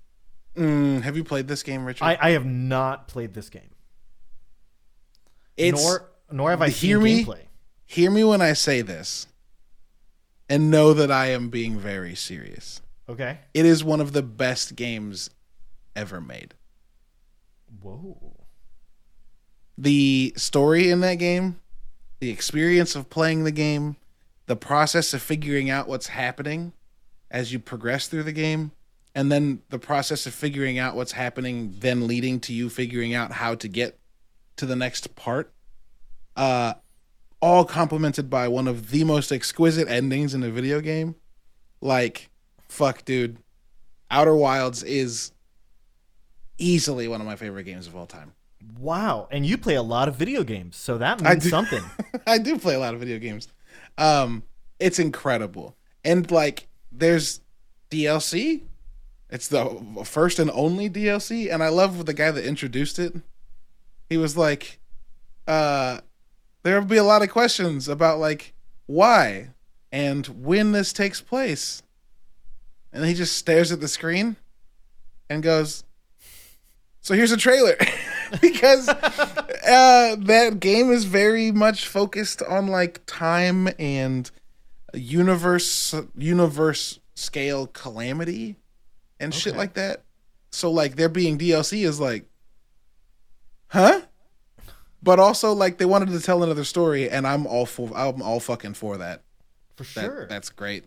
Mm, 0.57 1.03
have 1.03 1.17
you 1.17 1.25
played 1.25 1.49
this 1.49 1.63
game, 1.63 1.85
Richard? 1.85 2.05
I, 2.05 2.19
I 2.21 2.31
have 2.31 2.47
not 2.47 3.09
played 3.09 3.35
this 3.35 3.49
game. 3.51 3.71
it's 5.57 5.83
nor 5.83 6.09
nor 6.31 6.51
have 6.51 6.63
I 6.63 6.71
seen 6.71 6.89
hear 6.89 7.01
me? 7.01 7.25
gameplay. 7.25 7.43
hear 7.85 8.11
me 8.11 8.25
when 8.25 8.41
I 8.41 8.53
say 8.55 8.83
this, 8.83 9.27
and 10.49 10.71
know 10.71 10.93
that 10.95 11.11
I 11.11 11.27
am 11.27 11.49
being 11.51 11.79
very 11.79 12.15
serious. 12.15 12.81
Okay. 13.09 13.39
It 13.55 13.65
is 13.65 13.85
one 13.85 14.01
of 14.01 14.13
the 14.13 14.23
best 14.23 14.75
games 14.77 15.31
ever 15.95 16.21
made. 16.21 16.55
Whoa. 17.81 18.47
The 19.79 20.33
story 20.37 20.91
in 20.91 21.01
that 21.01 21.17
game, 21.17 21.61
the 22.21 22.31
experience 22.31 22.97
of 22.97 23.11
playing 23.11 23.45
the 23.45 23.53
game, 23.53 23.97
the 24.47 24.57
process 24.57 25.13
of 25.13 25.23
figuring 25.23 25.69
out 25.71 25.87
what's 25.87 26.09
happening 26.09 26.73
as 27.31 27.53
you 27.53 27.59
progress 27.59 28.09
through 28.09 28.23
the 28.23 28.33
game, 28.33 28.73
and 29.17 29.33
then 29.33 29.63
the 29.71 29.79
process 29.79 30.27
of 30.27 30.35
figuring 30.35 30.79
out 30.79 30.95
what's 30.95 31.13
happening, 31.13 31.75
then 31.79 32.07
leading 32.07 32.39
to 32.39 32.53
you 32.53 32.69
figuring 32.69 33.15
out 33.15 33.33
how 33.33 33.55
to 33.55 33.67
get 33.67 33.99
to 34.57 34.67
the 34.67 34.77
next 34.77 35.17
part. 35.17 35.55
Uh, 36.37 36.75
all 37.41 37.65
complemented 37.65 38.29
by 38.29 38.47
one 38.47 38.69
of 38.69 38.91
the 38.91 39.05
most 39.05 39.33
exquisite 39.33 39.89
endings 39.89 40.35
in 40.35 40.43
a 40.43 40.51
video 40.51 40.83
game. 40.83 41.15
Like, 41.81 42.29
fuck, 42.69 43.07
dude. 43.07 43.39
Outer 44.11 44.37
Wilds 44.37 44.83
is 44.83 45.33
easily 46.59 47.09
one 47.09 47.23
of 47.23 47.27
my 47.27 47.37
favorite 47.37 47.65
games 47.65 47.87
of 47.87 47.97
all 47.97 48.07
time. 48.07 48.35
Wow. 48.79 49.29
And 49.31 49.47
you 49.47 49.57
play 49.57 49.77
a 49.77 49.83
lot 49.83 50.09
of 50.09 50.17
video 50.17 50.45
games, 50.45 50.77
so 50.77 50.99
that 50.99 51.23
I 51.25 51.31
means 51.31 51.45
do. 51.45 51.49
something. 51.49 51.83
I 52.27 52.37
do 52.37 52.59
play 52.59 52.75
a 52.75 52.79
lot 52.79 52.93
of 52.93 53.01
video 53.01 53.19
games. 53.19 53.49
Um, 53.97 54.43
it's 54.79 54.99
incredible, 54.99 55.75
and 56.05 56.31
like, 56.31 56.69
there's 56.93 57.41
DLC. 57.91 58.61
It's 59.29 59.49
the 59.49 60.03
first 60.05 60.39
and 60.39 60.51
only 60.53 60.89
DLC, 60.89 61.53
and 61.53 61.63
I 61.63 61.69
love 61.69 62.07
the 62.07 62.15
guy 62.15 62.31
that 62.31 62.45
introduced 62.45 62.99
it. 62.99 63.15
He 64.09 64.17
was 64.17 64.37
like, 64.37 64.79
uh, 65.49 66.01
"There 66.63 66.79
will 66.79 66.87
be 66.87 66.97
a 66.97 67.05
lot 67.05 67.23
of 67.23 67.31
questions 67.31 67.89
about 67.89 68.21
like 68.21 68.55
why 68.87 69.51
and 69.91 70.27
when 70.27 70.73
this 70.73 70.93
takes 70.93 71.21
place," 71.21 71.83
and 72.93 73.05
he 73.05 73.15
just 73.15 73.37
stares 73.37 73.73
at 73.73 73.81
the 73.81 73.89
screen 73.89 74.37
and 75.29 75.43
goes, 75.43 75.83
"So 77.01 77.15
here's 77.15 77.33
a 77.33 77.37
trailer." 77.37 77.77
because 78.41 78.89
uh, 78.89 80.17
that 80.19 80.59
game 80.61 80.93
is 80.93 81.05
very 81.05 81.51
much 81.51 81.87
focused 81.89 82.43
on 82.43 82.69
like 82.69 83.05
time 83.07 83.69
and 83.79 84.31
universe 84.95 85.95
universe 86.17 87.01
scale 87.15 87.67
calamity 87.67 88.57
and 89.21 89.35
shit 89.35 89.57
like 89.57 89.75
that. 89.75 90.03
So 90.51 90.71
like 90.71 90.97
there 90.97 91.09
being 91.09 91.39
DLC 91.39 91.85
is 91.87 92.01
like, 92.01 92.25
huh? 93.69 94.01
But 95.03 95.19
also 95.21 95.53
like 95.53 95.79
they 95.79 95.85
wanted 95.85 96.09
to 96.11 96.21
tell 96.21 96.43
another 96.43 96.65
story, 96.65 97.09
and 97.09 97.27
I'm 97.27 97.47
all 97.47 97.67
for 97.67 97.91
I'm 97.97 98.23
all 98.23 98.41
fucking 98.41 98.75
for 98.75 98.97
that. 98.99 99.23
For 99.77 99.85
That 99.85 100.05
sure. 100.05 100.27
that's 100.27 100.51
great. 100.51 100.85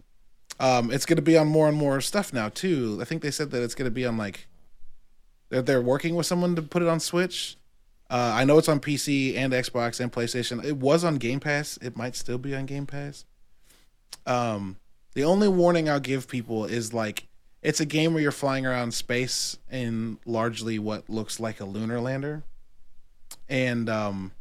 Um, 0.60 0.92
it's 0.92 1.06
gonna 1.06 1.22
be 1.22 1.38
on 1.38 1.48
more 1.48 1.68
and 1.70 1.78
more 1.78 2.02
stuff 2.02 2.34
now 2.34 2.50
too. 2.50 2.98
I 3.02 3.06
think 3.06 3.22
they 3.22 3.32
said 3.32 3.52
that 3.52 3.64
it's 3.64 3.76
gonna 3.76 3.92
be 3.92 4.06
on 4.06 4.18
like 4.18 4.48
they're 5.50 5.62
they're 5.62 5.82
working 5.82 6.16
with 6.16 6.26
someone 6.26 6.56
to 6.56 6.62
put 6.62 6.82
it 6.82 6.88
on 6.88 7.00
Switch. 7.00 7.56
Uh, 8.10 8.34
I 8.36 8.44
know 8.44 8.58
it's 8.58 8.68
on 8.68 8.80
PC 8.80 9.38
and 9.38 9.54
Xbox 9.54 10.00
and 10.00 10.12
PlayStation. 10.12 10.64
It 10.66 10.78
was 10.78 11.04
on 11.04 11.16
Game 11.18 11.40
Pass. 11.40 11.78
It 11.80 11.96
might 11.96 12.16
still 12.16 12.40
be 12.40 12.56
on 12.56 12.66
Game 12.66 12.88
Pass. 12.88 13.24
Um, 14.26 14.78
the 15.14 15.24
only 15.24 15.48
warning 15.48 15.88
I'll 15.88 16.00
give 16.00 16.28
people 16.28 16.66
is 16.66 16.92
like 16.94 17.28
it's 17.62 17.80
a 17.80 17.86
game 17.86 18.14
where 18.14 18.22
you're 18.24 18.32
flying 18.32 18.66
around 18.66 18.93
space 18.93 19.57
in 19.72 20.18
largely 20.26 20.80
what 20.80 21.10
looks 21.10 21.39
like 21.39 21.60
a 21.60 21.66
lunar 21.66 21.99
lander, 21.99 22.43
and 23.47 23.89
um, 23.89 24.32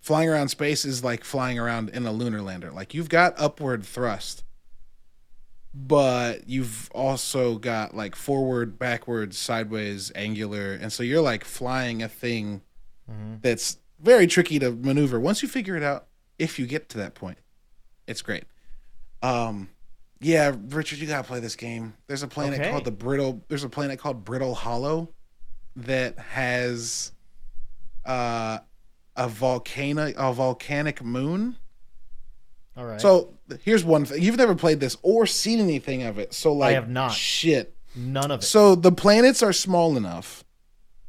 flying 0.00 0.28
around 0.28 0.48
space 0.48 0.84
is 0.84 1.02
like 1.04 1.24
flying 1.24 1.58
around 1.58 1.90
in 1.90 2.06
a 2.06 2.12
lunar 2.12 2.40
lander. 2.42 2.70
Like 2.70 2.94
you've 2.94 3.08
got 3.08 3.34
upward 3.36 3.84
thrust, 3.84 4.44
but 5.74 6.48
you've 6.48 6.90
also 6.92 7.56
got 7.58 7.94
like 7.96 8.14
forward, 8.14 8.78
backwards, 8.78 9.36
sideways, 9.36 10.12
angular, 10.14 10.72
and 10.72 10.92
so 10.92 11.02
you're 11.02 11.22
like 11.22 11.44
flying 11.44 12.02
a 12.02 12.08
thing 12.08 12.62
Mhm. 13.10 13.42
that's 13.42 13.78
very 14.00 14.26
tricky 14.26 14.58
to 14.58 14.70
maneuver. 14.70 15.18
Once 15.20 15.42
you 15.42 15.48
figure 15.48 15.76
it 15.76 15.82
out, 15.82 16.06
if 16.38 16.58
you 16.58 16.66
get 16.66 16.88
to 16.90 16.98
that 16.98 17.14
point, 17.14 17.38
it's 18.06 18.22
great. 18.22 18.44
Um, 19.22 19.68
yeah, 20.20 20.54
Richard, 20.68 20.98
you 20.98 21.06
gotta 21.06 21.26
play 21.26 21.40
this 21.40 21.56
game. 21.56 21.94
There's 22.06 22.22
a 22.22 22.28
planet 22.28 22.60
Okay. 22.60 22.70
called 22.70 22.84
the 22.84 22.90
Brittle. 22.90 23.44
There's 23.48 23.64
a 23.64 23.68
planet 23.68 23.98
called 23.98 24.24
Brittle 24.24 24.54
Hollow 24.54 25.10
that 25.76 26.18
has 26.18 27.12
uh, 28.04 28.58
a 29.16 29.28
volcano, 29.28 30.12
a 30.16 30.32
volcanic 30.32 31.02
moon. 31.02 31.56
All 32.76 32.84
right. 32.84 33.00
So 33.00 33.34
here's 33.62 33.84
one 33.84 34.04
thing: 34.04 34.22
you've 34.22 34.36
never 34.36 34.54
played 34.54 34.80
this 34.80 34.96
or 35.02 35.26
seen 35.26 35.60
anything 35.60 36.02
of 36.02 36.18
it. 36.18 36.34
So 36.34 36.52
like, 36.52 36.70
I 36.70 36.72
have 36.72 36.88
not. 36.88 37.12
Shit. 37.12 37.76
none 37.94 38.30
of 38.30 38.40
it. 38.40 38.44
So 38.44 38.74
the 38.74 38.92
planets 38.92 39.42
are 39.42 39.52
small 39.52 39.96
enough 39.96 40.44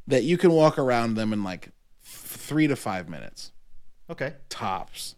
that 0.08 0.24
you 0.24 0.38
can 0.38 0.52
walk 0.52 0.78
around 0.78 1.16
them 1.16 1.34
in 1.34 1.44
like 1.44 1.64
th- 1.64 1.72
three 2.04 2.68
to 2.68 2.76
five 2.76 3.10
minutes 3.10 3.52
okay. 4.10 4.34
tops. 4.50 5.16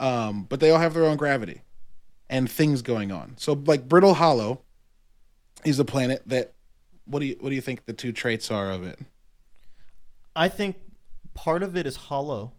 Um, 0.00 0.44
but 0.44 0.60
they 0.60 0.70
all 0.70 0.78
have 0.80 0.92
their 0.92 1.04
own 1.04 1.16
gravity 1.16 1.62
and 2.30 2.50
things 2.50 2.82
going 2.82 3.12
on. 3.12 3.34
So 3.36 3.52
like 3.52 3.88
Brittle 3.88 4.14
Hollow 4.14 4.60
is 5.64 5.78
a 5.78 5.84
planet 5.84 6.22
that 6.26 6.52
what 7.06 7.20
do 7.20 7.26
you 7.26 7.36
what 7.40 7.50
do 7.50 7.54
you 7.54 7.60
think 7.60 7.84
the 7.86 7.92
two 7.92 8.12
traits 8.12 8.50
are 8.50 8.70
of 8.70 8.82
it? 8.84 8.98
I 10.36 10.48
think 10.48 10.76
part 11.34 11.62
of 11.62 11.76
it 11.76 11.86
is 11.86 11.96
hollow, 11.96 12.52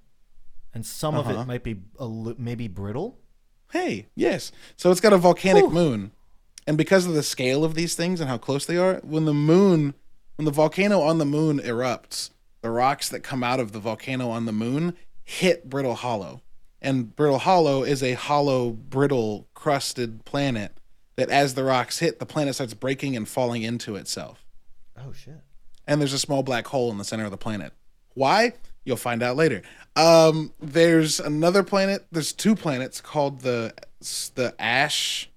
and 0.74 0.86
some 0.86 1.16
of 1.16 1.28
Uh-huh. 1.28 1.42
it 1.42 1.46
might 1.48 1.64
be 1.64 1.78
a 2.00 2.08
maybe 2.38 2.68
brittle. 2.68 3.18
Hey, 3.72 4.08
yes. 4.16 4.52
So 4.78 4.92
it's 4.92 5.02
got 5.02 5.14
a 5.14 5.18
volcanic 5.18 5.66
Whew. 5.66 5.72
moon. 5.74 6.12
And 6.68 6.78
because 6.78 7.06
of 7.06 7.14
the 7.14 7.24
scale 7.24 7.64
of 7.64 7.76
these 7.76 7.96
things 7.96 8.20
and 8.22 8.30
how 8.30 8.38
close 8.38 8.66
they 8.66 8.78
are, 8.78 8.96
when 9.04 9.26
the 9.26 9.34
moon 9.34 9.94
when 10.36 10.46
the 10.46 10.52
volcano 10.52 11.02
on 11.02 11.18
the 11.18 11.26
moon 11.26 11.60
erupts, 11.60 12.30
the 12.62 12.70
rocks 12.70 13.08
that 13.10 13.22
come 13.22 13.44
out 13.44 13.60
of 13.60 13.72
the 13.72 13.80
volcano 13.80 14.30
on 14.30 14.46
the 14.46 14.52
moon 14.52 14.96
hit 15.24 15.70
Brittle 15.70 15.96
Hollow. 15.96 16.42
And 16.86 17.16
Brittle 17.16 17.40
Hollow 17.40 17.84
is 17.84 18.04
a 18.04 18.14
hollow, 18.14 18.70
brittle, 18.72 19.48
crusted 19.56 20.24
planet 20.24 20.78
that 21.16 21.30
as 21.30 21.54
the 21.56 21.64
rocks 21.64 22.00
hit, 22.00 22.20
the 22.20 22.26
planet 22.26 22.56
starts 22.56 22.74
breaking 22.74 23.16
and 23.16 23.28
falling 23.28 23.64
into 23.64 23.96
itself. 23.96 24.46
Oh 24.98 25.12
shit. 25.14 25.42
and 25.88 26.00
there's 26.00 26.14
a 26.14 26.20
small 26.20 26.44
black 26.44 26.68
hole 26.68 26.92
in 26.92 26.98
the 26.98 27.04
center 27.04 27.26
of 27.26 27.32
the 27.32 27.38
planet. 27.38 27.74
Why? 28.14 28.54
You'll 28.86 28.98
find 28.98 29.22
out 29.24 29.36
later. 29.36 29.62
Um, 29.96 30.54
there's 30.60 31.20
another 31.20 31.64
planet. 31.64 32.06
There's 32.12 32.32
two 32.34 32.56
planets 32.56 33.02
called 33.02 33.42
the 33.42 33.74
the 34.36 34.54
Ash. 34.60 35.30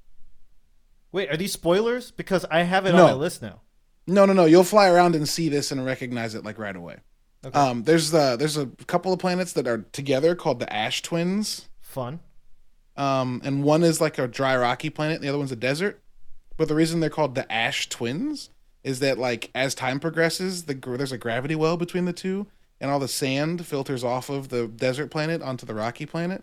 Wait, 1.13 1.31
are 1.31 1.37
these 1.37 1.53
spoilers? 1.53 2.11
Because 2.11 2.45
I 2.51 2.63
have 2.65 2.85
it 2.87 2.93
No. 2.93 3.05
on 3.07 3.11
my 3.11 3.15
list 3.15 3.41
now. 3.41 3.63
No, 4.07 4.27
no, 4.27 4.33
no. 4.35 4.45
You'll 4.45 4.65
fly 4.65 4.89
around 4.89 5.15
and 5.15 5.27
see 5.29 5.49
this 5.49 5.73
and 5.73 5.85
recognize 5.85 6.35
it 6.35 6.45
like 6.45 6.59
right 6.59 6.77
away. 6.77 6.99
Okay. 7.45 7.59
Um, 7.59 7.85
there's 7.85 8.11
the 8.11 8.37
there's 8.37 8.57
a 8.57 8.67
couple 8.87 9.13
of 9.13 9.19
planets 9.19 9.53
that 9.53 9.69
are 9.69 9.87
together 9.93 10.35
called 10.35 10.59
the 10.59 10.73
Ash 10.73 11.03
Twins. 11.03 11.69
Fun. 11.81 12.21
Um, 12.97 13.41
and 13.45 13.63
one 13.63 13.85
is 13.85 14.01
like 14.01 14.19
a 14.19 14.27
dry 14.27 14.57
rocky 14.57 14.91
planet, 14.91 15.17
and 15.17 15.25
the 15.25 15.29
other 15.29 15.39
one's 15.39 15.53
a 15.53 15.57
desert. 15.57 16.01
But 16.57 16.67
the 16.67 16.75
reason 16.75 16.99
they're 16.99 17.11
called 17.11 17.37
the 17.37 17.51
Ash 17.51 17.89
Twins 17.89 18.51
is 18.83 18.99
that 19.01 19.19
like 19.19 19.51
as 19.55 19.75
time 19.75 20.01
progresses, 20.01 20.65
the 20.65 20.75
there's 20.75 21.13
a 21.13 21.19
gravity 21.19 21.55
well 21.55 21.77
between 21.77 22.07
the 22.07 22.13
two, 22.13 22.49
and 22.81 22.91
all 22.91 22.99
the 22.99 23.09
sand 23.09 23.65
filters 23.65 24.03
off 24.03 24.29
of 24.29 24.49
the 24.49 24.67
desert 24.67 25.11
planet 25.11 25.41
onto 25.41 25.65
the 25.65 25.75
rocky 25.75 26.07
planet, 26.07 26.43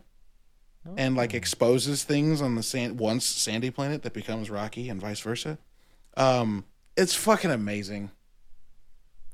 and 0.95 1.17
like 1.17 1.33
exposes 1.33 2.05
things 2.05 2.41
on 2.41 2.55
the 2.55 2.63
sand 2.63 2.99
once 2.99 3.25
sandy 3.25 3.69
planet 3.69 4.03
that 4.03 4.13
becomes 4.13 4.49
rocky, 4.49 4.87
and 4.87 5.01
vice 5.01 5.19
versa. 5.19 5.57
Um, 6.15 6.63
it's 6.95 7.15
fucking 7.15 7.51
amazing. 7.51 8.11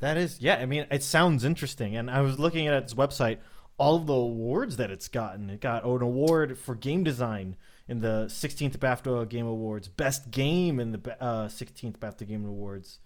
That 0.02 0.18
is, 0.18 0.42
yeah. 0.42 0.56
I 0.56 0.66
mean, 0.66 0.86
it 0.92 1.04
sounds 1.04 1.46
interesting. 1.46 1.96
And 1.96 2.10
I 2.10 2.22
was 2.22 2.38
looking 2.38 2.68
at 2.68 2.74
its 2.74 2.94
website, 2.94 3.38
all 3.78 3.96
of 3.96 4.08
the 4.08 4.14
awards 4.14 4.78
that 4.78 4.92
it's 4.92 5.08
gotten. 5.08 5.50
It 5.50 5.62
got 5.62 5.86
an 5.86 6.02
award 6.02 6.58
for 6.58 6.76
game 6.76 7.04
design 7.04 7.56
in 7.88 8.00
the 8.00 8.26
16th 8.28 8.78
BAFTA 8.78 9.28
Game 9.30 9.46
Awards, 9.46 9.88
best 9.88 10.32
game 10.32 10.80
in 10.80 10.92
the 10.92 11.18
uh, 11.22 11.48
16th 11.48 11.98
BAFTA 11.98 12.28
Game 12.28 12.46
Awards, 12.46 13.00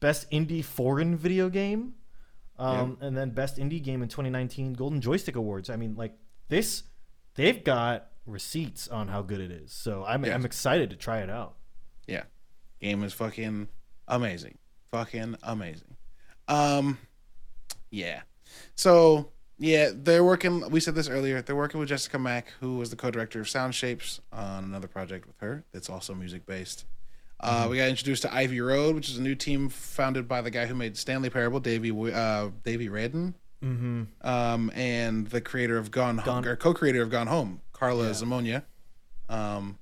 best 0.00 0.30
indie 0.30 0.64
foreign 0.64 1.16
video 1.16 1.48
game, 1.48 1.94
um, 2.58 2.98
and 3.00 3.16
then 3.16 3.30
best 3.30 3.56
indie 3.56 3.82
game 3.82 4.02
in 4.02 4.08
2019 4.08 4.74
Golden 4.74 5.00
Joystick 5.00 5.36
Awards. 5.36 5.70
I 5.70 5.76
mean, 5.76 5.94
like 5.96 6.16
this, 6.48 6.82
they've 7.34 7.62
got 7.62 8.08
receipts 8.26 8.88
on 8.88 9.08
how 9.08 9.22
good 9.22 9.40
it 9.40 9.50
is. 9.50 9.72
So 9.72 10.04
I'm 10.06 10.24
Yes. 10.24 10.34
I'm 10.34 10.44
excited 10.44 10.90
to 10.90 10.96
try 10.96 11.20
it 11.20 11.30
out. 11.30 11.56
Yeah. 12.06 12.24
Game 12.80 13.02
is 13.04 13.12
fucking 13.12 13.68
amazing. 14.08 14.58
Fucking 14.90 15.36
amazing. 15.42 15.96
Um 16.52 16.98
yeah. 17.90 18.22
So 18.74 19.28
yeah, 19.58 19.90
they're 19.94 20.24
working 20.24 20.68
we 20.70 20.80
said 20.80 20.94
this 20.94 21.08
earlier, 21.08 21.40
they're 21.42 21.56
working 21.56 21.78
with 21.80 21.88
Jessica 21.88 22.18
Mak, 22.18 22.52
who 22.60 22.76
was 22.78 22.90
the 22.90 22.96
co-director 22.96 23.40
of 23.40 23.48
Sound 23.48 23.74
Shapes 23.74 24.20
on 24.32 24.64
another 24.64 24.88
project 24.88 25.26
with 25.26 25.36
her 25.38 25.64
that's 25.72 25.88
also 25.88 26.14
music 26.14 26.46
based. 26.46 26.84
Uh, 27.40 27.66
we 27.68 27.76
got 27.76 27.88
introduced 27.88 28.22
to 28.22 28.32
Ivy 28.32 28.60
Road, 28.60 28.94
which 28.94 29.08
is 29.10 29.18
a 29.18 29.22
new 29.22 29.34
team 29.34 29.68
founded 29.68 30.28
by 30.28 30.40
the 30.42 30.50
guy 30.50 30.64
who 30.66 30.76
made 30.76 30.96
Stanley 30.96 31.28
Parable, 31.28 31.58
Davey 31.58 31.90
uh, 32.12 32.50
Davey 32.62 32.88
Wreden, 32.88 33.34
Mm-hmm. 33.64 34.02
um, 34.26 34.70
and 34.74 35.26
the 35.28 35.40
creator 35.40 35.76
of 35.78 35.90
Gone, 35.92 36.18
Home, 36.18 36.44
or 36.44 36.54
co-creator 36.56 37.02
of 37.02 37.10
Gone 37.10 37.26
Home, 37.28 37.60
Karla 37.72 38.06
Yeah. 38.06 38.10
Zimonja, 38.12 38.62
um, 39.28 39.78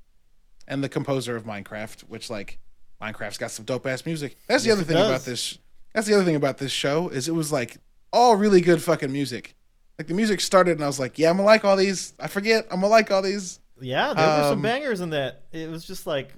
and 0.69 0.83
the 0.85 0.89
composer 0.89 1.37
of 1.37 1.45
Minecraft, 1.45 2.03
which 2.03 2.29
like 2.31 2.59
Minecraft's 3.01 3.39
got 3.39 3.51
some 3.51 3.65
dope 3.67 3.87
ass 3.87 4.05
music. 4.07 4.37
That's 4.47 4.63
the 4.65 4.69
Yes, 4.71 4.79
other 4.79 4.85
thing 4.87 4.97
about 4.97 5.23
this. 5.25 5.59
That's 5.93 6.07
the 6.07 6.15
other 6.15 6.25
thing 6.25 6.37
about 6.37 6.59
this 6.59 6.73
show 6.73 7.09
is 7.09 7.29
it 7.29 7.35
was 7.35 7.51
like 7.53 7.79
all 8.13 8.37
really 8.37 8.61
good 8.61 8.83
fucking 8.83 9.13
music. 9.13 9.55
Like 9.99 10.07
the 10.09 10.15
music 10.15 10.41
started 10.41 10.73
and 10.73 10.85
I 10.85 10.87
was 10.87 10.99
like, 11.01 11.19
yeah, 11.19 11.31
I'm 11.31 11.37
gonna 11.37 11.47
like 11.47 11.65
all 11.65 11.77
these. 11.77 12.15
I 12.19 12.29
forget, 12.29 12.65
I'm 12.71 12.81
gonna 12.81 12.89
like 12.89 13.11
all 13.11 13.23
these. 13.23 13.61
Yeah, 13.81 14.13
there 14.15 14.27
were 14.27 14.43
some 14.45 14.53
Um, 14.59 14.63
bangers 14.63 15.01
in 15.01 15.11
that. 15.11 15.45
It 15.53 15.69
was 15.71 15.85
just 15.85 16.07
like 16.07 16.33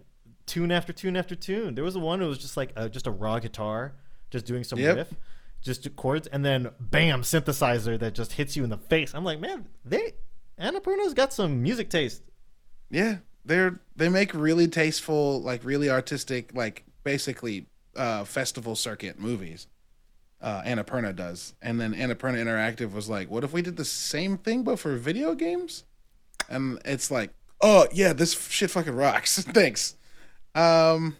tune 0.46 0.72
after 0.72 0.92
tune 0.92 1.16
after 1.16 1.34
tune. 1.34 1.74
There 1.74 1.84
was 1.84 1.96
one 1.96 2.20
that 2.20 2.26
was 2.26 2.38
just 2.38 2.56
like 2.56 2.72
uh, 2.76 2.88
just 2.88 3.06
a 3.06 3.10
raw 3.10 3.38
guitar, 3.38 3.94
just 4.30 4.46
doing 4.46 4.64
some 4.64 4.78
Yep. 4.78 4.96
riff, 4.96 5.14
just 5.60 5.94
chords, 5.96 6.26
and 6.28 6.44
then 6.44 6.70
bam, 6.80 7.22
synthesizer 7.22 7.98
that 7.98 8.14
just 8.14 8.32
hits 8.32 8.56
you 8.56 8.64
in 8.64 8.70
the 8.70 8.78
face. 8.78 9.12
I'm 9.14 9.24
like, 9.24 9.38
man, 9.40 9.66
they 9.84 10.12
Annapurna's 10.60 11.14
got 11.14 11.32
some 11.32 11.62
music 11.62 11.88
taste. 11.90 12.22
Yeah, 12.90 13.18
they're 13.44 13.80
they 13.96 14.08
make 14.08 14.34
really 14.34 14.68
tasteful, 14.68 15.40
like 15.42 15.64
really 15.64 15.90
artistic, 15.90 16.54
like 16.54 16.84
basically 17.04 17.66
uh, 17.96 18.24
festival 18.24 18.76
circuit 18.76 19.18
movies. 19.18 19.66
Uh, 20.40 20.60
Annapurna 20.62 21.14
does, 21.14 21.54
and 21.62 21.80
then 21.80 21.94
Annapurna 21.94 22.36
Interactive 22.36 22.92
was 22.92 23.08
like, 23.08 23.30
"What 23.30 23.44
if 23.44 23.52
we 23.52 23.62
did 23.62 23.76
the 23.76 23.84
same 23.84 24.36
thing 24.36 24.64
but 24.64 24.80
for 24.80 24.96
video 24.96 25.34
games?" 25.34 25.84
And 26.48 26.80
it's 26.84 27.12
like, 27.12 27.30
"Oh 27.60 27.86
yeah, 27.92 28.12
this 28.12 28.48
shit 28.48 28.70
fucking 28.70 28.96
rocks." 28.96 29.38
Thanks. 29.42 29.94
Um, 30.54 31.16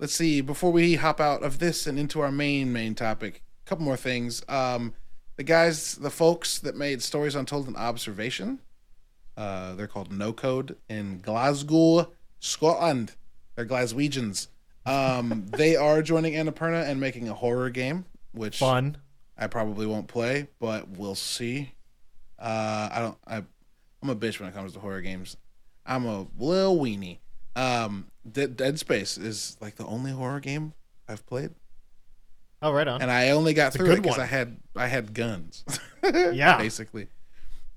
let's 0.00 0.14
see. 0.14 0.40
Before 0.40 0.72
we 0.72 0.96
hop 0.96 1.20
out 1.20 1.44
of 1.44 1.60
this 1.60 1.86
and 1.86 1.96
into 1.96 2.20
our 2.20 2.32
main 2.32 2.72
main 2.72 2.96
topic, 2.96 3.42
a 3.64 3.68
couple 3.68 3.84
more 3.84 3.96
things. 3.96 4.42
Um, 4.48 4.94
the 5.36 5.44
guys, 5.44 5.96
the 5.96 6.10
folks 6.10 6.58
that 6.58 6.76
made 6.76 7.02
Stories 7.02 7.34
Untold 7.34 7.68
and 7.68 7.76
Observation, 7.76 8.60
uh, 9.36 9.74
they're 9.74 9.88
called 9.88 10.12
No 10.12 10.32
Code 10.32 10.76
in 10.88 11.20
Glasgow, 11.20 12.12
Scotland. 12.40 13.12
They're 13.54 13.66
Glaswegians. 13.66 14.48
Um, 14.86 15.46
they 15.48 15.76
are 15.76 16.02
joining 16.02 16.34
Annapurna 16.34 16.86
and 16.88 17.00
making 17.00 17.28
a 17.28 17.34
horror 17.34 17.70
game, 17.70 18.04
which 18.32 18.58
Fun. 18.58 18.98
I 19.38 19.46
probably 19.46 19.86
won't 19.86 20.08
play, 20.08 20.48
but 20.60 20.88
we'll 20.88 21.14
see. 21.14 21.72
Uh, 22.38 22.88
I 22.92 22.98
don't. 23.00 23.16
I, 23.26 23.36
I'm 24.02 24.10
a 24.10 24.16
bitch 24.16 24.38
when 24.40 24.48
it 24.48 24.54
comes 24.54 24.74
to 24.74 24.80
horror 24.80 25.00
games. 25.00 25.36
I'm 25.86 26.04
a 26.04 26.26
little 26.38 26.78
weenie. 26.78 27.18
Um, 27.56 28.06
Dead, 28.30 28.56
Dead 28.56 28.78
Space 28.78 29.16
is 29.16 29.56
like 29.60 29.76
the 29.76 29.86
only 29.86 30.10
horror 30.10 30.40
game 30.40 30.74
I've 31.08 31.24
played, 31.26 31.50
Oh, 32.62 32.72
right 32.72 32.86
on. 32.88 33.00
and 33.00 33.10
I 33.10 33.30
only 33.30 33.54
got 33.54 33.74
a 33.74 33.78
through 33.78 33.92
it 33.92 34.02
because. 34.02 34.18
I 34.18 34.26
had 34.26 34.56
I 34.76 34.86
had 34.88 35.14
guns. 35.14 35.64
Yeah. 36.04 36.58
basically, 36.58 37.08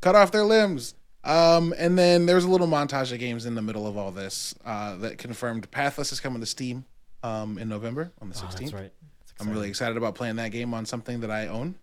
cut 0.02 0.14
off 0.16 0.32
their 0.34 0.44
limbs. 0.44 0.96
Um, 1.24 1.74
and 1.78 1.98
then 1.98 2.26
there's 2.26 2.44
a 2.44 2.50
little 2.50 2.68
montage 2.68 3.12
of 3.14 3.20
games 3.20 3.46
in 3.46 3.56
the 3.56 3.62
middle 3.62 3.88
of 3.88 3.96
all 3.98 4.12
this 4.12 4.54
uh, 4.66 4.96
that 4.98 5.18
confirmed 5.18 5.70
Pathless 5.72 6.12
is 6.12 6.20
coming 6.20 6.40
to 6.42 6.46
Steam 6.46 6.84
um, 7.28 7.58
in 7.58 7.68
November 7.70 8.12
on 8.22 8.30
the 8.30 8.36
Oh, 8.38 8.46
16th. 8.48 8.60
that's 8.60 8.74
right. 8.74 8.94
I'm 9.40 9.50
really 9.52 9.70
excited 9.70 9.98
about 9.98 10.16
playing 10.16 10.38
that 10.38 10.52
game 10.52 10.74
on 10.74 10.86
something 10.86 11.20
that 11.22 11.30
I 11.32 11.48
own. 11.48 11.76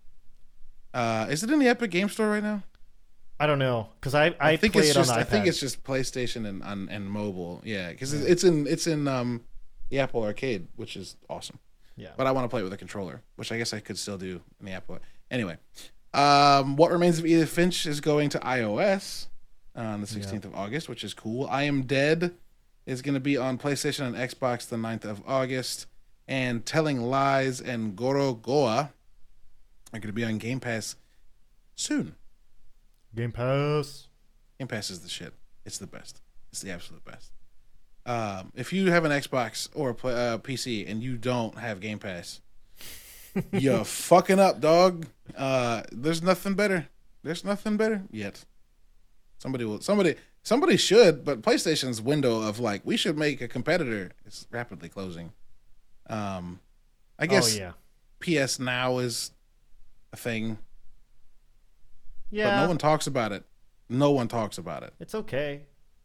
Uh, 0.93 1.27
is 1.29 1.43
it 1.43 1.49
in 1.51 1.59
the 1.59 1.67
Epic 1.67 1.91
Game 1.91 2.09
Store 2.09 2.29
right 2.29 2.43
now? 2.43 2.63
I 3.39 3.47
don't 3.47 3.59
know 3.59 3.89
because 3.99 4.15
I 4.15 4.33
I, 4.39 4.55
think 4.55 4.73
play 4.73 4.83
it's 4.83 4.91
it 4.91 4.93
just 4.93 5.11
on 5.11 5.19
I 5.19 5.23
think 5.23 5.45
it's 5.45 5.59
just 5.59 5.83
PlayStation 5.83 6.47
and 6.47 6.61
and, 6.63 6.89
and 6.89 7.09
mobile. 7.09 7.61
Yeah, 7.65 7.91
because 7.91 8.13
it's 8.13 8.43
in 8.45 8.65
it's 8.65 8.87
in 8.87 9.07
um 9.09 9.43
the 9.89 9.99
Apple 9.99 10.23
Arcade, 10.23 10.67
which 10.77 10.95
is 10.95 11.17
awesome. 11.29 11.59
yeah. 11.97 12.09
But 12.17 12.27
I 12.27 12.31
want 12.31 12.45
to 12.45 12.49
play 12.49 12.61
it 12.61 12.63
with 12.63 12.71
a 12.73 12.77
controller, 12.77 13.21
which 13.35 13.51
I 13.51 13.57
guess 13.57 13.73
I 13.73 13.81
could 13.81 13.97
still 13.97 14.17
do 14.17 14.41
in 14.59 14.65
the 14.65 14.71
Apple. 14.71 14.99
Anyway, 15.29 15.57
um, 16.13 16.77
what 16.77 16.91
remains 16.91 17.19
of 17.19 17.25
Edith 17.25 17.49
Finch 17.49 17.85
is 17.85 17.99
going 17.99 18.29
to 18.29 18.39
iOS 18.39 19.27
on 19.75 19.99
the 19.99 20.07
16th 20.07 20.45
of 20.45 20.55
August, 20.55 20.87
which 20.87 21.03
is 21.03 21.13
cool. 21.13 21.45
I 21.47 21.63
am 21.63 21.81
dead 21.83 22.35
is 22.85 23.01
going 23.01 23.13
to 23.13 23.19
be 23.19 23.37
on 23.37 23.57
PlayStation 23.57 24.05
and 24.05 24.15
Xbox 24.15 24.67
the 24.67 24.75
9th 24.75 25.05
of 25.05 25.21
August. 25.27 25.87
And 26.27 26.65
Telling 26.65 27.01
Lies 27.01 27.61
and 27.61 27.95
Gorogoa 27.95 28.89
are 29.93 29.99
going 29.99 30.01
to 30.01 30.11
be 30.11 30.23
on 30.23 30.37
Game 30.39 30.59
Pass 30.59 30.95
soon. 31.75 32.15
Game 33.15 33.31
Pass. 33.31 34.07
Game 34.57 34.67
Pass 34.67 34.89
is 34.89 34.99
the 34.99 35.09
shit. 35.09 35.33
It's 35.65 35.77
the 35.77 35.87
best. 35.87 36.21
It's 36.51 36.61
the 36.61 36.71
absolute 36.71 37.05
best. 37.05 37.31
Um, 38.05 38.51
if 38.55 38.71
you 38.71 38.91
have 38.91 39.03
an 39.05 39.11
Xbox 39.11 39.69
or 39.73 39.89
a 39.91 39.95
play, 39.95 40.13
uh, 40.13 40.37
PC 40.37 40.89
and 40.89 41.01
you 41.01 41.17
don't 41.17 41.57
have 41.57 41.79
Game 41.79 41.99
Pass, 41.99 42.41
you're 43.51 43.83
fucking 43.83 44.39
up, 44.39 44.61
dog. 44.61 45.07
Uh, 45.35 45.83
there's 45.91 46.21
nothing 46.21 46.55
better. 46.55 46.87
There's 47.23 47.43
nothing 47.43 47.77
better 47.77 48.03
yet. 48.11 48.45
Somebody 49.39 49.65
will. 49.65 49.81
Somebody. 49.81 50.15
Somebody 50.45 50.77
should. 50.77 51.25
But 51.25 51.41
PlayStation's 51.41 52.01
window 52.01 52.41
of 52.41 52.59
like 52.59 52.85
we 52.85 52.95
should 52.95 53.17
make 53.17 53.41
a 53.41 53.47
competitor 53.49 54.11
is 54.25 54.47
rapidly 54.51 54.87
closing. 54.87 55.33
Um, 56.09 56.59
I 57.19 57.25
guess 57.27 57.57
oh 57.59 57.73
yeah. 58.21 58.43
PS 58.43 58.59
Now 58.59 58.99
is 58.99 59.31
a 60.13 60.17
thing, 60.17 60.57
Yeah. 62.31 62.51
but 62.57 62.61
no 62.61 62.67
one 62.69 62.77
talks 62.77 63.07
about 63.07 63.31
it. 63.31 63.43
No 63.89 64.11
one 64.11 64.27
talks 64.27 64.57
about 64.57 64.83
it. 64.83 64.93
It's 64.99 65.15
okay. 65.15 65.61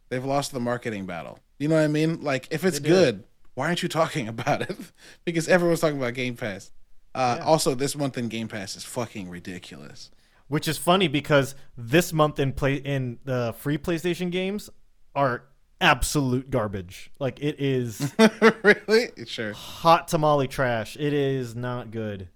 They've 0.08 0.24
lost 0.24 0.52
the 0.52 0.60
marketing 0.60 1.06
battle. 1.06 1.38
You 1.58 1.68
know 1.68 1.76
what 1.76 1.84
I 1.84 1.88
mean? 1.88 2.22
Like, 2.22 2.48
if 2.50 2.64
it's 2.64 2.78
good, 2.78 3.24
why 3.54 3.66
aren't 3.66 3.82
you 3.82 3.88
talking 3.88 4.26
about 4.36 4.62
it? 4.62 4.76
because 5.24 5.48
everyone's 5.48 5.80
talking 5.80 5.98
about 5.98 6.14
Game 6.14 6.36
Pass. 6.36 6.70
Uh, 7.14 7.36
Yeah. 7.38 7.44
Also, 7.44 7.74
this 7.74 7.94
month 7.96 8.16
in 8.18 8.28
Game 8.28 8.48
Pass 8.48 8.74
is 8.76 8.84
fucking 8.84 9.28
ridiculous. 9.28 10.10
Which 10.50 10.66
is 10.66 10.76
funny 10.76 11.06
because 11.06 11.54
this 11.76 12.12
month 12.12 12.40
in 12.40 12.52
play 12.52 12.74
in 12.74 13.20
the 13.24 13.54
free 13.56 13.78
PlayStation 13.78 14.32
games 14.32 14.68
are 15.14 15.44
absolute 15.80 16.50
garbage. 16.50 17.12
Like 17.20 17.40
it 17.40 17.60
is 17.60 18.12
really? 18.64 19.10
Sure. 19.26 19.52
hot 19.52 20.08
tamale 20.08 20.48
trash. 20.48 20.96
It 20.96 21.12
is 21.12 21.54
not 21.54 21.92
good. 21.92 22.30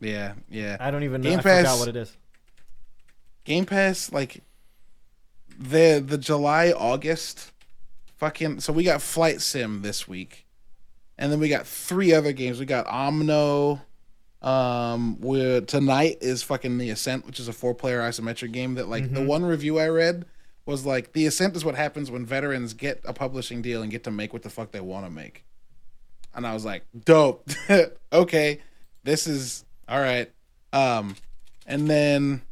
Yeah, 0.00 0.32
yeah. 0.50 0.78
I 0.80 0.90
don't 0.90 1.04
even 1.04 1.20
know. 1.20 1.30
Game 1.30 1.38
I 1.38 1.42
forgot 1.42 1.78
what 1.78 1.86
it 1.86 1.94
is. 1.94 2.16
Game 3.44 3.66
Pass, 3.66 4.10
like 4.10 4.42
the 5.56 6.02
the 6.04 6.18
July 6.18 6.72
August, 6.72 7.52
fucking. 8.16 8.58
So 8.58 8.72
we 8.72 8.82
got 8.82 9.00
Flight 9.00 9.40
Sim 9.40 9.82
this 9.82 10.08
week, 10.08 10.44
and 11.16 11.30
then 11.30 11.38
we 11.38 11.48
got 11.48 11.68
three 11.68 12.12
other 12.12 12.32
games. 12.32 12.58
We 12.58 12.66
got 12.66 12.88
Omno. 12.88 13.82
Um, 14.46 15.20
where 15.20 15.60
tonight 15.60 16.18
is 16.20 16.44
fucking 16.44 16.78
The 16.78 16.90
Ascent, 16.90 17.26
which 17.26 17.40
is 17.40 17.48
a 17.48 17.52
four 17.52 17.74
player 17.74 18.00
isometric 18.00 18.52
game. 18.52 18.76
That 18.76 18.88
like 18.88 19.12
the 19.12 19.22
one 19.22 19.44
review 19.44 19.80
I 19.80 19.88
read 19.88 20.24
was 20.64 20.86
like 20.86 21.14
The 21.14 21.26
Ascent 21.26 21.56
is 21.56 21.64
what 21.64 21.74
happens 21.74 22.12
when 22.12 22.24
veterans 22.24 22.72
get 22.72 23.00
a 23.04 23.12
publishing 23.12 23.60
deal 23.60 23.82
and 23.82 23.90
get 23.90 24.04
to 24.04 24.12
make 24.12 24.32
what 24.32 24.44
the 24.44 24.50
fuck 24.50 24.70
they 24.70 24.78
want 24.78 25.04
to 25.04 25.10
make. 25.10 25.44
And 26.32 26.46
I 26.46 26.54
was 26.54 26.64
like, 26.64 26.84
dope. 27.04 27.48
okay, 28.12 28.60
this 29.02 29.26
is 29.26 29.64
all 29.88 30.00
right. 30.00 30.30
Um, 30.72 31.16
and 31.66 31.90
then 31.90 32.42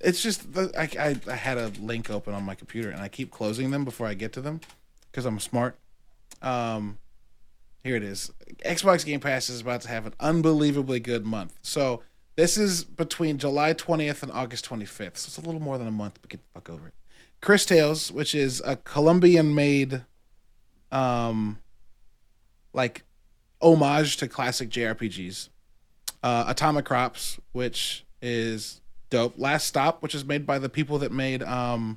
it's 0.00 0.22
just 0.22 0.52
the, 0.52 0.70
I, 0.78 1.08
I 1.08 1.20
I 1.32 1.34
had 1.34 1.58
a 1.58 1.72
link 1.80 2.10
open 2.10 2.32
on 2.32 2.44
my 2.44 2.54
computer 2.54 2.90
and 2.90 3.02
I 3.02 3.08
keep 3.08 3.32
closing 3.32 3.72
them 3.72 3.84
before 3.84 4.06
I 4.06 4.14
get 4.14 4.32
to 4.34 4.40
them 4.40 4.60
because 5.10 5.26
I'm 5.26 5.40
smart. 5.40 5.76
Um, 6.42 6.98
here 7.88 7.96
it 7.96 8.02
is. 8.02 8.30
Xbox 8.66 9.02
Game 9.04 9.18
Pass 9.18 9.48
is 9.48 9.62
about 9.62 9.80
to 9.80 9.88
have 9.88 10.04
an 10.04 10.12
unbelievably 10.20 11.00
good 11.00 11.24
month. 11.24 11.58
So 11.62 12.02
this 12.36 12.58
is 12.58 12.84
between 12.84 13.38
July 13.38 13.72
20th 13.72 14.22
and 14.22 14.30
August 14.30 14.68
25th. 14.68 15.16
So 15.16 15.28
it's 15.28 15.38
a 15.38 15.40
little 15.40 15.60
more 15.60 15.78
than 15.78 15.88
a 15.88 15.90
month, 15.90 16.18
but 16.20 16.30
get 16.30 16.40
the 16.42 16.52
fuck 16.52 16.68
over 16.68 16.88
it. 16.88 16.94
Cris 17.40 17.64
Tales, 17.64 18.12
which 18.12 18.34
is 18.34 18.60
a 18.62 18.76
Colombian-made, 18.76 20.02
um, 20.92 21.60
like 22.74 23.04
homage 23.62 24.18
to 24.18 24.28
classic 24.28 24.68
JRPGs. 24.68 25.48
Uh, 26.22 26.44
Atomic 26.46 26.84
Crops, 26.84 27.40
which 27.52 28.04
is 28.20 28.82
dope. 29.08 29.38
Last 29.38 29.66
Stop, 29.66 30.02
which 30.02 30.14
is 30.14 30.26
made 30.26 30.44
by 30.44 30.58
the 30.58 30.68
people 30.68 30.98
that 30.98 31.10
made 31.10 31.42
um 31.42 31.96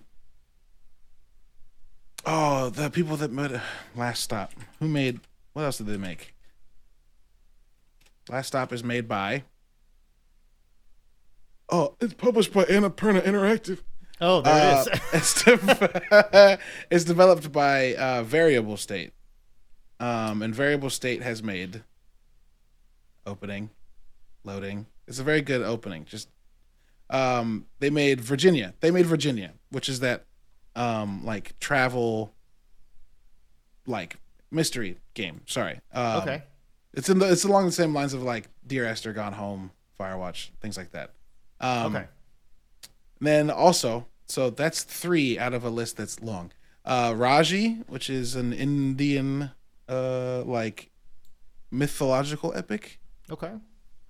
Oh, 2.24 2.70
the 2.70 2.90
people 2.90 3.18
that 3.18 3.32
made 3.32 3.60
Last 3.96 4.22
Stop. 4.22 4.54
Who 4.80 4.88
made 4.88 5.20
what 5.54 5.64
else 5.64 5.78
did 5.78 5.88
they 5.88 5.98
make? 5.98 6.34
Last 8.30 8.48
Stop 8.48 8.72
is 8.74 8.84
made 8.84 9.08
by 9.08 9.44
Oh, 11.74 11.96
it's 12.02 12.14
published 12.14 12.52
by 12.54 12.66
Annapurna 12.66 13.22
Interactive. 13.22 13.80
Oh, 14.20 14.42
there 14.42 14.54
Uh, 14.54 14.84
it 14.86 14.94
is. 14.94 15.02
it's, 15.14 15.44
de- 15.44 16.60
it's 16.92 17.04
developed 17.06 17.52
by 17.52 17.96
uh, 17.96 18.24
Variable 18.24 18.76
State. 18.78 19.14
Um, 20.00 20.42
and 20.42 20.54
Variable 20.54 20.90
State 20.90 21.22
has 21.22 21.42
made 21.42 21.84
opening, 23.26 23.70
loading. 24.44 24.88
It's 25.08 25.20
a 25.20 25.24
very 25.24 25.42
good 25.42 25.62
opening. 25.62 26.06
Just 26.06 26.28
um, 27.10 27.68
they 27.80 27.90
made 27.90 28.20
Virginia. 28.20 28.74
They 28.82 28.92
made 28.92 29.06
Virginia, 29.06 29.54
which 29.70 29.88
is 29.88 30.00
that 30.02 30.26
um, 30.76 31.24
like 31.26 31.58
travel, 31.60 32.34
like 33.86 34.18
mystery 34.52 34.98
game. 35.14 35.42
Sorry. 35.48 35.80
Um, 35.94 36.22
okay. 36.22 36.44
It's 36.94 37.10
in 37.10 37.20
the 37.20 37.32
it's 37.32 37.44
along 37.46 37.66
the 37.66 37.72
same 37.72 37.94
lines 37.94 38.14
of 38.14 38.22
like 38.24 38.50
Dear 38.68 38.86
Esther, 38.86 39.14
Gone 39.14 39.34
Home, 39.34 39.72
Firewatch, 40.00 40.50
things 40.62 40.78
like 40.78 40.92
that. 40.92 41.12
Um, 41.60 41.96
okay. 41.96 42.06
then 43.20 43.50
also, 43.50 44.08
so 44.28 44.50
that's 44.50 44.84
three 44.84 45.38
out 45.40 45.54
of 45.54 45.64
a 45.64 45.70
list 45.70 45.98
that's 45.98 46.20
long. 46.22 46.52
Uh, 46.84 47.14
Raji, 47.16 47.84
which 47.88 48.10
is 48.10 48.36
an 48.36 48.52
Indian, 48.54 49.52
uh, 49.88 50.42
like 50.44 50.90
mythological 51.70 52.54
epic. 52.56 53.00
Okay. 53.32 53.52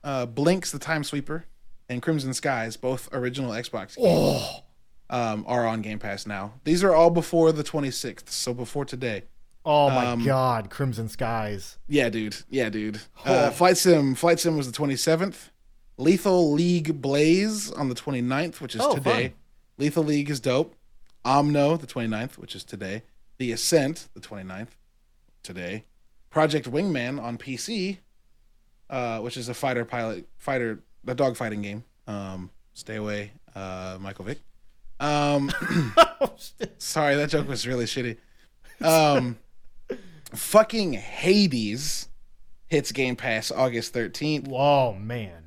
Uh, 0.04 0.26
Blinx, 0.26 0.72
the 0.72 0.80
Time 0.80 1.04
Sweeper, 1.04 1.46
and 1.90 2.02
Crimson 2.02 2.34
Skies, 2.34 2.78
both 2.78 3.10
original 3.12 3.52
Xbox 3.52 3.96
games, 3.96 4.08
Oh. 4.10 4.64
um, 5.10 5.44
are 5.48 5.68
on 5.68 5.82
Game 5.82 6.00
Pass 6.00 6.26
now. 6.26 6.54
These 6.64 6.84
are 6.84 6.96
all 6.96 7.10
before 7.12 7.52
the 7.52 7.64
26th, 7.64 8.30
so 8.30 8.54
before 8.54 8.86
today. 8.86 9.24
Oh 9.64 9.90
my 9.90 10.08
Um, 10.08 10.24
God! 10.26 10.70
Crimson 10.70 11.08
Skies. 11.10 11.78
Yeah, 11.88 12.10
dude. 12.10 12.36
Yeah, 12.50 12.70
dude. 12.70 13.00
Oh. 13.26 13.34
Uh, 13.34 13.52
Flight 13.52 13.78
Sim. 13.78 14.16
Flight 14.16 14.40
Sim 14.40 14.58
was 14.58 14.70
the 14.72 14.78
27th. 14.78 15.50
Lethal 15.98 16.52
League 16.52 17.00
Blaze 17.02 17.72
on 17.72 17.90
the 17.90 17.96
29th, 17.96 18.60
which 18.60 18.74
is 18.76 18.82
Oh, 18.84 18.96
today. 18.96 19.28
fun. 19.30 19.34
Lethal 19.78 20.04
League 20.04 20.30
is 20.32 20.40
dope. 20.40 20.76
Omno, 21.24 21.80
the 21.80 21.86
29th, 21.86 22.38
which 22.40 22.56
is 22.56 22.64
today. 22.64 23.04
The 23.38 23.52
Ascent, 23.52 24.08
the 24.16 24.20
29th, 24.20 24.70
today. 25.44 25.84
Project 26.32 26.72
Wingman 26.72 27.22
on 27.22 27.38
PC, 27.38 28.00
uh, 28.90 29.20
which 29.20 29.38
is 29.38 29.48
a 29.48 29.54
fighter 29.54 29.86
pilot, 29.86 30.28
fighter, 30.40 30.80
a 31.06 31.14
dogfighting 31.14 31.62
game. 31.62 31.84
Um, 32.08 32.50
stay 32.74 32.96
away, 32.96 33.34
uh, 33.54 33.98
Michael 34.02 34.26
Vick. 34.26 34.40
Um, 35.00 35.52
Oh. 36.24 36.34
Sorry, 36.78 37.16
that 37.16 37.30
joke 37.30 37.48
was 37.48 37.68
really 37.68 37.86
shitty. 37.86 38.18
Um, 38.80 39.38
fucking 40.34 40.94
Hades 40.94 42.08
hits 42.68 42.92
Game 42.92 43.16
Pass 43.16 43.52
August 43.52 43.94
13th. 43.94 44.50
oh 44.52 44.94
man. 44.94 45.38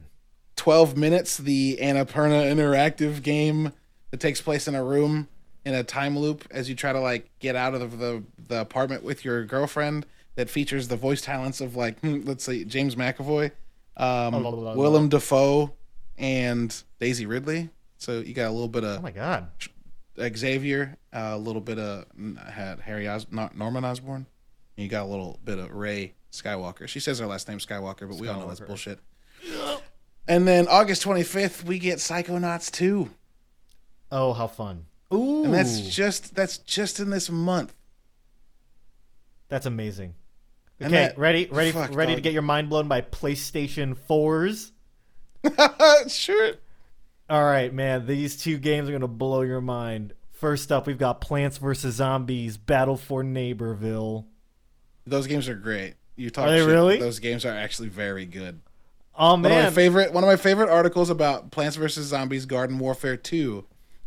12 0.56 0.96
minutes, 0.96 1.36
the 1.36 1.78
Annapurna 1.80 2.50
interactive 2.52 3.22
game 3.22 3.72
that 4.10 4.20
takes 4.20 4.40
place 4.40 4.68
in 4.68 4.74
a 4.74 4.84
room 4.84 5.28
in 5.64 5.74
a 5.74 5.82
time 5.82 6.16
loop 6.18 6.44
as 6.50 6.68
you 6.68 6.74
try 6.74 6.92
to 6.92 7.00
like 7.00 7.28
get 7.40 7.56
out 7.56 7.74
of 7.74 7.98
the 7.98 8.22
the 8.48 8.60
apartment 8.60 9.02
with 9.02 9.24
your 9.24 9.44
girlfriend 9.44 10.06
that 10.36 10.48
features 10.50 10.88
the 10.88 10.96
voice 10.96 11.20
talents 11.22 11.60
of 11.60 11.74
like 11.76 11.98
hmm, 12.00 12.20
let's 12.24 12.44
say 12.44 12.64
James 12.64 12.94
McAvoy, 12.94 13.50
um, 13.96 14.34
Oh. 14.34 14.74
Willem 14.76 15.08
Dafoe, 15.08 15.72
and 16.18 16.82
Daisy 17.00 17.26
Ridley. 17.26 17.70
So 17.98 18.20
you 18.20 18.32
got 18.34 18.48
a 18.48 18.52
little 18.52 18.68
bit 18.68 18.84
of 18.84 18.98
Oh 18.98 19.02
my 19.02 19.10
God. 19.10 19.48
Xavier, 20.36 20.96
uh, 21.12 21.30
a 21.32 21.38
little 21.38 21.60
bit 21.60 21.78
of 21.78 22.04
had 22.48 22.80
Harry 22.80 23.08
Os- 23.08 23.26
not 23.30 23.56
Norman 23.56 23.84
Osborn. 23.84 24.26
And 24.76 24.84
you 24.84 24.88
got 24.90 25.04
a 25.04 25.08
little 25.10 25.38
bit 25.44 25.58
of 25.58 25.70
Rey 25.72 26.14
Skywalker. 26.32 26.88
She 26.88 27.00
says 27.00 27.18
her 27.20 27.26
last 27.26 27.48
name 27.48 27.58
Skywalker, 27.58 28.08
but 28.08 28.18
we 28.18 28.28
all 28.28 28.40
know 28.40 28.48
that's 28.48 28.60
Skywalker. 28.60 28.66
bullshit. 28.66 28.98
And 30.26 30.48
then 30.48 30.66
August 30.68 31.04
25th, 31.04 31.64
we 31.64 31.78
get 31.78 31.98
Psychonauts 31.98 32.70
2. 32.72 33.10
Oh, 34.10 34.32
how 34.32 34.46
fun. 34.46 34.86
Ooh. 35.12 35.44
And 35.44 35.54
that's 35.54 35.80
just 35.94 36.34
that's 36.34 36.58
just 36.58 36.98
in 36.98 37.10
this 37.10 37.28
month. 37.30 37.74
That's 39.48 39.66
amazing. 39.66 40.14
And 40.80 40.92
Okay, 40.92 41.04
that- 41.06 41.18
ready, 41.18 41.46
ready, 41.46 41.70
fuck, 41.72 41.94
ready 41.94 42.12
to 42.12 42.16
dog. 42.16 42.22
get 42.24 42.32
your 42.32 42.42
mind 42.42 42.68
blown 42.68 42.88
by 42.88 43.00
PlayStation 43.02 43.96
4s. 44.08 44.72
sure. 46.10 46.52
All 47.28 47.44
right, 47.44 47.72
man. 47.72 48.06
These 48.06 48.38
two 48.38 48.58
games 48.58 48.88
are 48.88 48.92
gonna 48.92 49.06
blow 49.08 49.42
your 49.42 49.60
mind. 49.60 50.14
First 50.32 50.72
up, 50.72 50.86
we've 50.86 50.98
got 50.98 51.20
Plants 51.20 51.58
vs 51.58 51.94
Zombies: 51.94 52.56
Battle 52.56 52.96
for 52.96 53.22
Neighborville. 53.22 54.24
Those 55.06 55.26
games 55.26 55.48
are 55.48 55.54
great. 55.54 55.94
You 56.16 56.30
talk 56.30 56.46
Are 56.46 56.50
they 56.52 56.58
shit, 56.60 56.68
really? 56.68 56.98
Those 56.98 57.18
games 57.18 57.44
are 57.44 57.52
actually 57.54 57.88
very 57.88 58.24
good. 58.26 58.60
Oh 59.16 59.30
One 59.32 59.44
of 59.46 59.50
my 59.50 59.62
man, 59.62 59.72
favorite 59.72 60.12
one 60.12 60.24
of 60.24 60.28
my 60.28 60.36
favorite 60.36 60.68
articles 60.70 61.10
about 61.10 61.50
Plants 61.50 61.76
vs 61.76 62.06
Zombies 62.06 62.46
Garden 62.46 62.78
Warfare 62.78 63.16
2 63.16 63.64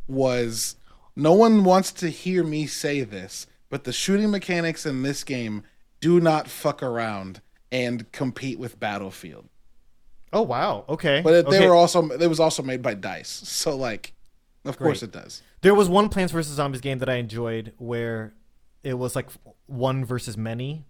was 0.07 0.75
No 1.15 1.33
one 1.33 1.63
wants 1.63 1.91
to 1.93 2.09
hear 2.09 2.43
me 2.43 2.65
say 2.67 3.01
this, 3.01 3.47
but 3.69 3.83
the 3.83 3.93
shooting 3.93 4.29
mechanics 4.31 4.85
in 4.85 5.03
this 5.03 5.23
game 5.23 5.63
do 5.99 6.19
not 6.19 6.47
fuck 6.47 6.81
around 6.83 7.41
and 7.71 8.11
compete 8.11 8.59
with 8.59 8.79
Battlefield. 8.79 9.47
Oh 10.33 10.41
wow. 10.41 10.83
Okay. 10.89 11.21
But 11.23 11.33
it, 11.33 11.49
they 11.49 11.57
Okay. 11.57 11.67
were 11.67 11.75
also 11.75 12.09
it 12.09 12.27
was 12.27 12.39
also 12.39 12.61
made 12.63 12.81
by 12.81 12.93
Dice, 12.93 13.29
so 13.29 13.75
like, 13.75 14.13
of 14.65 14.77
course 14.77 15.03
it 15.03 15.11
does. 15.11 15.41
There 15.61 15.73
was 15.75 15.87
one 15.89 16.09
Plants 16.09 16.33
vs 16.33 16.53
Zombies 16.55 16.81
game 16.81 16.99
that 16.99 17.09
I 17.09 17.15
enjoyed 17.15 17.73
where 17.77 18.33
it 18.83 18.93
was 18.95 19.15
like 19.15 19.27
one 19.67 20.03
versus 20.03 20.35
many, 20.37 20.85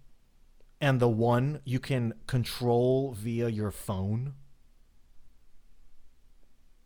and 0.79 0.99
the 0.99 1.09
one 1.09 1.59
you 1.65 1.79
can 1.79 2.13
control 2.25 3.13
via 3.13 3.49
your 3.49 3.71
phone. 3.71 4.33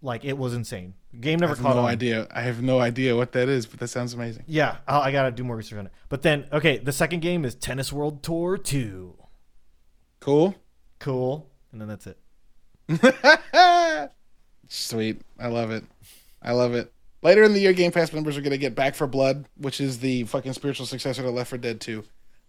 Like 0.01 0.25
it 0.25 0.37
was 0.37 0.53
insane. 0.55 0.95
Game 1.19 1.37
I 1.37 1.41
never 1.41 1.53
have 1.55 1.63
caught 1.63 1.75
no 1.75 1.83
on. 1.83 1.89
idea. 1.89 2.27
I 2.31 2.41
have 2.41 2.61
no 2.63 2.79
idea 2.79 3.15
what 3.15 3.33
that 3.33 3.47
is, 3.49 3.67
but 3.67 3.79
that 3.81 3.89
sounds 3.89 4.13
amazing. 4.13 4.45
Yeah, 4.47 4.77
I'll, 4.87 5.01
I 5.01 5.11
gotta 5.11 5.29
do 5.31 5.43
more 5.43 5.55
research 5.55 5.77
on 5.77 5.85
it. 5.87 5.91
But 6.09 6.23
then, 6.23 6.47
okay, 6.51 6.77
the 6.79 6.91
second 6.91 7.19
game 7.19 7.45
is 7.45 7.53
Tennis 7.53 7.93
World 7.93 8.23
Tour 8.23 8.57
Two. 8.57 9.15
Cool. 10.19 10.55
Cool, 10.99 11.49
and 11.71 11.81
then 11.81 11.87
that's 11.87 12.07
it. 12.07 12.17
Sweet. 14.69 15.21
I 15.39 15.47
love 15.47 15.71
it. 15.71 15.83
I 16.41 16.53
love 16.53 16.73
it. 16.73 16.91
Later 17.23 17.43
in 17.43 17.53
the 17.53 17.59
year, 17.59 17.73
Game 17.73 17.91
Pass 17.91 18.11
members 18.13 18.37
are 18.37 18.41
going 18.41 18.51
to 18.51 18.57
get 18.57 18.73
Back 18.73 18.95
4 18.95 19.07
Blood, 19.07 19.45
which 19.57 19.79
is 19.79 19.99
the 19.99 20.23
fucking 20.23 20.53
spiritual 20.53 20.85
successor 20.85 21.21
to 21.21 21.29
Left 21.29 21.49
4 21.49 21.59
Dead 21.59 21.79
2, 21.79 22.03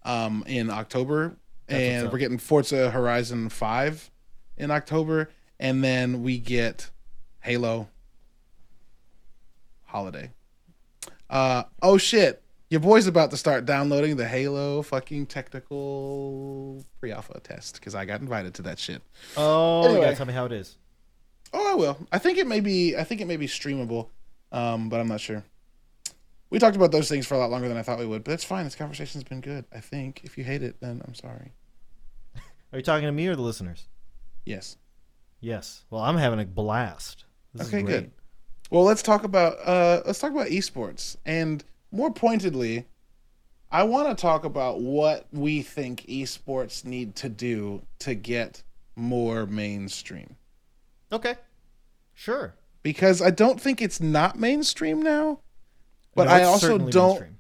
um, 0.05 0.45
in 0.47 0.71
October. 0.71 1.37
That's 1.67 1.83
and 1.83 2.13
we're 2.13 2.19
getting 2.19 2.39
Forza 2.39 2.91
Horizon 2.91 3.49
5 3.49 4.11
in 4.57 4.71
October. 4.71 5.31
And 5.61 5.85
then 5.85 6.23
we 6.23 6.39
get 6.39 6.91
Halo 7.41 7.89
Holiday. 9.85 10.31
Uh, 11.29 11.65
oh, 11.83 11.99
shit. 11.99 12.43
Your 12.73 12.81
boy's 12.81 13.07
about 13.07 13.31
to 13.33 13.37
start 13.37 13.67
downloading 13.67 14.17
the 14.17 14.27
Halo 14.27 14.81
fucking 14.81 15.27
technical 15.27 16.83
pre 16.99 17.13
alpha 17.13 17.39
test 17.45 17.75
because 17.75 17.95
I 17.95 18.07
got 18.07 18.23
invited 18.23 18.55
to 18.55 18.63
that 18.63 18.79
shit. 18.79 19.03
Oh, 19.37 19.95
you 19.95 20.01
gotta 20.01 20.17
tell 20.17 20.25
me 20.25 20.33
how 20.33 20.47
it 20.47 20.53
is. 20.53 20.79
Oh, 21.53 21.73
I 21.73 21.75
will. 21.75 21.99
I 22.11 22.17
think 22.17 22.39
it 22.39 22.47
may 22.47 22.61
be. 22.61 22.97
I 22.97 23.05
think 23.05 23.21
it 23.21 23.27
may 23.27 23.37
be 23.37 23.47
streamable, 23.47 24.09
um, 24.53 24.89
but 24.89 25.01
I'm 25.01 25.09
not 25.09 25.21
sure. 25.21 25.45
We 26.51 26.59
talked 26.59 26.77
about 26.77 26.93
those 26.93 27.09
things 27.09 27.27
for 27.27 27.35
a 27.35 27.39
lot 27.39 27.51
longer 27.51 27.67
than 27.67 27.79
I 27.79 27.83
thought 27.83 27.99
we 27.99 28.07
would, 28.07 28.25
but 28.25 28.33
it's 28.33 28.45
fine. 28.45 28.65
This 28.65 28.75
conversation's 28.75 29.25
been 29.25 29.41
good. 29.41 29.65
I 29.75 29.81
think. 29.81 30.21
If 30.23 30.37
you 30.37 30.45
hate 30.45 30.63
it, 30.63 30.77
then 30.81 31.03
I'm 31.07 31.15
sorry. 31.15 31.53
Are 32.73 32.79
you 32.79 32.83
talking 32.83 33.07
to 33.07 33.13
me 33.13 33.27
or 33.27 33.35
the 33.35 33.43
listeners? 33.43 33.89
Yes. 34.45 34.77
Yes. 35.41 35.85
Well, 35.91 36.03
I'm 36.03 36.17
having 36.17 36.41
a 36.41 36.45
blast. 36.45 37.25
This 37.55 37.69
Okay, 37.69 37.83
good. 37.83 38.11
Well, 38.71 38.85
let's 38.85 39.03
talk 39.03 39.25
about 39.25 39.57
uh, 39.67 40.03
let's 40.07 40.19
talk 40.19 40.33
about 40.33 40.47
esports, 40.49 41.17
and 41.27 41.63
more 41.91 42.11
pointedly, 42.11 42.87
I 43.71 43.83
want 43.83 44.09
to 44.09 44.21
talk 44.21 44.45
about 44.45 44.81
what 44.81 45.27
we 45.33 45.63
think 45.63 46.07
esports 46.07 46.85
need 46.85 47.15
to 47.17 47.29
do 47.29 47.83
to 48.01 48.15
get 48.15 48.63
more 48.97 49.47
mainstream. 49.47 50.37
Okay. 51.11 51.35
Sure. 52.15 52.55
Because 52.83 53.23
I 53.23 53.31
don't 53.31 53.61
think 53.61 53.81
it's 53.81 54.01
not 54.01 54.39
mainstream 54.39 55.03
now, 55.03 55.41
but 56.15 56.25
No, 56.25 56.31
I 56.31 56.45
also 56.45 56.79
don't. 56.79 57.09
mainstream. 57.11 57.39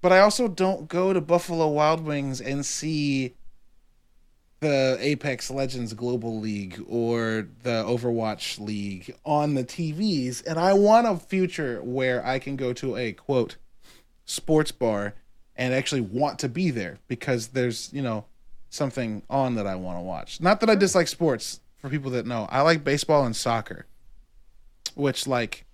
But 0.00 0.12
I 0.12 0.20
also 0.20 0.48
don't 0.48 0.86
go 0.86 1.12
to 1.12 1.20
Buffalo 1.20 1.66
Wild 1.68 2.04
Wings 2.04 2.40
and 2.40 2.64
see 2.64 3.34
the 4.60 4.96
Apex 5.00 5.50
Legends 5.50 5.92
Global 5.94 6.38
League 6.40 6.82
or 6.88 7.48
the 7.62 7.82
Overwatch 7.84 8.58
League 8.58 9.14
on 9.24 9.54
the 9.54 9.64
TVs. 9.64 10.44
And 10.46 10.58
I 10.58 10.72
want 10.74 11.06
a 11.06 11.16
future 11.16 11.80
where 11.82 12.24
I 12.24 12.38
can 12.38 12.56
go 12.56 12.72
to 12.74 12.96
a 12.96 13.12
quote 13.12 13.56
sports 14.24 14.72
bar 14.72 15.14
and 15.56 15.72
actually 15.74 16.00
want 16.00 16.38
to 16.40 16.48
be 16.48 16.70
there 16.70 16.98
because 17.08 17.48
there's, 17.48 17.92
you 17.92 18.02
know, 18.02 18.24
something 18.70 19.22
on 19.30 19.54
that 19.54 19.66
I 19.66 19.74
want 19.74 19.98
to 19.98 20.02
watch. 20.02 20.40
Not 20.40 20.60
that 20.60 20.70
I 20.70 20.74
dislike 20.74 21.08
sports 21.08 21.60
for 21.76 21.88
people 21.88 22.10
that 22.12 22.26
know. 22.26 22.46
I 22.50 22.62
like 22.62 22.84
baseball 22.84 23.24
and 23.24 23.36
soccer, 23.36 23.86
which, 24.94 25.26
like, 25.26 25.64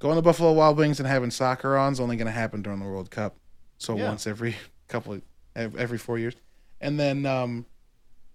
going 0.00 0.16
to 0.16 0.22
Buffalo 0.22 0.52
Wild 0.52 0.76
Wings 0.76 0.98
and 1.00 1.08
having 1.08 1.30
soccer 1.30 1.76
on 1.76 1.92
is 1.92 2.00
only 2.00 2.16
going 2.16 2.26
to 2.26 2.32
happen 2.32 2.62
during 2.62 2.78
the 2.80 2.86
World 2.86 3.10
Cup. 3.10 3.36
So 3.78 3.96
Yeah. 3.96 4.08
once 4.08 4.26
every 4.26 4.56
couple 4.88 5.14
of 5.14 5.76
every 5.76 5.98
four 5.98 6.18
years, 6.18 6.34
and 6.80 6.98
then 7.00 7.24
um, 7.26 7.66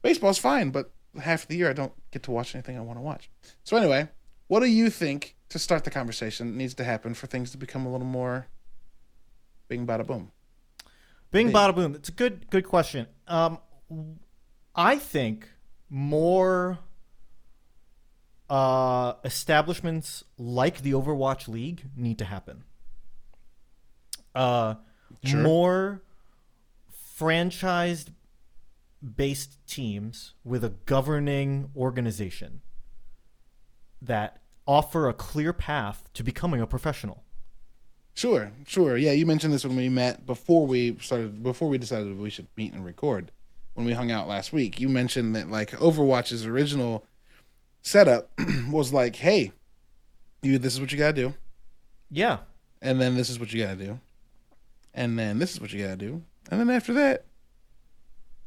baseball's 0.01 0.38
fine, 0.38 0.72
but 0.72 0.91
half 1.22 1.47
the 1.47 1.55
year 1.55 1.70
I 1.70 1.74
don't 1.74 1.93
get 2.12 2.24
to 2.24 2.32
watch 2.32 2.55
anything 2.55 2.78
I 2.78 2.82
want 2.82 2.97
to 2.97 3.01
watch. 3.01 3.30
So 3.64 3.78
anyway, 3.78 4.09
what 4.47 4.62
do 4.62 4.66
you 4.68 4.89
think 4.89 5.36
to 5.49 5.59
start 5.59 5.84
the 5.84 5.91
conversation 5.91 6.57
needs 6.57 6.74
to 6.76 6.84
happen 6.84 7.14
for 7.14 7.28
things 7.28 7.51
to 7.51 7.57
become 7.57 7.86
a 7.86 7.91
little 7.91 8.07
more 8.07 8.47
bing 9.68 9.86
bada 9.86 10.05
boom? 10.05 10.32
Bing 11.32 11.51
bada 11.51 11.74
boom. 11.76 11.95
It's 11.95 12.09
a 12.09 12.14
good 12.14 12.49
good 12.49 12.66
question. 12.66 13.07
Um, 13.28 13.59
I 14.76 14.97
think 14.97 15.49
more 15.89 16.80
uh, 18.52 19.14
establishments 19.24 20.26
like 20.38 20.82
the 20.82 20.91
Overwatch 20.91 21.47
League 21.47 21.84
need 21.95 22.18
to 22.20 22.26
happen. 22.26 22.64
Uh, 24.36 24.76
Sure. 25.24 25.41
More 25.41 26.02
franchised 27.20 28.08
based 29.16 29.58
teams 29.68 30.34
with 30.43 30.64
a 30.64 30.70
governing 30.70 31.70
organization 31.76 32.62
that 34.02 34.41
offer 34.66 35.08
a 35.10 35.14
clear 35.14 35.54
path 35.54 36.10
to 36.14 36.24
becoming 36.24 36.62
a 36.62 36.66
professional. 36.66 37.24
Sure, 38.14 38.52
sure. 38.66 38.97
Yeah, 38.97 39.12
you 39.12 39.26
mentioned 39.26 39.54
this 39.54 39.66
when 39.66 39.76
we 39.76 39.89
met 39.89 40.26
before 40.26 40.66
we 40.66 40.97
started 40.99 41.43
before 41.43 41.70
we 41.70 41.78
decided 41.78 42.18
we 42.18 42.30
should 42.30 42.47
meet 42.58 42.74
and 42.74 42.84
record. 42.84 43.32
When 43.74 43.86
we 43.86 43.93
hung 43.93 44.12
out 44.12 44.28
last 44.28 44.52
week, 44.52 44.80
you 44.80 44.89
mentioned 44.89 45.36
that 45.36 45.52
like 45.52 45.72
Overwatch's 45.72 46.45
original 46.45 47.06
setup 47.82 48.32
was 48.70 48.92
like, 48.94 49.16
"Hey, 49.16 49.52
you 50.42 50.58
this 50.58 50.74
is 50.74 50.80
what 50.82 50.92
you 50.92 50.98
got 50.98 51.16
to 51.16 51.22
do." 51.30 51.34
Yeah. 52.10 52.40
and 52.82 53.00
then 53.00 53.16
this 53.16 53.30
is 53.30 53.40
what 53.40 53.54
you 53.54 53.64
gotta 53.64 53.76
do, 53.78 54.00
and 54.94 55.18
then 55.18 55.40
this 55.40 55.54
is 55.54 55.62
what 55.62 55.72
you 55.72 55.82
gotta 55.84 55.96
do, 55.98 56.24
and 56.50 56.60
then 56.60 56.70
after 56.70 56.94
that, 56.94 57.26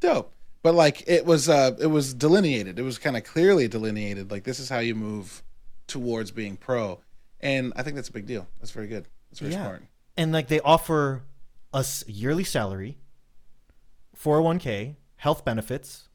dope. 0.00 0.32
But 0.62 0.74
like 0.74 1.02
it 1.06 1.24
was, 1.26 1.48
uh, 1.48 1.72
it 1.80 1.86
was 1.86 2.12
delineated. 2.14 2.78
It 2.78 2.82
was 2.82 2.98
kind 2.98 3.16
of 3.16 3.24
clearly 3.24 3.68
delineated. 3.68 4.30
Like 4.30 4.44
this 4.44 4.58
is 4.58 4.68
how 4.68 4.80
you 4.80 4.94
move 4.94 5.42
towards 5.86 6.30
being 6.30 6.56
pro, 6.56 7.00
and 7.40 7.72
I 7.76 7.82
think 7.82 7.96
that's 7.96 8.08
a 8.08 8.12
big 8.12 8.26
deal. 8.26 8.46
That's 8.60 8.70
very 8.72 8.86
good. 8.86 9.06
That's 9.30 9.40
very 9.40 9.52
Yeah. 9.52 9.64
smart. 9.64 9.82
and 10.16 10.30
like 10.32 10.48
they 10.48 10.60
offer 10.60 11.22
us 11.72 12.04
yearly 12.06 12.44
salary, 12.44 12.98
401k, 14.16 14.96
health 15.16 15.44
benefits, 15.44 16.08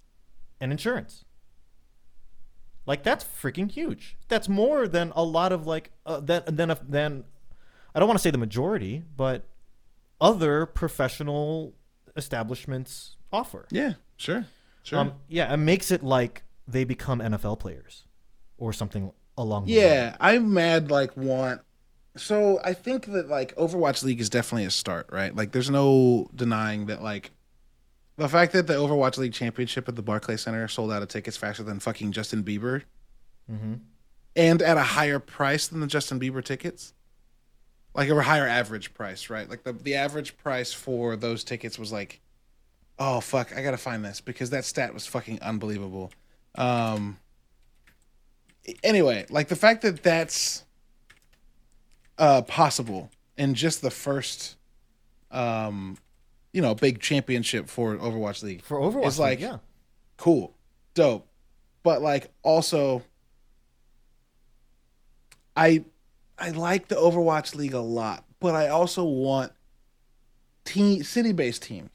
and 0.59 0.71
insurance. 0.71 1.25
Like 2.85 3.03
that's 3.03 3.23
freaking 3.23 3.69
huge. 3.69 4.17
That's 4.27 4.49
more 4.49 4.87
than 4.87 5.11
a 5.15 5.23
lot 5.23 5.51
of 5.51 5.67
like 5.67 5.91
uh, 6.05 6.19
that 6.21 6.57
than 6.57 6.71
a, 6.71 6.77
than 6.87 7.23
I 7.93 7.99
don't 7.99 8.07
want 8.07 8.17
to 8.17 8.23
say 8.23 8.31
the 8.31 8.37
majority, 8.37 9.03
but 9.15 9.45
other 10.19 10.65
professional 10.65 11.73
establishments 12.15 13.15
offer. 13.31 13.67
Yeah, 13.71 13.93
sure, 14.17 14.45
sure. 14.83 14.99
Um, 14.99 15.13
yeah, 15.27 15.53
it 15.53 15.57
makes 15.57 15.91
it 15.91 16.03
like 16.03 16.43
they 16.67 16.83
become 16.83 17.19
NFL 17.19 17.59
players 17.59 18.05
or 18.57 18.73
something 18.73 19.11
along. 19.37 19.65
Yeah, 19.67 20.15
I'm 20.19 20.53
mad 20.53 20.91
like 20.91 21.15
want. 21.17 21.61
So 22.17 22.59
I 22.63 22.73
think 22.73 23.05
that 23.07 23.29
like 23.29 23.55
Overwatch 23.55 24.03
League 24.03 24.19
is 24.19 24.29
definitely 24.29 24.65
a 24.65 24.71
start, 24.71 25.07
right? 25.11 25.35
Like, 25.35 25.51
there's 25.51 25.69
no 25.69 26.29
denying 26.35 26.87
that 26.87 27.01
like 27.01 27.31
the 28.19 28.29
fact 28.29 28.53
that 28.53 28.67
the 28.67 28.73
Overwatch 28.75 29.17
League 29.17 29.33
Championship 29.33 29.87
at 29.87 29.95
the 29.95 30.01
Barclays 30.01 30.41
Center 30.41 30.67
sold 30.67 30.91
out 30.91 31.01
of 31.01 31.07
tickets 31.07 31.37
faster 31.37 31.63
than 31.63 31.79
fucking 31.79 32.11
Justin 32.11 32.43
Bieber, 32.43 32.83
Mhm. 33.51 33.79
and 34.35 34.61
at 34.61 34.77
a 34.77 34.83
higher 34.83 35.19
price 35.19 35.67
than 35.67 35.79
the 35.79 35.87
Justin 35.87 36.19
Bieber 36.19 36.43
tickets, 36.43 36.93
like 37.95 38.09
a 38.09 38.21
higher 38.21 38.47
average 38.47 38.93
price, 38.93 39.29
right? 39.29 39.49
Like 39.49 39.63
the 39.63 39.73
the 39.73 39.95
average 39.95 40.37
price 40.37 40.71
for 40.71 41.15
those 41.15 41.43
tickets 41.43 41.79
was 41.79 41.91
like, 41.91 42.21
oh 42.99 43.19
fuck, 43.21 43.55
I 43.55 43.63
gotta 43.63 43.77
find 43.77 44.05
this 44.05 44.21
because 44.21 44.49
that 44.51 44.65
stat 44.65 44.93
was 44.93 45.07
fucking 45.07 45.41
unbelievable. 45.41 46.11
Um, 46.55 47.17
anyway, 48.83 49.25
like 49.29 49.47
the 49.47 49.55
fact 49.55 49.81
that 49.81 50.03
that's 50.03 50.63
uh 52.17 52.41
possible 52.43 53.09
in 53.37 53.53
just 53.55 53.81
the 53.81 53.91
first 53.91 54.57
um 55.31 55.97
you 56.53 56.61
know, 56.61 56.73
big 56.75 56.99
championship 56.99 57.69
for 57.69 57.95
Overwatch 57.97 58.41
League. 58.43 58.61
for 58.63 58.77
Overwatch. 58.79 59.05
It's 59.07 59.19
like- 59.19 59.39
League, 59.39 59.49
yeah. 59.49 59.57
Cool. 60.17 60.53
Dope. 60.95 61.27
But 61.83 62.01
like 62.01 62.31
also 62.43 63.03
I 65.55 65.83
I 66.37 66.51
like 66.51 66.87
the 66.87 66.95
Overwatch 66.95 67.55
League 67.55 67.73
a 67.73 67.79
lot, 67.79 68.23
but 68.39 68.55
I 68.55 68.69
also 68.69 69.03
want 69.03 69.51
team 70.65 71.03
city-based 71.03 71.61
teams. 71.61 71.89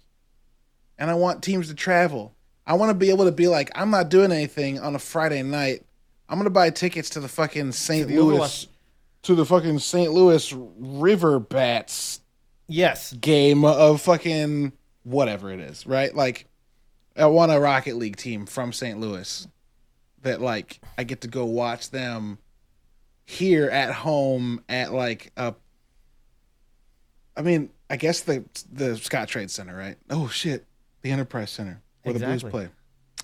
And 0.99 1.11
I 1.11 1.15
want 1.15 1.43
teams 1.43 1.69
to 1.69 1.75
travel. 1.75 2.35
I 2.67 2.75
want 2.75 2.91
to 2.91 2.95
be 2.95 3.11
able 3.11 3.25
to 3.25 3.33
be 3.33 3.49
like, 3.49 3.71
I'm 3.75 3.91
not 3.91 4.09
doing 4.11 4.31
anything 4.33 4.79
on 4.79 4.95
a 4.95 4.99
Friday 4.99 5.43
night. 5.43 5.85
I'm 6.29 6.39
gonna 6.39 6.51
buy 6.51 6.71
tickets 6.71 7.11
to 7.11 7.21
the 7.21 7.29
fucking 7.29 7.73
St. 7.73 8.09
Louis 8.09 8.39
Overwatch- 8.39 8.67
to 9.23 9.35
the 9.35 9.45
fucking 9.45 9.79
St. 9.81 10.13
Louis 10.13 10.53
River 10.79 11.39
Bats 11.41 12.21
Yes. 12.67 13.13
game 13.13 13.65
of 13.65 14.01
fucking 14.01 14.73
whatever 15.03 15.51
it 15.51 15.61
is, 15.61 15.87
right? 15.87 16.15
Like, 16.15 16.47
I 17.17 17.27
want 17.27 17.53
a 17.53 17.61
Rocket 17.61 17.97
League 17.97 18.17
team 18.17 18.47
from 18.47 18.73
St. 18.73 18.99
Louis 18.99 19.47
that 20.23 20.41
like 20.41 20.81
I 20.99 21.05
get 21.05 21.21
to 21.21 21.29
go 21.29 21.45
watch 21.45 21.91
them 21.91 22.39
here 23.25 23.69
at 23.71 23.93
home 23.93 24.63
at 24.69 24.93
like 24.93 25.33
a. 25.37 25.55
I 27.37 27.43
mean, 27.43 27.71
I 27.89 27.97
guess 27.97 28.21
the 28.21 28.45
the 28.73 28.91
Scottrade 28.95 29.51
Center, 29.51 29.77
right? 29.77 29.97
Oh 30.11 30.29
shit, 30.29 30.67
the 31.03 31.11
Enterprise 31.11 31.51
Center 31.51 31.81
where 32.03 32.15
the 32.15 32.25
Blues 32.25 32.43
play, 32.43 32.69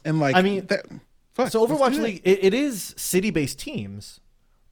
and 0.05 0.21
like 0.21 0.37
I 0.37 0.43
mean, 0.43 0.67
that. 0.67 0.87
Fuck, 1.33 1.51
So 1.51 1.67
Overwatch. 1.67 2.01
League, 2.01 2.23
it, 2.25 2.45
it 2.45 2.55
is 2.55 2.95
city-based 2.97 3.59
teams, 3.59 4.21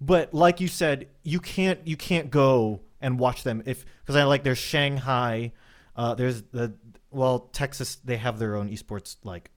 but 0.00 0.34
like 0.34 0.60
you 0.60 0.68
said, 0.68 1.08
you 1.22 1.40
can't 1.40 1.80
you 1.86 1.96
can't 1.96 2.30
go 2.30 2.80
and 3.00 3.18
watch 3.18 3.42
them 3.44 3.62
if 3.66 3.84
because 4.00 4.16
I 4.16 4.24
like 4.24 4.42
there's 4.44 4.58
Shanghai, 4.58 5.52
uh, 5.96 6.14
there's 6.14 6.42
the 6.42 6.74
well 7.10 7.38
Texas 7.52 7.96
they 8.04 8.16
have 8.16 8.38
their 8.38 8.56
own 8.56 8.68
esports 8.70 9.16
like 9.24 9.50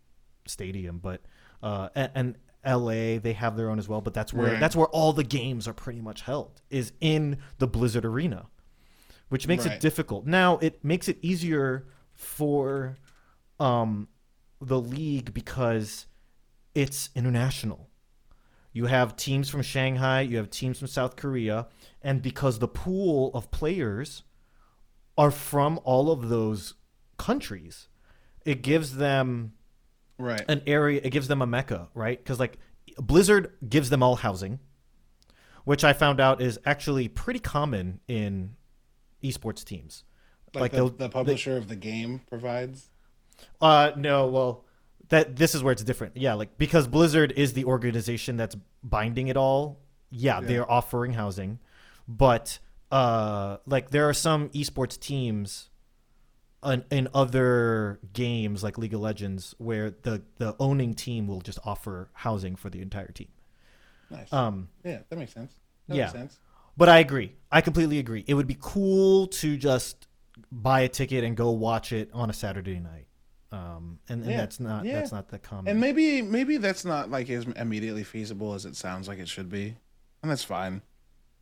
stadium, 0.48 1.00
but 1.00 1.22
uh, 1.64 1.90
and, 1.96 2.12
and 2.16 2.38
L.A. 2.64 3.18
they 3.18 3.34
have 3.34 3.58
their 3.58 3.70
own 3.70 3.80
as 3.80 3.88
well, 3.88 4.02
but 4.02 4.14
that's 4.14 4.34
where 4.34 4.52
Right. 4.52 4.60
that's 4.60 4.76
where 4.76 4.88
all 4.88 5.14
the 5.14 5.24
games 5.24 5.68
are 5.68 5.74
pretty 5.74 6.02
much 6.02 6.22
held 6.22 6.62
is 6.70 6.94
in 7.02 7.38
the 7.58 7.68
Blizzard 7.68 8.06
Arena, 8.06 8.48
which 9.30 9.48
makes 9.48 9.66
Right. 9.66 9.76
it 9.76 9.80
difficult. 9.82 10.26
Now 10.26 10.58
it 10.60 10.84
makes 10.84 11.08
it 11.08 11.18
easier 11.22 11.88
for 12.14 12.98
um, 13.60 14.08
the 14.60 14.80
league 14.80 15.34
because 15.34 16.06
it's 16.76 17.10
international. 17.16 17.90
You 18.74 18.86
have 18.86 19.18
teams 19.18 19.50
from 19.50 19.62
Shanghai, 19.62 20.22
you 20.22 20.38
have 20.38 20.50
teams 20.50 20.80
from 20.80 20.88
South 20.88 21.16
Korea, 21.16 21.68
and 22.02 22.22
because 22.22 22.60
the 22.60 22.68
pool 22.68 23.32
of 23.34 23.52
players 23.52 24.24
are 25.18 25.32
from 25.32 25.80
all 25.84 26.12
of 26.12 26.30
those 26.30 26.76
countries, 27.18 27.90
it 28.46 28.62
gives 28.62 28.96
them 28.96 29.54
right. 30.18 30.44
an 30.48 30.62
area, 30.66 31.02
it 31.04 31.10
gives 31.10 31.28
them 31.28 31.42
a 31.42 31.46
mecca, 31.46 31.90
right? 31.94 32.18
Because 32.18 32.40
like 32.40 32.58
Blizzard 32.98 33.54
gives 33.68 33.90
them 33.90 34.02
all 34.02 34.16
housing, 34.16 34.60
which 35.66 35.84
I 35.84 35.92
found 35.94 36.20
out 36.20 36.42
is 36.42 36.58
actually 36.66 37.08
pretty 37.10 37.40
common 37.40 38.00
in 38.08 38.56
esports 39.24 39.66
teams. 39.66 40.04
like, 40.54 40.72
they'll- 40.72 40.90
the, 40.90 41.08
the 41.08 41.10
publisher 41.10 41.58
of 41.58 41.68
the 41.68 41.76
game 41.76 42.22
provides. 42.28 42.90
Uh, 43.60 43.92
no, 43.96 44.28
well, 44.28 44.66
that 45.12 45.36
this 45.36 45.54
is 45.54 45.62
where 45.62 45.74
it's 45.74 45.84
different. 45.84 46.16
Yeah, 46.16 46.34
like 46.34 46.58
because 46.58 46.88
Blizzard 46.88 47.34
is 47.36 47.54
the 47.54 47.66
organization 47.66 48.38
that's 48.38 48.56
binding 48.82 49.28
it 49.28 49.38
all. 49.38 49.80
Yeah, 50.10 50.42
they're 50.42 50.70
offering 50.70 51.14
housing, 51.14 51.60
but 52.08 52.60
uh, 52.92 53.58
like 53.66 53.92
there 53.92 54.10
are 54.10 54.14
some 54.14 54.50
esports 54.50 55.00
teams 55.00 55.70
in, 56.66 56.84
in 56.90 57.08
other 57.14 58.00
games 58.14 58.64
like 58.64 58.78
League 58.78 58.94
of 58.94 59.02
Legends 59.02 59.54
where 59.58 59.92
the 59.92 60.22
the 60.38 60.56
owning 60.60 60.94
team 60.94 61.28
will 61.28 61.42
just 61.42 61.60
offer 61.66 62.10
housing 62.14 62.56
for 62.56 62.70
the 62.70 62.82
entire 62.82 63.12
team. 63.12 63.30
Nice. 64.10 64.32
Um, 64.32 64.70
yeah, 64.84 65.00
that 65.10 65.20
makes 65.20 65.34
sense. 65.34 65.54
That 65.88 65.96
yeah. 65.96 66.04
makes 66.04 66.14
sense. 66.14 66.40
but 66.78 66.88
I 66.90 67.00
agree. 67.00 67.36
I 67.52 67.60
completely 67.62 68.00
agree. 68.00 68.24
It 68.28 68.34
would 68.34 68.48
be 68.48 68.58
cool 68.60 69.28
to 69.28 69.58
just 69.58 70.08
buy 70.52 70.82
a 70.82 70.90
ticket 70.90 71.24
and 71.26 71.36
go 71.36 71.52
watch 71.52 71.92
it 71.92 72.10
on 72.14 72.30
a 72.30 72.34
Saturday 72.34 72.80
night. 72.80 73.08
Um, 73.52 74.00
and, 74.08 74.22
and 74.22 74.32
Yeah. 74.32 74.38
that's 74.38 74.60
not 74.60 74.86
Yeah. 74.86 75.00
that's 75.00 75.12
not 75.12 75.28
the 75.30 75.38
common. 75.40 75.68
And 75.70 75.80
maybe 75.82 76.22
maybe 76.22 76.58
that's 76.58 76.86
not 76.86 77.10
like 77.12 77.30
as 77.30 77.46
immediately 77.46 78.04
feasible 78.04 78.54
as 78.54 78.66
it 78.66 78.76
sounds 78.76 79.08
like 79.08 79.20
it 79.20 79.28
should 79.28 79.50
be, 79.50 79.76
and 80.22 80.32
that's 80.32 80.44
fine. 80.44 80.82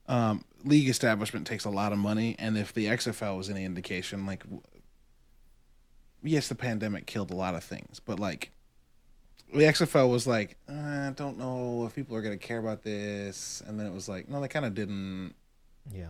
Um, 0.07 0.43
league 0.63 0.89
establishment 0.89 1.45
takes 1.45 1.65
a 1.65 1.69
lot 1.69 1.91
of 1.91 1.99
money, 1.99 2.35
and 2.39 2.57
if 2.57 2.73
the 2.73 2.87
XFL 2.87 3.37
was 3.37 3.47
any 3.49 3.63
indication, 3.63 4.25
like, 4.25 4.43
yes, 6.23 6.47
the 6.47 6.55
pandemic 6.55 7.05
killed 7.05 7.29
a 7.31 7.35
lot 7.35 7.53
of 7.55 7.63
things, 7.63 7.99
but 7.99 8.19
like, 8.19 8.51
the 9.53 9.65
XFL 9.65 10.09
was 10.09 10.25
like, 10.27 10.57
"Uh, 10.67 10.73
I 10.73 11.13
don't 11.15 11.37
know 11.37 11.85
if 11.85 11.93
people 11.95 12.15
are 12.15 12.21
gonna 12.23 12.37
care 12.37 12.57
about 12.59 12.81
this, 12.83 13.61
and 13.67 13.79
then 13.79 13.85
it 13.87 13.93
was 13.93 14.09
like, 14.09 14.27
no, 14.29 14.41
they 14.41 14.47
kind 14.47 14.65
of 14.65 14.73
didn't. 14.73 15.33
yeah. 15.93 16.09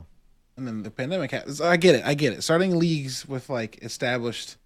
And 0.58 0.68
then 0.68 0.84
the 0.84 0.92
pandemic 0.92 1.32
happened. 1.32 1.60
I 1.64 1.78
get 1.78 1.96
it. 1.96 2.04
I 2.06 2.14
get 2.16 2.34
it. 2.34 2.42
Starting 2.44 2.78
leagues 2.78 3.26
with 3.26 3.50
like 3.50 3.82
established 3.82 4.58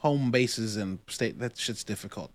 home 0.00 0.30
bases 0.30 0.76
and 0.76 0.98
state 1.08 1.38
that 1.38 1.56
shit's 1.56 1.84
difficult. 1.84 2.34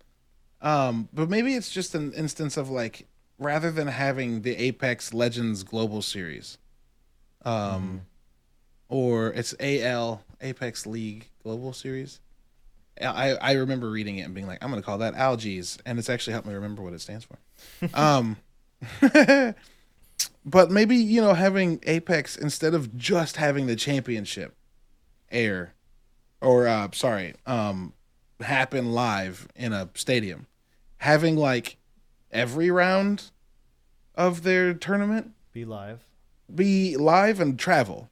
Um, 0.62 1.08
but 1.12 1.28
maybe 1.28 1.54
it's 1.54 1.70
just 1.70 1.94
an 1.94 2.12
instance 2.12 2.56
of 2.56 2.70
like 2.70 3.06
rather 3.38 3.70
than 3.70 3.88
having 3.88 4.42
the 4.42 4.56
Apex 4.56 5.12
Legends 5.12 5.62
Global 5.62 6.00
Series, 6.00 6.58
um, 7.44 8.02
or 8.88 9.32
it's 9.32 9.54
AL 9.60 10.22
Apex 10.40 10.86
League 10.86 11.28
Global 11.42 11.72
Series. 11.72 12.20
I 13.00 13.32
I 13.34 13.52
remember 13.52 13.90
reading 13.90 14.18
it 14.18 14.22
and 14.22 14.34
being 14.34 14.46
like, 14.46 14.62
I'm 14.62 14.70
gonna 14.70 14.82
call 14.82 14.98
that 14.98 15.14
Algaes, 15.14 15.78
and 15.84 15.98
it's 15.98 16.08
actually 16.08 16.32
helped 16.32 16.48
me 16.48 16.54
remember 16.54 16.82
what 16.82 16.94
it 16.94 17.00
stands 17.00 17.26
for. 17.26 17.38
um, 17.94 18.36
but 20.44 20.70
maybe 20.70 20.96
you 20.96 21.20
know 21.20 21.34
having 21.34 21.80
Apex 21.82 22.36
instead 22.36 22.74
of 22.74 22.96
just 22.96 23.36
having 23.36 23.66
the 23.66 23.76
championship 23.76 24.56
air, 25.30 25.74
or 26.40 26.66
uh, 26.66 26.88
sorry, 26.92 27.34
um, 27.46 27.92
happen 28.40 28.92
live 28.92 29.48
in 29.56 29.72
a 29.72 29.88
stadium, 29.94 30.46
having 30.98 31.36
like 31.36 31.76
every 32.30 32.70
round 32.70 33.30
of 34.14 34.42
their 34.42 34.74
tournament 34.74 35.32
Be 35.52 35.64
live. 35.64 36.04
be 36.52 36.96
live 36.96 37.40
and 37.40 37.58
travel. 37.58 38.10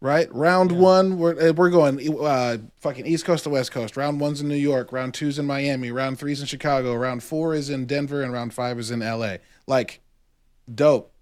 Right, 0.00 0.34
round 0.34 0.72
one, 0.72 1.16
we're 1.16 1.50
uh, 1.50 1.52
we're 1.52 1.70
going 1.70 2.18
uh, 2.20 2.58
fucking 2.80 3.06
East 3.06 3.24
Coast 3.24 3.44
to 3.44 3.50
West 3.50 3.70
Coast. 3.70 3.96
Round 3.96 4.18
one's 4.18 4.40
in 4.40 4.48
New 4.48 4.56
York. 4.56 4.90
Round 4.90 5.14
two's 5.14 5.38
in 5.38 5.46
Miami. 5.46 5.92
Round 5.92 6.18
three's 6.18 6.40
in 6.40 6.46
Chicago. 6.48 6.92
Round 6.96 7.22
four 7.22 7.54
is 7.54 7.70
in 7.70 7.86
Denver, 7.86 8.20
and 8.20 8.32
round 8.32 8.52
five 8.52 8.80
is 8.80 8.90
in 8.90 9.00
L.A. 9.00 9.38
Like, 9.68 10.00
dope. 10.74 11.12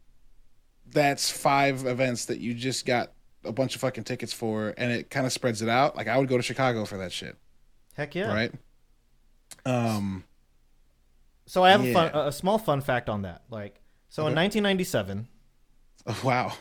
That's 0.91 1.31
five 1.31 1.85
events 1.85 2.25
that 2.25 2.39
you 2.41 2.55
just 2.55 2.87
got 2.87 3.13
a 3.45 3.53
bunch 3.53 3.75
of 3.75 3.81
fucking 3.81 4.05
tickets 4.05 4.33
for, 4.33 4.75
and 4.77 4.93
it 4.93 5.11
kind 5.11 5.27
of 5.27 5.33
spreads 5.33 5.63
it 5.63 5.69
out. 5.69 5.97
Like, 5.97 6.09
I 6.09 6.19
would 6.19 6.29
go 6.29 6.37
to 6.37 6.43
Chicago 6.43 6.85
for 6.85 6.99
that 6.99 7.13
shit. 7.13 7.37
Heck 7.95 8.15
yeah. 8.15 8.33
Right. 8.33 8.53
Um. 9.65 10.25
So 11.47 11.65
I 11.65 11.71
have 11.71 11.85
a, 11.85 11.93
fun, 11.93 12.11
a 12.15 12.31
small 12.31 12.59
fun 12.59 12.81
fact 12.81 13.09
on 13.09 13.23
that. 13.23 13.43
Like, 13.51 13.81
so 14.09 14.23
in 14.23 14.37
1997, 14.37 15.27
oh, 16.07 16.21
wow. 16.23 16.53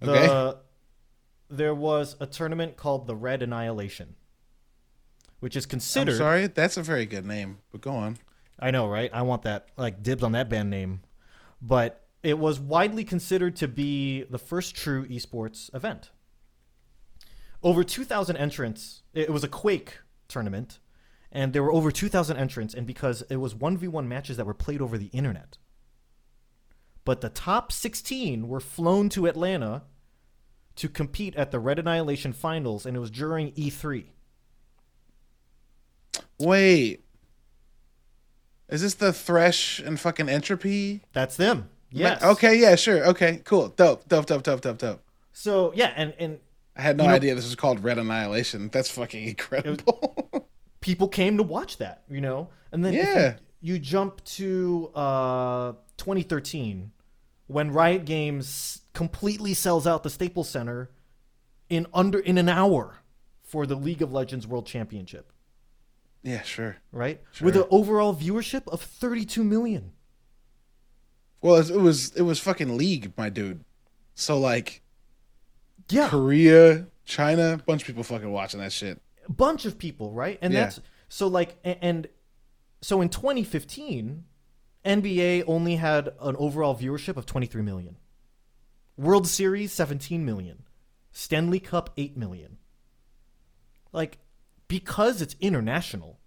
the 0.00 0.12
Okay. 0.12 0.58
there 1.48 1.74
was 1.74 2.16
a 2.20 2.26
tournament 2.26 2.76
called 2.76 3.06
the 3.06 3.16
Red 3.16 3.42
Annihilation, 3.42 4.16
which 5.40 5.56
is 5.56 5.64
I'm 5.64 5.70
considered. 5.70 6.18
sorry. 6.18 6.46
That's 6.46 6.76
a 6.76 6.82
very 6.82 7.06
good 7.06 7.24
name, 7.24 7.58
but 7.72 7.80
go 7.80 7.92
on. 7.92 8.18
I 8.58 8.70
know, 8.70 8.86
right? 8.86 9.10
I 9.12 9.22
want 9.22 9.42
that 9.42 9.68
like 9.76 10.02
dibs 10.02 10.22
on 10.22 10.32
that 10.32 10.48
band 10.50 10.68
name, 10.68 11.00
but 11.62 12.06
it 12.22 12.38
was 12.38 12.60
widely 12.60 13.04
considered 13.04 13.56
to 13.56 13.68
be 13.68 14.24
the 14.24 14.38
first 14.38 14.74
true 14.76 15.06
esports 15.08 15.74
event. 15.74 16.10
Over 17.64 17.82
2,000 17.82 18.36
entrants. 18.36 19.02
It 19.14 19.30
was 19.30 19.42
a 19.42 19.48
Quake 19.48 19.98
tournament, 20.28 20.78
and 21.32 21.52
there 21.52 21.62
were 21.62 21.72
over 21.72 21.90
2,000 21.90 22.36
entrants, 22.36 22.74
and 22.74 22.86
because 22.86 23.22
it 23.30 23.36
was 23.36 23.54
1v1 23.54 24.06
matches 24.06 24.36
that 24.36 24.44
were 24.44 24.54
played 24.54 24.82
over 24.82 24.98
the 24.98 25.06
internet. 25.06 25.56
But 27.04 27.22
the 27.22 27.30
top 27.30 27.72
16 27.72 28.48
were 28.48 28.60
flown 28.60 29.08
to 29.10 29.26
Atlanta 29.26 29.82
to 30.76 30.88
compete 30.88 31.34
at 31.36 31.50
the 31.50 31.58
Red 31.58 31.78
Annihilation 31.78 32.32
finals, 32.32 32.84
and 32.84 32.96
it 32.96 33.00
was 33.00 33.10
during 33.10 33.52
E 33.56 33.70
E3. 33.70 34.06
Wait. 36.38 37.04
Is 38.68 38.82
this 38.82 38.94
the 38.94 39.12
Thresh 39.12 39.78
and 39.78 39.98
fucking 39.98 40.28
Entropy? 40.28 41.02
That's 41.12 41.36
them. 41.36 41.70
Yes. 41.90 42.22
Okay, 42.22 42.58
yeah, 42.58 42.74
sure. 42.74 43.04
Okay, 43.06 43.40
cool. 43.44 43.68
Dope, 43.68 44.08
dope, 44.08 44.26
dope, 44.26 44.42
dope, 44.42 44.60
dope, 44.60 44.78
dope. 44.78 45.00
So 45.32 45.72
yeah, 45.74 45.92
and 45.96 46.14
and 46.18 46.38
I 46.76 46.82
had 46.82 46.96
no 46.96 47.04
You 47.04 47.10
know- 47.10 47.14
idea 47.16 47.34
this 47.34 47.44
was 47.44 47.54
called 47.54 47.82
Red 47.84 47.98
Annihilation. 47.98 48.68
That's 48.72 48.90
fucking 48.90 49.28
incredible. 49.28 50.46
people 50.80 51.08
came 51.08 51.36
to 51.36 51.42
watch 51.42 51.78
that, 51.78 52.02
you 52.10 52.20
know? 52.20 52.48
And 52.72 52.84
then 52.84 52.92
Yeah. 52.94 53.36
you, 53.60 53.74
you 53.74 53.78
jump 53.78 54.22
to 54.24 54.90
uh, 54.94 55.72
2013 55.96 56.90
when 57.46 57.70
Riot 57.70 58.04
Games 58.04 58.80
completely 58.92 59.54
sells 59.54 59.86
out 59.86 60.02
the 60.02 60.10
Staples 60.10 60.48
Center 60.48 60.90
in 61.68 61.86
under 61.94 62.18
in 62.18 62.38
an 62.38 62.48
hour 62.48 62.98
for 63.42 63.66
the 63.66 63.74
League 63.76 64.02
of 64.02 64.12
Legends 64.12 64.46
World 64.46 64.66
Championship, 64.66 65.32
yeah, 66.22 66.42
sure. 66.42 66.78
right? 66.92 67.20
Sure. 67.32 67.46
With 67.46 67.56
an 67.56 67.64
overall 67.70 68.14
viewership 68.14 68.66
of 68.68 68.80
32 68.82 69.44
million. 69.44 69.92
Well, 71.40 71.56
it 71.56 71.70
was 71.80 72.14
it 72.16 72.22
was 72.22 72.40
fucking 72.40 72.76
League, 72.76 73.12
my 73.16 73.28
dude. 73.28 73.64
So 74.14 74.38
like 74.38 74.82
Yeah. 75.88 76.08
Korea, 76.08 76.86
China, 77.04 77.60
bunch 77.66 77.82
of 77.82 77.86
people 77.86 78.02
fucking 78.02 78.30
watching 78.30 78.60
that 78.60 78.72
shit. 78.72 79.00
bunch 79.28 79.64
of 79.64 79.78
people, 79.78 80.12
right? 80.12 80.38
And 80.42 80.52
Yeah. 80.52 80.60
that's 80.64 80.80
so 81.08 81.26
like 81.28 81.56
and 81.64 82.06
so 82.82 83.00
in 83.00 83.08
2015, 83.08 84.24
NBA 84.84 85.44
only 85.46 85.76
had 85.76 86.08
an 86.20 86.36
overall 86.36 86.76
viewership 86.76 87.16
of 87.16 87.24
23 87.24 87.62
million. 87.62 87.96
World 88.98 89.26
Series 89.26 89.72
17 89.72 90.24
million. 90.24 90.64
Stanley 91.12 91.58
Cup 91.60 91.90
8 91.96 92.16
million. 92.16 92.58
Like 93.92 94.18
because 94.68 95.22
it's 95.22 95.36
international. 95.40 96.18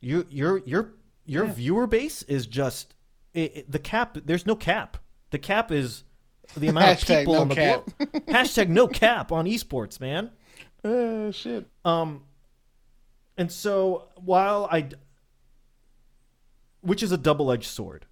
You 0.00 0.26
your 0.28 0.58
your 0.66 0.94
your 1.24 1.46
Yeah. 1.46 1.52
viewer 1.52 1.86
base 1.86 2.22
is 2.24 2.46
just 2.46 2.94
it, 3.32 3.56
it- 3.56 3.70
the 3.72 3.78
cap 3.78 4.18
there's 4.24 4.44
no 4.46 4.54
cap. 4.56 4.98
The 5.30 5.38
cap 5.38 5.70
is 5.72 6.04
the 6.56 6.68
amount 6.68 7.02
of 7.02 7.08
people 7.18 7.34
no 7.34 7.40
on 7.40 7.48
the 7.48 7.54
cap. 7.54 7.90
Hashtag 8.28 8.68
no 8.68 8.86
cap 8.88 9.32
on 9.32 9.46
esports, 9.46 10.00
man. 10.00 10.30
Oh 10.84 11.30
shit. 11.32 11.66
Um, 11.84 12.22
and 13.36 13.50
so 13.50 14.08
while 14.16 14.68
I, 14.70 14.88
which 16.80 17.02
is 17.02 17.12
a 17.12 17.18
double-edged 17.18 17.66
sword, 17.66 18.06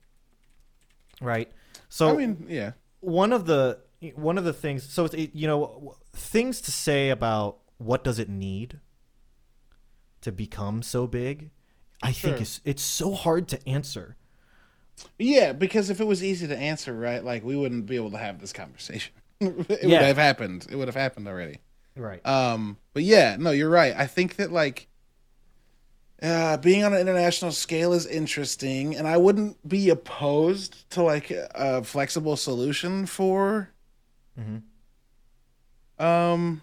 right? 1.20 1.50
So 1.88 2.10
I 2.10 2.16
mean, 2.16 2.46
yeah. 2.48 2.72
one 3.00 3.32
of 3.32 3.46
the 3.46 3.78
one 4.14 4.38
of 4.38 4.44
the 4.44 4.52
things, 4.52 4.82
so 4.90 5.04
it's, 5.04 5.14
it, 5.14 5.34
you 5.34 5.46
know, 5.46 5.96
things 6.12 6.60
to 6.62 6.72
say 6.72 7.10
about 7.10 7.58
what 7.78 8.02
does 8.02 8.18
it 8.18 8.28
need 8.28 8.80
to 10.22 10.32
become 10.32 10.82
so 10.82 11.06
big. 11.06 11.50
I 12.02 12.10
think 12.10 12.40
it's 12.40 12.60
it's 12.64 12.82
so 12.82 13.12
hard 13.12 13.46
to 13.48 13.68
answer. 13.68 14.16
Yeah, 15.18 15.52
because 15.52 15.90
if 15.90 16.00
it 16.00 16.06
was 16.06 16.22
easy 16.22 16.46
to 16.46 16.56
answer, 16.56 16.92
right, 16.92 17.24
like 17.24 17.44
we 17.44 17.56
wouldn't 17.56 17.86
be 17.86 17.96
able 17.96 18.10
to 18.12 18.18
have 18.18 18.40
this 18.40 18.52
conversation. 18.52 19.12
it 19.40 19.82
Yeah. 19.84 19.98
would 19.98 20.06
have 20.06 20.16
happened. 20.18 20.66
It 20.70 20.76
would 20.76 20.88
have 20.88 20.94
happened 20.96 21.26
already. 21.28 21.58
Right. 21.96 22.24
Um, 22.26 22.76
but 22.94 23.02
yeah, 23.02 23.36
no, 23.38 23.50
you're 23.50 23.68
right. 23.70 23.94
I 23.96 24.06
think 24.06 24.36
that 24.36 24.52
like 24.52 24.88
uh, 26.22 26.56
being 26.58 26.84
on 26.84 26.94
an 26.94 27.00
international 27.00 27.50
scale 27.52 27.92
is 27.92 28.06
interesting, 28.06 28.94
and 28.96 29.08
I 29.08 29.16
wouldn't 29.16 29.66
be 29.68 29.88
opposed 29.90 30.88
to 30.90 31.02
like 31.02 31.30
a 31.30 31.82
flexible 31.82 32.36
solution 32.36 33.06
for 33.06 33.70
Mhm. 34.40 34.62
um 35.98 36.62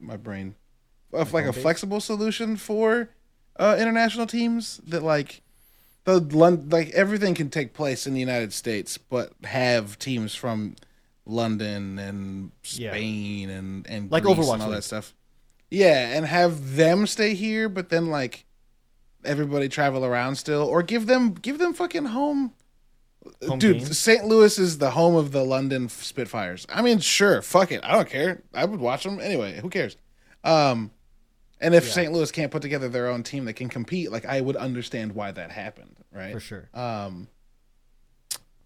my 0.00 0.16
brain 0.16 0.56
of 1.12 1.32
like 1.32 1.44
a 1.46 1.52
flexible 1.52 2.00
solution 2.00 2.56
for 2.56 3.10
uh 3.56 3.76
international 3.78 4.26
teams 4.26 4.78
that 4.86 5.02
like 5.02 5.42
the 6.04 6.18
like 6.70 6.90
everything 6.90 7.34
can 7.34 7.48
take 7.50 7.72
place 7.74 8.06
in 8.06 8.14
the 8.14 8.20
United 8.20 8.52
States, 8.52 8.98
but 8.98 9.32
have 9.44 9.98
teams 9.98 10.34
from 10.34 10.76
London 11.26 11.98
and 11.98 12.50
Yeah. 12.64 12.90
Spain 12.90 13.50
and 13.50 13.86
and 13.86 14.10
Like 14.10 14.24
Greece 14.24 14.36
Overwatch 14.36 14.54
and 14.54 14.62
all 14.62 14.68
League. 14.68 14.76
that 14.78 14.82
stuff. 14.84 15.14
Yeah, 15.70 16.16
and 16.16 16.26
have 16.26 16.74
them 16.76 17.06
stay 17.06 17.34
here, 17.34 17.68
but 17.68 17.88
then 17.88 18.08
like 18.08 18.44
everybody 19.24 19.68
travel 19.68 20.04
around 20.04 20.36
still, 20.36 20.62
or 20.62 20.82
give 20.82 21.06
them 21.06 21.32
give 21.34 21.58
them 21.58 21.72
fucking 21.72 22.06
home. 22.06 22.52
Home 23.46 23.60
Dude? 23.60 23.94
St. 23.94 24.24
Louis 24.24 24.58
is 24.58 24.78
the 24.78 24.90
home 24.90 25.14
of 25.14 25.30
the 25.30 25.44
London 25.44 25.88
Spitfires. 25.88 26.66
I 26.68 26.82
mean, 26.82 26.98
sure, 26.98 27.40
fuck 27.40 27.70
it, 27.70 27.80
I 27.84 27.92
don't 27.92 28.08
care. 28.08 28.42
I 28.52 28.64
would 28.64 28.80
watch 28.80 29.04
them 29.04 29.20
anyway. 29.20 29.60
Who 29.60 29.70
cares? 29.70 29.96
Um, 30.42 30.90
and 31.62 31.74
if 31.74 31.86
Yeah. 31.86 31.92
St. 31.92 32.12
Louis 32.12 32.30
can't 32.30 32.50
put 32.50 32.60
together 32.60 32.88
their 32.88 33.06
own 33.08 33.22
team 33.22 33.46
that 33.46 33.54
can 33.54 33.68
compete, 33.68 34.10
like 34.10 34.26
I 34.26 34.40
would 34.40 34.56
understand 34.56 35.14
why 35.14 35.30
that 35.30 35.50
happened, 35.52 35.96
right? 36.12 36.32
For 36.32 36.40
sure. 36.40 36.68
Um, 36.74 37.28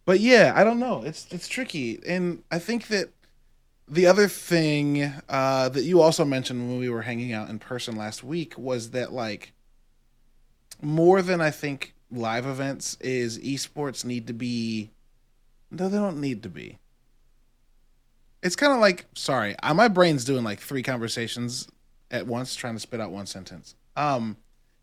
but 0.06 0.18
yeah, 0.20 0.52
I 0.56 0.64
don't 0.64 0.78
know. 0.80 1.02
It's 1.04 1.26
it's 1.30 1.46
tricky, 1.46 2.00
and 2.06 2.42
I 2.50 2.58
think 2.58 2.88
that 2.88 3.10
the 3.88 4.06
other 4.06 4.28
thing 4.28 5.12
uh, 5.28 5.68
that 5.68 5.82
you 5.84 6.00
also 6.00 6.24
mentioned 6.24 6.68
when 6.68 6.78
we 6.78 6.88
were 6.88 7.02
hanging 7.02 7.32
out 7.32 7.50
in 7.50 7.58
person 7.58 7.94
last 7.96 8.24
week 8.24 8.56
was 8.56 8.90
that 8.90 9.12
like 9.12 9.52
more 10.80 11.22
than 11.22 11.40
I 11.40 11.50
think 11.50 11.94
live 12.10 12.46
events 12.46 12.96
is 13.00 13.38
esports 13.38 14.04
need 14.04 14.26
to 14.26 14.32
be. 14.32 14.90
No, 15.70 15.88
they 15.88 15.98
don't 15.98 16.20
need 16.20 16.42
to 16.44 16.48
be. 16.48 16.78
It's 18.42 18.56
kind 18.56 18.72
of 18.72 18.78
like 18.78 19.06
sorry, 19.14 19.56
uh, 19.62 19.74
my 19.74 19.88
brain's 19.88 20.24
doing 20.24 20.44
like 20.44 20.60
three 20.60 20.82
conversations 20.82 21.68
at 22.10 22.26
once, 22.26 22.54
trying 22.54 22.74
to 22.74 22.80
spit 22.80 23.00
out 23.00 23.10
one 23.10 23.26
sentence. 23.26 23.74
Um, 23.96 24.36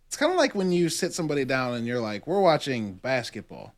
it's 0.07 0.17
kind 0.17 0.31
of 0.31 0.37
like 0.37 0.53
when 0.55 0.71
you 0.71 0.89
sit 0.89 1.13
somebody 1.13 1.45
down 1.45 1.73
and 1.73 1.87
you're 1.87 1.99
like, 2.01 2.27
"We're 2.27 2.41
watching 2.41 2.93
basketball," 2.93 3.73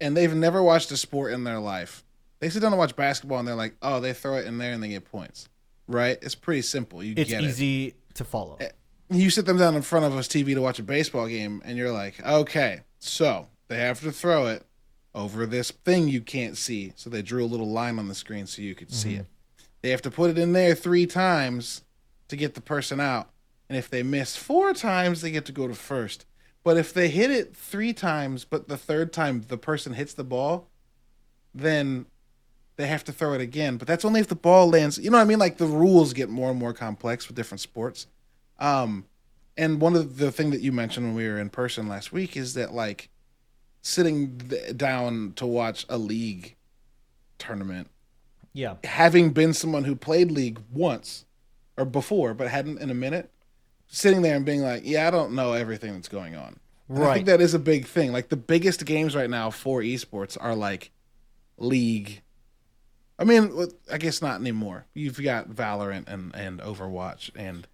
and 0.00 0.16
they've 0.16 0.34
never 0.34 0.62
watched 0.62 0.90
a 0.92 0.96
sport 0.96 1.32
in 1.32 1.44
their 1.44 1.58
life. 1.58 2.04
They 2.40 2.50
sit 2.50 2.60
down 2.60 2.72
to 2.72 2.76
watch 2.76 2.94
basketball 2.96 3.38
and 3.38 3.48
they're 3.48 3.54
like, 3.54 3.76
"Oh, 3.82 4.00
they 4.00 4.12
throw 4.12 4.36
it 4.36 4.46
in 4.46 4.58
there 4.58 4.72
and 4.72 4.82
they 4.82 4.88
get 4.88 5.04
points." 5.04 5.48
Right? 5.86 6.18
It's 6.22 6.34
pretty 6.34 6.62
simple. 6.62 7.02
You 7.02 7.14
It's 7.16 7.30
get 7.30 7.42
it. 7.44 7.48
easy 7.48 7.94
to 8.14 8.24
follow. 8.24 8.58
You 9.10 9.28
sit 9.30 9.44
them 9.44 9.58
down 9.58 9.74
in 9.76 9.82
front 9.82 10.06
of 10.06 10.16
a 10.16 10.20
TV 10.22 10.54
to 10.54 10.60
watch 10.60 10.78
a 10.78 10.82
baseball 10.82 11.26
game, 11.28 11.62
and 11.64 11.76
you're 11.76 11.92
like, 11.92 12.24
"Okay, 12.24 12.80
so 12.98 13.48
they 13.68 13.76
have 13.78 14.00
to 14.00 14.10
throw 14.12 14.46
it 14.46 14.64
over 15.14 15.46
this 15.46 15.70
thing 15.84 16.08
you 16.08 16.20
can't 16.20 16.56
see." 16.56 16.92
So 16.96 17.10
they 17.10 17.22
drew 17.22 17.44
a 17.44 17.46
little 17.46 17.70
line 17.70 17.98
on 17.98 18.08
the 18.08 18.14
screen 18.14 18.46
so 18.46 18.62
you 18.62 18.74
could 18.74 18.92
see 18.92 19.14
it. 19.14 19.26
They 19.82 19.90
have 19.90 20.02
to 20.02 20.10
put 20.10 20.30
it 20.30 20.38
in 20.38 20.52
there 20.54 20.74
three 20.74 21.06
times 21.06 21.82
to 22.28 22.36
get 22.36 22.54
the 22.54 22.60
person 22.60 23.00
out. 23.00 23.30
And 23.68 23.78
if 23.78 23.88
they 23.88 24.02
miss 24.02 24.36
four 24.36 24.72
times, 24.74 25.20
they 25.20 25.30
get 25.30 25.44
to 25.46 25.52
go 25.52 25.66
to 25.66 25.74
first. 25.74 26.26
But 26.62 26.76
if 26.76 26.92
they 26.92 27.08
hit 27.08 27.30
it 27.30 27.54
three 27.54 27.92
times, 27.92 28.44
but 28.44 28.68
the 28.68 28.76
third 28.76 29.12
time 29.12 29.44
the 29.48 29.58
person 29.58 29.94
hits 29.94 30.14
the 30.14 30.24
ball, 30.24 30.68
then 31.54 32.06
they 32.76 32.86
have 32.86 33.04
to 33.04 33.12
throw 33.12 33.34
it 33.34 33.40
again. 33.40 33.76
But 33.76 33.86
that's 33.86 34.04
only 34.04 34.20
if 34.20 34.28
the 34.28 34.34
ball 34.34 34.68
lands. 34.68 34.98
You 34.98 35.10
know 35.10 35.18
what 35.18 35.22
I 35.22 35.26
mean? 35.26 35.38
Like 35.38 35.58
the 35.58 35.66
rules 35.66 36.12
get 36.12 36.28
more 36.28 36.50
and 36.50 36.58
more 36.58 36.72
complex 36.72 37.28
with 37.28 37.36
different 37.36 37.60
sports. 37.60 38.06
Um, 38.58 39.04
and 39.56 39.80
one 39.80 39.94
of 39.94 40.18
the 40.18 40.32
thing 40.32 40.50
that 40.50 40.60
you 40.60 40.72
mentioned 40.72 41.06
when 41.06 41.14
we 41.14 41.28
were 41.28 41.38
in 41.38 41.50
person 41.50 41.88
last 41.88 42.12
week 42.12 42.36
is 42.36 42.54
that 42.54 42.72
like 42.72 43.08
sitting 43.82 44.38
down 44.76 45.34
to 45.36 45.46
watch 45.46 45.84
a 45.88 45.98
league 45.98 46.56
tournament 47.38 47.88
yeah. 48.52 48.76
having 48.84 49.30
been 49.30 49.52
someone 49.52 49.84
who 49.84 49.94
played 49.94 50.30
league 50.30 50.60
once 50.72 51.23
or 51.76 51.84
before 51.84 52.34
but 52.34 52.48
hadn't 52.48 52.80
in 52.80 52.90
a 52.90 52.94
minute 52.94 53.30
sitting 53.86 54.22
there 54.22 54.36
and 54.36 54.44
being 54.46 54.62
like 54.62 54.82
yeah 54.84 55.06
i 55.06 55.10
don't 55.10 55.32
know 55.32 55.52
everything 55.52 55.92
that's 55.94 56.08
going 56.08 56.34
on 56.36 56.58
And 56.88 56.98
i 56.98 57.00
Right. 57.06 57.14
think 57.14 57.26
that 57.26 57.40
is 57.40 57.54
a 57.54 57.58
big 57.58 57.86
thing 57.86 58.12
like 58.12 58.28
the 58.28 58.36
biggest 58.36 58.84
games 58.84 59.14
right 59.16 59.30
now 59.30 59.50
for 59.50 59.80
esports 59.80 60.36
are 60.40 60.54
like 60.54 60.90
league 61.58 62.22
i 63.18 63.24
mean 63.24 63.52
i 63.92 63.98
guess 63.98 64.20
not 64.22 64.40
anymore 64.40 64.86
you've 64.94 65.22
got 65.22 65.48
valorant 65.50 66.08
and 66.08 66.34
and 66.34 66.60
overwatch 66.60 67.30
and 67.36 67.66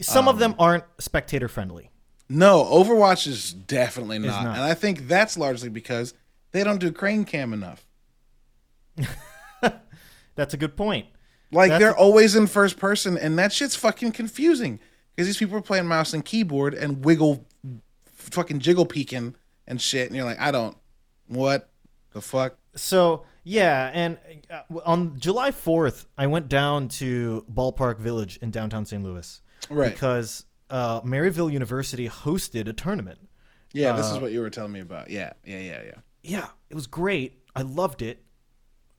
Some 0.00 0.28
of 0.28 0.34
Um, 0.36 0.40
them 0.40 0.54
aren't 0.58 0.84
spectator 0.98 1.48
friendly. 1.48 1.90
no 2.28 2.64
overwatch 2.64 3.26
is 3.26 3.52
definitely 3.52 4.18
not, 4.18 4.44
not. 4.44 4.54
and 4.56 4.64
i 4.64 4.74
think 4.74 5.06
that's 5.08 5.36
largely 5.38 5.68
because 5.68 6.14
they 6.52 6.62
don't 6.64 6.78
do 6.80 6.90
crane 6.92 7.24
cam 7.24 7.52
enough 7.52 7.86
That's 10.36 10.52
a 10.52 10.56
good 10.56 10.76
point. 10.76 11.06
Like 11.54 11.70
That's- 11.70 11.80
they're 11.80 11.96
always 11.96 12.34
in 12.36 12.46
first 12.46 12.78
person, 12.78 13.16
and 13.16 13.38
that 13.38 13.52
shit's 13.52 13.76
fucking 13.76 14.12
confusing 14.12 14.80
because 15.14 15.26
these 15.28 15.36
people 15.38 15.56
are 15.56 15.62
playing 15.62 15.86
mouse 15.86 16.12
and 16.12 16.24
keyboard 16.24 16.74
and 16.74 17.04
wiggle, 17.04 17.46
fucking 18.12 18.58
jiggle 18.58 18.86
peeking 18.86 19.34
and 19.66 19.80
shit, 19.80 20.08
and 20.08 20.16
you're 20.16 20.24
like, 20.24 20.40
I 20.40 20.50
don't, 20.50 20.76
what 21.28 21.70
the 22.12 22.20
fuck? 22.20 22.56
So 22.74 23.24
yeah, 23.44 23.90
and 23.94 24.18
uh, 24.50 24.62
on 24.84 25.18
July 25.20 25.50
fourth, 25.52 26.06
I 26.18 26.26
went 26.26 26.48
down 26.48 26.88
to 26.88 27.44
Ballpark 27.52 27.98
Village 27.98 28.38
in 28.42 28.50
downtown 28.50 28.84
St. 28.84 29.02
Louis 29.02 29.40
Right? 29.70 29.92
because 29.92 30.44
uh, 30.70 31.02
Maryville 31.02 31.52
University 31.52 32.08
hosted 32.08 32.66
a 32.68 32.72
tournament. 32.72 33.18
yeah, 33.72 33.92
this 33.92 34.10
uh, 34.10 34.16
is 34.16 34.20
what 34.20 34.32
you 34.32 34.40
were 34.40 34.50
telling 34.50 34.72
me 34.72 34.80
about. 34.80 35.08
Yeah, 35.10 35.34
yeah, 35.44 35.60
yeah, 35.60 35.82
yeah. 35.84 35.94
Yeah, 36.22 36.46
it 36.70 36.74
was 36.74 36.86
great. 36.86 37.38
I 37.54 37.62
loved 37.62 38.00
it. 38.02 38.22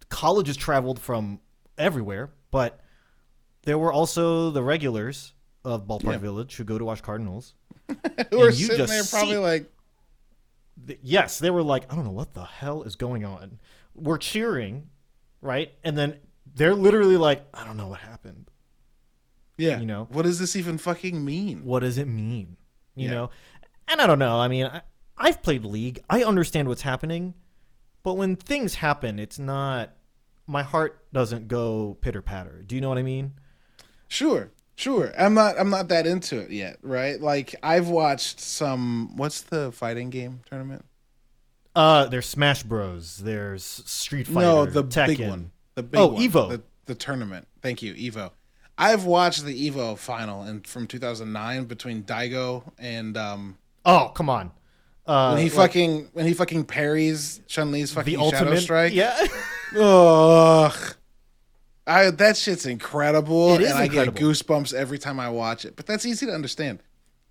Colleges 0.09 0.55
traveled 0.55 0.99
from 0.99 1.39
everywhere, 1.77 2.29
but 2.55 2.79
there 3.63 3.77
were 3.77 3.91
also 3.91 4.49
the 4.51 4.63
regulars 4.63 5.33
of 5.65 5.85
Ballpark 5.87 6.13
Yeah. 6.13 6.17
Village 6.19 6.55
who 6.55 6.63
go 6.63 6.77
to 6.77 6.85
watch 6.85 7.01
Cardinals. 7.03 7.53
Who 8.31 8.41
are 8.41 8.51
sitting 8.51 8.85
there 8.87 9.03
probably 9.03 9.33
see- 9.35 9.37
like, 9.37 9.71
Th- 10.87 10.99
Yes, 11.03 11.39
they 11.39 11.49
were 11.51 11.63
like, 11.63 11.91
I 11.91 11.95
don't 11.95 12.05
know 12.05 12.11
what 12.11 12.33
the 12.33 12.43
hell 12.45 12.83
is 12.83 12.95
going 12.95 13.25
on. 13.25 13.59
We're 13.93 14.17
cheering, 14.17 14.89
right? 15.41 15.73
And 15.83 15.97
then 15.97 16.17
they're 16.55 16.75
literally 16.75 17.17
like, 17.17 17.45
I 17.53 17.63
don't 17.65 17.77
know 17.77 17.87
what 17.87 17.99
happened. 17.99 18.49
yeah, 19.57 19.79
You 19.79 19.85
know? 19.85 20.07
what 20.11 20.23
does 20.23 20.39
this 20.39 20.55
even 20.55 20.77
fucking 20.77 21.23
mean? 21.23 21.65
What 21.65 21.79
does 21.81 21.97
it 21.97 22.07
mean? 22.07 22.57
You 22.95 23.05
Yeah. 23.09 23.11
know? 23.15 23.29
And 23.87 24.01
I 24.01 24.07
don't 24.07 24.19
know. 24.19 24.39
I 24.39 24.47
mean, 24.47 24.65
I, 24.65 24.81
I've 25.17 25.41
played 25.43 25.63
League. 25.65 25.99
I 26.09 26.23
understand 26.23 26.67
what's 26.67 26.81
happening. 26.83 27.33
But 28.03 28.13
when 28.17 28.35
things 28.35 28.75
happen, 28.75 29.19
it's 29.19 29.39
not. 29.39 29.91
My 30.47 30.63
heart 30.63 30.99
doesn't 31.13 31.47
go 31.47 31.97
pitter 32.01 32.21
patter. 32.21 32.63
Do 32.65 32.75
you 32.75 32.81
know 32.81 32.89
what 32.89 32.97
I 32.97 33.03
mean? 33.03 33.33
Sure, 34.07 34.51
sure. 34.75 35.11
I'm 35.17 35.33
not, 35.33 35.59
I'm 35.59 35.69
not 35.69 35.87
that 35.87 36.05
into 36.05 36.37
it 36.39 36.51
yet, 36.51 36.77
right? 36.83 37.19
Like 37.19 37.55
I've 37.63 37.87
watched 37.87 38.39
some. 38.39 39.15
What's 39.17 39.41
the 39.41 39.71
fighting 39.71 40.09
game 40.09 40.41
tournament? 40.49 40.85
Uh, 41.75 42.05
there's 42.05 42.25
Smash 42.27 42.63
Bros. 42.63 43.17
There's 43.17 43.63
Street 43.63 44.27
Fighter. 44.27 44.39
No, 44.41 44.65
the 44.65 44.83
Tekken. 44.83 45.07
big 45.07 45.27
one. 45.27 45.51
The 45.73 45.83
big 45.83 45.99
Oh, 45.99 46.07
one. 46.07 46.21
Evo. 46.21 46.49
The, 46.49 46.61
the 46.85 46.95
tournament. 46.95 47.47
Thank 47.61 47.81
you, 47.81 47.93
Evo. 47.95 48.31
I've 48.77 49.05
watched 49.05 49.43
the 49.45 49.69
Evo 49.69 49.97
final 49.97 50.43
and 50.43 50.65
from 50.67 50.85
2009 50.87 51.65
between 51.65 52.03
Daigo 52.03 52.63
and 52.77 53.17
um 53.17 53.57
Oh, 53.85 54.11
come 54.13 54.29
on. 54.29 54.51
Uh, 55.07 55.31
when 55.33 55.43
he 55.43 55.49
like, 55.49 55.55
fucking 55.71 56.09
when 56.13 56.25
he 56.25 56.33
fucking 56.33 56.65
parries 56.65 57.41
Chun 57.47 57.71
Li's 57.71 57.91
fucking 57.93 58.13
the 58.17 58.23
Shadow 58.29 58.37
ultimate 58.37 58.61
Strike. 58.61 58.93
Yeah. 58.93 59.15
Ugh. 59.77 60.95
I 61.87 62.09
that 62.09 62.35
shit's 62.35 62.65
incredible, 62.65 63.55
and 63.55 63.65
I 63.67 63.87
get 63.87 64.15
goosebumps 64.15 64.73
every 64.73 64.97
time 64.97 65.19
I 65.19 65.29
watch 65.29 65.65
it. 65.65 65.75
But 65.75 65.85
that's 65.85 66.05
easy 66.05 66.25
to 66.25 66.31
understand. 66.31 66.81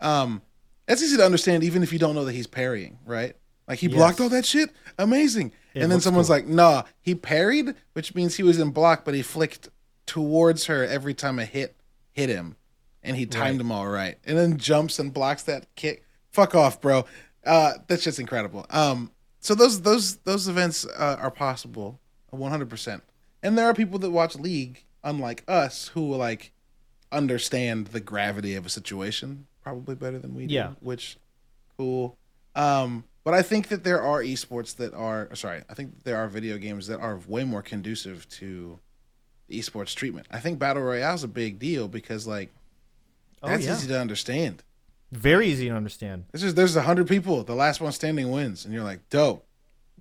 Um, 0.01 0.43
that's 0.87 1.03
easy 1.03 1.16
to 1.16 1.24
understand 1.24 1.64
even 1.64 1.82
if 1.82 1.93
you 1.93 1.99
don't 1.99 2.14
know 2.14 2.24
that 2.24 2.32
he's 2.32 2.47
parrying, 2.47 2.99
right? 3.05 3.35
Like 3.66 3.78
he 3.78 3.89
blocked 3.89 4.20
all 4.20 4.28
that 4.28 4.45
shit, 4.47 4.70
amazing. 4.99 5.53
It 5.74 5.82
and 5.82 5.91
then 5.91 6.01
someone's 6.01 6.28
cool. 6.28 6.37
like, 6.37 6.47
"Nah, 6.47 6.85
he 7.01 7.14
parried," 7.16 7.74
which 7.95 8.14
means 8.14 8.37
he 8.37 8.43
was 8.45 8.61
in 8.61 8.70
block, 8.70 9.05
but 9.05 9.14
he 9.14 9.22
flicked 9.22 9.70
towards 10.07 10.66
her 10.66 10.85
every 10.85 11.14
time 11.14 11.39
a 11.41 11.45
hit 11.45 11.76
hit 12.12 12.28
him, 12.28 12.55
and 13.03 13.16
he 13.16 13.26
timed 13.26 13.57
Right. 13.59 13.61
him 13.64 13.72
all 13.72 13.89
right. 13.89 14.18
And 14.24 14.39
then 14.39 14.57
jumps 14.59 14.99
and 15.01 15.12
blocks 15.12 15.43
that 15.45 15.66
kick. 15.74 16.05
Fuck 16.30 16.55
off, 16.55 16.80
bro. 16.80 17.07
Uh, 17.45 17.72
that's 17.89 18.05
just 18.05 18.20
incredible. 18.20 18.66
Um, 18.70 19.11
so 19.41 19.55
those 19.57 19.80
those 19.80 20.16
those 20.18 20.47
events 20.47 20.87
uh, 20.87 21.16
are 21.18 21.30
possible, 21.32 21.99
one 22.35 22.51
hundred 22.51 22.68
percent. 22.70 23.03
And 23.43 23.57
there 23.59 23.66
are 23.66 23.74
people 23.74 23.99
that 24.01 24.11
watch 24.11 24.37
League, 24.37 24.85
unlike 25.03 25.45
us, 25.47 25.89
who 25.89 26.14
like 26.14 26.53
understand 27.12 27.89
the 27.89 28.01
gravity 28.01 28.55
of 28.55 28.66
a 28.66 28.68
situation 28.68 29.47
probably 29.62 29.95
better 29.95 30.18
than 30.18 30.35
we 30.35 30.47
do. 30.47 30.55
Yeah. 30.55 30.72
Which, 30.80 31.16
cool. 31.76 32.16
Um, 32.55 33.05
but 33.22 33.32
I 33.35 33.43
think 33.43 33.68
that 33.68 33.85
there 33.85 34.03
are 34.03 34.22
esports 34.22 34.76
that 34.76 34.93
are 34.95 35.35
sorry. 35.35 35.62
I 35.68 35.74
think 35.74 36.05
there 36.05 36.16
are 36.16 36.28
video 36.28 36.59
games 36.59 36.87
that 36.89 37.01
are 37.01 37.18
way 37.26 37.45
more 37.45 37.62
conducive 37.62 38.28
to 38.30 38.78
esports 39.51 39.95
treatment. 39.95 40.26
I 40.30 40.41
think 40.41 40.59
battle 40.59 40.82
royale 40.82 41.14
is 41.14 41.24
a 41.24 41.28
big 41.28 41.59
deal 41.59 41.89
because 41.89 42.26
like 42.26 42.51
Oh 43.43 43.49
that's 43.49 43.66
yeah, 43.66 43.74
easy 43.74 43.89
to 43.89 44.01
understand. 44.01 44.62
very 45.12 45.49
easy 45.49 45.68
to 45.68 45.74
understand. 45.74 46.24
This 46.32 46.43
is 46.43 46.55
there's 46.55 46.76
a 46.76 46.82
hundred 46.82 47.09
people. 47.09 47.45
The 47.45 47.55
last 47.55 47.80
one 47.80 47.93
standing 47.93 48.30
wins, 48.30 48.64
and 48.64 48.72
you're 48.72 48.82
like, 48.85 49.09
dope. 49.11 49.47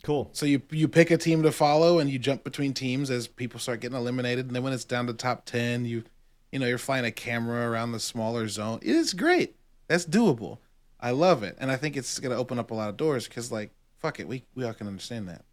Cool. 0.02 0.30
So 0.34 0.46
you 0.46 0.62
you 0.72 0.88
pick 0.88 1.12
a 1.12 1.18
team 1.18 1.44
to 1.44 1.52
follow, 1.52 2.00
and 2.00 2.10
you 2.10 2.20
jump 2.20 2.44
between 2.44 2.74
teams 2.74 3.10
as 3.10 3.28
people 3.28 3.60
start 3.60 3.80
getting 3.80 3.98
eliminated. 3.98 4.48
And 4.48 4.56
then 4.56 4.64
when 4.64 4.74
it's 4.74 4.84
down 4.84 5.08
to 5.08 5.14
top 5.14 5.46
ten, 5.46 5.86
you 5.86 6.04
you 6.52 6.60
know 6.60 6.66
you're 6.68 6.78
flying 6.78 7.06
a 7.06 7.12
camera 7.12 7.70
around 7.70 7.92
the 7.92 8.00
smaller 8.00 8.48
zone. 8.48 8.80
It 8.82 8.96
is 8.96 9.14
great. 9.14 9.56
That's 9.88 10.06
doable. 10.06 10.58
I 11.00 11.12
love 11.12 11.44
it, 11.44 11.58
and 11.60 11.72
I 11.72 11.76
think 11.78 11.96
it's 11.96 12.20
gonna 12.20 12.36
open 12.36 12.60
up 12.60 12.72
a 12.72 12.74
lot 12.74 12.90
of 12.90 12.98
doors 12.98 13.28
because 13.28 13.52
like 13.52 13.72
fuck 14.00 14.20
it, 14.20 14.28
we 14.28 14.44
we 14.56 14.66
all 14.66 14.74
can 14.74 14.88
understand 14.88 15.30
that. 15.30 15.46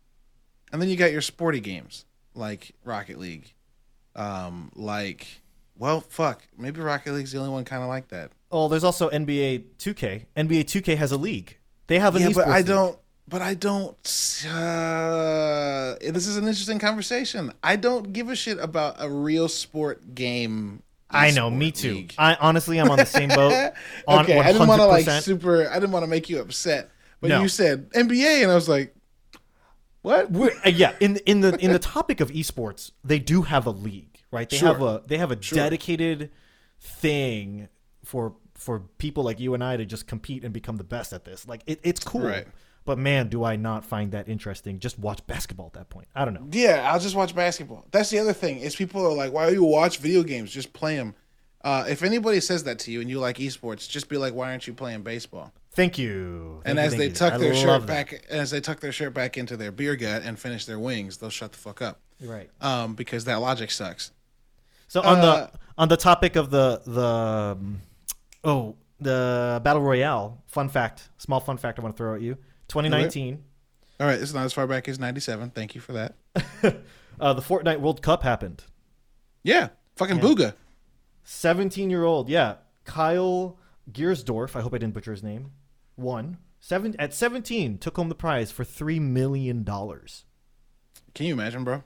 And 0.73 0.81
then 0.81 0.89
you 0.89 0.97
got 0.97 1.13
your 1.13 1.23
sporty 1.23 1.61
games 1.61 2.05
like 2.35 2.73
Rocket 2.85 3.19
League, 3.19 3.55
um, 4.17 4.71
like 4.75 5.27
well 5.77 6.01
fuck 6.01 6.43
maybe 6.59 6.81
Rocket 6.81 7.13
League's 7.13 7.33
the 7.33 7.39
only 7.39 7.51
one 7.51 7.65
kind 7.65 7.83
of 7.83 7.89
like 7.89 8.09
that. 8.09 8.33
Oh, 8.51 8.69
there's 8.69 8.85
also 8.85 9.09
NBA 9.11 9.65
2K. 9.79 10.27
NBA 10.37 10.65
2K 10.65 10.97
has 10.97 11.13
a 11.13 11.17
league. 11.17 11.57
They 11.87 11.99
have 11.99 12.17
an 12.17 12.23
yeah, 12.23 12.31
but 12.35 12.49
I 12.49 12.59
league. 12.59 12.67
don't. 12.67 12.99
But 13.31 13.43
I 13.43 13.55
don't. 13.55 13.97
Uh, 14.49 15.95
this 16.01 16.27
is 16.27 16.37
an 16.37 16.49
interesting 16.49 16.81
conversation. 16.81 17.53
I 17.63 17.77
don't 17.77 18.13
give 18.13 18.29
a 18.29 18.35
shit 18.35 18.59
about 18.59 18.97
a 18.99 19.09
real 19.09 19.49
sport 19.49 20.17
game. 20.17 20.83
I 21.09 21.31
know, 21.31 21.49
me 21.49 21.71
too. 21.71 21.95
league. 21.95 22.15
I 22.19 22.35
honestly, 22.41 22.79
I'm 22.79 22.91
on 22.91 22.99
the 22.99 23.05
same 23.07 23.29
boat. 23.29 23.73
On 24.09 24.25
okay, 24.25 24.39
I 24.39 24.53
didn't 24.53 24.67
want 24.69 24.81
to 24.81 24.87
like 24.87 25.09
super. 25.23 25.69
I 25.69 25.75
didn't 25.75 25.93
want 25.93 26.03
to 26.03 26.09
make 26.09 26.29
you 26.29 26.41
upset, 26.41 26.91
but 27.21 27.29
No. 27.29 27.41
you 27.43 27.49
said 27.49 27.89
NBA, 27.93 28.43
and 28.43 28.51
I 28.51 28.55
was 28.57 28.69
like, 28.69 28.95
"What?" 30.03 30.31
We're, 30.33 30.51
uh, 30.67 30.71
yeah, 30.71 30.95
in 31.01 31.17
in 31.27 31.41
the 31.41 31.57
in 31.59 31.73
the 31.73 31.79
topic 31.79 32.21
of 32.21 32.31
esports, 32.31 32.91
they 33.05 33.19
do 33.21 33.43
have 33.43 33.67
a 33.67 33.71
league, 33.71 34.19
right? 34.33 34.49
They 34.51 34.57
Sure. 34.59 34.69
have 34.69 34.83
a 34.83 35.03
they 35.07 35.19
have 35.19 35.31
a 35.31 35.37
dedicated 35.37 36.31
thing 36.81 37.69
for 38.05 38.35
for 38.55 38.81
people 38.99 39.23
like 39.25 39.41
you 39.41 39.55
and 39.55 39.63
I 39.65 39.77
to 39.77 39.85
just 39.85 40.07
compete 40.07 40.45
and 40.45 40.53
become 40.53 40.77
the 40.77 40.85
best 40.85 41.13
at 41.13 41.25
this. 41.25 41.47
Like 41.49 41.63
it, 41.67 41.81
it's 41.83 42.03
cool. 42.05 42.23
Right. 42.23 42.47
But 42.85 42.99
man, 42.99 43.29
do 43.29 43.45
I 43.45 43.57
not 43.57 43.85
find 43.85 44.13
that 44.13 44.29
interesting. 44.29 44.79
Just 44.81 44.99
watch 44.99 45.25
basketball 45.27 45.67
at 45.67 45.75
that 45.75 45.91
point. 45.91 46.09
I 46.15 46.25
don't 46.25 46.35
know. 46.35 46.49
Yeah, 46.51 46.91
I'll 46.93 46.99
just 47.01 47.15
watch 47.15 47.35
basketball. 47.35 47.85
That's 47.91 48.11
the 48.11 48.19
other 48.19 48.33
thing 48.33 48.59
is 48.59 48.75
people 48.75 49.05
are 49.07 49.13
like, 49.13 49.33
"Why 49.33 49.49
do 49.49 49.55
you 49.55 49.65
watch 49.65 49.99
video 49.99 50.23
games? 50.23 50.51
Just 50.51 50.73
play 50.73 50.97
them." 50.97 51.15
Uh, 51.63 51.85
if 51.89 52.03
anybody 52.03 52.41
says 52.41 52.65
that 52.65 52.79
to 52.81 52.91
you 52.91 53.01
and 53.03 53.11
you 53.11 53.21
like 53.21 53.37
esports, 53.37 53.89
just 53.89 54.09
be 54.09 54.17
like, 54.17 54.35
"Why 54.35 54.51
aren't 54.51 54.67
you 54.67 54.73
playing 54.73 55.03
baseball?" 55.03 55.53
Thank 55.73 55.99
you. 55.99 56.63
And 56.65 56.77
Thank 56.77 56.79
you, 56.79 56.83
as 56.85 56.91
thank 56.93 56.99
they 56.99 57.07
you. 57.09 57.13
tuck 57.31 57.41
their 57.41 57.55
shirt 57.55 57.83
that. 57.83 57.87
back, 57.87 58.25
as 58.29 58.51
they 58.51 58.61
tuck 58.61 58.81
their 58.81 58.91
shirt 58.93 59.15
back 59.15 59.37
into 59.39 59.57
their 59.57 59.71
beer 59.71 59.95
gut 59.95 60.23
and 60.25 60.37
finish 60.39 60.65
their 60.65 60.79
wings, 60.81 61.19
they'll 61.19 61.31
shut 61.31 61.53
the 61.53 61.59
fuck 61.59 61.81
up. 61.81 62.01
Right. 62.21 62.51
Um, 62.61 62.95
because 62.95 63.25
that 63.27 63.37
logic 63.37 63.71
sucks. 63.71 64.11
So 64.89 65.01
on 65.03 65.19
Uh, 65.19 65.21
the 65.21 65.51
on 65.79 65.89
the 65.89 65.97
topic 65.97 66.35
of 66.37 66.51
the 66.51 66.81
the 66.87 67.57
oh 68.43 68.77
the 69.01 69.61
battle 69.63 69.83
royale 69.83 70.43
fun 70.47 70.69
fact, 70.69 71.09
small 71.19 71.41
fun 71.41 71.57
fact 71.57 71.79
I 71.79 71.83
want 71.83 71.95
to 71.97 71.99
throw 71.99 72.15
at 72.15 72.21
you. 72.21 72.37
2019, 72.71 73.43
All 74.01 74.07
right, 74.07 74.19
it's 74.21 74.33
not 74.33 74.45
as 74.45 74.53
far 74.53 74.67
back 74.67 74.89
as 74.89 74.99
'97. 74.99 75.51
Thank 75.51 75.75
you 75.75 75.81
for 75.81 75.93
that. 75.93 76.15
uh, 77.21 77.33
the 77.35 77.43
Fortnite 77.43 77.81
World 77.81 78.01
Cup 78.03 78.23
happened. 78.23 78.65
Yeah, 79.43 79.69
fucking 79.97 80.17
Yeah. 80.17 80.23
Bugha. 80.23 80.55
17 81.25 81.91
year 81.91 82.05
old, 82.05 82.29
yeah, 82.29 82.57
Kyle 82.85 83.59
Giersdorf. 83.93 84.57
I 84.57 84.61
hope 84.63 84.75
I 84.75 84.79
didn't 84.79 84.95
butcher 84.95 85.13
his 85.13 85.23
name. 85.23 85.53
Won 85.97 86.39
seven 86.61 86.95
at 86.99 87.13
17, 87.15 87.79
took 87.79 87.97
home 87.97 88.09
the 88.09 88.15
prize 88.15 88.51
for 88.51 88.65
three 88.65 88.99
million 89.01 89.63
dollars. 89.65 90.25
Can 91.15 91.27
you 91.27 91.33
imagine, 91.35 91.65
bro? 91.65 91.83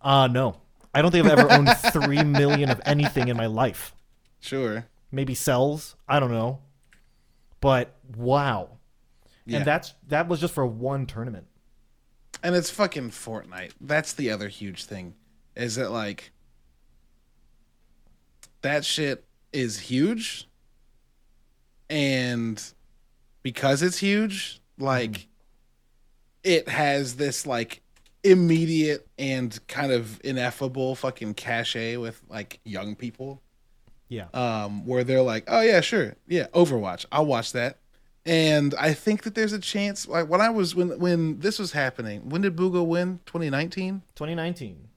Uh 0.00 0.26
no, 0.28 0.56
I 0.94 1.02
don't 1.02 1.10
think 1.10 1.26
I've 1.26 1.38
ever 1.38 1.52
owned 1.52 1.68
three 1.92 2.22
million 2.24 2.70
of 2.70 2.80
anything 2.84 3.28
in 3.28 3.36
my 3.36 3.46
life. 3.46 3.94
Sure. 4.40 4.86
Maybe 5.12 5.34
cells. 5.34 5.96
I 6.08 6.20
don't 6.20 6.30
know, 6.30 6.60
but 7.60 7.96
wow. 8.16 8.78
Yeah. 9.46 9.58
And 9.58 9.66
that's 9.66 9.94
that 10.08 10.28
was 10.28 10.40
just 10.40 10.54
for 10.54 10.66
one 10.66 11.06
tournament. 11.06 11.46
and 12.42 12.54
it's 12.54 12.70
fucking 12.70 13.10
Fortnite. 13.10 13.72
That's 13.80 14.12
the 14.12 14.30
other 14.30 14.48
huge 14.48 14.84
thing. 14.84 15.14
Is 15.56 15.76
that 15.76 15.90
like 15.90 16.32
that 18.62 18.84
shit 18.84 19.24
is 19.52 19.80
huge, 19.80 20.48
and 21.88 22.62
because 23.42 23.82
it's 23.82 23.98
huge, 23.98 24.60
like 24.78 25.12
mm-hmm. 25.12 25.28
it 26.44 26.68
has 26.68 27.16
this 27.16 27.46
like 27.46 27.82
immediate 28.22 29.08
and 29.18 29.58
kind 29.66 29.92
of 29.92 30.20
ineffable 30.22 30.94
fucking 30.94 31.34
cachet 31.34 31.96
with 31.96 32.22
like 32.28 32.60
young 32.64 32.94
people 32.94 33.42
Yeah. 34.10 34.26
um, 34.34 34.84
where 34.86 35.04
they're 35.04 35.22
like, 35.22 35.44
"Oh 35.48 35.62
yeah, 35.62 35.80
sure, 35.80 36.16
yeah, 36.28 36.48
Overwatch, 36.52 37.06
I'll 37.10 37.24
watch 37.24 37.52
that." 37.52 37.78
And 38.26 38.74
I 38.78 38.92
think 38.92 39.22
that 39.22 39.34
there's 39.34 39.54
a 39.54 39.58
chance. 39.58 40.06
Like 40.06 40.28
when 40.28 40.42
I 40.42 40.50
was 40.50 40.74
when 40.74 40.98
when 40.98 41.38
this 41.40 41.58
was 41.58 41.72
happening, 41.72 42.28
when 42.28 42.42
did 42.42 42.54
Bugha 42.56 42.86
win? 42.86 43.20
2019. 43.24 44.02
2019. 44.14 44.88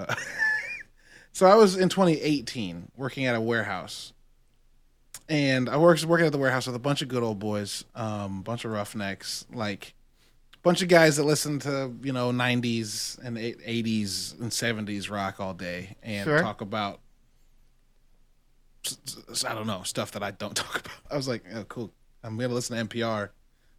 Uh, 0.00 0.14
so 1.32 1.46
I 1.46 1.54
was 1.54 1.76
in 1.76 1.88
2018 1.88 2.92
working 2.96 3.26
at 3.26 3.34
a 3.34 3.40
warehouse, 3.40 4.12
and 5.28 5.68
I 5.68 5.76
was 5.76 6.06
working 6.06 6.26
at 6.26 6.32
the 6.32 6.38
warehouse 6.38 6.66
with 6.66 6.76
a 6.76 6.80
bunch 6.80 7.02
of 7.02 7.08
good 7.08 7.22
old 7.22 7.38
boys, 7.38 7.84
um, 7.94 8.42
bunch 8.42 8.64
of 8.64 8.70
roughnecks, 8.72 9.46
like 9.52 9.94
bunch 10.62 10.82
of 10.82 10.88
guys 10.88 11.16
that 11.16 11.24
listen 11.24 11.58
to 11.60 11.92
you 12.02 12.12
know 12.12 12.30
90s 12.32 13.18
and 13.24 13.36
80s 13.36 14.38
and 14.40 14.50
70s 14.50 15.10
rock 15.10 15.40
all 15.40 15.54
day 15.54 15.96
and 16.02 16.24
Sure. 16.24 16.40
talk 16.40 16.60
about 16.60 17.00
I 19.46 19.54
don't 19.54 19.66
know 19.66 19.82
stuff 19.82 20.12
that 20.12 20.22
I 20.22 20.30
don't 20.30 20.56
talk 20.56 20.80
about. 20.80 20.96
I 21.10 21.16
was 21.16 21.28
like, 21.28 21.44
oh, 21.54 21.64
cool. 21.64 21.92
I'm 22.22 22.36
gonna 22.38 22.52
listen 22.52 22.76
to 22.76 22.84
NPR 22.96 23.30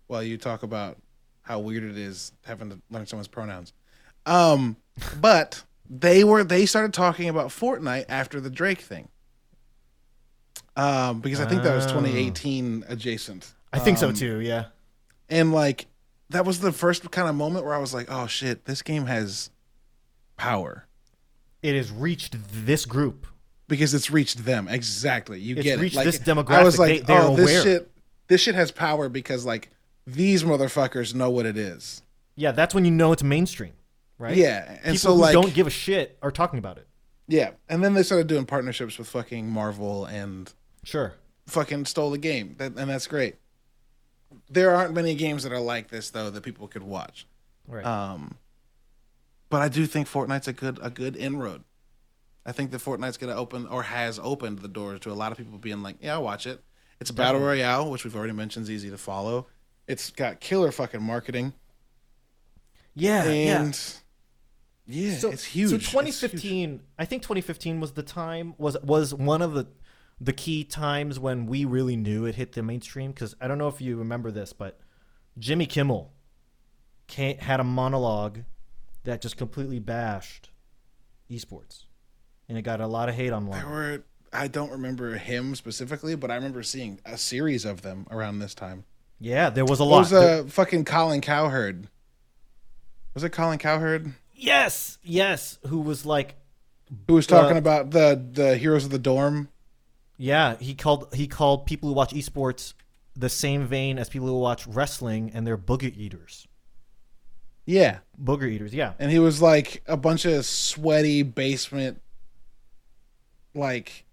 while 0.08 0.24
you 0.24 0.38
talk 0.38 0.64
about 0.64 0.98
how 1.44 1.60
weird 1.60 1.84
it 1.84 1.98
is 1.98 2.32
having 2.46 2.70
to 2.70 2.80
learn 2.90 3.06
someone's 3.06 3.28
pronouns. 3.28 3.74
Um, 4.26 4.78
but 5.22 5.64
they 5.90 6.24
were 6.24 6.44
they 6.44 6.66
started 6.66 6.94
talking 6.94 7.30
about 7.30 7.48
Fortnite 7.50 8.06
after 8.10 8.40
the 8.40 8.50
Drake 8.50 8.80
thing. 8.82 9.08
Um, 10.78 11.20
because 11.20 11.40
I 11.40 11.46
think 11.46 11.64
that 11.64 11.76
was 11.76 11.86
Oh. 11.86 11.90
2018 11.90 12.86
adjacent. 12.88 13.52
I 13.74 13.80
think 13.80 13.98
so 13.98 14.10
Um, 14.10 14.14
too. 14.14 14.40
Yeah. 14.40 14.66
And 15.30 15.52
like 15.52 15.88
that 16.32 16.46
was 16.46 16.60
the 16.60 16.72
first 16.72 17.10
kind 17.12 17.28
of 17.30 17.36
moment 17.36 17.66
where 17.66 17.74
I 17.74 17.78
was 17.80 17.94
like, 17.94 18.08
oh 18.10 18.28
shit, 18.28 18.66
this 18.66 18.82
game 18.82 19.06
has 19.06 19.50
power. 20.38 20.86
It 21.62 21.76
has 21.76 21.92
reached 21.92 22.36
this 22.66 22.86
group. 22.86 23.28
because 23.68 23.94
it's 23.94 24.12
reached 24.12 24.44
them 24.44 24.68
exactly. 24.68 25.40
You 25.40 25.56
It's 25.56 25.64
get 25.64 25.80
it. 25.82 25.96
Like, 25.96 26.06
this 26.06 26.20
demographic. 26.20 26.50
I 26.52 26.64
was 26.64 26.78
like, 26.78 27.06
They- 27.06 27.14
oh, 27.18 27.36
this 27.38 27.50
aware. 27.52 27.64
shit, 27.64 27.92
this 28.28 28.42
shit 28.42 28.54
has 28.56 28.70
power 28.72 29.08
because 29.08 29.46
like 29.46 29.70
these 30.06 30.44
motherfuckers 30.44 31.14
know 31.16 31.30
what 31.30 31.46
it 31.46 31.58
is. 31.58 32.02
Yeah, 32.36 32.52
that's 32.52 32.74
when 32.76 32.84
you 32.86 32.92
know 32.92 33.12
it's 33.14 33.24
mainstream, 33.24 33.74
right? 34.18 34.36
Yeah, 34.36 34.68
and 34.84 34.96
People 34.96 34.98
so 34.98 35.14
like, 35.16 35.32
don't 35.34 35.54
give 35.54 35.68
a 35.68 35.70
shit 35.70 36.18
are 36.22 36.32
talking 36.32 36.60
about 36.60 36.78
it. 36.80 36.88
yeah, 37.28 37.52
and 37.70 37.82
then 37.84 37.94
they 37.94 38.04
started 38.04 38.28
doing 38.28 38.46
partnerships 38.46 38.98
with 38.98 39.08
fucking 39.08 39.50
Marvel 39.50 40.06
and 40.06 40.52
Sure. 40.84 41.14
fucking 41.48 41.86
stole 41.86 42.10
the 42.12 42.18
game, 42.18 42.56
that, 42.58 42.74
and 42.76 42.90
that's 42.90 43.08
great. 43.08 43.36
There 44.50 44.76
aren't 44.76 44.94
many 44.94 45.16
games 45.16 45.44
that 45.44 45.52
are 45.52 45.60
like 45.60 45.90
this 45.90 46.10
though 46.10 46.30
that 46.30 46.42
people 46.44 46.68
could 46.68 46.84
watch. 46.84 47.26
Right. 47.68 47.86
Um, 47.86 48.36
but 49.50 49.62
I 49.62 49.70
do 49.70 49.86
think 49.86 50.08
Fortnite's 50.08 50.48
a 50.48 50.54
good 50.54 50.80
a 50.82 50.90
good 50.90 51.16
inroad. 51.16 51.64
I 52.46 52.52
think 52.52 52.72
that 52.72 52.82
Fortnite's 52.82 53.18
gonna 53.18 53.36
open 53.36 53.68
or 53.68 53.84
has 53.84 54.20
opened 54.20 54.60
the 54.60 54.68
doors 54.68 55.00
to 55.02 55.12
a 55.12 55.14
lot 55.14 55.32
of 55.32 55.38
people 55.38 55.58
being 55.58 55.84
like, 55.84 55.98
yeah, 56.02 56.14
I'll 56.14 56.24
watch 56.24 56.48
it. 56.48 56.64
It's 57.00 57.10
a 57.10 57.14
battle 57.14 57.42
royale, 57.42 57.90
which 57.90 58.04
we've 58.04 58.16
already 58.16 58.34
mentioned 58.34 58.64
is 58.64 58.72
easy 58.72 58.90
to 58.90 58.98
follow. 58.98 59.48
It's 59.88 60.12
got 60.12 60.40
killer 60.40 60.72
fucking 60.72 61.02
marketing, 61.02 61.54
Yeah, 62.94 63.26
yeah. 63.26 63.62
and 63.62 63.94
yeah, 64.88 65.16
so, 65.18 65.32
it's 65.32 65.44
huge. 65.44 65.70
So 65.70 65.76
It's 65.78 65.90
2015, 65.90 66.82
I 67.00 67.06
think 67.06 67.24
2015 67.24 67.80
was 67.80 67.94
the 67.94 68.04
time 68.04 68.54
was 68.58 68.78
was 68.84 69.14
one 69.14 69.42
of 69.42 69.54
the 69.54 69.68
the 70.24 70.34
key 70.34 70.64
times 70.64 71.20
when 71.20 71.48
we 71.48 71.66
really 71.66 71.96
knew 71.96 72.26
it 72.26 72.36
hit 72.36 72.52
the 72.54 72.62
mainstream. 72.62 73.12
Because 73.12 73.36
I 73.42 73.48
don't 73.48 73.58
know 73.58 73.68
if 73.68 73.82
you 73.82 73.98
remember 73.98 74.30
this, 74.32 74.54
but 74.54 74.80
Jimmy 75.40 75.66
Kimmel 75.66 76.14
ca 77.08 77.36
had 77.38 77.60
a 77.60 77.64
monologue 77.64 78.40
that 79.04 79.20
just 79.22 79.36
completely 79.36 79.80
bashed 79.80 80.50
esports, 81.30 81.86
and 82.48 82.58
it 82.58 82.62
got 82.62 82.80
a 82.82 82.88
lot 82.88 83.10
of 83.10 83.16
hate 83.16 83.32
online. 83.32 83.66
were 83.68 84.04
I 84.34 84.48
don't 84.48 84.72
remember 84.72 85.16
him 85.18 85.56
specifically, 85.56 86.16
but 86.16 86.32
I 86.32 86.36
remember 86.36 86.64
seeing 86.64 87.00
a 87.06 87.18
series 87.18 87.66
of 87.66 87.82
them 87.82 88.08
around 88.12 88.40
this 88.40 88.54
time. 88.54 88.86
Yeah, 89.20 89.50
there 89.50 89.66
was 89.66 89.80
a 89.80 89.84
It 89.84 89.88
lot. 89.88 89.98
was 90.00 90.10
There- 90.12 90.42
uh, 90.42 90.48
fucking 90.48 90.86
Colin 90.86 91.20
Cowherd. 91.22 91.90
Was 93.14 93.24
it 93.24 93.32
Colin 93.32 93.58
Cowherd 93.60 94.14
yes, 94.34 94.98
yes, 95.04 95.60
who 95.68 95.80
was 95.82 96.06
like 96.06 96.36
who 97.08 97.16
was 97.16 97.28
talking 97.28 97.56
Uh, 97.56 97.60
about 97.60 97.92
the 97.92 98.24
the 98.34 98.58
heroes 98.58 98.86
of 98.86 98.92
the 98.92 99.00
dorm? 99.00 99.50
Yeah, 100.22 100.56
he 100.60 100.76
called 100.76 101.12
he 101.16 101.26
called 101.28 101.66
people 101.66 101.90
who 101.90 101.96
watch 101.96 102.14
esports 102.14 102.76
the 103.16 103.28
same 103.28 103.66
vein 103.66 103.98
as 103.98 104.08
people 104.08 104.28
who 104.28 104.38
watch 104.38 104.68
wrestling, 104.68 105.32
and 105.34 105.48
they're 105.48 105.58
booger 105.58 105.92
eaters. 105.98 106.48
Yeah, 107.66 108.00
Booger 108.22 108.48
eaters, 108.48 108.72
yeah. 108.72 108.94
and 109.00 109.10
he 109.12 109.18
was 109.18 109.42
like 109.42 109.82
a 109.88 109.98
bunch 109.98 110.26
of 110.26 110.46
sweaty 110.46 111.24
basement, 111.24 112.02
like 113.56 114.06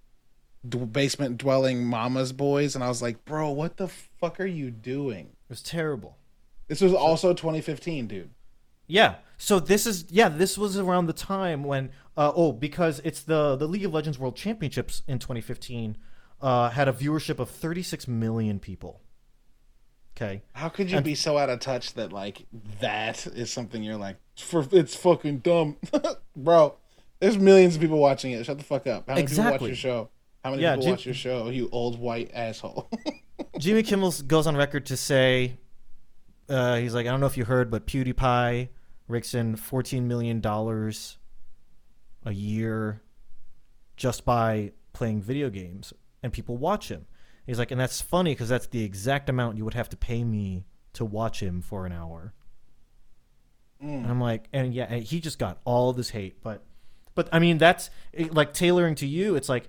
d- 0.67 0.79
basement 0.79 1.37
dwelling 1.37 1.85
mama's 1.85 2.33
boys, 2.33 2.75
and 2.75 2.83
I 2.83 2.89
was 2.89 3.03
like, 3.03 3.27
bro, 3.27 3.51
what 3.51 3.77
the 3.77 3.89
fuck 3.89 4.41
are 4.41 4.47
you 4.47 4.71
doing? 4.71 5.27
It 5.27 5.51
was 5.51 5.63
terrible. 5.63 6.17
This 6.69 6.81
was 6.81 6.95
also 6.95 7.35
2015, 7.35 8.07
dude. 8.07 8.31
Yeah. 8.89 9.17
So 9.37 9.61
this 9.61 9.87
is 9.87 10.07
yeah, 10.11 10.29
this 10.29 10.59
was 10.59 10.77
around 10.77 11.07
the 11.07 11.13
time 11.13 11.63
when 11.63 11.91
uh, 12.17 12.33
oh 12.35 12.51
because 12.53 13.01
it's 13.05 13.21
the 13.23 13.55
the 13.57 13.69
League 13.69 13.85
of 13.85 13.93
Legends 13.95 14.19
World 14.19 14.35
Championships 14.35 15.03
in 15.07 15.19
2015 15.21 15.97
uh, 16.41 16.71
had 16.71 16.89
a 16.89 16.93
viewership 16.93 17.39
of 17.39 17.49
36 17.51 18.09
million 18.09 18.59
people. 18.59 19.01
Okay. 20.17 20.43
How 20.55 20.69
could 20.69 20.91
you 20.91 20.97
And- 20.97 21.05
be 21.05 21.15
so 21.15 21.39
out 21.39 21.49
of 21.51 21.61
touch 21.61 21.95
that 21.95 22.13
like 22.13 22.47
that 22.81 23.25
is 23.29 23.53
something 23.53 23.83
you're 23.85 23.97
like 23.97 24.17
for 24.37 24.67
it's 24.73 24.97
fucking 24.97 25.39
dumb, 25.39 25.77
bro? 26.37 26.75
There's 27.21 27.39
millions 27.39 27.75
of 27.77 27.81
people 27.81 27.99
watching 27.99 28.33
it. 28.33 28.45
Shut 28.45 28.59
the 28.59 28.65
fuck 28.65 28.87
up. 28.87 29.09
How 29.09 29.15
many 29.15 29.27
people 29.27 29.45
watch 29.45 29.47
Exactly. 29.53 29.69
your 29.69 29.77
show? 29.77 30.09
How 30.45 30.51
many 30.51 30.63
Yeah, 30.63 30.73
people 30.73 30.83
Jim- 30.85 30.91
watch 30.93 31.05
your 31.07 31.15
show? 31.15 31.49
You 31.51 31.69
old 31.71 31.99
white 32.01 32.31
asshole. 32.35 32.91
Jimmy 33.59 33.83
Kimmel 33.85 34.13
goes 34.27 34.47
on 34.47 34.57
record 34.57 34.87
to 34.87 34.97
say, 34.97 35.59
uh, 36.49 36.77
he's 36.77 36.95
like, 36.95 37.07
I 37.07 37.11
don't 37.11 37.19
know 37.21 37.27
if 37.27 37.37
you 37.37 37.45
heard, 37.45 37.71
but 37.73 37.87
PewDiePie 37.87 38.69
in 39.09 39.57
$14 39.57 40.03
million 40.03 40.45
a 42.25 42.33
year 42.33 43.03
just 43.97 44.25
by 44.25 44.73
playing 44.93 45.23
video 45.23 45.51
games, 45.51 45.93
and 46.23 46.33
people 46.33 46.57
watch 46.57 46.91
him. 46.91 47.07
He's 47.47 47.59
like, 47.59 47.71
and 47.71 47.81
that's 47.81 48.01
funny 48.01 48.33
because 48.33 48.49
that's 48.49 48.67
the 48.67 48.85
exact 48.85 49.29
amount 49.29 49.57
you 49.57 49.65
would 49.65 49.75
have 49.75 49.89
to 49.91 49.97
pay 49.97 50.23
me 50.23 50.67
to 50.93 51.05
watch 51.05 51.43
him 51.43 51.63
for 51.63 51.87
an 51.87 51.93
hour. 51.93 52.35
Mm. 53.83 54.03
And 54.03 54.07
I'm 54.07 54.21
like, 54.21 54.49
and 54.53 54.75
yeah, 54.75 54.97
he 54.97 55.21
just 55.21 55.39
got 55.39 55.61
all 55.65 55.93
this 55.93 56.11
hate, 56.11 56.43
but, 56.43 56.65
but 57.15 57.29
I 57.33 57.39
mean, 57.39 57.59
that's 57.59 57.91
it, 58.13 58.35
like 58.35 58.53
tailoring 58.53 58.95
to 58.97 59.07
you. 59.07 59.35
It's 59.35 59.49
like, 59.49 59.69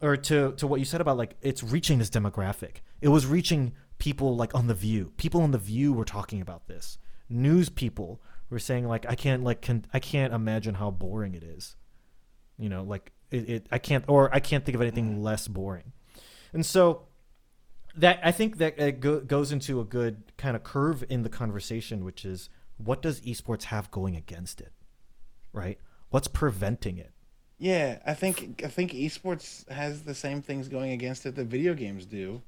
or 0.00 0.16
to 0.16 0.52
to 0.52 0.66
what 0.66 0.78
you 0.78 0.86
said 0.86 1.00
about 1.00 1.16
like 1.16 1.34
it's 1.42 1.62
reaching 1.62 1.98
this 1.98 2.10
demographic. 2.10 2.76
It 3.00 3.08
was 3.08 3.26
reaching 3.26 3.74
people 3.98 4.36
like 4.36 4.54
on 4.54 4.66
the 4.66 4.74
View. 4.74 5.12
People 5.16 5.42
on 5.42 5.50
the 5.50 5.58
View 5.58 5.92
were 5.92 6.04
talking 6.04 6.40
about 6.40 6.68
this. 6.68 6.98
News 7.28 7.68
people 7.68 8.20
were 8.50 8.58
saying 8.58 8.86
like, 8.86 9.06
I 9.08 9.14
can't 9.14 9.44
like, 9.44 9.60
can, 9.60 9.84
I 9.92 9.98
can't 9.98 10.32
imagine 10.32 10.74
how 10.74 10.90
boring 10.90 11.34
it 11.34 11.42
is. 11.42 11.76
You 12.58 12.68
know, 12.68 12.82
like 12.82 13.12
it, 13.30 13.48
it, 13.48 13.66
I 13.70 13.78
can't, 13.78 14.04
or 14.08 14.34
I 14.34 14.40
can't 14.40 14.64
think 14.64 14.74
of 14.74 14.82
anything 14.82 15.22
less 15.22 15.48
boring. 15.48 15.92
And 16.52 16.64
so 16.64 17.02
that 17.96 18.20
I 18.22 18.32
think 18.32 18.58
that 18.58 18.78
it 18.78 19.00
go, 19.00 19.20
goes 19.20 19.52
into 19.52 19.80
a 19.80 19.84
good 19.84 20.32
kind 20.36 20.56
of 20.56 20.64
curve 20.64 21.04
in 21.08 21.22
the 21.22 21.28
conversation, 21.28 22.04
which 22.04 22.24
is 22.24 22.48
what 22.76 23.02
does 23.02 23.20
esports 23.20 23.64
have 23.64 23.90
going 23.90 24.16
against 24.16 24.60
it, 24.60 24.72
right? 25.52 25.78
What's 26.10 26.28
preventing 26.28 26.98
it? 26.98 27.12
yeah, 27.58 27.98
I 28.06 28.14
think 28.14 28.62
I 28.64 28.68
think 28.68 28.92
esports 28.92 29.68
has 29.70 30.02
the 30.02 30.14
same 30.14 30.42
things 30.42 30.68
going 30.68 30.92
against 30.92 31.26
it 31.26 31.34
that 31.34 31.46
video 31.46 31.74
games 31.74 32.06
do. 32.06 32.40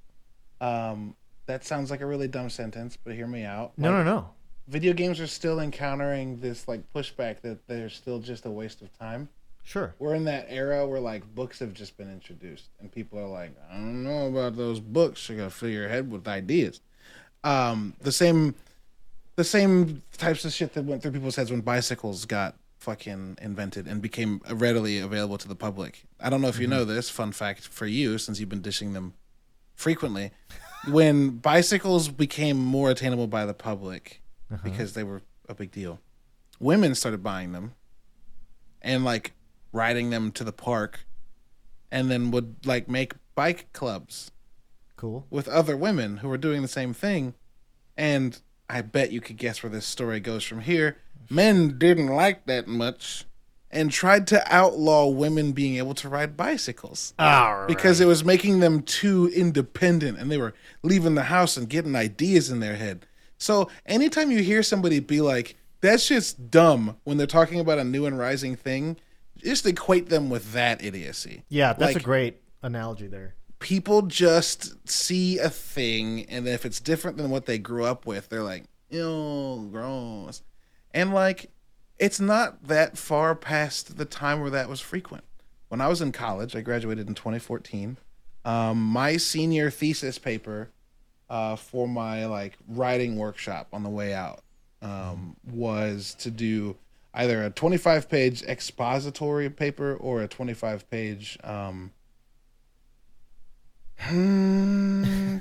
Um, 0.60 1.16
that 1.46 1.64
sounds 1.64 1.90
like 1.90 2.00
a 2.00 2.06
really 2.06 2.28
dumb 2.28 2.48
sentence, 2.48 2.96
but 2.96 3.14
hear 3.14 3.26
me 3.26 3.44
out. 3.44 3.72
No, 3.76 3.90
no, 3.90 4.04
no. 4.04 4.30
Video 4.70 4.92
games 4.92 5.18
are 5.18 5.26
still 5.26 5.58
encountering 5.58 6.38
this 6.38 6.68
like 6.68 6.80
pushback 6.94 7.40
that 7.40 7.66
they're 7.66 7.88
still 7.88 8.20
just 8.20 8.46
a 8.46 8.50
waste 8.50 8.82
of 8.82 8.96
time. 8.96 9.28
Sure. 9.64 9.94
we're 9.98 10.14
in 10.14 10.24
that 10.24 10.46
era 10.48 10.86
where 10.86 11.00
like 11.00 11.22
books 11.34 11.58
have 11.58 11.74
just 11.74 11.96
been 11.96 12.10
introduced 12.10 12.70
and 12.80 12.90
people 12.90 13.18
are 13.18 13.28
like 13.28 13.52
i 13.70 13.74
don't 13.74 14.02
know 14.02 14.26
about 14.26 14.56
those 14.56 14.80
books. 14.80 15.28
You 15.28 15.36
gotta 15.36 15.50
fill 15.50 15.68
your 15.68 15.88
head 15.88 16.10
with 16.10 16.26
ideas. 16.28 16.80
Um 17.42 17.94
the 18.00 18.12
same 18.12 18.54
the 19.36 19.44
same 19.44 20.02
types 20.16 20.44
of 20.44 20.52
shit 20.52 20.72
that 20.74 20.84
went 20.84 21.02
through 21.02 21.12
people's 21.12 21.36
heads 21.36 21.50
when 21.50 21.62
bicycles 21.62 22.24
got 22.24 22.54
fucking 22.78 23.38
invented 23.42 23.86
and 23.86 24.00
became 24.00 24.40
readily 24.50 24.98
available 24.98 25.38
to 25.38 25.48
the 25.48 25.54
public. 25.54 26.04
I 26.20 26.30
don't 26.30 26.40
know 26.40 26.48
if 26.48 26.60
you 26.60 26.68
know 26.68 26.84
this 26.84 27.10
fun 27.10 27.32
fact 27.32 27.66
for 27.66 27.86
you 27.86 28.18
since 28.18 28.38
you've 28.38 28.48
been 28.48 28.62
dishing 28.62 28.92
them 28.92 29.14
frequently. 29.74 30.30
When 30.88 31.30
bicycles 31.30 32.08
became 32.08 32.56
more 32.56 32.90
attainable 32.90 33.26
by 33.26 33.46
the 33.46 33.54
public 33.54 34.20
Uh-huh. 34.52 34.60
because 34.64 34.94
they 34.94 35.04
were 35.04 35.22
a 35.48 35.54
big 35.54 35.70
deal. 35.70 36.00
Women 36.58 36.94
started 36.94 37.22
buying 37.22 37.52
them 37.52 37.74
and 38.82 39.04
like 39.04 39.32
riding 39.72 40.10
them 40.10 40.32
to 40.32 40.44
the 40.44 40.52
park 40.52 41.00
and 41.90 42.10
then 42.10 42.30
would 42.30 42.66
like 42.66 42.88
make 42.88 43.14
bike 43.34 43.72
clubs 43.72 44.30
Cool. 44.96 45.26
with 45.30 45.48
other 45.48 45.76
women 45.76 46.18
who 46.18 46.28
were 46.28 46.36
doing 46.38 46.62
the 46.62 46.68
same 46.68 46.92
thing. 46.94 47.34
And 47.96 48.40
i 48.68 48.80
bet 48.82 49.10
you 49.12 49.20
could 49.20 49.36
guess 49.36 49.62
where 49.62 49.70
this 49.70 49.86
story 49.86 50.20
goes 50.20 50.44
from 50.44 50.60
here. 50.60 50.96
Men 51.28 51.78
didn't 51.78 52.08
like 52.08 52.46
that 52.46 52.66
much 52.66 53.24
and 53.70 53.90
tried 53.90 54.26
to 54.28 54.42
outlaw 54.52 55.06
women 55.06 55.52
being 55.52 55.76
able 55.76 55.94
to 55.94 56.08
ride 56.08 56.36
bicycles 56.36 57.14
because 57.68 58.00
it 58.00 58.06
was 58.06 58.24
making 58.24 58.58
them 58.60 58.82
too 58.82 59.30
independent 59.34 60.18
and 60.18 60.30
they 60.30 60.38
were 60.38 60.54
leaving 60.82 61.14
the 61.14 61.24
house 61.24 61.56
and 61.56 61.68
getting 61.68 61.94
ideas 61.94 62.50
in 62.50 62.58
their 62.60 62.74
head. 62.76 63.06
So 63.40 63.68
anytime 63.86 64.30
you 64.30 64.42
hear 64.42 64.62
somebody 64.62 65.00
be 65.00 65.20
like, 65.20 65.56
that's 65.80 66.06
just 66.06 66.50
dumb 66.50 66.96
when 67.04 67.16
they're 67.16 67.26
talking 67.26 67.58
about 67.58 67.78
a 67.78 67.84
new 67.84 68.04
and 68.06 68.18
rising 68.18 68.54
thing, 68.54 68.98
just 69.38 69.66
equate 69.66 70.10
them 70.10 70.28
with 70.28 70.52
that 70.52 70.84
idiocy. 70.84 71.42
yeah, 71.48 71.72
that's 71.72 71.94
like- 71.94 72.02
a 72.02 72.04
great 72.04 72.42
analogy 72.62 73.06
there. 73.06 73.34
People 73.58 74.02
just 74.02 74.88
see 74.88 75.38
a 75.38 75.50
thing 75.50 76.24
and 76.30 76.46
if 76.48 76.64
it's 76.64 76.80
different 76.80 77.16
than 77.18 77.30
what 77.30 77.46
they 77.46 77.58
grew 77.58 77.84
up 77.84 78.06
with, 78.06 78.28
they're 78.28 78.42
like, 78.42 78.64
ew, 78.90 79.68
gross. 79.70 80.42
And 80.92 81.12
like, 81.12 81.50
it's 81.98 82.20
not 82.20 82.68
that 82.68 82.96
far 82.96 83.34
past 83.34 83.96
the 83.98 84.06
time 84.06 84.40
where 84.40 84.50
that 84.50 84.68
was 84.68 84.80
frequent. 84.80 85.24
When 85.68 85.80
I 85.80 85.88
was 85.88 86.00
in 86.00 86.10
college, 86.12 86.56
I 86.56 86.62
graduated 86.62 87.06
in 87.08 87.14
2014. 87.14 87.98
Um, 88.44 88.82
my 88.82 89.18
senior 89.18 89.70
thesis 89.70 90.18
paper 90.18 90.70
uh, 91.30 91.56
for 91.56 91.88
my 91.88 92.26
like 92.26 92.58
writing 92.68 93.16
workshop 93.16 93.68
on 93.72 93.82
the 93.82 93.88
way 93.88 94.12
out 94.12 94.42
um, 94.82 95.36
was 95.50 96.14
to 96.18 96.30
do 96.30 96.76
either 97.14 97.42
a 97.44 97.50
25 97.50 98.08
page 98.10 98.42
expository 98.42 99.48
paper 99.48 99.94
or 99.94 100.22
a 100.22 100.28
25 100.28 100.90
page 100.90 101.38
um, 101.44 101.92
hmm, 103.98 105.38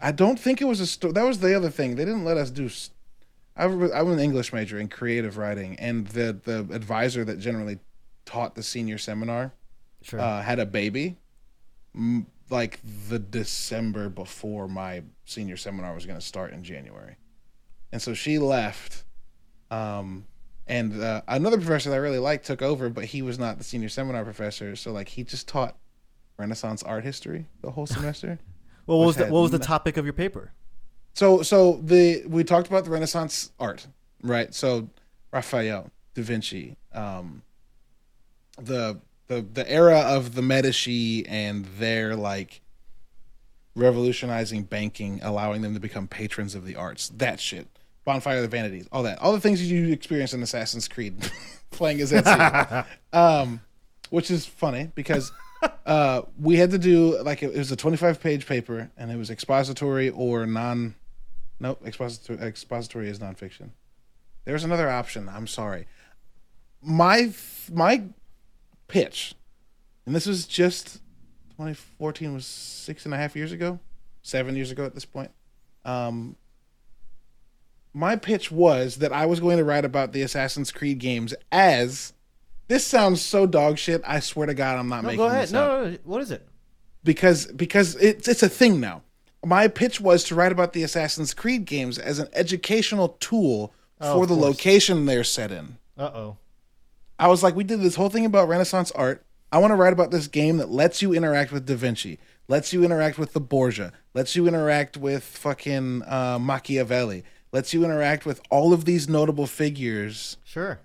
I 0.00 0.12
don't 0.12 0.38
think 0.38 0.60
it 0.60 0.66
was 0.66 0.80
a 0.80 0.86
story. 0.86 1.12
That 1.12 1.24
was 1.24 1.38
the 1.40 1.54
other 1.56 1.70
thing. 1.70 1.96
They 1.96 2.04
didn't 2.04 2.24
let 2.24 2.36
us 2.36 2.50
do. 2.50 2.66
s- 2.66 2.90
I 3.56 3.66
was, 3.66 3.90
I 3.92 4.02
was 4.02 4.14
an 4.16 4.20
English 4.20 4.52
major 4.52 4.78
in 4.78 4.88
creative 4.88 5.36
writing, 5.36 5.76
and 5.78 6.06
the 6.08 6.38
the 6.44 6.60
advisor 6.74 7.24
that 7.24 7.38
generally 7.38 7.78
taught 8.26 8.54
the 8.54 8.62
senior 8.62 8.98
seminar 8.98 9.52
Sure. 10.02 10.20
uh, 10.20 10.42
had 10.42 10.58
a 10.58 10.66
baby, 10.66 11.16
m- 11.94 12.26
like 12.50 12.80
the 13.08 13.18
December 13.18 14.08
before 14.08 14.68
my 14.68 15.02
senior 15.24 15.56
seminar 15.56 15.94
was 15.94 16.06
going 16.06 16.18
to 16.18 16.24
start 16.24 16.52
in 16.52 16.62
January, 16.62 17.16
and 17.92 18.00
so 18.00 18.14
she 18.14 18.38
left. 18.38 19.04
Um, 19.70 20.26
and 20.66 21.02
uh, 21.02 21.22
another 21.28 21.58
professor 21.58 21.90
that 21.90 21.96
I 21.96 21.98
really 21.98 22.18
liked 22.18 22.46
took 22.46 22.62
over, 22.62 22.88
but 22.88 23.06
he 23.06 23.20
was 23.22 23.38
not 23.38 23.58
the 23.58 23.64
senior 23.64 23.88
seminar 23.88 24.24
professor, 24.24 24.76
so 24.76 24.92
like 24.92 25.08
he 25.08 25.24
just 25.24 25.46
taught 25.46 25.76
Renaissance 26.38 26.82
art 26.82 27.04
history 27.04 27.46
the 27.60 27.70
whole 27.70 27.86
semester. 27.86 28.38
well, 28.86 28.98
what 29.00 29.06
was 29.06 29.16
the, 29.16 29.26
what 29.26 29.40
was 29.40 29.50
the 29.50 29.58
topic 29.58 29.96
of 29.96 30.04
your 30.04 30.14
paper? 30.14 30.52
So 31.14 31.42
so 31.42 31.80
the 31.82 32.24
we 32.26 32.44
talked 32.44 32.68
about 32.68 32.84
the 32.84 32.90
Renaissance 32.90 33.52
art, 33.60 33.86
right? 34.22 34.52
So 34.52 34.88
Raphael, 35.32 35.90
Da 36.14 36.22
Vinci, 36.22 36.76
um, 36.92 37.42
the 38.60 39.00
the 39.28 39.42
the 39.42 39.70
era 39.70 40.00
of 40.00 40.34
the 40.34 40.42
Medici 40.42 41.26
and 41.26 41.64
their 41.78 42.16
like 42.16 42.60
revolutionizing 43.74 44.64
banking, 44.64 45.20
allowing 45.22 45.62
them 45.62 45.74
to 45.74 45.80
become 45.80 46.06
patrons 46.06 46.54
of 46.54 46.64
the 46.64 46.76
arts. 46.76 47.10
That 47.10 47.40
shit. 47.40 47.68
Bonfire 48.04 48.36
of 48.36 48.42
the 48.42 48.48
Vanities, 48.48 48.86
all 48.92 49.02
that. 49.04 49.18
All 49.22 49.32
the 49.32 49.40
things 49.40 49.70
you 49.70 49.90
experience 49.90 50.34
in 50.34 50.42
Assassin's 50.42 50.88
Creed 50.88 51.30
playing 51.70 52.02
as 52.02 52.12
Ezio. 52.12 52.84
um, 53.14 53.62
which 54.10 54.30
is 54.30 54.46
funny 54.46 54.90
because 54.94 55.32
uh, 55.86 56.22
we 56.38 56.56
had 56.56 56.70
to 56.70 56.78
do 56.78 57.20
like 57.22 57.42
it 57.42 57.54
was 57.54 57.72
a 57.72 57.76
25 57.76 58.20
page 58.20 58.46
paper 58.46 58.90
and 58.96 59.10
it 59.10 59.16
was 59.16 59.30
expository 59.30 60.10
or 60.10 60.46
non 60.46 60.94
nope 61.60 61.80
expository 61.86 62.38
expository 62.38 63.08
is 63.08 63.18
nonfiction 63.18 63.70
there's 64.44 64.64
another 64.64 64.88
option 64.88 65.28
i'm 65.28 65.46
sorry 65.46 65.86
my 66.82 67.32
my 67.72 68.02
pitch 68.88 69.34
and 70.06 70.14
this 70.14 70.26
was 70.26 70.46
just 70.46 71.00
2014 71.56 72.34
was 72.34 72.46
six 72.46 73.04
and 73.04 73.14
a 73.14 73.16
half 73.16 73.34
years 73.36 73.52
ago 73.52 73.78
seven 74.22 74.54
years 74.56 74.70
ago 74.70 74.84
at 74.84 74.94
this 74.94 75.04
point 75.04 75.30
um 75.84 76.36
my 77.92 78.16
pitch 78.16 78.50
was 78.50 78.96
that 78.96 79.12
i 79.12 79.24
was 79.26 79.40
going 79.40 79.56
to 79.58 79.64
write 79.64 79.84
about 79.84 80.12
the 80.12 80.22
assassin's 80.22 80.72
creed 80.72 80.98
games 80.98 81.34
as 81.52 82.12
this 82.66 82.86
sounds 82.86 83.20
so 83.20 83.46
dog 83.46 83.76
shit. 83.76 84.00
I 84.06 84.20
swear 84.20 84.46
to 84.46 84.54
God, 84.54 84.78
I'm 84.78 84.88
not 84.88 85.02
No, 85.02 85.08
making 85.08 85.18
go 85.18 85.26
ahead. 85.26 85.42
this 85.42 85.52
up 85.52 85.68
No, 85.68 85.84
no, 85.84 85.90
no, 85.90 85.98
what 86.04 86.22
is 86.22 86.30
it? 86.30 86.48
because 87.04 87.44
because 87.48 87.94
it's 87.96 88.26
it's 88.26 88.42
a 88.42 88.48
thing 88.48 88.80
now. 88.80 89.02
My 89.44 89.68
pitch 89.68 90.00
was 90.00 90.24
to 90.24 90.34
write 90.34 90.50
about 90.50 90.72
the 90.72 90.82
Assassin's 90.82 91.34
Creed 91.34 91.66
games 91.66 91.98
as 91.98 92.18
an 92.18 92.28
educational 92.32 93.08
tool 93.20 93.74
Oh, 94.00 94.14
for 94.20 94.26
the 94.26 94.34
course. 94.34 94.46
location 94.46 95.04
they're 95.04 95.24
set 95.24 95.52
in. 95.52 95.76
Uh 95.98 96.10
oh. 96.14 96.36
I 97.18 97.28
was 97.28 97.42
like, 97.42 97.54
we 97.54 97.64
did 97.64 97.80
this 97.80 97.94
whole 97.96 98.08
thing 98.08 98.26
about 98.26 98.48
Renaissance 98.48 98.90
art. 98.92 99.24
I 99.52 99.58
want 99.58 99.70
to 99.70 99.76
write 99.76 99.92
about 99.92 100.10
this 100.10 100.26
game 100.26 100.56
that 100.56 100.68
lets 100.70 101.00
you 101.00 101.14
interact 101.14 101.52
with 101.52 101.66
Da 101.66 101.76
Vinci, 101.76 102.18
lets 102.48 102.72
you 102.72 102.82
interact 102.84 103.18
with 103.18 103.32
the 103.34 103.40
Borgia, 103.40 103.92
lets 104.12 104.34
you 104.34 104.48
interact 104.48 104.96
with 104.96 105.22
fucking 105.22 106.02
uh, 106.06 106.38
Machiavelli, 106.40 107.22
lets 107.52 107.72
you 107.72 107.84
interact 107.84 108.26
with 108.26 108.40
all 108.50 108.72
of 108.72 108.84
these 108.84 109.08
notable 109.08 109.46
figures 109.46 110.38
Sure. 110.44 110.80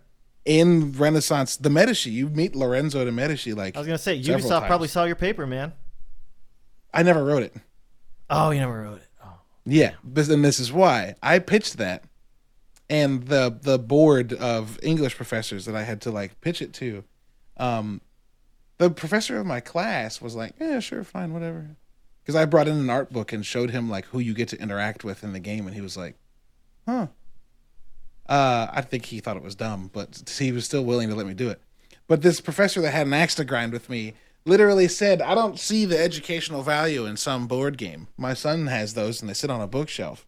in 0.45 0.91
Renaissance. 0.91 1.57
The 1.57 1.72
Medici, 1.72 2.11
you 2.11 2.30
meet 2.30 2.56
Lorenzo 2.56 3.03
de 3.03 3.11
Medici 3.11 3.53
like 3.53 3.76
I 3.76 3.80
was 3.80 3.88
gonna 3.88 3.97
say 3.97 4.22
Ubisoft 4.22 4.68
probably 4.68 4.88
saw 4.88 5.06
your 5.06 5.15
paper, 5.15 5.47
man. 5.47 5.73
I 6.93 7.01
never 7.03 7.23
wrote 7.26 7.43
it. 7.43 7.56
Oh, 8.30 8.51
you 8.51 8.60
never 8.60 8.81
wrote 8.84 8.97
it. 8.97 9.07
Oh. 9.23 9.34
Yeah, 9.65 9.93
but 10.03 10.27
and 10.30 10.45
this 10.45 10.60
is 10.60 10.72
why 10.72 11.15
I 11.23 11.39
pitched 11.39 11.77
that, 11.77 12.03
and 12.90 13.28
the 13.28 13.57
the 13.61 13.78
board 13.80 14.34
of 14.34 14.80
English 14.84 15.16
professors 15.16 15.66
that 15.66 15.76
I 15.76 15.84
had 15.84 16.02
to 16.02 16.11
like 16.11 16.40
pitch 16.41 16.61
it 16.61 16.74
to, 16.74 17.03
um, 17.57 18.02
the 18.78 18.90
professor 18.90 19.40
of 19.40 19.45
my 19.45 19.60
class 19.60 20.22
was 20.22 20.36
like, 20.36 20.53
"Yeah, 20.60 20.80
sure, 20.80 21.03
fine, 21.03 21.34
whatever," 21.34 21.76
because 22.22 22.36
I 22.36 22.45
brought 22.45 22.68
in 22.68 22.78
an 22.78 22.90
art 22.90 23.11
book 23.11 23.32
and 23.32 23.45
showed 23.45 23.72
him 23.72 23.90
like 23.90 24.06
who 24.06 24.20
you 24.20 24.34
get 24.34 24.49
to 24.49 24.61
interact 24.61 25.03
with 25.03 25.24
in 25.24 25.34
the 25.34 25.40
game, 25.40 25.66
and 25.68 25.76
he 25.76 25.82
was 25.82 25.98
like, 25.98 26.16
"Huh." 26.88 27.07
Uh, 28.28 28.68
I 28.72 28.82
think 28.82 29.06
he 29.06 29.20
thought 29.20 29.38
it 29.38 29.44
was 29.44 29.56
dumb, 29.56 29.90
but 29.91 30.22
he 30.38 30.52
was 30.52 30.64
still 30.64 30.86
willing 30.86 31.10
to 31.10 31.16
let 31.16 31.26
me 31.26 31.34
do 31.34 31.49
it. 31.49 31.60
But 32.07 32.22
this 32.22 32.41
professor 32.41 32.80
that 32.82 32.91
had 32.91 33.07
an 33.07 33.14
axe 33.14 33.34
to 33.36 33.44
grind 33.44 33.74
with 33.74 33.90
me 33.90 34.14
literally 34.45 34.88
said, 34.88 35.22
I 35.22 35.36
don't 35.36 35.60
see 35.60 35.86
the 35.86 35.98
educational 35.99 36.61
value 36.61 37.06
in 37.06 37.18
some 37.18 37.48
board 37.48 37.78
game. 37.78 38.07
My 38.18 38.34
son 38.34 38.68
has 38.68 38.94
those 38.94 39.22
and 39.22 39.30
they 39.30 39.34
sit 39.34 39.49
on 39.49 39.61
a 39.61 39.68
bookshelf. 39.68 40.28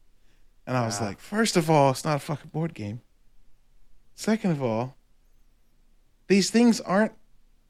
And 0.72 0.78
I 0.78 0.86
was 0.86 1.02
like, 1.02 1.20
first 1.20 1.58
of 1.58 1.70
all, 1.70 1.92
it's 1.92 2.06
not 2.06 2.16
a 2.16 2.20
fucking 2.20 2.50
board 2.50 2.74
game. 2.74 3.02
Second 4.16 4.52
of 4.52 4.64
all, 4.64 4.96
these 6.28 6.50
things 6.50 6.80
aren't 6.80 7.12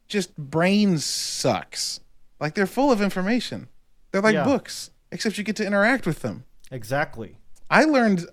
just 0.08 0.38
brain 0.38 1.00
sucks. 1.00 2.02
Like 2.40 2.54
they're 2.54 2.68
full 2.68 2.92
of 2.92 3.02
information. 3.02 3.70
They're 4.12 4.22
like 4.22 4.36
Yeah. 4.36 4.44
books, 4.44 4.92
except 5.12 5.40
you 5.40 5.44
get 5.44 5.56
to 5.56 5.66
interact 5.66 6.06
with 6.06 6.20
them. 6.20 6.44
Exactly. 6.70 7.38
I 7.72 7.86
learned 7.86 8.28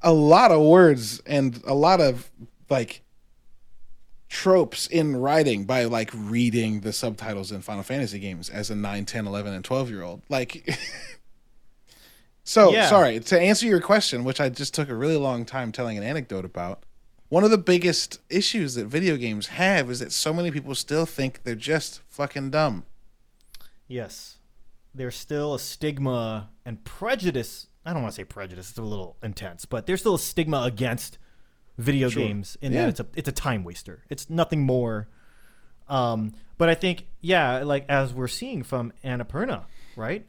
a 0.00 0.14
lot 0.14 0.50
of 0.50 0.62
words 0.62 1.20
and 1.26 1.62
a 1.66 1.74
lot 1.74 2.00
of 2.00 2.30
like 2.70 3.02
tropes 4.30 4.86
in 4.86 5.16
writing 5.16 5.66
by 5.66 5.84
like 5.84 6.10
reading 6.14 6.80
the 6.80 6.92
subtitles 6.94 7.52
in 7.52 7.60
Final 7.60 7.82
Fantasy 7.82 8.18
games 8.18 8.48
as 8.48 8.70
a 8.70 8.74
9, 8.74 9.04
10, 9.04 9.26
11 9.26 9.52
and 9.52 9.62
12 9.62 9.90
year 9.90 10.02
old. 10.02 10.22
Like 10.30 10.66
So, 12.48 12.70
Yeah. 12.72 12.88
sorry, 12.88 13.18
to 13.18 13.38
answer 13.40 13.66
your 13.66 13.80
question, 13.80 14.22
which 14.22 14.40
I 14.40 14.48
just 14.48 14.72
took 14.72 14.88
a 14.88 14.94
really 14.94 15.16
long 15.16 15.44
time 15.44 15.72
telling 15.72 15.98
an 15.98 16.04
anecdote 16.04 16.44
about. 16.44 16.84
One 17.28 17.42
of 17.42 17.50
the 17.50 17.58
biggest 17.58 18.20
issues 18.30 18.76
that 18.76 18.86
video 18.86 19.16
games 19.16 19.48
have 19.48 19.90
is 19.90 19.98
that 19.98 20.12
so 20.12 20.32
many 20.32 20.52
people 20.52 20.76
still 20.76 21.06
think 21.06 21.42
they're 21.42 21.56
just 21.56 22.02
fucking 22.08 22.50
dumb. 22.52 22.84
Yes. 23.88 24.36
There's 24.94 25.16
still 25.16 25.54
a 25.54 25.58
stigma 25.58 26.50
and 26.64 26.84
prejudice. 26.84 27.66
I 27.84 27.92
don't 27.92 28.02
want 28.02 28.14
to 28.14 28.16
say 28.20 28.24
prejudice; 28.24 28.70
it's 28.70 28.78
a 28.78 28.82
little 28.82 29.16
intense, 29.24 29.64
but 29.64 29.86
there's 29.86 30.00
still 30.00 30.14
a 30.14 30.18
stigma 30.18 30.62
against 30.62 31.18
video 31.78 32.08
Sure. 32.08 32.22
games 32.22 32.56
in 32.62 32.72
Yeah. 32.72 32.82
that 32.82 32.88
it's 32.90 33.00
a 33.00 33.06
it's 33.16 33.28
a 33.28 33.32
time 33.32 33.64
waster. 33.64 34.04
It's 34.08 34.30
nothing 34.30 34.62
more. 34.62 35.08
Um, 35.88 36.32
but 36.58 36.68
I 36.68 36.74
think, 36.74 37.06
yeah, 37.20 37.58
like 37.64 37.84
as 37.88 38.14
we're 38.14 38.28
seeing 38.28 38.62
from 38.62 38.92
Annapurna, 39.04 39.64
right? 39.96 40.24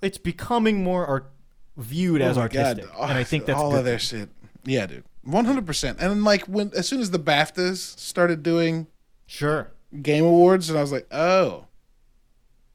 It's 0.00 0.18
becoming 0.18 0.82
more 0.84 1.04
art 1.06 1.32
viewed 1.76 2.20
as 2.22 2.36
Oh 2.36 2.40
my 2.40 2.42
artistic, 2.44 2.86
and 2.98 3.12
I 3.18 3.24
think 3.24 3.46
that's 3.46 3.58
all 3.58 3.74
of 3.76 3.84
their 3.84 3.98
shit. 3.98 4.28
Yeah, 4.64 4.86
dude, 4.86 5.04
one 5.22 5.44
hundred 5.44 5.66
percent. 5.66 5.98
And 6.00 6.24
like 6.24 6.44
when 6.46 6.72
as 6.76 6.88
soon 6.88 7.00
as 7.00 7.10
the 7.10 7.18
Baftas 7.18 7.76
started 7.98 8.42
doing 8.42 8.86
Sure. 9.26 9.72
Game 10.02 10.24
Awards, 10.24 10.68
and 10.68 10.78
I 10.78 10.80
was 10.82 10.92
like, 10.92 11.06
oh, 11.12 11.66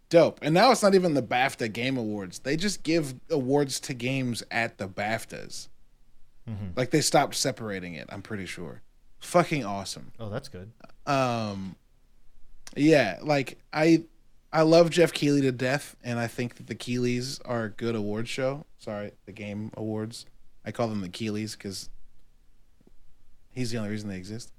dope. 0.09 0.39
And 0.41 0.53
now 0.53 0.71
it's 0.71 0.81
not 0.83 0.95
even 0.95 1.13
the 1.13 1.21
BAFTA 1.23 1.71
Game 1.71 1.97
Awards; 1.97 2.39
they 2.39 2.55
just 2.55 2.83
give 2.83 3.15
awards 3.29 3.79
to 3.81 3.93
games 3.93 4.43
at 4.51 4.77
the 4.77 4.87
BAFTAs. 4.87 5.67
Mhm. 6.49 6.75
Like 6.75 6.91
they 6.91 7.01
stopped 7.01 7.35
separating 7.35 7.93
it. 7.95 8.07
I'm 8.09 8.21
pretty 8.21 8.45
sure. 8.45 8.81
Fucking 9.19 9.63
awesome. 9.63 10.11
Oh, 10.19 10.29
that's 10.29 10.47
good. 10.47 10.71
Um, 11.05 11.75
yeah, 12.75 13.19
like 13.21 13.59
I, 13.71 14.03
I 14.53 14.63
love 14.63 14.89
Geoff 14.89 15.13
Keighley 15.13 15.41
to 15.41 15.51
death, 15.51 15.95
and 16.03 16.19
I 16.19 16.27
think 16.27 16.55
that 16.55 16.67
the 16.67 16.75
Keighleys 16.75 17.39
are 17.45 17.65
a 17.65 17.69
good 17.69 17.95
award 17.95 18.27
show. 18.27 18.65
Sorry, 18.79 19.11
the 19.25 19.31
Game 19.31 19.71
Awards. 19.75 20.25
I 20.65 20.71
call 20.71 20.87
them 20.89 21.01
the 21.01 21.09
Keighleys 21.09 21.53
because 21.53 21.89
he's 23.51 23.71
the 23.71 23.77
only 23.77 23.89
reason 23.89 24.09
they 24.09 24.17
exist. 24.17 24.51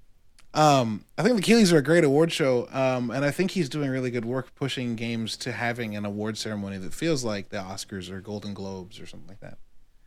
Um, 0.54 1.04
I 1.16 1.22
think 1.22 1.36
the 1.36 1.42
Keighleys 1.42 1.72
are 1.72 1.78
a 1.78 1.82
great 1.82 2.04
award 2.04 2.30
show, 2.32 2.68
um, 2.72 3.10
and 3.10 3.24
I 3.24 3.30
think 3.30 3.52
he's 3.52 3.68
doing 3.68 3.90
really 3.90 4.10
good 4.10 4.24
work 4.24 4.54
pushing 4.54 4.96
games 4.96 5.36
to 5.38 5.52
having 5.52 5.96
an 5.96 6.04
award 6.04 6.36
ceremony 6.36 6.78
that 6.78 6.92
feels 6.92 7.24
like 7.24 7.48
the 7.48 7.58
Oscars 7.58 8.10
or 8.10 8.20
Golden 8.20 8.52
Globes 8.52 9.00
or 9.00 9.06
something 9.06 9.28
like 9.28 9.40
that. 9.40 9.58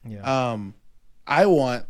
Yeah. 0.08 0.52
Um, 0.52 0.76
I 1.26 1.48
want 1.48 1.86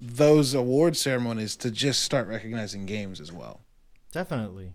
those 0.00 0.54
award 0.54 0.96
ceremonies 0.96 1.56
to 1.56 1.70
just 1.70 2.02
start 2.02 2.28
recognizing 2.28 2.86
games 2.86 3.20
as 3.20 3.32
well. 3.32 3.60
Definitely. 4.12 4.72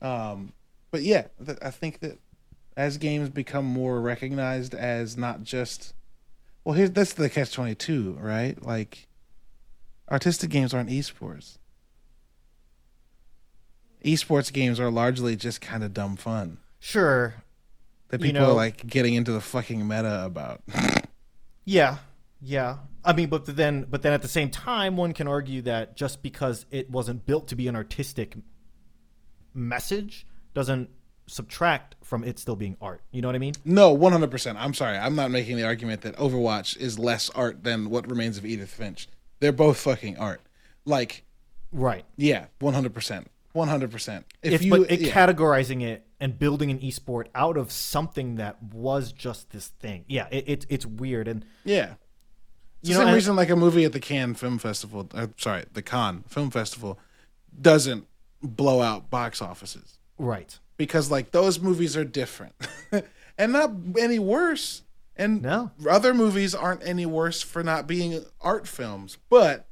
Um, 0.00 0.52
but 0.90 1.02
yeah, 1.02 1.26
th- 1.44 1.58
I 1.62 1.70
think 1.70 2.00
that 2.00 2.18
as 2.76 2.98
games 2.98 3.28
become 3.30 3.64
more 3.64 4.00
recognized 4.00 4.74
as 4.74 5.16
not 5.16 5.42
just 5.42 5.94
well, 6.64 6.74
here's 6.74 6.90
that's 6.90 7.12
the 7.14 7.28
catch 7.30 7.52
twenty 7.52 7.74
two, 7.74 8.16
right? 8.20 8.60
Like 8.62 9.08
artistic 10.10 10.50
games 10.50 10.72
aren't 10.74 10.90
esports. 10.90 11.58
Esports 14.04 14.52
games 14.52 14.78
are 14.78 14.90
largely 14.90 15.36
just 15.36 15.60
kind 15.60 15.82
of 15.82 15.92
dumb 15.92 16.16
fun 16.16 16.58
Sure. 16.78 17.34
that 18.08 18.20
You 18.20 18.26
people 18.26 18.42
know- 18.42 18.50
are 18.52 18.54
like 18.54 18.86
getting 18.86 19.14
into 19.14 19.32
the 19.32 19.40
fucking 19.40 19.86
meta 19.86 20.24
about. 20.24 20.62
Yeah, 21.68 21.96
yeah. 22.40 22.76
I 23.04 23.12
mean, 23.12 23.28
but 23.28 23.44
then, 23.44 23.86
but 23.90 24.02
then 24.02 24.12
at 24.12 24.22
the 24.22 24.28
same 24.28 24.50
time, 24.50 24.96
one 24.96 25.12
can 25.12 25.26
argue 25.26 25.62
that 25.62 25.96
just 25.96 26.22
because 26.22 26.64
it 26.70 26.88
wasn't 26.88 27.26
built 27.26 27.48
to 27.48 27.56
be 27.56 27.66
an 27.66 27.74
artistic 27.74 28.36
message 29.52 30.28
doesn't 30.56 30.88
subtract 31.26 31.96
from 32.02 32.24
it 32.24 32.38
still 32.38 32.56
being 32.56 32.76
art. 32.80 33.02
You 33.10 33.20
know 33.20 33.28
what 33.28 33.34
I 33.34 33.38
mean? 33.38 33.52
no, 33.64 33.92
one 33.92 34.10
hundred 34.12 34.30
percent. 34.30 34.56
I'm 34.58 34.72
sorry, 34.72 34.96
I'm 34.96 35.14
not 35.14 35.30
making 35.30 35.56
the 35.58 35.64
argument 35.64 36.00
that 36.00 36.16
Overwatch 36.16 36.76
is 36.78 36.98
less 36.98 37.28
art 37.30 37.62
than 37.62 37.90
what 37.90 38.08
remains 38.08 38.38
of 38.38 38.46
Edith 38.46 38.70
Finch. 38.70 39.06
They're 39.40 39.52
both 39.52 39.76
fucking 39.78 40.16
art. 40.16 40.40
Like 40.86 41.24
Right. 41.72 42.04
Yeah, 42.16 42.46
one 42.60 42.72
hundred 42.72 42.94
percent, 42.94 43.30
one 43.52 43.68
hundred 43.68 43.90
percent. 43.90 44.24
If, 44.42 44.62
you, 44.64 44.70
but 44.70 44.90
it, 44.90 45.00
yeah, 45.00 45.12
categorizing 45.12 45.82
it 45.82 46.06
and 46.20 46.38
building 46.38 46.70
an 46.70 46.78
esport 46.78 47.26
out 47.34 47.58
of 47.58 47.70
something 47.70 48.36
that 48.36 48.62
was 48.62 49.12
just 49.12 49.50
this 49.50 49.68
thing. 49.68 50.06
Yeah, 50.08 50.28
it, 50.30 50.44
it 50.48 50.66
it's 50.70 50.86
weird 50.86 51.28
and 51.28 51.44
yeah, 51.64 51.94
it's 52.80 52.88
You 52.88 52.94
the 52.94 52.94
know, 52.94 52.98
same 53.00 53.08
and- 53.08 53.14
reason 53.14 53.36
like 53.36 53.50
a 53.50 53.56
movie 53.56 53.84
at 53.84 53.92
the 53.92 54.00
Cannes 54.00 54.36
Film 54.36 54.56
Festival. 54.58 55.10
Uh, 55.12 55.26
sorry, 55.36 55.64
the 55.74 55.82
Cannes 55.82 56.24
Film 56.28 56.50
Festival 56.50 56.98
doesn't 57.60 58.06
blow 58.42 58.80
out 58.80 59.10
box 59.10 59.42
offices 59.42 59.98
right. 60.18 60.58
because 60.76 61.10
like 61.10 61.30
those 61.30 61.60
movies 61.60 61.96
are 61.96 62.04
different 62.04 62.54
and 63.38 63.52
not 63.52 63.70
any 63.98 64.18
worse. 64.18 64.82
And 65.18 65.40
No. 65.42 65.70
other 65.88 66.12
movies 66.12 66.54
aren't 66.54 66.86
any 66.86 67.06
worse 67.06 67.40
for 67.40 67.62
not 67.62 67.86
being 67.86 68.22
art 68.40 68.66
films, 68.68 69.16
but 69.30 69.66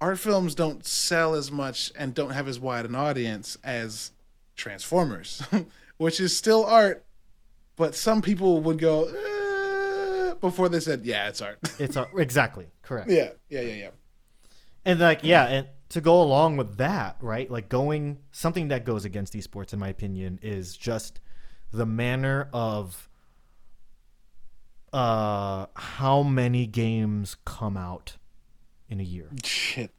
art 0.00 0.18
films 0.18 0.54
don't 0.54 0.84
sell 0.86 1.34
as 1.34 1.50
much 1.50 1.90
and 1.96 2.14
don't 2.14 2.30
have 2.30 2.46
as 2.46 2.58
wide 2.60 2.84
an 2.84 2.94
audience 2.94 3.56
as 3.64 4.10
Transformers, 4.56 5.42
which 5.96 6.20
is 6.20 6.36
still 6.36 6.66
art, 6.66 7.02
but 7.76 7.94
some 7.94 8.20
people 8.20 8.60
would 8.60 8.78
go 8.78 9.04
eh, 9.04 10.34
before 10.40 10.68
they 10.68 10.80
said, 10.80 11.06
"Yeah, 11.06 11.28
it's 11.28 11.40
art." 11.40 11.58
It's 11.78 11.96
art, 11.96 12.10
exactly 12.18 12.66
correct. 12.82 13.08
yeah, 13.10 13.30
yeah, 13.48 13.62
yeah, 13.62 13.74
yeah. 13.74 13.90
And 14.84 15.00
like 15.00 15.20
yeah, 15.22 15.46
and 15.46 15.66
to 15.90 16.00
go 16.00 16.22
along 16.22 16.56
with 16.56 16.78
that, 16.78 17.16
right? 17.20 17.50
Like 17.50 17.68
going 17.68 18.18
something 18.32 18.68
that 18.68 18.84
goes 18.84 19.04
against 19.04 19.34
esports, 19.34 19.72
in 19.72 19.78
my 19.78 19.88
opinion, 19.88 20.38
is 20.42 20.76
just 20.76 21.20
the 21.72 21.86
manner 21.86 22.48
of 22.52 23.08
uh 24.92 25.66
how 25.74 26.22
many 26.22 26.66
games 26.66 27.36
come 27.44 27.76
out 27.76 28.16
in 28.88 28.98
a 29.00 29.04
year. 29.04 29.28
Shit. 29.44 29.92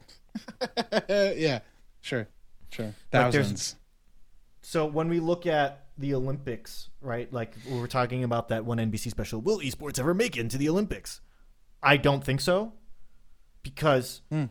yeah, 1.10 1.60
sure, 2.02 2.28
sure. 2.72 2.86
Like, 2.86 2.96
Thousands. 3.12 3.76
So 4.62 4.86
when 4.86 5.10
we 5.10 5.20
look 5.20 5.46
at 5.46 5.88
the 5.98 6.14
Olympics, 6.14 6.90
right? 7.02 7.32
Like 7.32 7.54
we 7.70 7.80
were 7.80 7.88
talking 7.88 8.24
about 8.24 8.50
that 8.50 8.64
one 8.64 8.78
NBC 8.78 9.10
special, 9.12 9.42
will 9.42 9.60
esports 9.60 10.00
ever 10.00 10.14
make 10.14 10.38
it 10.38 10.42
into 10.42 10.58
the 10.58 10.70
Olympics? 10.70 11.20
I 11.84 11.98
don't 11.98 12.24
think 12.24 12.40
so. 12.42 12.74
Because 13.64 14.22
Hmm. 14.32 14.46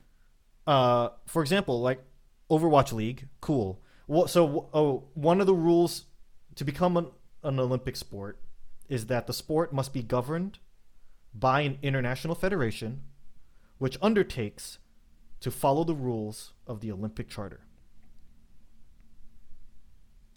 Uh 0.67 1.11
for 1.27 1.43
example, 1.43 1.81
like 1.81 2.03
Overwatch 2.51 2.93
League, 2.93 3.29
cool. 3.41 3.81
Well, 4.07 4.27
so 4.27 4.69
oh, 4.75 5.05
one 5.15 5.41
of 5.41 5.47
the 5.47 5.55
rules 5.55 6.07
to 6.57 6.65
become 6.65 6.97
an, 6.97 7.07
an 7.43 7.61
Olympic 7.61 7.97
sport 7.97 8.41
is 8.89 9.07
that 9.07 9.27
the 9.27 9.33
sport 9.33 9.73
must 9.73 9.93
be 9.93 10.03
governed 10.03 10.59
by 11.33 11.61
an 11.61 11.79
international 11.83 12.35
federation 12.35 13.03
which 13.79 13.97
undertakes 14.03 14.79
to 15.41 15.51
follow 15.51 15.85
the 15.85 15.95
rules 15.95 16.53
of 16.67 16.81
the 16.81 16.91
Olympic 16.93 17.29
Charter. 17.29 17.61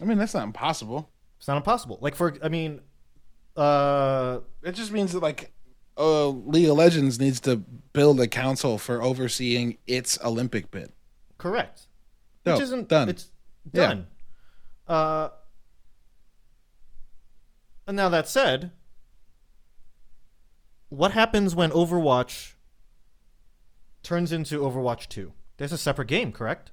I 0.02 0.06
mean, 0.06 0.18
that's 0.18 0.34
not 0.34 0.44
impossible. 0.44 1.10
It's 1.38 1.48
not 1.48 1.58
impossible. 1.58 1.98
Like 2.02 2.16
for 2.16 2.36
I 2.44 2.50
mean, 2.50 2.82
uh, 3.56 4.40
It 4.64 4.74
just 4.74 4.92
means 4.92 5.14
that 5.14 5.22
like, 5.22 5.53
uh, 5.98 6.28
League 6.30 6.68
of 6.70 6.78
Legends 6.78 7.20
needs 7.20 7.40
to 7.42 7.58
build 7.58 8.20
a 8.20 8.28
council 8.28 8.78
for 8.78 9.02
overseeing 9.02 9.78
its 9.88 10.18
Olympic 10.24 10.72
bid. 10.72 10.92
correct. 11.38 11.88
No, 12.46 12.54
Which 12.54 12.64
isn't 12.64 12.90
done. 12.90 13.10
It's 13.10 13.32
Yeah. 13.72 13.88
done. 13.88 14.08
Uh, 14.88 15.30
and 17.88 17.96
now 17.98 18.10
that 18.10 18.28
said, 18.28 18.72
what 20.90 21.12
happens 21.12 21.56
when 21.56 21.72
Overwatch 21.72 22.54
turns 24.04 24.32
into 24.32 24.60
Overwatch 24.60 25.08
Two? 25.10 25.34
There's 25.58 25.72
a 25.72 25.78
separate 25.78 26.08
game, 26.08 26.32
correct? 26.32 26.72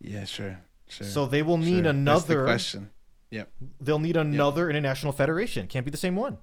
Yeah, 0.00 0.24
sure, 0.24 0.60
sure. 0.88 1.06
So 1.06 1.26
they 1.26 1.42
will 1.42 1.58
need 1.58 1.84
sure. 1.84 1.92
That's 1.92 2.24
the 2.24 2.32
another. 2.34 2.44
question. 2.44 2.90
Yep. 3.30 3.50
They'll 3.80 3.98
need 3.98 4.16
another 4.16 4.68
international 4.68 5.12
federation. 5.12 5.66
Can't 5.66 5.84
be 5.86 5.90
the 5.90 5.96
same 5.96 6.16
one. 6.16 6.38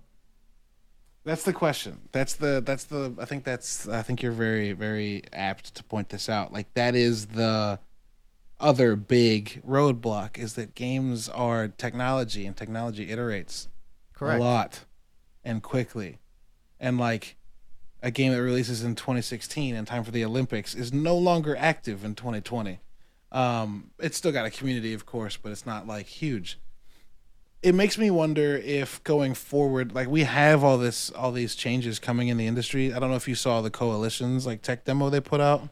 That's 1.30 1.44
the 1.44 1.54
question. 1.54 2.00
That's 2.12 2.34
the 2.34 2.60
that's 2.66 2.86
the 2.86 3.14
I 3.20 3.26
think 3.26 3.44
that's 3.44 3.88
I 3.88 4.02
think 4.02 4.24
you're 4.24 4.32
very 4.32 4.72
very 4.72 5.22
apt 5.32 5.76
to 5.76 5.84
point 5.84 6.10
this 6.10 6.28
out. 6.28 6.52
Like 6.52 6.74
that 6.74 6.96
is 6.96 7.28
the 7.28 7.78
other 8.60 8.96
big 8.96 9.62
roadblock 9.64 10.40
is 10.40 10.56
that 10.56 10.74
games 10.74 11.30
are 11.30 11.68
technology 11.68 12.48
and 12.48 12.58
technology 12.58 13.10
iterates 13.10 13.68
Correct. 14.12 14.42
a 14.42 14.44
lot 14.44 14.86
and 15.44 15.62
quickly. 15.62 16.18
And 16.80 16.98
like 16.98 17.36
a 18.02 18.10
game 18.10 18.32
that 18.32 18.42
releases 18.42 18.84
in 18.84 18.96
2016 18.96 19.76
in 19.76 19.86
time 19.86 20.04
for 20.04 20.10
the 20.10 20.26
Olympics 20.26 20.74
is 20.74 20.92
no 20.92 21.16
longer 21.16 21.56
active 21.56 22.04
in 22.04 22.16
2020. 22.16 22.80
Um, 23.32 23.92
it's 24.00 24.18
still 24.18 24.32
got 24.32 24.48
a 24.48 24.50
community, 24.50 24.96
of 24.96 25.06
course, 25.06 25.38
but 25.38 25.52
it's 25.52 25.68
not 25.68 25.86
like 25.86 26.08
huge. 26.08 26.58
It 27.62 27.76
makes 27.76 27.98
me 27.98 28.10
wonder 28.10 28.56
if 28.56 29.04
going 29.04 29.34
forward, 29.34 29.94
like 29.94 30.08
we 30.08 30.24
have 30.24 30.64
all 30.64 30.78
this, 30.78 31.10
all 31.12 31.32
these 31.34 31.56
changes 31.56 32.00
coming 32.00 32.30
in 32.30 32.38
the 32.38 32.48
industry. 32.48 32.94
I 32.94 33.00
don't 33.00 33.10
know 33.10 33.18
if 33.18 33.28
you 33.28 33.36
saw 33.36 33.62
the 33.62 33.70
coalitions, 33.70 34.46
like 34.46 34.62
tech 34.62 34.86
demo 34.86 35.10
they 35.10 35.20
put 35.20 35.42
out 35.42 35.68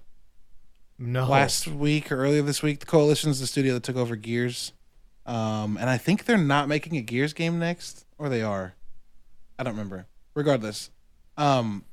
No. 0.98 1.26
last 1.30 1.66
week 1.68 2.12
or 2.12 2.18
earlier 2.18 2.42
this 2.42 2.62
week. 2.62 2.82
The 2.82 2.86
coalition's 2.86 3.40
the 3.40 3.48
studio 3.48 3.74
that 3.76 3.84
took 3.84 3.96
over 3.96 4.18
Gears, 4.18 4.74
um, 5.26 5.78
and 5.78 5.90
I 5.90 5.98
think 5.98 6.26
they're 6.26 6.38
not 6.38 6.68
making 6.68 6.98
a 6.98 7.02
Gears 7.02 7.32
game 7.32 7.58
next, 7.58 8.06
or 8.18 8.28
they 8.28 8.42
are. 8.42 8.74
I 9.58 9.64
don't 9.64 9.74
remember. 9.74 10.08
Regardless, 10.36 10.90
um, 11.38 11.86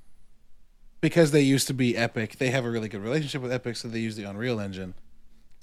because 1.01 1.31
they 1.31 1.43
used 1.43 1.69
to 1.69 1.75
be 1.75 1.97
Epic, 1.97 2.39
they 2.39 2.51
have 2.51 2.65
a 2.65 2.71
really 2.71 2.89
good 2.89 3.01
relationship 3.03 3.43
with 3.43 3.53
Epic, 3.53 3.77
so 3.77 3.87
they 3.87 4.01
use 4.01 4.16
the 4.16 4.25
Unreal 4.25 4.59
Engine. 4.59 4.95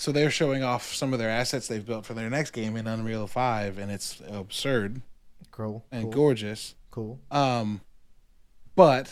So 0.01 0.11
they're 0.11 0.31
showing 0.31 0.63
off 0.63 0.95
some 0.95 1.13
of 1.13 1.19
their 1.19 1.29
assets 1.29 1.67
they've 1.67 1.85
built 1.85 2.07
for 2.07 2.15
their 2.15 2.27
next 2.27 2.51
game 2.51 2.75
in 2.75 2.87
Unreal 2.87 3.27
Five, 3.27 3.77
and 3.77 3.91
it's 3.91 4.19
absurd 4.27 5.03
cool. 5.51 5.85
and 5.91 6.05
cool. 6.05 6.11
gorgeous. 6.11 6.73
cool. 6.89 7.19
Um, 7.29 7.81
but 8.75 9.11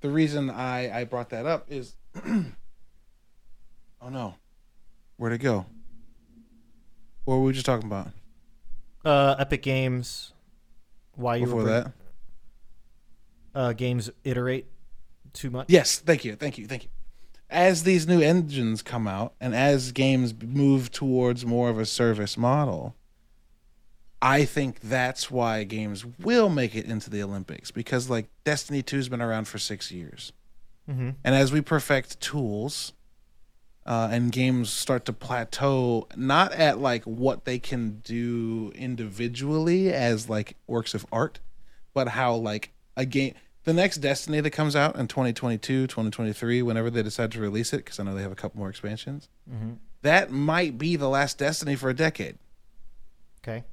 the 0.00 0.08
reason 0.08 0.48
I 0.48 1.00
I 1.00 1.04
brought 1.04 1.28
that 1.28 1.44
up 1.44 1.66
is, 1.68 1.94
oh 2.26 4.08
no, 4.08 4.36
where'd 5.18 5.34
it 5.34 5.42
go? 5.42 5.66
What 7.26 7.36
were 7.36 7.42
we 7.44 7.52
just 7.52 7.66
talking 7.66 7.86
about 7.86 8.08
Uh, 9.04 9.36
Epic 9.38 9.60
Games. 9.60 10.32
Why 11.16 11.36
you 11.36 11.44
before 11.44 11.64
were 11.64 11.68
that? 11.68 11.92
uh, 13.54 13.72
games 13.74 14.08
iterate 14.24 14.68
too 15.34 15.50
much. 15.50 15.66
Yes, 15.68 15.98
thank 15.98 16.24
you, 16.24 16.34
thank 16.34 16.56
you, 16.56 16.66
thank 16.66 16.84
you. 16.84 16.88
As 17.50 17.82
these 17.82 18.06
new 18.06 18.20
engines 18.20 18.80
come 18.80 19.08
out, 19.08 19.34
and 19.40 19.54
as 19.54 19.92
games 19.92 20.34
move 20.42 20.90
towards 20.90 21.44
more 21.44 21.68
of 21.68 21.78
a 21.78 21.86
service 21.86 22.36
model, 22.38 22.94
I 24.22 24.44
think 24.44 24.80
that's 24.80 25.30
why 25.30 25.64
games 25.64 26.04
will 26.20 26.48
make 26.48 26.74
it 26.74 26.86
into 26.86 27.10
the 27.10 27.22
Olympics 27.22 27.70
because, 27.70 28.08
like, 28.08 28.28
Destiny 28.44 28.82
2 28.82 28.96
has 28.96 29.08
been 29.08 29.22
around 29.22 29.48
for 29.48 29.58
six 29.58 29.90
years. 29.90 30.32
Mm-hmm. 30.88 31.10
And 31.24 31.34
as 31.34 31.52
we 31.52 31.60
perfect 31.60 32.20
tools 32.20 32.92
uh, 33.86 34.08
and 34.10 34.32
games 34.32 34.70
start 34.70 35.04
to 35.06 35.12
plateau, 35.12 36.06
not 36.16 36.52
at 36.52 36.78
like 36.78 37.04
what 37.04 37.44
they 37.44 37.58
can 37.58 38.00
do 38.04 38.72
individually 38.74 39.92
as 39.92 40.28
like 40.28 40.56
works 40.66 40.94
of 40.94 41.06
art, 41.12 41.40
but 41.94 42.08
how 42.08 42.34
like 42.34 42.72
a 42.96 43.04
game, 43.04 43.34
the 43.64 43.72
next 43.74 43.98
Destiny 43.98 44.40
that 44.40 44.50
comes 44.50 44.74
out 44.74 44.96
in 44.96 45.06
2022, 45.08 45.86
2023, 45.86 46.62
whenever 46.62 46.90
they 46.90 47.02
decide 47.02 47.30
to 47.32 47.40
release 47.40 47.72
it, 47.72 47.78
because 47.84 48.00
I 48.00 48.04
know 48.04 48.14
they 48.14 48.22
have 48.22 48.32
a 48.32 48.36
couple 48.36 48.58
more 48.58 48.70
expansions, 48.70 49.28
Mm-hmm. 49.50 49.72
that 50.02 50.30
might 50.30 50.78
be 50.78 50.96
the 50.96 51.08
last 51.08 51.38
Destiny 51.38 51.76
for 51.76 51.90
a 51.90 51.94
decade. 51.94 52.38
Okay. 53.44 53.64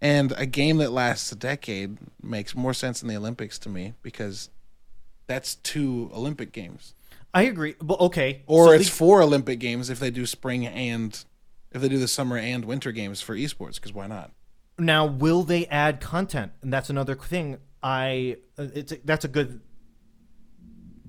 And 0.00 0.32
a 0.36 0.46
game 0.46 0.76
that 0.78 0.92
lasts 0.92 1.32
a 1.32 1.36
decade 1.36 1.98
makes 2.22 2.54
more 2.54 2.74
sense 2.74 3.02
in 3.02 3.08
the 3.08 3.16
Olympics 3.16 3.58
to 3.60 3.68
me 3.68 3.94
because 4.02 4.50
that's 5.26 5.54
two 5.56 6.10
Olympic 6.14 6.52
games. 6.52 6.94
I 7.32 7.42
agree. 7.42 7.74
But 7.80 8.00
okay. 8.00 8.42
Or 8.46 8.66
so 8.66 8.72
it's 8.72 8.88
the- 8.88 8.94
four 8.96 9.22
Olympic 9.22 9.58
games 9.58 9.90
if 9.90 9.98
they 9.98 10.10
do 10.10 10.26
spring 10.26 10.66
and 10.66 11.24
if 11.72 11.80
they 11.82 11.88
do 11.88 11.98
the 11.98 12.08
summer 12.08 12.36
and 12.36 12.64
winter 12.64 12.92
games 12.92 13.20
for 13.20 13.34
esports, 13.36 13.76
because 13.76 13.92
why 13.92 14.06
not? 14.06 14.32
now 14.78 15.06
will 15.06 15.42
they 15.42 15.64
add 15.68 16.00
content? 16.02 16.52
And 16.60 16.70
that's 16.70 16.90
another 16.90 17.14
thing. 17.14 17.56
I 17.86 18.38
uh, 18.58 18.66
it's 18.74 18.92
that's 19.04 19.24
a 19.24 19.28
good 19.28 19.60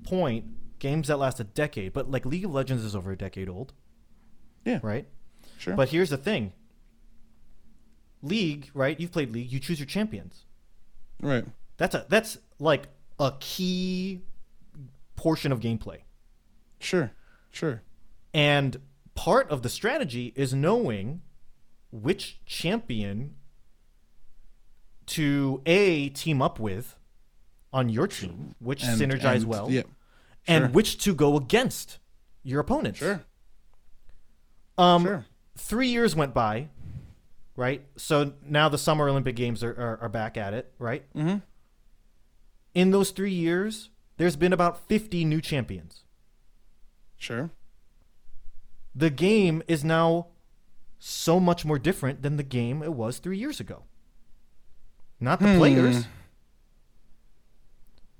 point. 0.04 0.44
Games 0.78 1.08
that 1.08 1.16
last 1.18 1.40
a 1.40 1.44
decade, 1.44 1.92
but 1.92 2.08
like 2.08 2.24
League 2.24 2.44
of 2.44 2.52
Legends 2.52 2.84
is 2.84 2.94
over 2.94 3.10
a 3.10 3.16
decade 3.18 3.48
old. 3.48 3.72
Yeah. 4.64 4.78
Right. 4.80 5.08
Sure. 5.58 5.74
But 5.74 5.88
here's 5.88 6.10
the 6.10 6.16
thing. 6.16 6.52
League, 8.22 8.70
right? 8.74 8.98
You've 9.00 9.10
played 9.10 9.32
League. 9.32 9.50
You 9.50 9.58
choose 9.58 9.80
your 9.80 9.86
champions. 9.86 10.44
right. 11.20 11.44
That's 11.78 11.96
a 11.96 12.06
that's 12.08 12.38
like 12.60 12.84
a 13.18 13.32
key 13.40 14.22
portion 15.16 15.50
of 15.50 15.58
gameplay. 15.58 15.98
Sure. 16.78 17.10
Sure. 17.50 17.82
And 18.32 18.80
part 19.16 19.50
of 19.50 19.62
the 19.62 19.68
strategy 19.68 20.32
is 20.36 20.54
knowing 20.54 21.22
which 21.90 22.38
champion 22.46 23.34
to 25.08 25.62
a 25.66 26.08
team 26.10 26.40
up 26.42 26.58
with 26.58 26.96
on 27.72 27.88
your 27.88 28.06
team, 28.06 28.54
which 28.58 28.82
And- 28.84 29.00
synergize 29.00 29.36
and- 29.36 29.44
well, 29.44 29.70
Yeah. 29.70 29.82
and 30.46 30.74
which 30.74 31.02
to 31.04 31.14
go 31.14 31.36
against 31.36 31.98
your 32.42 32.60
opponents. 32.60 32.98
Sure. 32.98 33.22
Um, 34.76 35.02
Sure. 35.04 35.26
Three 35.56 35.88
years 35.88 36.14
went 36.14 36.32
by, 36.34 36.68
right? 37.56 37.84
So 37.96 38.34
now 38.44 38.68
the 38.68 38.78
Summer 38.78 39.08
Olympic 39.08 39.34
Games 39.36 39.64
are, 39.64 39.72
are, 39.72 39.98
are 40.02 40.08
back 40.08 40.36
at 40.36 40.54
it, 40.54 40.72
right? 40.78 41.04
Mm-hmm. 41.14 41.38
In 42.74 42.90
those 42.92 43.10
three 43.10 43.32
years, 43.32 43.90
there's 44.18 44.36
been 44.36 44.52
about 44.52 44.86
50 44.88 45.24
new 45.24 45.40
champions. 45.40 46.04
Sure. 47.16 47.50
the 48.94 49.10
game 49.10 49.62
is 49.68 49.84
now 49.84 50.26
so 50.98 51.38
much 51.38 51.64
more 51.64 51.78
different 51.78 52.22
than 52.22 52.36
the 52.36 52.42
game 52.42 52.82
it 52.82 52.92
was 52.94 53.18
three 53.18 53.38
years 53.38 53.60
ago. 53.60 53.84
Not 55.20 55.40
the 55.40 55.48
Hmm. 55.52 55.58
players. 55.58 56.06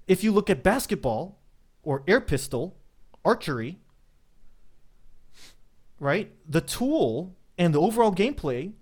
If 0.06 0.24
you 0.24 0.32
look 0.32 0.48
at 0.50 0.62
basketball 0.62 1.38
or 1.82 2.02
air 2.08 2.20
pistol, 2.20 2.76
archery, 3.24 3.78
right? 6.00 6.32
The 6.50 6.60
tool 6.60 7.34
and 7.56 7.74
the 7.74 7.80
overall 7.80 8.12
gameplay 8.14 8.72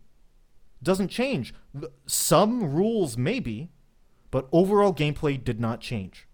doesn't 0.83 1.09
change. 1.09 1.53
Some 2.07 2.63
rules 2.73 3.17
maybe, 3.17 3.71
but 4.31 4.49
overall 4.53 4.95
gameplay 4.95 5.43
did 5.43 5.59
not 5.61 5.81
change. 5.81 6.27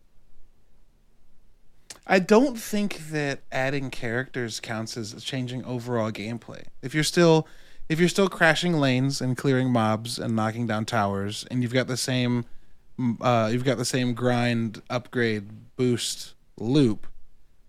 I 2.07 2.19
don't 2.19 2.57
think 2.57 3.11
that 3.11 3.43
adding 3.53 3.89
characters 3.89 4.59
counts 4.61 4.97
as 4.97 5.23
changing 5.23 5.65
overall 5.65 6.11
gameplay. 6.11 6.65
If 6.83 6.95
you're 6.95 7.05
still 7.05 7.47
if 7.89 7.99
you're 8.01 8.09
still 8.09 8.29
crashing 8.29 8.75
lanes 8.75 9.21
and 9.21 9.37
clearing 9.37 9.71
mobs 9.71 10.19
and 10.19 10.35
knocking 10.35 10.67
down 10.67 10.85
towers 10.85 11.45
and 11.51 11.63
you've 11.63 11.73
got 11.75 11.87
the 11.87 11.97
same 11.97 12.45
uh, 13.21 13.49
you've 13.53 13.65
got 13.65 13.79
the 13.79 13.85
same 13.85 14.15
grind 14.15 14.83
upgrade 14.91 15.77
boost 15.77 16.35
loop 16.59 17.07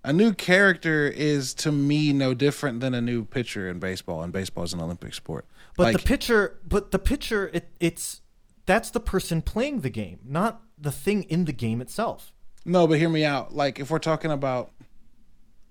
a 0.04 0.12
new 0.14 0.34
character 0.34 1.08
is 1.08 1.54
to 1.54 1.72
me 1.72 2.12
no 2.14 2.34
different 2.34 2.80
than 2.82 2.94
a 2.94 3.02
new 3.02 3.24
pitcher 3.26 3.70
in 3.70 3.80
baseball 3.80 4.22
and 4.22 4.32
baseball 4.34 4.64
is 4.64 4.74
an 4.74 4.82
olympic 4.82 5.14
sport 5.14 5.46
But 5.78 5.84
Like- 5.84 5.98
the 5.98 6.04
pitcher, 6.04 6.60
but 6.68 6.92
the 6.92 7.00
pitcher, 7.00 7.50
it, 7.54 7.70
it's 7.80 8.22
that's 8.66 8.92
the 8.92 9.00
person 9.00 9.42
playing 9.42 9.82
the 9.82 9.90
game, 9.90 10.20
not 10.24 10.62
the 10.78 10.92
thing 10.92 11.24
in 11.24 11.46
the 11.46 11.52
game 11.52 11.82
itself. 11.82 12.32
No, 12.64 12.86
but 12.88 12.98
hear 13.00 13.10
me 13.10 13.26
out. 13.26 13.54
Like 13.56 13.80
if 13.80 13.90
we're 13.90 14.00
talking 14.00 14.30
about 14.32 14.72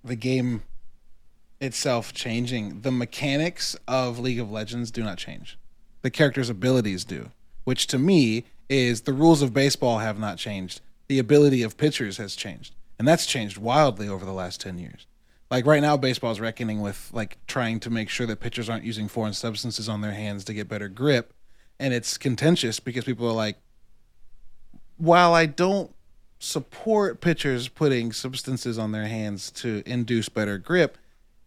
the 0.05 0.17
game 0.17 0.63
itself 1.63 2.13
changing, 2.13 2.81
the 2.81 2.91
mechanics 2.91 3.77
of 3.87 4.19
League 4.19 4.41
of 4.41 4.51
Legends 4.51 4.91
do 4.91 5.03
not 5.03 5.17
change. 5.17 5.59
The 6.03 6.11
character's 6.11 6.51
abilities 6.51 7.05
do, 7.05 7.31
which 7.65 7.87
to 7.89 7.99
me 7.99 8.45
is 8.69 9.03
the 9.03 9.13
rules 9.13 9.41
of 9.43 9.55
baseball 9.55 9.99
have 9.99 10.19
not 10.19 10.37
changed. 10.37 10.81
The 11.09 11.19
ability 11.19 11.63
of 11.63 11.77
pitchers 11.77 12.17
has 12.17 12.35
changed. 12.35 12.75
And 12.99 13.07
that's 13.07 13.27
changed 13.27 13.59
wildly 13.59 14.09
over 14.09 14.25
the 14.25 14.33
last 14.33 14.61
10 14.61 14.79
years. 14.79 15.07
Like 15.51 15.67
right 15.67 15.83
now 15.83 15.97
baseball's 15.97 16.41
reckoning 16.41 16.81
with 16.81 17.11
like 17.13 17.37
trying 17.47 17.79
to 17.81 17.91
make 17.91 18.09
sure 18.09 18.27
that 18.27 18.41
pitchers 18.41 18.71
aren't 18.71 18.85
using 18.85 19.07
foreign 19.07 19.35
substances 19.35 19.89
on 19.89 20.01
their 20.01 20.13
hands 20.13 20.45
to 20.45 20.55
get 20.55 20.69
better 20.69 20.89
grip, 20.89 21.35
and 21.79 21.93
it's 21.93 22.17
contentious 22.17 22.81
because 22.81 23.05
people 23.05 23.29
are 23.29 23.35
like 23.35 23.59
while 24.97 25.35
I 25.35 25.45
don't 25.45 25.95
support 26.39 27.21
pitchers 27.21 27.69
putting 27.69 28.13
substances 28.13 28.79
on 28.79 28.93
their 28.93 29.07
hands 29.07 29.51
to 29.51 29.83
induce 29.85 30.31
better 30.31 30.57
grip, 30.57 30.97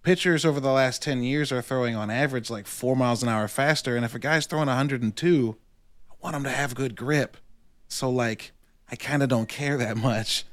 pitchers 0.05 0.45
over 0.45 0.59
the 0.59 0.71
last 0.71 1.01
10 1.01 1.23
years 1.23 1.51
are 1.51 1.61
throwing 1.61 1.95
on 1.95 2.09
average 2.09 2.49
like 2.49 2.67
four 2.67 2.95
miles 2.95 3.23
an 3.23 3.27
hour 3.27 3.47
faster. 3.47 3.95
And 3.95 4.05
if 4.05 4.13
a 4.13 4.19
guy's 4.19 4.45
throwing 4.45 4.67
102, 4.67 5.57
I 6.09 6.13
want 6.21 6.35
him 6.35 6.43
to 6.43 6.49
have 6.51 6.75
good 6.75 6.95
grip. 6.95 7.37
So, 7.87 8.09
like, 8.09 8.51
I 8.89 8.95
kind 8.95 9.23
of 9.23 9.29
don't 9.29 9.49
care 9.49 9.77
that 9.77 9.97
much. 9.97 10.45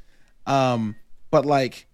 Um, 0.47 0.97
but, 1.31 1.45
like, 1.45 1.87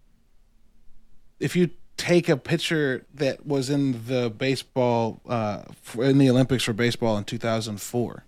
if 1.40 1.56
you 1.56 1.70
take 1.96 2.28
a 2.28 2.36
pitcher 2.36 3.04
that 3.14 3.44
was 3.44 3.68
in 3.70 4.06
the 4.06 4.30
baseball, 4.30 5.20
uh, 5.28 5.62
in 5.98 6.18
the 6.18 6.30
Olympics 6.30 6.62
for 6.64 6.72
baseball 6.72 7.18
in 7.18 7.24
2004, 7.24 8.24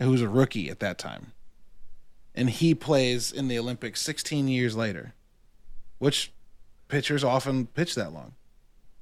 who 0.00 0.10
was 0.10 0.20
a 0.20 0.28
rookie 0.28 0.68
at 0.68 0.80
that 0.80 0.98
time, 0.98 1.32
and 2.34 2.50
he 2.50 2.74
plays 2.74 3.30
in 3.32 3.48
the 3.48 3.58
Olympics 3.58 4.02
16 4.02 4.48
years 4.48 4.76
later, 4.76 5.14
which 5.98 6.32
pitchers 6.88 7.24
often 7.24 7.66
pitch 7.66 7.94
that 7.94 8.12
long. 8.12 8.34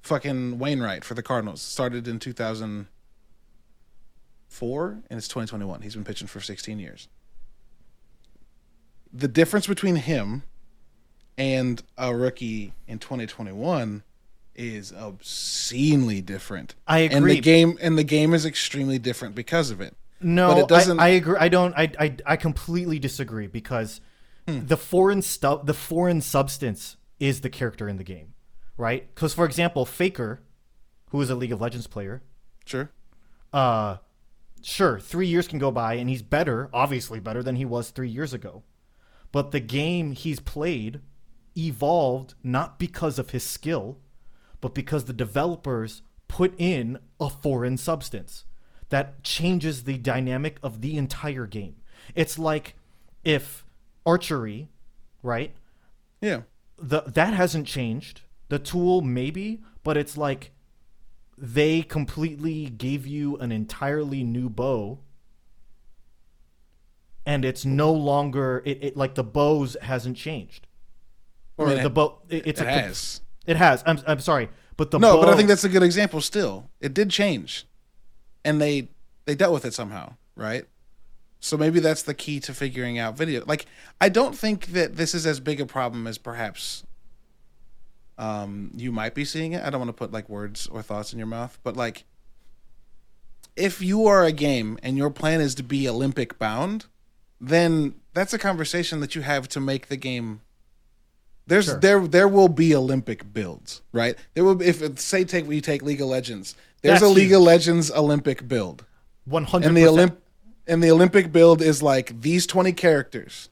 Fucking 0.02 0.58
Wainwright 0.58 1.04
for 1.04 1.14
the 1.14 1.22
Cardinals 1.22 1.60
started 1.62 2.08
in 2.08 2.18
2004 2.18 2.88
and 5.10 5.18
it's 5.18 5.28
2021. 5.28 5.82
He's 5.82 5.94
been 5.94 6.04
pitching 6.04 6.26
for 6.28 6.40
16 6.40 6.78
years. 6.78 7.08
The 9.12 9.28
difference 9.28 9.66
between 9.66 9.96
him 9.96 10.42
and 11.36 11.82
a 11.98 12.14
rookie 12.14 12.72
in 12.88 12.98
2021 12.98 14.02
is 14.54 14.92
obscenely 14.92 16.20
different. 16.20 16.74
I 16.86 16.98
agree. 17.00 17.16
And 17.16 17.26
the 17.30 17.40
game 17.40 17.78
and 17.80 17.96
the 17.98 18.04
game 18.04 18.34
is 18.34 18.44
extremely 18.44 18.98
different 18.98 19.34
because 19.34 19.70
of 19.70 19.80
it. 19.80 19.96
No, 20.20 20.48
But 20.48 20.58
it 20.58 20.68
doesn't- 20.68 21.00
I, 21.00 21.04
I 21.04 21.08
agree. 21.08 21.36
I 21.38 21.48
don't. 21.48 21.74
I, 21.76 21.90
I 21.98 22.16
I 22.26 22.36
completely 22.36 22.98
disagree 22.98 23.46
because 23.46 24.00
Hmm. 24.48 24.66
the 24.66 24.76
foreign 24.76 25.22
stuff, 25.22 25.66
the 25.66 25.74
foreign 25.74 26.20
substance, 26.20 26.96
is 27.22 27.40
the 27.42 27.48
character 27.48 27.88
in 27.88 27.96
the 27.98 28.04
game, 28.04 28.34
right? 28.76 29.14
Because 29.14 29.32
for 29.32 29.44
example, 29.44 29.86
Faker, 29.86 30.40
who 31.10 31.20
is 31.22 31.30
a 31.30 31.36
League 31.36 31.52
of 31.52 31.60
Legends 31.60 31.86
player, 31.86 32.20
Sure. 32.64 32.90
uh, 33.52 33.98
sure, 34.60 34.98
three 34.98 35.28
years 35.28 35.46
can 35.46 35.60
go 35.60 35.70
by 35.70 35.94
and 35.94 36.10
he's 36.10 36.22
better, 36.22 36.68
obviously 36.72 37.20
better 37.20 37.42
than 37.42 37.54
he 37.56 37.64
was 37.64 37.90
three 37.90 38.08
years 38.08 38.34
ago, 38.34 38.64
but 39.30 39.52
the 39.52 39.60
game 39.60 40.12
he's 40.12 40.40
played 40.40 41.00
evolved 41.56 42.34
not 42.42 42.78
because 42.78 43.18
of 43.20 43.30
his 43.30 43.44
skill, 43.44 43.98
but 44.60 44.74
because 44.74 45.04
the 45.04 45.12
developers 45.12 46.02
put 46.26 46.54
in 46.58 46.98
a 47.20 47.30
foreign 47.30 47.76
substance 47.76 48.44
that 48.88 49.22
changes 49.22 49.84
the 49.84 49.96
dynamic 49.98 50.58
of 50.62 50.80
the 50.80 50.96
entire 50.96 51.46
game. 51.46 51.76
It's 52.16 52.38
like 52.38 52.74
if 53.22 53.64
archery, 54.04 54.70
right? 55.22 55.54
Yeah. 56.20 56.42
The 56.82 57.02
that 57.02 57.34
hasn't 57.34 57.66
changed. 57.66 58.22
The 58.48 58.58
tool 58.58 59.00
maybe, 59.00 59.62
but 59.82 59.96
it's 59.96 60.16
like 60.16 60.52
they 61.38 61.82
completely 61.82 62.66
gave 62.66 63.06
you 63.06 63.36
an 63.38 63.50
entirely 63.50 64.22
new 64.22 64.48
bow 64.50 64.98
and 67.24 67.44
it's 67.44 67.64
no 67.64 67.92
longer 67.92 68.62
it, 68.64 68.84
it 68.84 68.96
like 68.96 69.14
the 69.14 69.24
bows 69.24 69.76
hasn't 69.80 70.16
changed 70.16 70.66
or 71.56 71.72
the 71.74 71.88
bow 71.90 72.20
it, 72.28 72.46
it's 72.46 72.60
It 72.60 72.66
a 72.66 72.70
has. 72.70 73.20
it 73.46 73.56
has 73.56 73.82
I'm, 73.86 73.98
I'm 74.06 74.20
sorry 74.20 74.50
but 74.76 74.90
the 74.90 74.98
No, 74.98 75.20
but 75.20 75.28
I 75.28 75.36
think 75.36 75.48
that's 75.48 75.64
a 75.64 75.68
good 75.68 75.82
example 75.82 76.20
still. 76.20 76.70
It 76.80 76.94
did 76.94 77.10
change. 77.10 77.66
And 78.44 78.60
they 78.60 78.88
they 79.26 79.34
dealt 79.34 79.52
with 79.52 79.64
it 79.64 79.74
somehow, 79.74 80.14
right? 80.34 80.64
So 81.44 81.56
maybe 81.56 81.80
that's 81.80 82.02
the 82.04 82.14
key 82.14 82.38
to 82.40 82.54
figuring 82.54 83.00
out 83.00 83.16
video. 83.16 83.44
Like 83.44 83.66
I 84.00 84.08
don't 84.08 84.38
think 84.38 84.66
that 84.68 84.94
this 84.96 85.12
is 85.12 85.26
as 85.26 85.40
big 85.40 85.60
a 85.60 85.66
problem 85.66 86.06
as 86.06 86.16
perhaps 86.16 86.84
um 88.16 88.70
you 88.76 88.92
might 88.92 89.12
be 89.12 89.24
seeing 89.24 89.52
it. 89.52 89.62
I 89.64 89.68
don't 89.68 89.80
want 89.80 89.88
to 89.88 89.92
put 89.92 90.12
like 90.12 90.28
words 90.28 90.68
or 90.68 90.82
thoughts 90.82 91.12
in 91.12 91.18
your 91.18 91.26
mouth, 91.26 91.58
but 91.64 91.76
like 91.76 92.04
if 93.56 93.82
you 93.82 94.06
are 94.06 94.24
a 94.24 94.30
game 94.32 94.78
and 94.84 94.96
your 94.96 95.10
plan 95.10 95.40
is 95.40 95.56
to 95.56 95.64
be 95.64 95.88
Olympic 95.88 96.38
bound, 96.38 96.86
then 97.40 97.96
that's 98.14 98.32
a 98.32 98.38
conversation 98.38 99.00
that 99.00 99.16
you 99.16 99.22
have 99.22 99.48
to 99.48 99.60
make 99.60 99.88
the 99.88 99.96
game 99.96 100.42
there's 101.48 101.64
Sure. 101.64 101.80
there 101.80 102.06
there 102.06 102.28
will 102.28 102.48
be 102.48 102.72
Olympic 102.72 103.32
builds, 103.34 103.82
right? 103.90 104.14
There 104.34 104.44
will 104.44 104.54
be, 104.54 104.66
if 104.66 104.96
say 105.00 105.24
take 105.24 105.50
you 105.50 105.60
take 105.60 105.82
League 105.82 106.00
of 106.00 106.06
Legends. 106.06 106.54
There's 106.82 107.00
That's 107.00 107.10
a 107.10 107.12
League 107.12 107.32
of. 107.32 107.42
Legends 107.42 107.90
Olympic 107.90 108.46
build. 108.46 108.84
100 109.24 109.66
And 109.66 109.76
the 109.76 109.82
Olymp 109.82 110.16
and 110.66 110.82
the 110.82 110.90
Olympic 110.90 111.32
build 111.32 111.60
is 111.62 111.82
like 111.82 112.20
these 112.20 112.46
20 112.46 112.72
characters. 112.72 113.48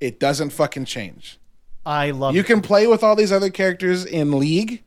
It 0.00 0.20
doesn't 0.20 0.50
fucking 0.50 0.84
change. 0.84 1.38
I 1.86 2.10
love 2.10 2.34
You 2.34 2.40
it. 2.42 2.46
can 2.46 2.60
play 2.60 2.86
with 2.86 3.02
all 3.02 3.16
these 3.16 3.32
other 3.32 3.50
characters 3.50 4.04
in 4.04 4.38
League. 4.38 4.84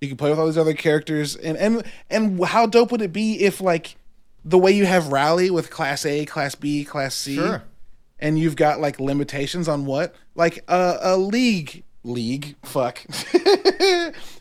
You 0.00 0.08
can 0.08 0.16
play 0.16 0.30
with 0.30 0.38
all 0.38 0.46
these 0.46 0.58
other 0.58 0.74
characters 0.74 1.36
and 1.36 1.56
and 1.58 1.82
and 2.10 2.42
how 2.44 2.66
dope 2.66 2.90
would 2.90 3.02
it 3.02 3.12
be 3.12 3.40
if 3.44 3.60
like 3.60 3.96
the 4.44 4.58
way 4.58 4.72
you 4.72 4.86
have 4.86 5.08
rally 5.08 5.50
with 5.50 5.70
class 5.70 6.04
A, 6.06 6.24
class 6.24 6.54
B, 6.54 6.84
class 6.84 7.14
C 7.14 7.34
Sure. 7.36 7.62
and 8.18 8.38
you've 8.38 8.56
got 8.56 8.80
like 8.80 8.98
limitations 8.98 9.68
on 9.68 9.84
what 9.84 10.14
like 10.34 10.64
uh, 10.68 10.96
a 11.02 11.16
league 11.18 11.84
league 12.02 12.56
fuck 12.62 13.04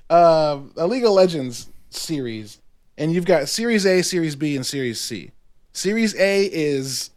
uh, 0.10 0.60
a 0.78 0.88
league 0.88 1.04
of 1.06 1.12
legends 1.12 1.70
series 1.90 2.62
and 2.98 3.14
you've 3.14 3.26
got 3.26 3.50
series 3.50 3.86
a 3.86 4.02
series 4.02 4.36
b 4.36 4.56
and 4.56 4.66
series 4.66 5.00
c 5.00 5.32
series 5.80 6.14
a 6.16 6.46
is 6.46 7.12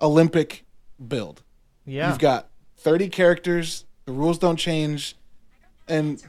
olympic 0.00 0.64
build 1.08 1.42
yeah 1.86 2.08
you've 2.10 2.18
got 2.18 2.48
30 2.76 3.08
characters 3.08 3.84
the 4.04 4.12
rules 4.12 4.38
don't 4.38 4.56
change 4.56 5.16
and 5.88 6.22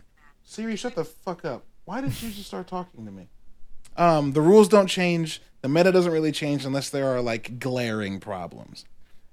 siri 0.43 0.75
shut 0.75 0.95
the 0.95 1.03
fuck 1.03 1.43
up 1.43 1.63
why 1.83 2.01
did 2.01 2.21
you 2.21 2.31
just 2.31 2.47
start 2.47 2.67
talking 2.67 3.05
to 3.05 3.11
me 3.11 3.27
um, 3.97 4.33
the 4.33 4.41
rules 4.41 4.67
don't 4.67 4.87
change. 4.87 5.41
The 5.61 5.69
meta 5.69 5.91
doesn't 5.91 6.11
really 6.11 6.31
change 6.31 6.65
unless 6.65 6.89
there 6.89 7.07
are 7.07 7.21
like 7.21 7.59
glaring 7.59 8.19
problems. 8.19 8.85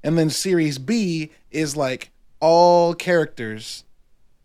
And 0.02 0.16
then 0.16 0.30
Series 0.30 0.78
B 0.78 1.30
is 1.50 1.76
like 1.76 2.10
all 2.40 2.94
characters, 2.94 3.84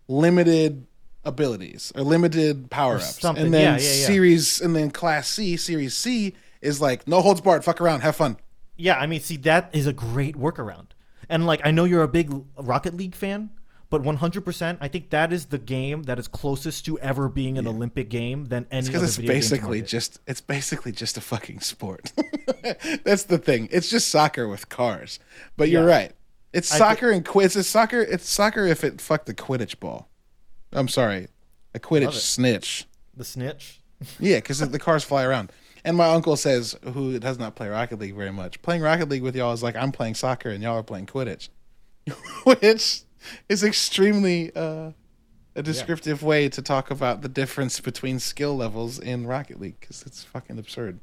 limited 0.07 0.85
abilities 1.23 1.91
or 1.95 2.01
limited 2.01 2.69
power 2.69 2.95
ups. 2.95 3.19
something. 3.19 3.45
And 3.45 3.53
then 3.53 3.79
Yeah, 3.79 3.85
yeah, 3.85 3.99
yeah. 3.99 4.05
Series 4.07 4.61
and 4.61 4.75
then 4.75 4.91
Class 4.91 5.27
C, 5.27 5.57
Series 5.57 5.95
C 5.95 6.33
is 6.61 6.81
like 6.81 7.07
no 7.07 7.21
holds 7.21 7.41
barred, 7.41 7.63
fuck 7.63 7.81
around, 7.81 8.01
have 8.01 8.15
fun. 8.15 8.37
Yeah, 8.75 8.97
I 8.97 9.07
mean, 9.07 9.21
see, 9.21 9.37
that 9.37 9.69
is 9.73 9.87
a 9.87 9.93
great 9.93 10.35
workaround. 10.35 10.87
And 11.29 11.45
like, 11.45 11.61
I 11.65 11.71
know 11.71 11.83
you're 11.83 12.03
a 12.03 12.07
big 12.07 12.31
Rocket 12.57 12.95
League 12.95 13.15
fan, 13.15 13.49
but 13.89 14.03
100%, 14.03 14.77
I 14.79 14.87
think 14.87 15.09
that 15.09 15.33
is 15.33 15.45
the 15.47 15.57
game 15.57 16.03
that 16.03 16.19
is 16.19 16.27
closest 16.27 16.85
to 16.85 16.99
ever 16.99 17.27
being 17.27 17.57
an 17.57 17.67
Olympic 17.67 18.09
game 18.09 18.45
than 18.45 18.67
any 18.69 18.85
Because 18.87 18.97
other 19.01 19.05
it's 19.07 19.15
video 19.15 19.33
basically 19.33 19.81
just 19.81 20.19
it's 20.27 20.41
basically 20.41 20.91
just 20.91 21.17
a 21.17 21.21
fucking 21.21 21.61
sport. 21.61 22.11
That's 23.03 23.23
the 23.23 23.37
thing. 23.37 23.67
It's 23.71 23.89
just 23.89 24.09
soccer 24.09 24.47
with 24.47 24.69
cars. 24.69 25.19
But 25.57 25.69
you're 25.69 25.83
Yeah. 25.87 25.95
right. 25.95 26.11
It's 26.53 26.67
soccer 26.69 27.11
and 27.11 27.25
quid. 27.25 27.55
It's 27.55 27.67
soccer. 27.67 28.01
It's 28.01 28.29
soccer 28.29 28.65
if 28.65 28.83
it 28.83 29.01
fucked 29.01 29.25
the 29.25 29.33
Quidditch 29.33 29.79
ball. 29.79 30.07
I'm 30.71 30.87
sorry, 30.87 31.27
a 31.73 31.79
Quidditch 31.79 32.13
snitch. 32.13 32.85
the 33.15 33.25
snitch. 33.25 33.81
Yeah, 34.19 34.37
because 34.37 34.59
the 34.59 34.79
cars 34.79 35.03
fly 35.03 35.23
around. 35.23 35.51
And 35.87 35.95
my 35.95 36.09
uncle 36.09 36.35
says, 36.35 36.75
who 36.93 37.17
does 37.17 37.39
not 37.39 37.55
play 37.55 37.69
Rocket 37.69 37.97
League 37.97 38.13
very 38.13 38.33
much, 38.33 38.61
playing 38.61 38.81
Rocket 38.81 39.07
League 39.07 39.23
with 39.23 39.37
y'all 39.37 39.53
is 39.53 39.63
like 39.63 39.77
I'm 39.77 39.93
playing 39.93 40.15
soccer 40.15 40.49
and 40.49 40.61
y'all 40.61 40.75
are 40.75 40.83
playing 40.83 41.05
Quidditch, 41.05 41.47
which 42.43 43.03
is 43.47 43.63
extremely 43.63 44.53
uh, 44.53 44.91
a 45.55 45.63
descriptive 45.63 46.21
way 46.21 46.49
to 46.49 46.61
talk 46.61 46.91
about 46.91 47.21
the 47.21 47.29
difference 47.29 47.79
between 47.79 48.19
skill 48.19 48.57
levels 48.57 48.99
in 48.99 49.25
Rocket 49.25 49.61
League 49.61 49.79
because 49.79 50.01
it's 50.01 50.25
fucking 50.25 50.59
absurd. 50.59 50.99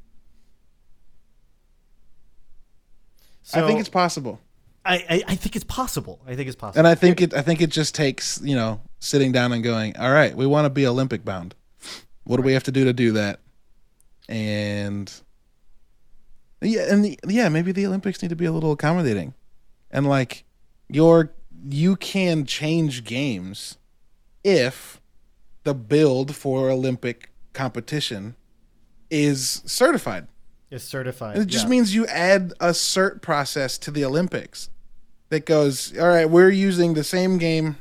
So 3.41 3.63
I 3.63 3.65
think 3.65 3.79
it's 3.79 3.89
possible. 3.89 4.39
I, 4.85 4.97
I, 5.09 5.23
I 5.29 5.35
think 5.35 5.55
it's 5.55 5.65
possible. 5.65 6.21
I 6.27 6.35
think 6.35 6.47
it's 6.47 6.55
possible. 6.55 6.77
And 6.77 6.87
I 6.87 6.93
think 6.93 7.21
it 7.21 7.33
I 7.33 7.41
think 7.41 7.59
it 7.59 7.71
just 7.71 7.95
takes, 7.95 8.39
you 8.43 8.55
know, 8.55 8.81
sitting 8.99 9.31
down 9.31 9.51
and 9.51 9.63
going, 9.63 9.97
"All 9.97 10.11
right, 10.11 10.37
we 10.37 10.45
want 10.45 10.65
to 10.65 10.69
be 10.69 10.85
Olympic 10.85 11.25
bound. 11.25 11.55
What 12.25 12.37
do 12.37 12.43
we 12.43 12.53
have 12.53 12.63
to 12.65 12.71
do 12.71 12.83
to 12.85 12.93
do 12.93 13.11
that?" 13.13 13.39
And 14.27 15.11
yeah, 16.61 16.91
and 16.91 17.05
the, 17.05 17.19
yeah, 17.27 17.49
maybe 17.49 17.71
the 17.71 17.85
Olympics 17.85 18.21
need 18.21 18.29
to 18.29 18.35
be 18.35 18.45
a 18.45 18.51
little 18.51 18.71
accommodating. 18.71 19.33
And 19.91 20.07
like 20.07 20.43
your 20.89 21.31
you 21.67 21.95
can 21.95 22.45
change 22.45 23.03
games 23.03 23.77
if 24.43 25.01
the 25.63 25.73
build 25.73 26.35
for 26.35 26.69
Olympic 26.69 27.31
competition 27.53 28.35
is 29.09 29.61
certified. 29.65 30.27
it's 30.69 30.83
certified. 30.83 31.37
It 31.37 31.47
just 31.47 31.65
yeah. 31.65 31.69
means 31.69 31.95
you 31.95 32.05
add 32.07 32.53
a 32.59 32.69
cert 32.69 33.21
process 33.21 33.77
to 33.79 33.91
the 33.91 34.05
Olympics 34.05 34.69
that 35.29 35.45
goes, 35.45 35.97
all 35.97 36.07
right, 36.07 36.29
we're 36.29 36.49
using 36.49 36.93
the 36.93 37.03
same 37.03 37.37
game 37.37 37.77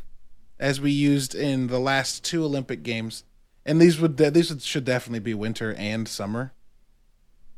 as 0.58 0.80
we 0.80 0.90
used 0.90 1.34
in 1.34 1.66
the 1.66 1.78
last 1.78 2.24
two 2.24 2.44
Olympic 2.44 2.82
games, 2.82 3.24
and 3.66 3.80
these 3.80 4.00
would 4.00 4.16
these 4.16 4.54
should 4.64 4.84
definitely 4.84 5.20
be 5.20 5.34
winter 5.34 5.74
and 5.74 6.06
summer, 6.08 6.52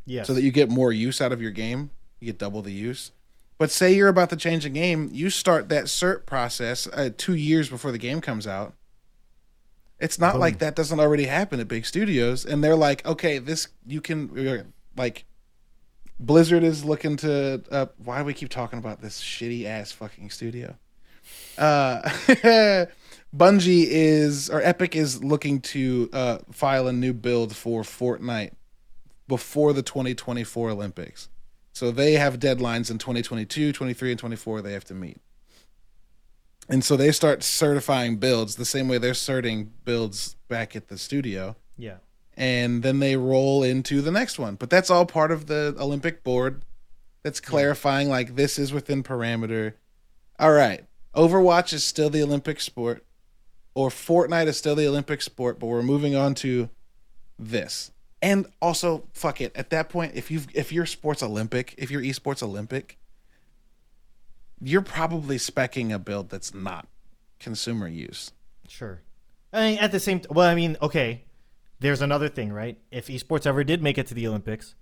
Yeah. 0.04 0.22
so 0.24 0.34
that 0.34 0.42
you 0.42 0.50
get 0.50 0.68
more 0.70 0.92
use 0.92 1.20
out 1.20 1.32
of 1.32 1.40
your 1.42 1.50
game. 1.50 1.90
You 2.20 2.26
get 2.26 2.38
double 2.38 2.62
the 2.62 2.72
use. 2.72 3.12
But 3.58 3.70
say 3.70 3.94
you're 3.94 4.08
about 4.08 4.30
to 4.30 4.36
change 4.36 4.64
a 4.66 4.68
game, 4.68 5.08
you 5.12 5.30
start 5.30 5.68
that 5.70 5.84
cert 5.84 6.26
process 6.26 6.86
uh, 6.92 7.10
two 7.16 7.34
years 7.34 7.68
before 7.70 7.90
the 7.90 7.98
game 7.98 8.20
comes 8.20 8.46
out. 8.46 8.74
It's 9.98 10.18
not 10.18 10.32
Boom. 10.32 10.40
like 10.42 10.58
that 10.58 10.76
doesn't 10.76 11.00
already 11.00 11.24
happen 11.24 11.58
at 11.58 11.68
big 11.68 11.86
studios, 11.86 12.44
and 12.44 12.62
they're 12.62 12.76
like, 12.76 13.04
okay, 13.06 13.38
this 13.38 13.68
you 13.86 14.00
can 14.00 14.64
like. 14.96 15.24
Blizzard 16.18 16.62
is 16.62 16.82
looking 16.84 17.16
to. 17.18 17.62
Uh, 17.70 17.86
why 18.02 18.18
do 18.20 18.24
we 18.24 18.32
keep 18.34 18.48
talking 18.48 18.78
about 18.78 19.02
this 19.02 19.20
shitty 19.20 19.66
ass 19.66 19.92
fucking 19.92 20.30
studio? 20.30 20.76
Uh, 21.58 22.00
Bungie 23.36 23.86
is 23.88 24.48
or 24.48 24.62
Epic 24.62 24.96
is 24.96 25.22
looking 25.22 25.60
to 25.60 26.08
uh, 26.12 26.38
file 26.50 26.88
a 26.88 26.92
new 26.92 27.12
build 27.12 27.54
for 27.54 27.82
Fortnite 27.82 28.52
before 29.28 29.72
the 29.72 29.82
2024 29.82 30.70
Olympics. 30.70 31.28
So 31.72 31.90
they 31.90 32.14
have 32.14 32.38
deadlines 32.38 32.90
in 32.90 32.98
2022, 32.98 33.72
23, 33.72 34.10
and 34.12 34.18
24 34.18 34.62
they 34.62 34.72
have 34.72 34.84
to 34.86 34.94
meet. 34.94 35.20
And 36.68 36.82
so 36.84 36.96
they 36.96 37.12
start 37.12 37.42
certifying 37.42 38.16
builds 38.16 38.56
the 38.56 38.64
same 38.64 38.88
way 38.88 38.98
they're 38.98 39.14
certing 39.14 39.72
builds 39.84 40.36
back 40.48 40.74
at 40.74 40.88
the 40.88 40.98
studio. 40.98 41.56
yeah. 41.76 41.96
And 42.38 42.82
then 42.82 42.98
they 42.98 43.16
roll 43.16 43.62
into 43.62 44.02
the 44.02 44.10
next 44.10 44.38
one. 44.38 44.56
But 44.56 44.68
that's 44.68 44.90
all 44.90 45.06
part 45.06 45.30
of 45.30 45.46
the 45.46 45.74
Olympic 45.78 46.22
board 46.22 46.62
that's 47.22 47.40
clarifying 47.40 48.10
like 48.10 48.36
this 48.36 48.58
is 48.58 48.74
within 48.74 49.02
parameter. 49.02 49.72
All 50.38 50.52
right. 50.52 50.84
Overwatch 51.14 51.72
is 51.72 51.82
still 51.82 52.10
the 52.10 52.22
Olympic 52.22 52.60
sport, 52.60 53.06
or 53.76 53.90
Fortnite 53.90 54.46
is 54.46 54.56
still 54.56 54.74
the 54.74 54.88
Olympic 54.88 55.20
sport, 55.20 55.60
but 55.60 55.66
we're 55.66 55.82
moving 55.82 56.16
on 56.16 56.34
to 56.36 56.70
this. 57.38 57.92
And 58.22 58.46
also, 58.62 59.06
fuck 59.12 59.42
it. 59.42 59.54
At 59.54 59.68
that 59.68 59.90
point, 59.90 60.12
if 60.14 60.30
you 60.30 60.40
if 60.54 60.72
your 60.72 60.86
sports 60.86 61.22
Olympic, 61.22 61.74
if 61.76 61.90
your 61.90 62.00
esports 62.00 62.42
Olympic, 62.42 62.98
you're 64.62 64.80
probably 64.80 65.36
specking 65.36 65.94
a 65.94 65.98
build 65.98 66.30
that's 66.30 66.54
not 66.54 66.88
consumer 67.38 67.86
use. 67.86 68.32
Sure. 68.66 69.02
I 69.52 69.70
mean, 69.70 69.78
at 69.78 69.92
the 69.92 70.00
same. 70.00 70.20
T- 70.20 70.28
well, 70.30 70.48
I 70.48 70.54
mean, 70.54 70.78
okay. 70.80 71.24
There's 71.78 72.00
another 72.00 72.30
thing, 72.30 72.54
right? 72.54 72.78
If 72.90 73.08
esports 73.08 73.46
ever 73.46 73.62
did 73.62 73.82
make 73.82 73.98
it 73.98 74.06
to 74.06 74.14
the 74.14 74.26
Olympics, 74.26 74.74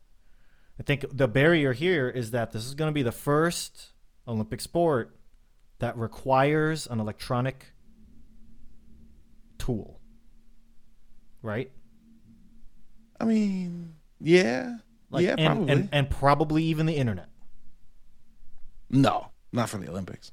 I 0.78 0.84
think 0.84 1.04
the 1.10 1.26
barrier 1.26 1.72
here 1.72 2.08
is 2.08 2.30
that 2.30 2.52
this 2.52 2.64
is 2.64 2.74
going 2.74 2.90
to 2.90 2.94
be 2.94 3.02
the 3.02 3.10
first 3.10 3.90
Olympic 4.28 4.60
sport 4.60 5.16
that 5.80 5.98
requires 5.98 6.86
an 6.86 7.00
electronic 7.00 7.73
tool, 9.64 10.00
right? 11.42 11.70
I 13.20 13.24
mean, 13.24 13.94
yeah, 14.20 14.76
Like, 15.10 15.24
yeah, 15.24 15.34
and, 15.38 15.46
probably. 15.46 15.72
and 15.72 15.88
and 15.92 16.10
probably 16.10 16.64
even 16.64 16.86
the 16.86 16.94
internet. 16.96 17.28
no, 18.90 19.28
not 19.52 19.68
for 19.68 19.78
the 19.78 19.88
Olympics. 19.88 20.32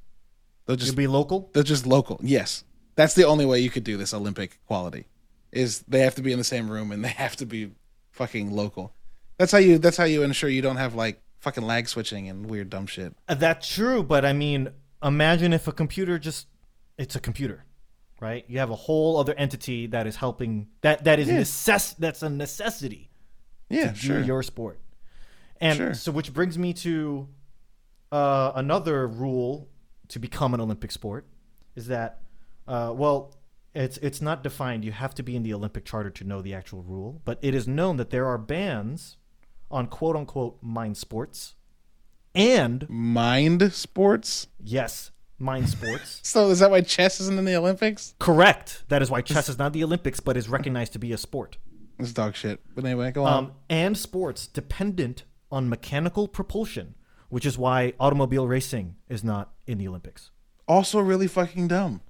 They'll 0.66 0.76
It'll 0.76 0.86
just 0.86 0.96
be 0.98 1.08
local. 1.08 1.50
they're 1.54 1.64
just 1.64 1.86
local. 1.86 2.20
Yes, 2.24 2.64
that's 2.96 3.14
the 3.14 3.26
only 3.26 3.46
way 3.46 3.60
you 3.60 3.70
could 3.70 3.84
do 3.84 3.98
this 3.98 4.14
Olympic 4.14 4.60
quality. 4.68 5.06
Is 5.52 5.84
they 5.88 6.00
have 6.02 6.16
to 6.16 6.22
be 6.22 6.32
in 6.32 6.38
the 6.38 6.44
same 6.46 6.70
room 6.70 6.92
and 6.92 7.04
they 7.04 7.10
have 7.10 7.36
to 7.38 7.46
be 7.46 7.72
fucking 8.12 8.52
local. 8.52 8.94
That's 9.38 9.52
how 9.52 9.58
you. 9.58 9.78
That's 9.78 9.98
how 9.98 10.06
you 10.06 10.24
ensure 10.24 10.50
you 10.50 10.62
don't 10.62 10.78
have 10.78 10.96
like 10.96 11.22
fucking 11.40 11.64
lag 11.64 11.88
switching 11.88 12.30
and 12.30 12.46
weird 12.50 12.70
dumb 12.70 12.86
shit. 12.88 13.14
Uh, 13.28 13.34
That's 13.36 13.68
true, 13.68 14.04
but 14.04 14.24
I 14.24 14.34
mean, 14.34 14.70
imagine 15.04 15.52
if 15.54 15.68
a 15.68 15.72
computer 15.72 16.20
just 16.20 16.48
it's 16.98 17.16
a 17.16 17.20
computer, 17.20 17.66
right? 18.22 18.46
You 18.48 18.60
have 18.60 18.70
a 18.70 18.76
whole 18.76 19.18
other 19.18 19.34
entity 19.34 19.88
that 19.88 20.08
is 20.08 20.16
helping 20.16 20.68
that 20.82 21.04
that 21.04 21.20
is 21.20 21.28
Yeah. 21.28 21.40
necess- 21.42 21.98
that's 21.98 22.24
a 22.24 22.30
necessity 22.30 23.10
Yeah, 23.70 23.92
sure. 23.94 24.22
your 24.22 24.42
sport. 24.44 24.80
And 25.60 25.76
Sure. 25.78 25.94
so 25.94 26.12
which 26.14 26.34
brings 26.34 26.58
me 26.58 26.72
to 26.76 27.28
uh, 28.12 28.52
another 28.56 29.08
rule 29.08 29.68
to 30.10 30.20
become 30.20 30.54
an 30.54 30.60
Olympic 30.62 30.92
sport 30.92 31.26
is 31.76 31.88
that 31.88 32.22
uh, 32.68 32.94
well 32.96 33.36
it's 33.74 33.98
it's 34.00 34.22
not 34.22 34.44
defined. 34.44 34.84
You 34.86 34.92
have 34.92 35.16
to 35.16 35.24
be 35.24 35.36
in 35.36 35.44
the 35.44 35.54
Olympic 35.54 35.86
charter 35.86 36.10
to 36.10 36.24
know 36.24 36.42
the 36.42 36.54
actual 36.54 36.84
rule, 36.84 37.22
but 37.26 37.40
it 37.42 37.56
is 37.56 37.68
known 37.68 37.98
that 37.98 38.10
there 38.10 38.26
are 38.28 38.38
bans 38.38 39.18
on 39.70 39.88
quote 39.88 40.16
unquote 40.18 40.62
mind 40.62 40.98
sports 40.98 41.56
and 42.36 42.88
Mind 42.90 43.72
sports. 43.74 44.48
Yes, 44.62 45.12
mind 45.42 45.70
sports. 45.70 46.20
So 46.24 46.50
is 46.50 46.60
that 46.60 46.72
why 46.72 46.82
chess 46.82 47.20
isn't 47.20 47.38
in 47.38 47.46
the 47.46 47.56
Olympics? 47.56 48.14
Correct. 48.20 48.84
That 48.90 49.02
is 49.02 49.10
why 49.10 49.22
chess 49.22 49.50
is 49.50 49.58
not 49.58 49.74
the 49.74 49.84
Olympics, 49.84 50.20
but 50.20 50.38
is 50.38 50.48
recognized 50.48 50.94
to 50.94 51.00
be 51.00 51.12
a 51.12 51.18
sport. 51.18 51.58
It's 52.00 52.14
dog 52.14 52.36
shit. 52.36 52.60
But 52.74 52.86
anyway, 52.86 53.12
go 53.12 53.24
on. 53.26 53.34
Um, 53.46 53.52
and 53.70 53.98
sports 53.98 54.48
dependent 54.48 55.24
on 55.52 55.68
mechanical 55.70 56.28
propulsion, 56.28 56.96
which 57.30 57.46
is 57.46 57.58
why 57.58 57.94
automobile 58.00 58.48
racing 58.48 58.96
is 59.10 59.24
not 59.24 59.52
in 59.68 59.78
the 59.78 59.88
Olympics. 59.88 60.32
also, 60.68 61.00
really 61.00 61.28
fucking 61.28 61.68
dumb. 61.68 62.02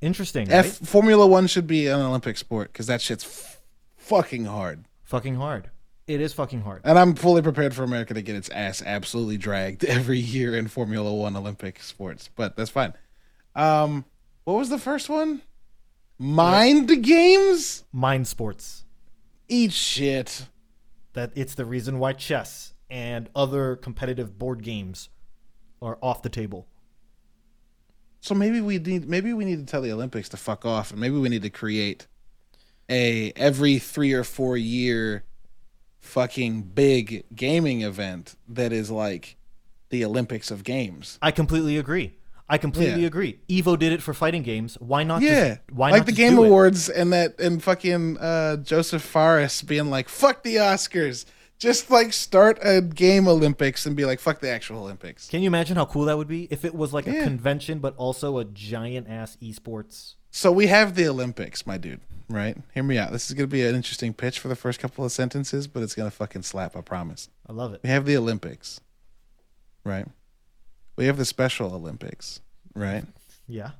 Interesting, 0.00 0.50
F 0.50 0.64
right? 0.64 0.88
Formula 0.88 1.26
One 1.26 1.46
should 1.46 1.66
be 1.66 1.86
an 1.86 1.98
Olympic 2.00 2.36
sport 2.36 2.72
because 2.72 2.86
that 2.88 3.00
shit's 3.00 3.24
f- 3.24 3.62
fucking 3.96 4.44
hard. 4.44 4.84
Fucking 5.02 5.36
hard. 5.36 5.70
It 6.06 6.20
is 6.20 6.34
fucking 6.34 6.60
hard. 6.60 6.82
And 6.84 6.98
I'm 6.98 7.14
fully 7.14 7.40
prepared 7.40 7.74
for 7.74 7.82
America 7.82 8.12
to 8.12 8.22
get 8.22 8.36
its 8.36 8.50
ass 8.50 8.82
absolutely 8.84 9.38
dragged 9.38 9.84
every 9.84 10.18
year 10.18 10.54
in 10.56 10.68
Formula 10.68 11.12
One 11.12 11.36
Olympic 11.36 11.82
sports, 11.82 12.28
but 12.34 12.56
that's 12.56 12.70
fine. 12.70 12.92
Um, 13.54 14.04
what 14.44 14.54
was 14.54 14.68
the 14.68 14.78
first 14.78 15.08
one? 15.08 15.42
Mind 16.18 17.02
games? 17.02 17.84
Mind 17.92 18.26
sports. 18.26 18.84
Eat 19.48 19.72
shit. 19.72 20.46
That 21.14 21.32
it's 21.34 21.54
the 21.54 21.64
reason 21.64 21.98
why 21.98 22.12
chess 22.12 22.74
and 22.90 23.28
other 23.34 23.76
competitive 23.76 24.38
board 24.38 24.62
games 24.62 25.08
are 25.80 25.98
off 26.02 26.22
the 26.22 26.28
table. 26.28 26.66
So 28.20 28.34
maybe 28.34 28.60
we 28.60 28.78
need 28.78 29.08
maybe 29.08 29.32
we 29.32 29.44
need 29.44 29.58
to 29.58 29.66
tell 29.66 29.82
the 29.82 29.92
Olympics 29.92 30.28
to 30.30 30.36
fuck 30.36 30.64
off, 30.64 30.90
and 30.90 31.00
maybe 31.00 31.16
we 31.16 31.28
need 31.28 31.42
to 31.42 31.50
create 31.50 32.06
a 32.88 33.32
every 33.36 33.78
three 33.78 34.12
or 34.12 34.24
four 34.24 34.56
year 34.56 35.24
fucking 36.04 36.62
big 36.74 37.24
gaming 37.34 37.82
event 37.82 38.36
that 38.48 38.72
is 38.72 38.90
like 38.90 39.36
the 39.90 40.04
Olympics 40.04 40.50
of 40.50 40.64
games. 40.64 41.18
I 41.22 41.30
completely 41.30 41.76
agree. 41.76 42.14
I 42.48 42.58
completely 42.58 43.00
Yeah. 43.02 43.06
agree. 43.06 43.38
Evo 43.48 43.78
did 43.78 43.92
it 43.92 44.02
for 44.02 44.12
fighting 44.12 44.42
games. 44.42 44.76
Why 44.78 45.02
not? 45.02 45.22
Yeah, 45.22 45.48
Just, 45.48 45.60
why 45.72 45.90
like 45.90 46.04
the 46.04 46.12
Game 46.12 46.34
do 46.36 46.44
it? 46.44 46.48
Awards 46.48 46.90
and 46.90 47.12
that 47.12 47.40
and 47.40 47.62
fucking 47.62 48.18
uh, 48.18 48.56
Josef 48.58 49.00
Fares 49.02 49.62
being 49.62 49.88
like, 49.88 50.08
"Fuck 50.08 50.42
the 50.42 50.56
Oscars." 50.56 51.24
Just 51.58 51.90
like 51.90 52.12
start 52.12 52.58
a 52.62 52.82
game 52.82 53.26
Olympics 53.28 53.86
and 53.86 53.96
be 53.96 54.04
like, 54.04 54.20
"Fuck 54.20 54.40
the 54.40 54.50
actual 54.50 54.80
Olympics." 54.80 55.28
Can 55.28 55.40
you 55.40 55.46
imagine 55.46 55.76
how 55.76 55.86
cool 55.86 56.04
that 56.04 56.18
would 56.18 56.28
be 56.28 56.46
if 56.50 56.64
it 56.66 56.74
was 56.74 56.92
like 56.92 57.06
a 57.06 57.22
convention, 57.22 57.78
but 57.78 57.94
also 57.96 58.36
a 58.38 58.44
giant 58.44 59.08
ass 59.08 59.38
esports? 59.40 60.14
So 60.30 60.52
we 60.52 60.66
have 60.66 60.96
the 60.96 61.06
Olympics, 61.08 61.64
my 61.66 61.78
dude. 61.78 62.00
Right? 62.28 62.56
Hear 62.72 62.82
me 62.82 62.96
out. 62.98 63.12
This 63.12 63.28
is 63.28 63.34
gonna 63.34 63.46
be 63.46 63.62
an 63.66 63.74
interesting 63.74 64.14
pitch 64.14 64.38
for 64.38 64.48
the 64.48 64.56
first 64.56 64.80
couple 64.80 65.04
of 65.04 65.12
sentences, 65.12 65.66
but 65.66 65.82
it's 65.82 65.94
gonna 65.94 66.10
fucking 66.10 66.42
slap. 66.42 66.76
I 66.76 66.80
promise. 66.80 67.28
I 67.48 67.52
love 67.52 67.74
it. 67.74 67.80
We 67.82 67.90
have 67.90 68.06
the 68.06 68.16
Olympics, 68.16 68.80
right? 69.84 70.06
We 70.96 71.06
have 71.06 71.16
the 71.16 71.24
Special 71.24 71.74
Olympics, 71.74 72.40
right? 72.74 73.04
Yeah. 73.46 73.72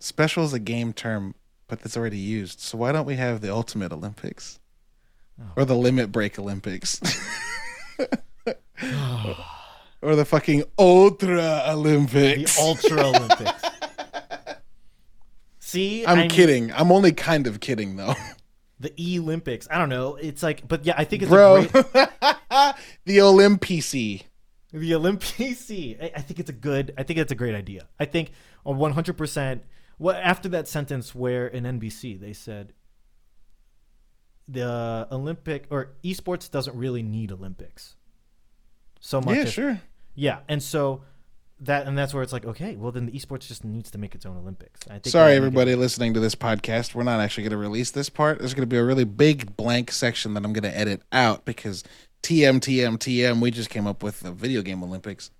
Special 0.00 0.44
is 0.44 0.52
a 0.52 0.58
game 0.58 0.92
term, 0.92 1.34
but 1.68 1.80
that's 1.80 1.96
already 1.96 2.18
used. 2.18 2.60
So 2.60 2.76
why 2.78 2.92
don't 2.92 3.06
we 3.06 3.14
have 3.16 3.40
the 3.40 3.52
Ultimate 3.52 3.92
Olympics? 3.92 4.58
Oh. 5.40 5.44
or 5.56 5.64
the 5.64 5.74
limit 5.74 6.12
break 6.12 6.38
Olympics, 6.38 7.00
or 10.02 10.14
the 10.14 10.26
fucking 10.26 10.64
ultra 10.78 11.62
Olympics. 11.68 12.54
The 12.56 12.62
Ultra 12.62 13.02
Olympics. 13.08 13.62
See, 15.72 16.04
I'm 16.06 16.18
I 16.18 16.20
mean, 16.22 16.30
kidding. 16.30 16.72
I'm 16.72 16.92
only 16.92 17.12
kind 17.12 17.46
of 17.46 17.60
kidding 17.60 17.96
though, 17.96 18.14
The 18.80 18.92
E 18.96 19.18
Olympics. 19.18 19.66
I 19.70 19.78
don't 19.78 19.88
know. 19.88 20.16
It's 20.16 20.42
like, 20.42 20.66
but 20.68 20.84
yeah, 20.84 20.94
I 20.98 21.04
think 21.04 21.22
it's 21.22 21.30
bro. 21.30 21.56
a 21.62 21.66
great. 21.66 21.84
the 23.04 23.18
Olympici. 23.18 24.24
The 24.72 24.94
Olympic. 24.94 25.40
I, 25.40 26.12
I 26.16 26.20
think 26.20 26.40
it's 26.40 26.50
a 26.50 26.52
good. 26.54 26.92
I 26.98 27.02
think 27.04 27.18
it's 27.18 27.32
a 27.32 27.34
great 27.34 27.54
idea. 27.54 27.88
I 27.98 28.04
think 28.04 28.32
on 28.66 28.76
100. 28.78 29.16
percent 29.16 29.62
What 29.98 30.16
after 30.16 30.48
that 30.50 30.68
sentence 30.68 31.14
where 31.14 31.46
in 31.46 31.64
NBC 31.64 32.20
they 32.20 32.32
said 32.32 32.72
the 34.48 35.06
Olympic 35.10 35.66
or 35.70 35.92
esports 36.04 36.50
doesn't 36.50 36.76
really 36.76 37.02
need 37.02 37.32
Olympics 37.32 37.96
so 39.00 39.20
much. 39.20 39.36
Yeah, 39.36 39.42
as- 39.42 39.52
sure. 39.52 39.80
Yeah, 40.14 40.38
and 40.48 40.62
so 40.62 41.02
that 41.62 41.86
and 41.86 41.96
that's 41.96 42.12
where 42.12 42.22
it's 42.22 42.32
like, 42.32 42.44
okay, 42.44 42.76
well 42.76 42.92
then 42.92 43.06
the 43.06 43.12
esports 43.12 43.46
just 43.46 43.64
needs 43.64 43.90
to 43.92 43.98
make 43.98 44.14
its 44.14 44.26
own 44.26 44.36
Olympics. 44.36 44.80
I 44.88 44.94
think 44.94 45.06
Sorry, 45.06 45.30
they 45.30 45.34
need 45.34 45.40
to- 45.40 45.46
everybody 45.46 45.74
listening 45.74 46.14
to 46.14 46.20
this 46.20 46.34
podcast. 46.34 46.94
We're 46.94 47.02
not 47.04 47.20
actually 47.20 47.44
going 47.44 47.52
to 47.52 47.56
release 47.56 47.90
this 47.90 48.08
part. 48.08 48.38
There's 48.38 48.54
going 48.54 48.62
to 48.62 48.66
be 48.72 48.76
a 48.76 48.84
really 48.84 49.04
big 49.04 49.56
blank 49.56 49.90
section 49.92 50.34
that 50.34 50.44
I'm 50.44 50.52
going 50.52 50.70
to 50.70 50.76
edit 50.76 51.02
out 51.12 51.44
because 51.44 51.84
TM, 52.22 52.60
TM, 52.60 52.98
TM. 52.98 53.40
We 53.40 53.50
just 53.50 53.70
came 53.70 53.86
up 53.86 54.02
with 54.02 54.20
the 54.20 54.32
video 54.32 54.62
game 54.62 54.82
Olympics, 54.82 55.30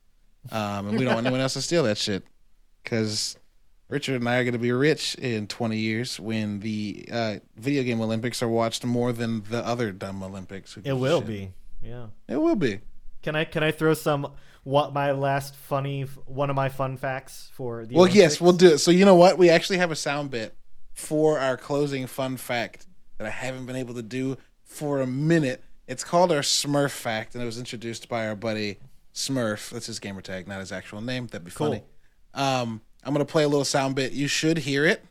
um, 0.50 0.88
and 0.88 0.98
we 0.98 1.04
don't 1.04 1.14
want 1.14 1.26
anyone 1.26 1.40
else 1.40 1.54
to 1.54 1.62
steal 1.62 1.84
that 1.84 1.98
shit 1.98 2.24
because 2.82 3.36
Richard 3.88 4.16
and 4.20 4.28
I 4.28 4.38
are 4.38 4.44
going 4.44 4.52
to 4.54 4.58
be 4.58 4.72
rich 4.72 5.14
in 5.16 5.46
20 5.46 5.76
years 5.76 6.18
when 6.18 6.60
the 6.60 7.08
uh, 7.12 7.36
video 7.56 7.82
game 7.82 8.00
Olympics 8.00 8.42
are 8.42 8.48
watched 8.48 8.84
more 8.84 9.12
than 9.12 9.42
the 9.50 9.64
other 9.66 9.92
dumb 9.92 10.22
Olympics. 10.22 10.76
It 10.82 10.94
will 10.94 11.20
shit? 11.20 11.26
be. 11.28 11.52
Yeah. 11.82 12.06
It 12.28 12.36
will 12.36 12.56
be. 12.56 12.80
Can 13.22 13.36
I 13.36 13.44
can 13.44 13.62
I 13.62 13.70
throw 13.70 13.94
some 13.94 14.32
what 14.64 14.92
my 14.92 15.10
last 15.12 15.54
funny 15.56 16.02
one 16.26 16.48
of 16.50 16.56
my 16.56 16.68
fun 16.68 16.96
facts 16.96 17.50
for 17.54 17.84
the 17.84 17.94
Well, 17.94 18.08
yes, 18.08 18.40
we'll 18.40 18.52
do 18.52 18.74
it. 18.74 18.78
So 18.78 18.90
you 18.90 19.04
know 19.04 19.16
what? 19.16 19.38
We 19.38 19.50
actually 19.50 19.78
have 19.78 19.90
a 19.90 19.96
sound 19.96 20.30
bit 20.30 20.54
for 20.94 21.38
our 21.38 21.56
closing 21.56 22.06
fun 22.06 22.36
fact 22.36 22.86
that 23.18 23.26
I 23.26 23.30
haven't 23.30 23.66
been 23.66 23.76
able 23.76 23.94
to 23.94 24.02
do 24.02 24.36
for 24.64 25.00
a 25.00 25.06
minute. 25.06 25.64
It's 25.88 26.04
called 26.04 26.30
our 26.30 26.40
Smurf 26.40 26.90
fact, 26.90 27.34
and 27.34 27.42
it 27.42 27.46
was 27.46 27.58
introduced 27.58 28.08
by 28.08 28.26
our 28.28 28.36
buddy 28.36 28.78
Smurf. 29.14 29.70
That's 29.70 29.86
his 29.86 29.98
gamer 29.98 30.20
tag, 30.22 30.46
not 30.46 30.60
his 30.60 30.70
actual 30.72 31.00
name. 31.00 31.26
That'd 31.26 31.44
be 31.44 31.50
Cool. 31.50 31.68
funny. 31.68 31.82
Um, 32.34 32.80
I'm 33.04 33.12
gonna 33.12 33.24
play 33.24 33.42
a 33.42 33.48
little 33.48 33.64
sound 33.64 33.94
bit. 33.96 34.12
You 34.12 34.28
should 34.28 34.58
hear 34.58 34.86
it, 34.86 35.04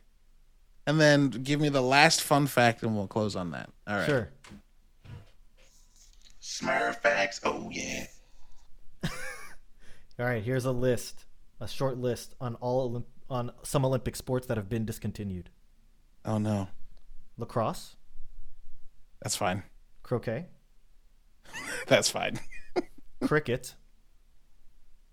and 0.88 1.00
then 1.00 1.30
give 1.30 1.60
me 1.60 1.68
the 1.70 1.82
last 1.82 2.22
fun 2.22 2.48
fact, 2.48 2.84
and 2.84 2.96
we'll 2.96 3.08
close 3.08 3.36
on 3.36 3.52
that. 3.52 3.70
All 3.86 3.98
right. 3.98 4.06
Sure. 4.06 4.30
Smurf 6.42 6.96
facts. 7.02 7.42
Oh 7.44 7.70
yeah. 7.70 8.06
All 10.22 10.28
right, 10.28 10.44
here's 10.44 10.66
a 10.66 10.72
list, 10.72 11.26
a 11.60 11.68
short 11.68 11.98
list 11.98 12.36
on 12.40 12.54
all 12.56 12.92
Olymp- 12.92 13.06
on 13.28 13.52
some 13.64 13.84
Olympic 13.84 14.16
sports 14.16 14.46
that 14.48 14.58
have 14.58 14.70
been 14.70 14.86
discontinued. 14.86 15.50
Oh 16.24 16.38
no, 16.38 16.68
Lacrosse, 17.38 17.96
that's 19.20 19.36
fine. 19.36 19.64
croquet, 20.04 20.46
That's 21.88 22.08
fine. 22.12 22.40
cricket, 23.24 23.74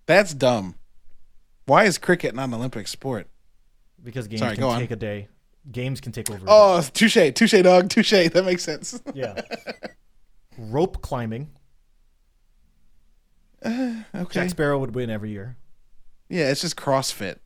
That's 0.04 0.34
dumb. 0.34 0.74
Why 1.64 1.84
is 1.84 1.96
cricket 1.96 2.34
not 2.34 2.48
an 2.48 2.54
Olympic 2.54 2.86
sport? 2.86 3.28
because 4.04 4.28
games 4.28 4.40
Sorry, 4.40 4.56
can 4.56 4.60
go 4.60 4.68
on. 4.68 4.80
take 4.80 4.90
a 4.90 4.96
day. 4.96 5.28
Games 5.72 6.02
can 6.02 6.12
take 6.12 6.30
over. 6.30 6.44
Oh, 6.46 6.82
touche, 6.92 7.32
touche, 7.34 7.62
dog, 7.62 7.88
touche. 7.88 8.10
That 8.10 8.44
makes 8.44 8.62
sense. 8.62 9.00
yeah. 9.14 9.40
Rope 10.58 11.00
climbing. 11.00 11.48
Eh, 13.62 14.02
okay. 14.14 14.34
Jack 14.40 14.50
Sparrow 14.50 14.78
would 14.78 14.94
win 14.94 15.10
every 15.10 15.30
year. 15.30 15.56
Yeah, 16.28 16.50
it's 16.50 16.60
just 16.60 16.76
CrossFit. 16.76 17.38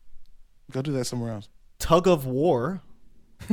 Go 0.71 0.83
do 0.83 0.93
that 0.93 1.05
somewhere 1.07 1.33
else. 1.33 1.49
Tug 1.79 2.07
of 2.09 2.27
war. 2.27 2.83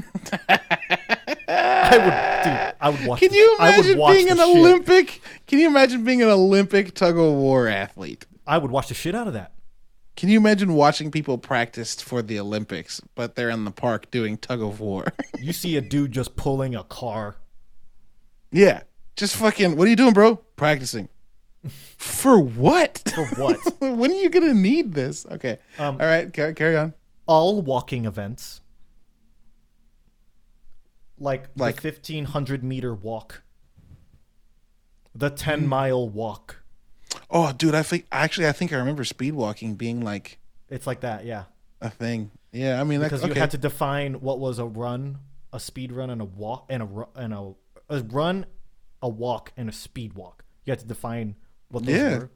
I 1.48 1.98
would, 1.98 2.44
dude. 2.44 2.74
I 2.80 2.90
would 2.90 3.06
watch. 3.08 3.20
Can 3.20 3.34
you 3.34 3.58
I 3.60 3.78
would 3.78 3.86
imagine 3.86 4.14
being 4.14 4.30
an 4.30 4.38
shit- 4.38 4.58
Olympic? 4.58 5.22
Can 5.48 5.60
you 5.60 5.68
imagine 5.68 6.04
being 6.04 6.22
an 6.22 6.30
Olympic 6.30 6.94
tug 6.94 7.18
of 7.18 7.34
war 7.34 7.68
athlete? 7.68 8.26
I 8.46 8.58
would 8.58 8.72
watch 8.72 8.88
the 8.90 8.94
shit 8.94 9.16
out 9.16 9.28
of 9.28 9.34
that. 9.34 9.54
Can 10.16 10.30
you 10.30 10.38
imagine 10.38 10.74
watching 10.74 11.12
people 11.12 11.38
practice 11.38 12.02
for 12.02 12.22
the 12.22 12.40
Olympics, 12.40 13.00
but 13.16 13.36
they're 13.36 13.50
in 13.50 13.64
the 13.64 13.72
park 13.72 14.12
doing 14.12 14.38
tug 14.38 14.62
of 14.62 14.80
war? 14.80 15.06
You 15.42 15.54
see 15.54 15.78
a 15.78 15.82
dude 15.82 16.12
just 16.12 16.36
pulling 16.36 16.76
a 16.76 16.84
car. 16.84 17.38
yeah, 18.52 18.82
just 19.16 19.38
fucking. 19.38 19.78
What 19.78 19.88
are 19.88 19.90
you 19.90 19.96
doing, 19.96 20.14
bro? 20.14 20.36
Practicing. 20.58 21.08
For 21.68 22.40
what? 22.40 23.02
For 23.14 23.26
what? 23.36 23.58
when 23.80 24.12
are 24.12 24.16
you 24.16 24.30
gonna 24.30 24.54
need 24.54 24.94
this? 24.94 25.26
Okay. 25.26 25.58
Um, 25.78 25.98
All 26.00 26.08
right. 26.08 26.32
Carry, 26.32 26.54
carry 26.54 26.78
on. 26.78 26.94
all 27.28 27.62
walking 27.62 28.06
events 28.06 28.62
like, 31.18 31.50
Like- 31.56 31.84
1500 31.84 32.64
meter 32.64 32.94
walk 32.94 33.44
the 35.14 35.30
Hmm. 35.30 35.36
10 35.36 35.68
mile 35.68 36.08
walk 36.08 36.64
Oh, 37.32 37.52
dude, 37.52 37.76
I 37.76 37.84
think 37.84 38.06
actually 38.12 38.48
I 38.48 38.52
think 38.52 38.72
I 38.72 38.78
remember 38.78 39.04
speed 39.04 39.34
walking 39.34 39.76
being 39.76 40.02
like 40.02 40.40
it's 40.70 40.86
like 40.88 41.02
that 41.02 41.26
yeah 41.26 41.46
a 41.82 41.90
thing. 41.90 42.32
Yeah, 42.52 42.80
I 42.82 42.84
mean, 42.84 43.00
because 43.00 43.24
okay. 43.24 43.34
you 43.34 43.40
had 43.40 43.52
to 43.52 43.58
define 43.58 44.16
what 44.22 44.40
was 44.40 44.60
a 44.60 44.66
run 44.66 45.20
a 45.54 45.60
speed 45.60 45.92
run 45.92 46.10
and 46.10 46.22
a 46.22 46.26
walk 46.26 46.66
and 46.70 46.84
a 46.84 47.08
and 47.16 47.34
a, 47.34 47.54
a 47.90 48.02
run 48.04 48.46
a 49.02 49.10
walk 49.10 49.52
and 49.58 49.68
a 49.70 49.72
speed 49.72 50.14
walk 50.14 50.44
you 50.66 50.72
had 50.72 50.80
to 50.80 50.86
define 50.88 51.36
what 51.70 51.86
those 51.86 51.96
Yeah. 51.96 52.18
were 52.18 52.30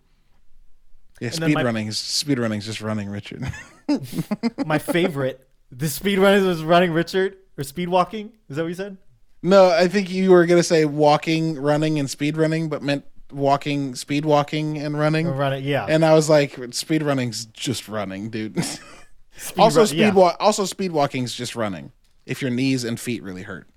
yeah, 1.21 1.27
and 1.27 1.35
speed 1.35 1.55
my- 1.55 1.63
running 1.63 1.87
is 1.87 1.97
speed 1.97 2.39
running 2.39 2.59
is 2.59 2.65
just 2.65 2.81
running, 2.81 3.09
Richard. 3.09 3.43
my 4.65 4.77
favorite 4.79 5.47
the 5.71 5.87
speed 5.89 6.19
run 6.19 6.45
was 6.45 6.63
running 6.63 6.91
richard 6.91 7.35
or 7.57 7.63
speed 7.63 7.89
walking 7.89 8.31
is 8.49 8.55
that 8.55 8.63
what 8.63 8.69
you 8.69 8.75
said 8.75 8.97
no, 9.45 9.69
I 9.71 9.87
think 9.89 10.09
you 10.09 10.31
were 10.31 10.45
gonna 10.45 10.63
say 10.63 10.85
walking, 10.85 11.57
running, 11.59 11.99
and 11.99 12.09
speed 12.09 12.37
running, 12.37 12.69
but 12.69 12.81
meant 12.81 13.03
walking, 13.29 13.93
speed 13.95 14.23
walking, 14.23 14.77
and 14.77 14.97
running. 14.97 15.27
Or 15.27 15.33
run 15.33 15.51
it 15.51 15.63
yeah 15.63 15.85
And 15.89 16.05
I 16.05 16.13
was 16.13 16.29
like, 16.29 16.57
speed 16.73 17.03
running's 17.03 17.43
just 17.47 17.89
running, 17.89 18.29
dude. 18.29 18.63
Speed 19.35 19.59
also, 19.61 19.79
run- 19.79 19.87
speed 19.87 19.99
yeah. 19.99 20.11
walk. 20.13 20.37
Also, 20.39 20.63
speed 20.63 20.91
walking's 20.93 21.33
just 21.33 21.55
running. 21.55 21.91
If 22.25 22.41
your 22.41 22.51
knees 22.51 22.83
and 22.85 22.97
feet 22.99 23.21
really 23.23 23.41
hurt. 23.41 23.67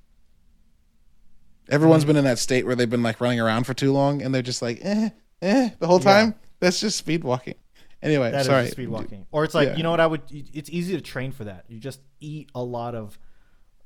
Everyone's 1.68 2.04
Mm. 2.04 2.08
been 2.08 2.16
in 2.18 2.24
that 2.24 2.38
state 2.38 2.64
where 2.66 2.76
they've 2.76 2.88
been 2.90 3.02
like 3.02 3.20
running 3.20 3.40
around 3.40 3.64
for 3.64 3.74
too 3.74 3.92
long, 3.92 4.22
and 4.22 4.34
they're 4.34 4.42
just 4.42 4.62
like, 4.62 4.78
eh, 4.82 5.08
eh, 5.42 5.70
the 5.78 5.86
whole 5.86 6.00
time. 6.00 6.34
That's 6.60 6.80
just 6.80 6.96
speed 6.98 7.24
walking. 7.24 7.54
Anyway, 8.02 8.30
That 8.30 8.42
is 8.42 8.46
sorry. 8.46 8.68
speed 8.68 8.88
walking. 8.88 9.26
Or 9.32 9.44
it's 9.44 9.54
like, 9.54 9.68
Yeah. 9.70 9.76
you 9.76 9.82
know 9.82 9.90
what 9.90 10.00
I 10.00 10.06
would 10.06 10.22
it's 10.30 10.70
easy 10.70 10.94
to 10.94 11.00
train 11.00 11.32
for 11.32 11.44
that. 11.44 11.64
You 11.68 11.78
just 11.80 12.00
eat 12.20 12.50
a 12.54 12.62
lot 12.62 12.94
of 12.94 13.18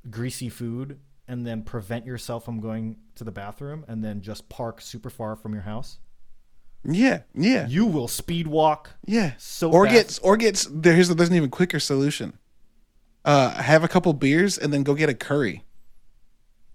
greasy 0.08 0.48
food 0.48 0.98
and 1.28 1.46
then 1.46 1.62
prevent 1.62 2.06
yourself 2.06 2.44
from 2.44 2.60
going 2.60 2.96
to 3.14 3.24
the 3.24 3.30
bathroom 3.32 3.84
and 3.88 4.02
then 4.04 4.20
just 4.20 4.48
park 4.48 4.80
super 4.80 5.10
far 5.10 5.36
from 5.36 5.52
your 5.52 5.62
house. 5.62 5.98
Yeah, 6.84 7.22
yeah, 7.34 7.66
You 7.68 7.84
will 7.86 8.08
speed 8.08 8.46
walk 8.46 8.90
yeah. 9.04 9.32
so 9.38 9.70
or 9.70 9.84
fast. 9.84 9.94
gets 9.96 10.18
or 10.20 10.36
gets 10.38 10.66
there's 10.70 11.08
there's 11.10 11.28
an 11.28 11.34
even 11.34 11.50
quicker 11.50 11.78
solution. 11.78 12.38
Uh, 13.24 13.50
have 13.50 13.84
a 13.84 13.88
couple 13.88 14.12
beers 14.14 14.56
and 14.56 14.72
then 14.72 14.82
go 14.82 14.94
get 14.94 15.08
a 15.10 15.14
curry. 15.14 15.64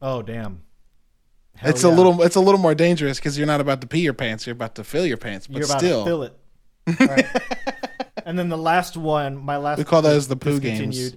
Oh 0.02 0.22
damn. 0.22 0.62
Hell 1.58 1.70
it's 1.70 1.84
a 1.84 1.90
little 1.90 2.22
it's 2.22 2.36
a 2.36 2.42
little 2.42 2.60
more 2.60 2.76
dangerous 2.76 3.18
because 3.18 3.38
you're 3.38 3.48
not 3.48 3.62
about 3.62 3.82
to 3.82 3.88
pee 3.88 4.02
your 4.02 4.14
pants. 4.14 4.46
You're 4.46 4.54
about 4.56 4.76
to 4.76 4.84
fill 4.84 5.06
your 5.06 5.18
pants. 5.18 5.48
But 5.48 5.58
you're 5.58 5.66
about 5.66 5.80
still, 5.80 6.04
to 6.04 6.10
fill 6.10 6.24
it. 6.24 6.38
Right. 7.00 7.26
and 8.26 8.38
then 8.38 8.50
the 8.50 8.58
last 8.58 8.96
one, 8.98 9.38
my 9.38 9.58
last 9.58 9.78
we 9.78 9.84
call 9.86 10.02
those 10.02 10.28
the 10.28 10.36
poo 10.36 10.60
games. 10.60 11.16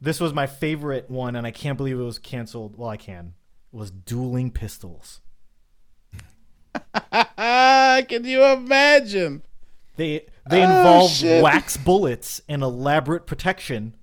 This 0.00 0.20
was 0.20 0.32
my 0.32 0.46
favorite 0.46 1.10
one 1.10 1.34
and 1.36 1.46
I 1.46 1.50
can't 1.50 1.76
believe 1.76 1.98
it 1.98 2.02
was 2.04 2.18
canceled. 2.18 2.76
Well, 2.78 2.88
I 2.88 2.96
can. 2.96 3.34
It 3.72 3.76
was 3.76 3.90
dueling 3.90 4.50
pistols. 4.50 5.20
Can 7.38 8.24
you 8.24 8.44
imagine? 8.44 9.42
They 9.96 10.26
they 10.48 10.62
Oh, 10.64 10.68
involved 10.70 11.14
shit. 11.14 11.42
wax 11.42 11.76
bullets 11.76 12.40
and 12.48 12.62
elaborate 12.62 13.26
protection. 13.26 13.94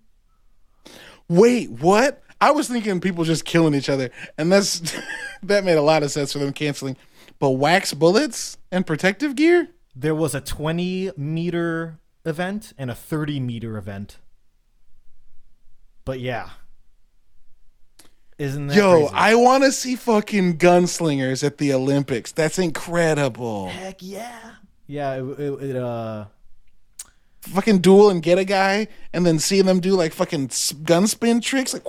Wait, 1.29 1.71
what? 1.71 2.21
I 2.41 2.51
was 2.51 2.67
thinking 2.67 2.99
people 2.99 3.23
just 3.23 3.45
killing 3.45 3.73
each 3.73 3.89
other, 3.89 4.11
and 4.37 4.51
that's 4.51 4.95
that 5.43 5.63
made 5.63 5.77
a 5.77 5.81
lot 5.81 6.03
of 6.03 6.11
sense 6.11 6.33
for 6.33 6.39
them 6.39 6.53
canceling. 6.53 6.97
But 7.39 7.51
wax 7.51 7.93
bullets 7.93 8.57
and 8.71 8.85
protective 8.85 9.35
gear? 9.35 9.69
There 9.95 10.15
was 10.15 10.35
a 10.35 10.41
20 10.41 11.11
meter 11.17 11.99
event 12.25 12.73
and 12.77 12.89
a 12.91 12.95
30 12.95 13.39
meter 13.39 13.77
event. 13.77 14.17
But 16.05 16.19
yeah. 16.19 16.49
Isn't 18.37 18.67
that 18.67 18.75
Yo, 18.75 19.07
crazy? 19.07 19.13
I 19.13 19.35
want 19.35 19.63
to 19.63 19.71
see 19.71 19.95
fucking 19.95 20.57
gunslingers 20.57 21.43
at 21.43 21.57
the 21.57 21.73
Olympics. 21.73 22.31
That's 22.31 22.59
incredible. 22.59 23.69
heck 23.69 24.01
yeah. 24.01 24.51
Yeah, 24.87 25.15
it, 25.15 25.39
it, 25.39 25.63
it 25.63 25.75
uh 25.77 26.25
Fucking 27.41 27.77
duel 27.77 28.09
and 28.09 28.23
get 28.23 28.39
a 28.39 28.43
guy, 28.43 28.87
and 29.13 29.23
then 29.23 29.37
see 29.37 29.61
them 29.61 29.79
do 29.79 29.91
like 29.91 30.13
fucking 30.13 30.49
gun 30.83 31.05
spin 31.05 31.41
tricks. 31.41 31.73
Like, 31.73 31.83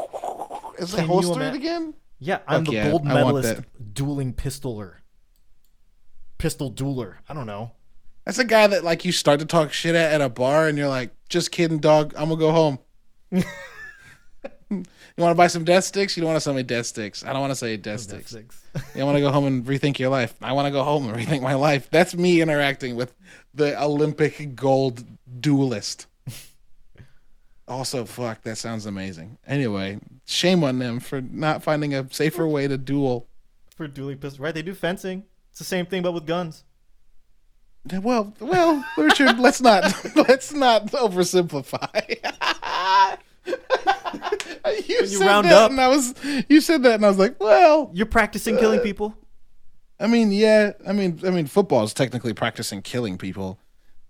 is 0.79 0.93
they 0.93 0.99
Can 0.99 1.07
you 1.07 1.13
holster 1.13 1.41
ima- 1.41 1.51
it 1.51 1.55
again? 1.55 1.95
Yeah, 2.19 2.39
I'm 2.47 2.65
Fuck 2.65 2.73
the 2.73 2.77
yeah, 2.77 2.91
gold 2.91 3.07
I 3.07 3.23
want 3.23 3.37
medalist 3.37 3.63
dueling 3.93 4.33
pistoler. 4.33 4.95
Pistol 6.39 6.73
dueler. 6.73 7.17
I 7.29 7.35
don't 7.35 7.47
know. 7.47 7.73
That's 8.25 8.39
a 8.39 8.45
guy 8.45 8.67
that 8.67 8.85
like 8.85 9.05
you 9.05 9.13
start 9.13 9.41
to 9.41 9.47
talk 9.47 9.73
shit 9.73 9.95
at 9.95 10.13
at 10.13 10.21
a 10.21 10.29
bar, 10.29 10.69
and 10.69 10.77
you're 10.77 10.89
like, 10.89 11.11
"Just 11.29 11.51
kidding, 11.51 11.79
dog. 11.79 12.15
I'm 12.17 12.29
gonna 12.29 12.41
go 12.41 12.53
home." 12.53 12.79
you 14.71 14.85
want 15.19 15.31
to 15.31 15.35
buy 15.35 15.47
some 15.47 15.65
death 15.65 15.85
sticks? 15.85 16.17
You 16.17 16.23
don't 16.23 16.29
want 16.29 16.37
to 16.37 16.41
sell 16.41 16.55
me 16.55 16.63
death 16.63 16.87
sticks. 16.87 17.25
I 17.25 17.33
don't 17.33 17.41
want 17.41 17.53
to 17.53 17.57
say 17.57 17.77
death 17.77 18.01
sticks. 18.01 18.33
Six. 18.33 18.65
You 18.95 19.05
want 19.05 19.17
to 19.17 19.21
go 19.21 19.31
home 19.31 19.47
and 19.47 19.65
rethink 19.65 19.99
your 19.99 20.11
life. 20.11 20.35
I 20.43 20.53
want 20.53 20.67
to 20.67 20.73
go 20.73 20.83
home 20.83 21.09
and 21.09 21.17
rethink 21.17 21.43
my 21.43 21.55
life. 21.55 21.89
That's 21.91 22.15
me 22.15 22.41
interacting 22.41 22.97
with 22.97 23.15
the 23.55 23.81
Olympic 23.81 24.55
gold 24.55 25.05
duelist. 25.41 26.07
Also, 27.69 28.05
fuck, 28.05 28.43
that 28.43 28.57
sounds 28.59 28.87
amazing. 28.87 29.39
Anyway, 29.47 29.99
shame 30.25 30.63
on 30.63 30.79
them 30.79 31.01
for 31.01 31.21
not 31.21 31.63
finding 31.63 31.95
a 31.95 32.07
safer 32.13 32.47
way 32.47 32.69
to 32.69 32.79
duel. 32.79 33.27
For 33.75 33.89
dueling 33.89 34.19
pistol. 34.19 34.45
Right, 34.45 34.55
they 34.55 34.63
do 34.63 34.75
fencing. 34.75 35.25
It's 35.51 35.59
the 35.59 35.65
same 35.65 35.87
thing 35.87 36.03
but 36.03 36.13
with 36.13 36.27
guns. 36.27 36.65
Well, 37.93 38.35
well, 38.41 38.85
Richard, 38.97 39.39
let's 39.39 39.61
not 39.61 39.85
let's 40.17 40.53
not 40.53 40.87
oversimplify. 40.89 42.17
you 43.47 43.53
you 45.01 45.07
said 45.07 45.27
round 45.27 45.47
that 45.47 45.53
up- 45.53 45.71
and 45.71 45.81
I 45.81 45.89
was 45.89 46.15
you 46.49 46.61
said 46.61 46.83
that 46.85 46.95
and 46.95 47.05
I 47.05 47.09
was 47.09 47.19
like, 47.19 47.39
well, 47.41 47.91
You're 47.95 48.07
practicing 48.07 48.57
killing 48.57 48.81
people? 48.81 49.15
I 49.99 50.07
mean, 50.09 50.31
yeah, 50.31 50.73
I 50.87 50.93
mean, 50.93 51.21
I 51.25 51.31
mean, 51.31 51.47
football 51.47 51.83
is 51.85 51.95
technically 51.95 52.35
practicing 52.35 52.83
killing 52.83 53.17
people. 53.17 53.59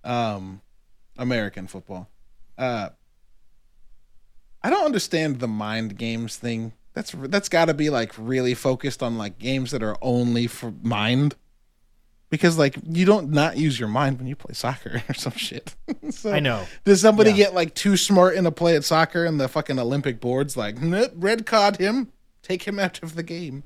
Um, 0.02 0.60
American 1.16 1.66
football. 1.68 2.08
Uh, 2.58 2.88
I 4.66 4.70
don't 4.70 4.84
understand 4.84 5.38
the 5.38 5.46
mind 5.48 5.96
games 5.96 6.36
thing. 6.36 6.72
That's 6.92 7.12
that's 7.16 7.48
got 7.48 7.66
to 7.66 7.74
be 7.74 7.88
like 7.90 8.12
really 8.18 8.54
focused 8.54 9.02
on 9.02 9.16
like 9.16 9.38
games 9.38 9.70
that 9.70 9.82
are 9.82 9.96
only 10.02 10.46
for 10.46 10.72
mind, 10.82 11.36
because 12.30 12.58
like 12.58 12.76
you 12.88 13.04
don't 13.04 13.30
not 13.30 13.58
use 13.58 13.78
your 13.78 13.88
mind 13.88 14.18
when 14.18 14.26
you 14.26 14.34
play 14.34 14.54
soccer 14.54 15.02
or 15.08 15.14
some 15.14 15.34
shit. 15.34 15.76
so, 16.10 16.32
I 16.32 16.40
know. 16.40 16.66
Does 16.84 17.00
somebody 17.00 17.30
Yeah. 17.30 17.36
get 17.36 17.54
like 17.54 17.74
too 17.74 17.96
smart 17.96 18.34
in 18.34 18.44
a 18.46 18.50
play 18.50 18.74
at 18.74 18.82
soccer 18.84 19.24
and 19.24 19.38
the 19.40 19.46
fucking 19.46 19.78
Olympic 19.78 20.20
boards 20.20 20.56
like 20.56 20.76
red 20.80 21.46
card 21.46 21.76
him, 21.76 22.10
take 22.42 22.64
him 22.66 22.78
out 22.80 23.02
of 23.02 23.14
the 23.14 23.22
game? 23.22 23.62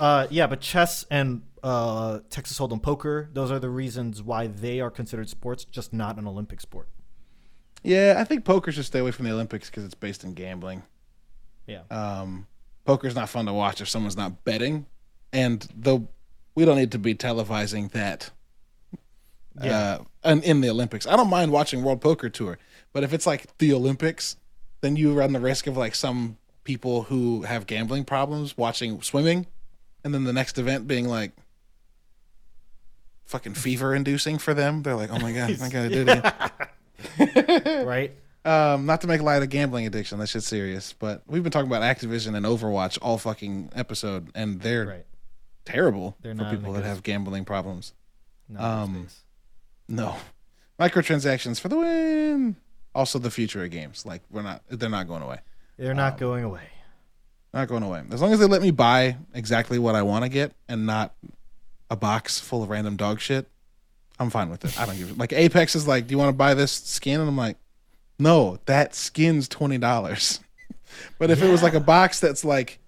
Uh, 0.00 0.26
yeah, 0.30 0.46
but 0.46 0.60
chess 0.60 1.04
and 1.10 1.42
uh, 1.62 2.18
Texas 2.30 2.58
Hold'em 2.58 2.82
poker, 2.82 3.28
those 3.32 3.50
are 3.50 3.58
the 3.58 3.70
reasons 3.70 4.22
why 4.22 4.46
they 4.46 4.80
are 4.80 4.90
considered 4.90 5.28
sports, 5.28 5.64
just 5.64 5.92
not 5.92 6.18
an 6.18 6.26
Olympic 6.26 6.60
sport. 6.60 6.88
Yeah, 7.82 8.16
I 8.18 8.24
think 8.24 8.44
poker 8.44 8.72
should 8.72 8.84
stay 8.84 8.98
away 8.98 9.12
from 9.12 9.26
the 9.26 9.32
Olympics 9.32 9.70
because 9.70 9.84
it's 9.84 9.94
based 9.94 10.24
in 10.24 10.34
gambling. 10.34 10.82
Yeah. 11.66 11.82
Um, 11.90 12.46
poker's 12.84 13.14
not 13.14 13.28
fun 13.28 13.46
to 13.46 13.52
watch 13.52 13.80
if 13.80 13.88
someone's 13.88 14.16
not 14.16 14.44
betting, 14.44 14.86
and 15.32 15.66
though 15.76 16.08
we 16.54 16.64
don't 16.64 16.76
need 16.76 16.92
to 16.92 16.98
be 16.98 17.14
televising 17.14 17.90
that. 17.92 18.30
Yeah. 19.62 19.78
Uh, 19.78 20.04
and 20.24 20.44
in 20.44 20.60
the 20.60 20.68
Olympics, 20.68 21.06
I 21.06 21.16
don't 21.16 21.30
mind 21.30 21.52
watching 21.52 21.82
World 21.82 22.00
Poker 22.00 22.28
Tour, 22.28 22.58
but 22.92 23.04
if 23.04 23.12
it's 23.12 23.26
like 23.26 23.56
the 23.58 23.72
Olympics, 23.72 24.36
then 24.80 24.96
you 24.96 25.14
run 25.14 25.32
the 25.32 25.40
risk 25.40 25.66
of 25.66 25.76
like 25.76 25.94
some 25.94 26.36
people 26.64 27.04
who 27.04 27.42
have 27.42 27.66
gambling 27.66 28.04
problems 28.04 28.56
watching 28.58 29.00
swimming, 29.02 29.46
and 30.04 30.12
then 30.12 30.24
the 30.24 30.32
next 30.32 30.58
event 30.58 30.86
being 30.86 31.08
like 31.08 31.32
fucking 33.24 33.54
fever 33.54 33.94
inducing 33.94 34.38
for 34.38 34.54
them. 34.54 34.82
They're 34.82 34.96
like, 34.96 35.10
oh 35.10 35.18
my 35.18 35.32
god, 35.32 35.50
I 35.62 35.68
gotta 35.68 35.88
do 35.88 36.04
it. 36.06 36.24
again." 37.18 37.86
right? 37.86 38.12
Um, 38.44 38.86
not 38.86 39.00
to 39.00 39.08
make 39.08 39.20
light 39.22 39.36
of 39.36 39.40
the 39.40 39.46
gambling 39.48 39.86
addiction, 39.86 40.18
that 40.20 40.28
shit's 40.28 40.46
serious. 40.46 40.92
But 40.92 41.22
we've 41.26 41.42
been 41.42 41.50
talking 41.52 41.70
about 41.70 41.82
Activision 41.82 42.36
and 42.36 42.46
Overwatch 42.46 42.98
all 43.02 43.18
fucking 43.18 43.70
episode, 43.74 44.28
and 44.34 44.60
they're 44.60 44.86
Right. 44.86 45.06
terrible 45.64 46.16
They're 46.22 46.34
for 46.34 46.44
people 46.50 46.72
that 46.74 46.84
have 46.84 47.02
gambling 47.02 47.44
problems. 47.44 47.92
No, 48.48 48.60
Um. 48.60 49.08
No, 49.88 50.16
microtransactions 50.80 51.60
for 51.60 51.68
the 51.68 51.76
win. 51.78 52.56
Also, 52.94 53.18
the 53.18 53.30
future 53.30 53.62
of 53.64 53.70
games. 53.70 54.06
Like 54.06 54.22
we're 54.30 54.42
not, 54.42 54.62
they're 54.68 54.88
not 54.88 55.06
going 55.08 55.22
away. 55.22 55.40
They're 55.76 55.94
not 55.94 56.18
going 56.18 56.44
away. 56.44 56.68
Not 57.52 57.68
going 57.68 57.82
away. 57.82 58.02
As 58.10 58.20
long 58.22 58.32
as 58.32 58.38
they 58.38 58.46
let 58.46 58.62
me 58.62 58.70
buy 58.70 59.16
exactly 59.34 59.78
what 59.78 59.94
I 59.94 60.02
want 60.02 60.24
to 60.24 60.28
get 60.28 60.52
and 60.68 60.86
not 60.86 61.14
a 61.90 61.96
box 61.96 62.38
full 62.40 62.62
of 62.62 62.68
random 62.70 62.96
dog 62.96 63.20
shit, 63.20 63.48
I'm 64.18 64.30
fine 64.30 64.48
with 64.48 64.64
it. 64.64 64.78
I 64.80 64.86
don't 64.86 64.96
give 64.96 65.10
it. 65.10 65.18
Like 65.18 65.32
Apex 65.32 65.74
is 65.74 65.86
like, 65.86 66.06
do 66.06 66.12
you 66.12 66.18
want 66.18 66.30
to 66.30 66.36
buy 66.36 66.54
this 66.54 66.72
skin? 66.72 67.20
And 67.20 67.28
I'm 67.28 67.36
like, 67.36 67.58
no, 68.18 68.58
that 68.66 68.94
skin's 68.94 69.48
twenty 69.48 69.78
dollars. 69.78 70.40
but 71.18 71.30
if 71.30 71.42
it 71.42 71.50
was 71.50 71.62
like 71.62 71.74
a 71.74 71.80
box 71.80 72.20
that's 72.20 72.44
like, 72.44 72.78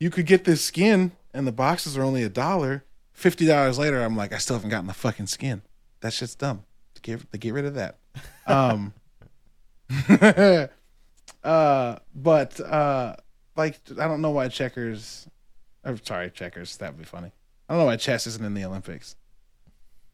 you 0.00 0.10
could 0.10 0.26
get 0.26 0.44
this 0.44 0.64
skin 0.64 1.12
and 1.32 1.46
the 1.46 1.52
boxes 1.52 1.96
are 1.96 2.02
only 2.02 2.22
a 2.22 2.28
dollar. 2.28 2.84
Fifty 3.12 3.46
dollars 3.46 3.78
later, 3.78 4.02
I'm 4.02 4.16
like, 4.16 4.32
I 4.32 4.38
still 4.38 4.56
haven't 4.56 4.70
gotten 4.70 4.86
the 4.86 4.94
fucking 4.94 5.26
skin. 5.26 5.62
That 6.00 6.12
shit's 6.12 6.34
dumb. 6.34 6.64
Get 7.02 7.30
to 7.32 7.38
get 7.38 7.52
rid 7.52 7.64
of 7.64 7.74
that. 7.74 7.98
Um. 8.46 8.94
uh, 11.44 11.96
but 12.14 12.60
uh, 12.60 13.16
like 13.56 13.80
I 13.98 14.08
don't 14.08 14.20
know 14.20 14.30
why 14.30 14.48
checkers. 14.48 15.28
I'm 15.84 16.02
sorry, 16.04 16.30
checkers. 16.30 16.76
That 16.78 16.92
would 16.92 16.98
be 16.98 17.04
funny. 17.04 17.32
I 17.68 17.74
don't 17.74 17.82
know 17.82 17.86
why 17.86 17.96
chess 17.96 18.26
isn't 18.26 18.44
in 18.44 18.54
the 18.54 18.64
Olympics. 18.64 19.16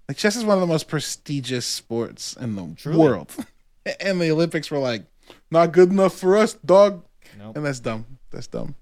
Like 0.09 0.17
chess 0.17 0.37
is 0.37 0.45
one 0.45 0.57
of 0.57 0.61
the 0.63 0.67
most 0.67 0.89
prestigious 0.89 1.67
sports 1.67 2.35
in 2.35 2.57
the 2.57 2.75
Truly. 2.77 2.99
world, 2.99 3.35
and 4.01 4.21
the 4.21 4.31
Olympics 4.31 4.71
were 4.71 4.79
like 4.79 5.05
not 5.51 5.73
good 5.73 5.91
enough 5.91 6.15
for 6.15 6.37
us, 6.37 6.55
dog. 6.55 7.05
Nope. 7.39 7.57
And 7.57 7.67
that's 7.67 7.81
dumb. 7.81 8.19
That's 8.31 8.47
dumb. 8.47 8.75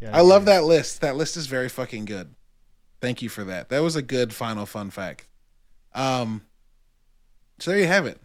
Yeah, 0.00 0.16
I 0.16 0.22
love 0.22 0.44
that 0.46 0.64
list. 0.64 1.00
That 1.00 1.16
list 1.16 1.36
is 1.36 1.46
very 1.46 1.68
fucking 1.68 2.04
good. 2.06 2.34
Thank 3.00 3.22
you 3.22 3.28
for 3.28 3.44
that. 3.44 3.68
That 3.68 3.80
was 3.82 3.94
a 3.96 4.02
good 4.02 4.34
final 4.34 4.66
fun 4.66 4.90
fact. 4.90 5.28
Um, 5.94 6.42
so 7.60 7.70
there 7.70 7.80
you 7.80 7.86
have 7.86 8.06
it. 8.06 8.20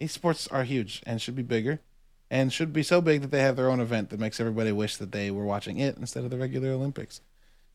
Esports 0.00 0.48
are 0.50 0.64
huge 0.64 1.02
and 1.04 1.20
should 1.20 1.36
be 1.36 1.42
bigger, 1.42 1.80
and 2.30 2.52
should 2.52 2.72
be 2.72 2.82
so 2.82 3.02
big 3.02 3.20
that 3.20 3.30
they 3.30 3.40
have 3.42 3.56
their 3.56 3.68
own 3.70 3.80
event 3.80 4.08
that 4.10 4.20
makes 4.20 4.40
everybody 4.40 4.72
wish 4.72 4.96
that 4.96 5.12
they 5.12 5.30
were 5.30 5.44
watching 5.44 5.78
it 5.78 5.98
instead 5.98 6.24
of 6.24 6.30
the 6.30 6.38
regular 6.38 6.70
Olympics. 6.70 7.20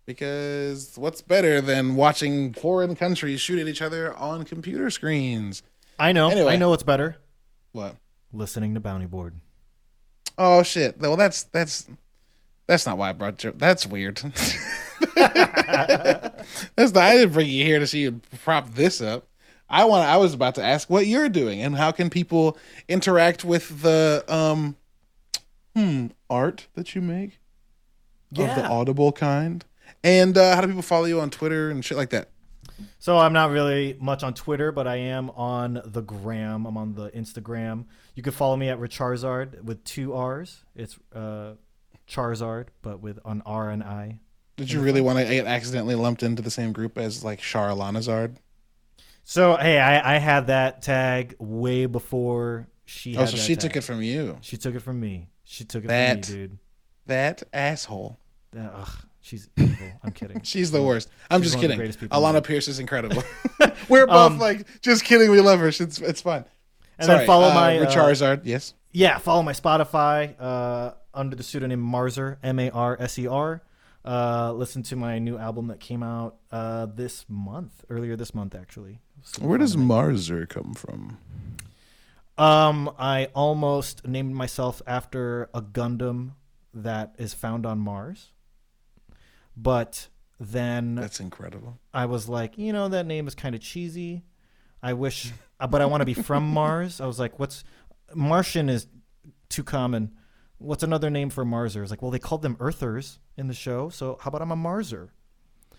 Because 0.05 0.97
what's 0.97 1.21
better 1.21 1.61
than 1.61 1.95
watching 1.95 2.53
foreign 2.53 2.95
countries 2.95 3.39
shoot 3.39 3.59
at 3.59 3.67
each 3.67 3.81
other 3.81 4.13
on 4.15 4.43
computer 4.43 4.89
screens? 4.89 5.63
I 5.97 6.11
know. 6.11 6.29
Anyway. 6.29 6.53
I 6.53 6.55
know 6.57 6.69
what's 6.69 6.83
better. 6.83 7.17
What? 7.71 7.95
Listening 8.33 8.73
to 8.73 8.79
Bounty 8.79 9.05
Board. 9.05 9.35
Oh 10.37 10.63
shit! 10.63 10.99
Well, 10.99 11.15
that's 11.15 11.43
that's 11.43 11.87
that's 12.67 12.85
not 12.85 12.97
why 12.97 13.09
I 13.09 13.13
brought 13.13 13.43
you. 13.43 13.53
That's 13.55 13.85
weird. 13.85 14.17
that's 15.15 16.93
not. 16.93 16.97
I 16.97 17.17
didn't 17.17 17.33
bring 17.33 17.47
you 17.47 17.63
here 17.63 17.79
to 17.79 17.87
see 17.87 18.01
you 18.01 18.19
prop 18.43 18.73
this 18.73 18.99
up. 18.99 19.27
I 19.69 19.85
want. 19.85 20.07
I 20.07 20.17
was 20.17 20.33
about 20.33 20.55
to 20.55 20.63
ask 20.63 20.89
what 20.89 21.07
you're 21.07 21.29
doing 21.29 21.61
and 21.61 21.75
how 21.75 21.91
can 21.91 22.09
people 22.09 22.57
interact 22.87 23.45
with 23.45 23.81
the 23.83 24.25
um, 24.27 24.75
hmm, 25.75 26.07
art 26.29 26.67
that 26.73 26.95
you 26.95 27.01
make 27.01 27.39
of 28.31 28.55
the 28.55 28.65
audible 28.65 29.11
kind, 29.11 29.63
and 30.03 30.37
uh, 30.37 30.55
how 30.55 30.61
do 30.61 30.67
people 30.67 30.81
follow 30.81 31.05
you 31.05 31.19
on 31.19 31.29
Twitter 31.29 31.69
and 31.69 31.83
shit 31.83 31.97
like 31.97 32.09
that? 32.11 32.29
So 32.99 33.17
I'm 33.17 33.33
not 33.33 33.51
really 33.51 33.97
much 33.99 34.23
on 34.23 34.33
Twitter, 34.33 34.71
but 34.71 34.87
I 34.87 34.95
am 34.95 35.29
on 35.31 35.81
the 35.85 36.01
gram. 36.01 36.65
I'm 36.65 36.77
on 36.77 36.95
the 36.95 37.09
Instagram. 37.11 37.85
You 38.15 38.23
can 38.23 38.33
follow 38.33 38.55
me 38.55 38.69
at 38.69 38.79
Richarzard 38.79 39.63
with 39.63 39.83
two 39.83 40.13
R's. 40.13 40.63
It's 40.75 40.97
uh, 41.13 41.53
Charizard, 42.07 42.67
but 42.81 43.01
with 43.01 43.19
an 43.25 43.41
R 43.45 43.69
and 43.69 43.83
I. 43.83 44.19
Did 44.57 44.71
you 44.71 44.81
really 44.81 45.01
want 45.01 45.19
to 45.19 45.25
get 45.25 45.45
accidentally 45.47 45.95
lumped 45.95 46.23
into 46.23 46.41
the 46.41 46.51
same 46.51 46.73
group 46.73 46.97
as 46.97 47.23
like 47.23 47.39
Charalanahzard? 47.41 48.37
So 49.23 49.55
hey, 49.55 49.79
I, 49.79 50.15
I 50.15 50.17
had 50.19 50.47
that 50.47 50.81
tag 50.81 51.35
way 51.39 51.85
before 51.85 52.67
she. 52.85 53.17
Oh, 53.17 53.25
so 53.25 53.37
she 53.37 53.55
took 53.55 53.75
it 53.75 53.81
from 53.81 54.01
you. 54.01 54.37
She 54.41 54.57
took 54.57 54.75
it 54.75 54.81
from 54.81 54.99
me. 54.99 55.27
She 55.43 55.63
took 55.65 55.83
it 55.83 55.87
That- 55.87 56.25
from 56.25 56.33
me, 56.35 56.41
dude. 56.41 56.57
That 57.05 57.43
asshole. 57.51 58.17
Uh, 58.55 58.59
Ugh, 58.75 58.89
she's 59.23 59.49
evil. 59.57 59.87
I'm 60.03 60.11
kidding. 60.11 60.41
She's 60.43 60.69
the 60.69 60.83
worst. 60.83 61.09
I'm 61.31 61.41
She's 61.41 61.53
just 61.53 61.55
one 61.57 61.57
of 61.57 61.61
the 61.61 61.67
kidding. 61.69 61.77
greatest 61.79 61.99
people 61.99 62.15
in 62.27 62.33
the 62.33 62.39
Alanah. 62.39 62.43
Pearce 62.43 62.67
is 62.67 62.77
incredible. 62.79 63.23
We're 63.89 64.05
both 64.05 64.33
Um, 64.33 64.37
like, 64.39 64.81
just 64.81 65.03
kidding. 65.03 65.31
We 65.31 65.41
love 65.41 65.59
her. 65.59 65.69
It's 65.69 65.79
it's 65.81 66.21
fun. 66.21 66.45
And 66.99 67.07
Sorry, 67.07 67.17
then 67.19 67.27
follow 67.27 67.49
uh, 67.49 67.53
my 67.55 67.79
uh, 67.79 67.91
Charizard. 67.91 68.41
Yes. 68.43 68.75
yeah, 68.91 69.17
follow 69.17 69.41
my 69.41 69.53
Spotify 69.53 70.35
uh, 70.39 70.91
under 71.13 71.35
the 71.35 71.41
pseudonym 71.43 71.79
Marser, 71.79 72.37
M 72.43 72.59
A 72.59 72.69
R 72.69 72.95
S 72.99 73.17
E 73.17 73.25
R. 73.25 73.63
Uh, 74.05 74.51
listen 74.53 74.83
to 74.83 74.95
my 74.97 75.17
new 75.17 75.37
album 75.37 75.67
that 75.67 75.79
came 75.79 76.03
out 76.03 76.35
uh, 76.51 76.85
this 76.85 77.25
month, 77.29 77.83
earlier 77.89 78.15
this 78.15 78.35
month 78.35 78.53
actually. 78.53 78.99
Where 79.39 79.57
does. 79.57 79.75
Marser 79.77 80.45
come 80.45 80.73
from? 80.73 81.17
Um, 82.37 82.91
I 82.99 83.29
almost 83.33 84.05
named 84.07 84.33
myself 84.35 84.81
after 84.85 85.49
a 85.53 85.61
Gundam 85.61 86.31
that 86.73 87.15
is 87.17 87.33
found 87.33 87.65
on 87.65 87.79
Mars, 87.79 88.32
but 89.55 90.07
then 90.39 90.95
That's 90.95 91.19
incredible. 91.19 91.79
I 91.93 92.05
was 92.05 92.27
like, 92.27 92.57
you 92.57 92.73
know, 92.73 92.89
that 92.89 93.05
name 93.05 93.27
is 93.27 93.35
kind 93.35 93.55
of 93.55 93.61
cheesy. 93.61 94.23
I 94.81 94.93
wish, 94.93 95.31
uh, 95.59 95.67
but 95.67 95.81
I 95.81 95.85
want 95.85 96.01
to 96.01 96.05
be 96.05 96.13
from 96.13 96.47
Mars. 96.53 96.99
I 96.99 97.05
was 97.05 97.19
like, 97.19 97.39
what's 97.39 97.63
Martian 98.13 98.69
is 98.69 98.87
too 99.49 99.63
common. 99.63 100.11
what's 100.57 100.83
another 100.83 101.09
name 101.09 101.29
for 101.29 101.45
Marsers? 101.45 101.89
Like, 101.89 102.01
well, 102.01 102.11
they 102.11 102.19
called 102.19 102.41
them 102.41 102.57
Earthers 102.59 103.19
in 103.37 103.47
the 103.47 103.53
show, 103.53 103.89
so 103.89 104.17
how 104.21 104.29
about 104.29 104.41
I'm 104.41 104.51
a 104.51 104.55
Marser? 104.55 105.11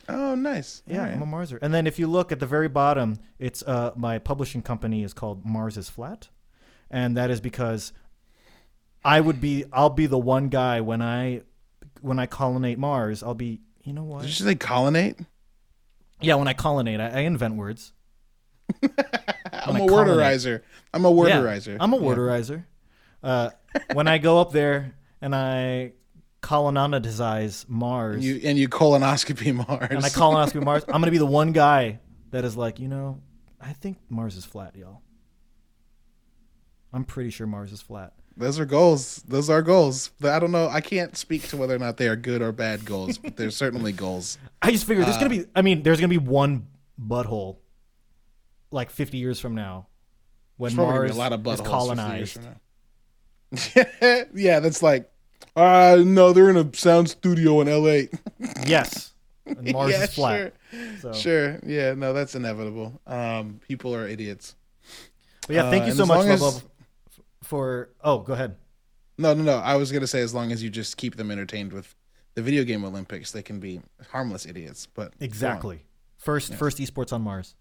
Oh, 0.08 0.34
nice. 0.34 0.82
Yeah, 0.86 0.98
right. 1.04 1.12
I'm 1.12 1.22
a 1.22 1.26
Marser. 1.26 1.58
And 1.62 1.72
then 1.72 1.86
if 1.86 1.98
you 1.98 2.06
look 2.06 2.30
at 2.32 2.38
the 2.38 2.46
very 2.46 2.68
bottom, 2.68 3.18
it's 3.38 3.62
uh 3.62 3.92
my 3.96 4.18
publishing 4.18 4.62
company 4.62 5.02
is 5.02 5.12
called 5.14 5.44
Mars 5.44 5.76
is 5.76 5.88
Flat, 5.88 6.28
and 6.90 7.16
that 7.16 7.30
is 7.30 7.40
because 7.40 7.92
I 9.04 9.20
would 9.20 9.40
be 9.40 9.64
I'll 9.72 9.90
be 9.90 10.06
the 10.06 10.18
one 10.18 10.48
guy 10.48 10.80
when 10.80 11.02
I 11.02 11.42
when 12.04 12.18
I 12.18 12.26
colonate 12.26 12.78
Mars, 12.78 13.22
I'll 13.22 13.34
be 13.34 13.60
you 13.82 13.92
know 13.92 14.04
what? 14.04 14.20
Did 14.22 14.28
you 14.38 14.46
say 14.46 14.54
colonate? 14.54 15.16
Yeah, 16.20 16.36
when 16.36 16.48
I 16.48 16.52
colonate, 16.52 17.00
I, 17.00 17.08
I 17.08 17.18
invent 17.20 17.56
words. 17.56 17.92
I'm 18.82 18.90
a 19.76 19.78
colonate. 19.78 19.90
worderizer. 19.90 20.62
I'm 20.92 21.04
a 21.04 21.10
Yeah, 21.10 21.14
worderizer. 21.40 21.76
I'm 21.80 21.92
a 21.92 21.96
Yeah. 21.96 22.02
worderizer. 22.02 22.64
Uh, 23.22 23.50
when 23.92 24.06
I 24.08 24.18
go 24.18 24.38
up 24.40 24.52
there 24.52 24.94
and 25.20 25.34
I 25.34 25.92
colonize 26.40 27.64
Mars 27.68 28.24
You 28.24 28.40
and 28.44 28.58
you 28.58 28.68
colonoscopy 28.68 29.54
Mars. 29.54 29.88
and 29.90 30.04
I 30.04 30.08
colonoscopy 30.10 30.62
Mars, 30.62 30.84
I'm 30.86 31.00
gonna 31.00 31.10
be 31.10 31.18
the 31.18 31.26
one 31.26 31.52
guy 31.52 32.00
that 32.30 32.44
is 32.44 32.56
like, 32.56 32.78
you 32.80 32.88
know, 32.88 33.20
I 33.60 33.72
think 33.72 33.98
Mars 34.10 34.36
is 34.36 34.44
flat, 34.44 34.76
y'all. 34.76 35.00
I'm 36.92 37.04
pretty 37.04 37.30
sure 37.30 37.46
Mars 37.46 37.72
is 37.72 37.80
flat. 37.82 38.12
Those 38.36 38.58
are 38.58 38.64
goals. 38.64 39.22
Those 39.28 39.48
are 39.48 39.62
goals. 39.62 40.10
But 40.20 40.32
I 40.32 40.38
don't 40.40 40.50
know. 40.52 40.68
I 40.68 40.80
can't 40.80 41.16
speak 41.16 41.46
to 41.48 41.56
whether 41.56 41.74
or 41.74 41.78
not 41.78 41.96
they 41.98 42.08
are 42.08 42.16
good 42.16 42.42
or 42.42 42.50
bad 42.52 42.84
goals, 42.84 43.16
but 43.18 43.36
they're 43.36 43.50
certainly 43.50 43.92
goals. 44.04 44.38
I 44.60 44.70
just 44.72 44.86
figured 44.86 45.06
there's 45.06 45.16
Uh, 45.16 45.20
gonna 45.20 45.30
be. 45.30 45.44
I 45.54 45.62
mean, 45.62 45.82
there's 45.82 46.00
gonna 46.00 46.08
be 46.08 46.18
one 46.18 46.66
butthole, 47.00 47.56
like 48.70 48.90
50 48.90 49.18
years 49.18 49.38
from 49.40 49.54
now, 49.54 49.86
when 50.56 50.70
There's 50.70 50.76
probably 50.76 50.92
gonna 50.94 51.00
Mars 51.08 51.16
a 51.16 51.18
lot 51.18 51.32
of 51.32 51.40
is 51.40 51.46
buttholes 51.46 51.56
50 51.58 51.70
colonized. 51.70 52.40
yeah, 54.34 54.60
that's 54.60 54.82
like, 54.82 55.10
uh, 55.56 55.98
no, 56.04 56.32
they're 56.32 56.50
in 56.50 56.56
a 56.56 56.74
sound 56.76 57.10
studio 57.10 57.60
in 57.60 57.68
L.A. 57.68 58.08
Yes, 58.66 59.12
and 59.46 59.72
Mars 59.72 59.92
yeah, 59.92 60.02
is 60.04 60.14
flat. 60.14 60.54
Sure. 60.70 60.80
So. 61.00 61.12
Sure. 61.12 61.60
Yeah, 61.64 61.94
no, 61.94 62.12
that's 62.12 62.34
inevitable. 62.34 63.00
Um, 63.06 63.60
people 63.68 63.94
are 63.94 64.08
idiots. 64.08 64.56
But 65.46 65.54
yeah, 65.56 65.70
thank 65.70 65.82
Uh, 65.82 65.86
you 65.86 65.90
and 65.92 65.96
so 65.98 66.06
much, 66.06 66.26
as- 66.26 66.64
for. 67.44 67.90
Oh, 68.02 68.18
go 68.18 68.32
ahead. 68.32 68.56
No, 69.18 69.34
no, 69.34 69.42
no. 69.42 69.56
I 69.58 69.76
was 69.76 69.92
gonna 69.92 70.06
say 70.06 70.20
as 70.20 70.34
long 70.34 70.52
as 70.52 70.62
you 70.62 70.70
just 70.70 70.96
keep 70.96 71.16
them 71.16 71.30
entertained 71.30 71.72
with 71.72 71.94
the 72.34 72.42
video 72.42 72.64
game 72.64 72.84
Olympics, 72.84 73.32
they 73.32 73.42
can 73.42 73.60
be 73.60 73.80
harmless 74.10 74.46
idiots. 74.46 74.86
But. 74.86 75.12
Exactly. 75.20 75.84
First, 76.16 76.54
first 76.54 76.78
esports 76.78 77.12
on 77.12 77.22
Mars. 77.22 77.54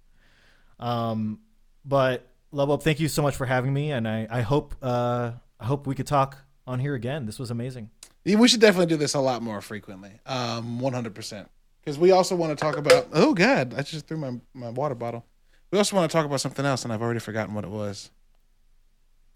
Um, 0.79 1.39
but 1.85 2.27
Love 2.51 2.71
Up, 2.71 2.81
thank 2.81 2.99
you 2.99 3.07
so 3.07 3.21
much 3.21 3.35
for 3.35 3.45
having 3.45 3.73
me, 3.73 3.91
and 3.91 4.07
I, 4.07 4.27
I 4.29 4.41
hope, 4.41 4.75
uh, 4.81 5.31
I 5.59 5.65
hope 5.65 5.85
we 5.85 5.95
could 5.95 6.07
talk 6.07 6.37
on 6.65 6.79
here 6.79 6.95
again. 6.95 7.25
This 7.25 7.39
was 7.39 7.51
amazing. 7.51 7.89
We 8.25 8.47
should 8.47 8.61
definitely 8.61 8.85
do 8.85 8.95
this 8.95 9.15
a 9.15 9.19
lot 9.19 9.41
more 9.41 9.59
frequently. 9.59 10.11
Um, 10.25 10.79
one 10.79 10.93
hundred 10.93 11.13
percent. 11.13 11.49
Because 11.81 11.99
we 11.99 12.11
also 12.11 12.37
want 12.37 12.57
to 12.57 12.61
talk 12.61 12.77
about. 12.77 13.09
Oh 13.11 13.33
God, 13.33 13.73
I 13.77 13.81
just 13.81 14.07
threw 14.07 14.17
my 14.17 14.39
my 14.53 14.69
water 14.69 14.95
bottle. 14.95 15.25
We 15.71 15.77
also 15.77 15.95
want 15.97 16.09
to 16.09 16.15
talk 16.15 16.25
about 16.25 16.39
something 16.39 16.65
else, 16.65 16.85
and 16.85 16.93
I've 16.93 17.01
already 17.01 17.19
forgotten 17.19 17.53
what 17.53 17.65
it 17.65 17.69
was. 17.69 18.11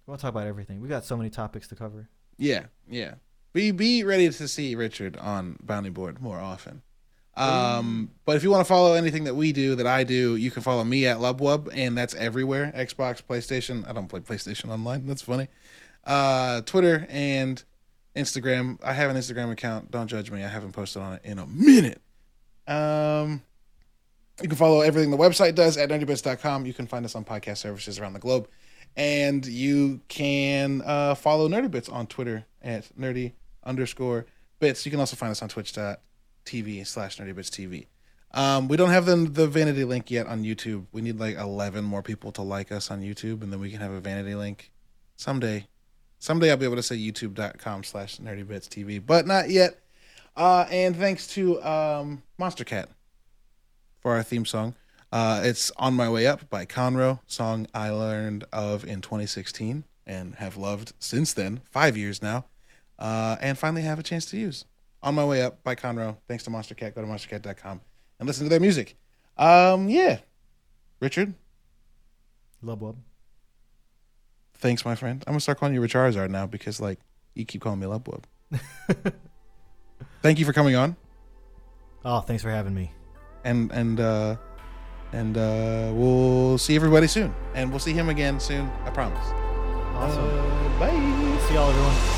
We'll 0.08 0.18
talk 0.18 0.30
about 0.30 0.48
everything. 0.48 0.82
We 0.82 0.88
got 0.88 1.06
so 1.06 1.18
many 1.18 1.30
topics 1.30 1.68
to 1.68 1.76
cover. 1.76 2.10
Yeah, 2.38 2.66
yeah. 2.90 3.16
Be 3.54 3.72
be 3.72 4.04
ready 4.04 4.30
to 4.30 4.48
see 4.48 4.74
Richard 4.76 5.18
on 5.18 5.58
Bounty 5.62 5.90
Board 5.90 6.22
more 6.22 6.40
often. 6.40 6.82
Um, 7.36 8.12
but 8.26 8.36
if 8.36 8.44
you 8.44 8.50
want 8.50 8.62
to 8.62 8.68
follow 8.68 8.94
anything 8.94 9.26
that 9.26 9.36
we 9.36 9.52
do, 9.52 9.76
that 9.76 9.86
I 9.86 10.04
do, 10.04 10.36
you 10.38 10.50
can 10.50 10.64
follow 10.64 10.84
me 10.84 11.06
at 11.06 11.18
Lubwub, 11.18 11.70
and 11.72 11.96
that's 11.96 12.16
everywhere: 12.16 12.74
Xbox, 12.76 13.22
PlayStation. 13.22 13.88
I 13.88 13.94
don't 13.94 14.08
play 14.08 14.22
PlayStation 14.22 14.70
Online. 14.70 15.06
That's 15.06 15.22
funny. 15.22 15.48
Uh, 16.04 16.62
Twitter 16.62 17.06
and 17.10 17.64
Instagram. 18.16 18.80
I 18.84 18.94
have 18.94 19.12
an 19.12 19.18
Instagram 19.18 19.52
account. 19.52 19.92
Don't 19.92 20.08
judge 20.08 20.32
me. 20.32 20.44
I 20.44 20.48
haven't 20.48 20.72
posted 20.72 21.02
on 21.02 21.14
it 21.14 21.22
in 21.26 21.38
a 21.38 21.46
minute. 21.46 22.02
Um, 22.66 23.44
you 24.42 24.48
can 24.48 24.58
follow 24.58 24.82
everything 24.82 25.12
the 25.12 25.18
website 25.18 25.54
does 25.54 25.78
at 25.78 25.90
nerdybits.com. 25.90 26.66
You 26.66 26.74
can 26.74 26.88
find 26.88 27.06
us 27.06 27.16
on 27.16 27.24
podcast 27.24 27.58
services 27.58 28.00
around 28.00 28.14
the 28.14 28.20
globe. 28.20 28.48
And 28.96 29.46
you 29.46 30.02
can 30.08 30.82
uh, 30.84 31.16
follow 31.16 31.48
Nerdy 31.48 31.70
Bits 31.70 31.90
on 31.90 32.08
Twitter 32.08 32.46
at 32.62 32.90
nerdy 33.00 33.34
underscore 33.64 34.26
bits. 34.60 34.86
You 34.86 34.92
can 34.92 35.00
also 35.00 35.16
find 35.16 35.32
us 35.32 35.42
on 35.42 35.50
twitch.tv 35.50 36.88
slash 36.88 37.18
nerdy 37.18 37.36
bits 37.36 37.50
TV. 37.50 37.88
Um, 38.32 38.68
we 38.68 38.78
don't 38.78 38.90
have 38.90 39.06
the, 39.06 39.16
the 39.16 39.48
vanity 39.48 39.84
link 39.84 40.12
yet 40.12 40.28
on 40.28 40.44
YouTube. 40.44 40.86
We 40.92 41.02
need 41.02 41.20
like 41.20 41.38
11 41.38 41.84
more 41.84 42.04
people 42.04 42.32
to 42.34 42.42
like 42.42 42.72
us 42.72 42.92
on 42.92 43.02
YouTube, 43.02 43.42
and 43.42 43.52
then 43.52 43.60
we 43.60 43.72
can 43.72 43.80
have 43.80 43.92
a 43.92 44.00
vanity 44.00 44.36
link 44.36 44.72
someday. 45.16 45.68
Someday 46.20 46.52
I'll 46.52 46.58
be 46.58 46.66
able 46.66 46.76
to 46.76 46.84
say 46.84 46.98
youtube.com 46.98 47.84
slash 47.84 48.18
nerdy 48.18 48.48
bits 48.48 48.68
TV, 48.68 49.04
but 49.04 49.28
not 49.28 49.50
yet. 49.50 49.80
Uh, 50.36 50.66
and 50.70 50.96
thanks 50.96 51.28
to 51.28 51.62
um, 51.64 52.22
Monstercat 52.40 52.88
for 54.00 54.14
our 54.14 54.24
theme 54.24 54.46
song. 54.46 54.76
Uh, 55.12 55.42
it's 55.44 55.72
On 55.78 55.94
My 55.94 56.10
Way 56.10 56.28
Up 56.28 56.50
by 56.50 56.66
Conro, 56.66 57.20
song 57.28 57.68
I 57.74 57.90
learned 57.90 58.44
of 58.52 58.84
in 58.84 59.02
2016 59.02 59.86
and 60.06 60.36
have 60.36 60.58
loved 60.58 60.94
since 61.00 61.34
then, 61.34 61.62
five 61.70 61.96
years 61.98 62.22
now, 62.22 62.46
uh, 63.00 63.38
and 63.42 63.58
finally 63.58 63.84
have 63.84 64.00
a 64.00 64.04
chance 64.04 64.26
to 64.28 64.38
use. 64.38 64.66
On 65.04 65.16
My 65.16 65.24
Way 65.26 65.42
Up 65.44 65.64
by 65.64 65.76
Conro. 65.76 66.18
Thanks 66.28 66.44
to 66.46 66.50
Monstercat. 66.50 66.96
Go 66.96 67.02
to 67.02 67.08
monstercat.com 67.08 67.82
and 68.20 68.28
listen 68.28 68.46
to 68.46 68.50
their 68.50 68.60
music. 68.60 68.96
Um, 69.38 69.88
yeah. 69.90 70.20
Richard, 71.00 71.34
Love 72.62 72.80
Wub. 72.80 72.96
thanks, 74.56 74.84
my 74.84 74.96
friend. 74.96 75.24
I'm 75.28 75.34
going 75.34 75.38
to 75.38 75.42
start 75.44 75.60
calling 75.60 75.76
you 75.76 75.82
Charizard 75.82 76.32
now 76.32 76.48
because, 76.48 76.82
like, 76.82 77.00
you 77.36 77.46
keep 77.46 77.62
calling 77.62 77.80
me 77.80 77.86
Lubwub. 77.86 78.24
Thank 80.24 80.40
you 80.40 80.46
for 80.46 80.54
coming 80.54 80.76
on. 80.76 80.96
Oh, 82.04 82.22
thanks 82.22 82.42
for 82.42 82.50
having 82.50 82.74
me. 82.74 82.92
and 83.44 83.72
and 83.72 84.00
uh 84.00 84.36
and 85.14 85.38
uh 85.38 85.92
we'll 85.94 86.58
see 86.58 86.76
everybody 86.76 87.08
soon 87.08 87.34
and 87.56 87.70
we'll 87.70 87.80
see 87.80 87.94
him 87.94 88.10
again 88.10 88.40
soon 88.40 88.70
i 88.86 88.90
promise 88.90 89.28
Awesome. 89.96 90.24
Uh, 90.24 90.80
bye 90.80 91.38
See 91.48 91.54
y'all, 91.54 91.70
everyone. 91.70 92.17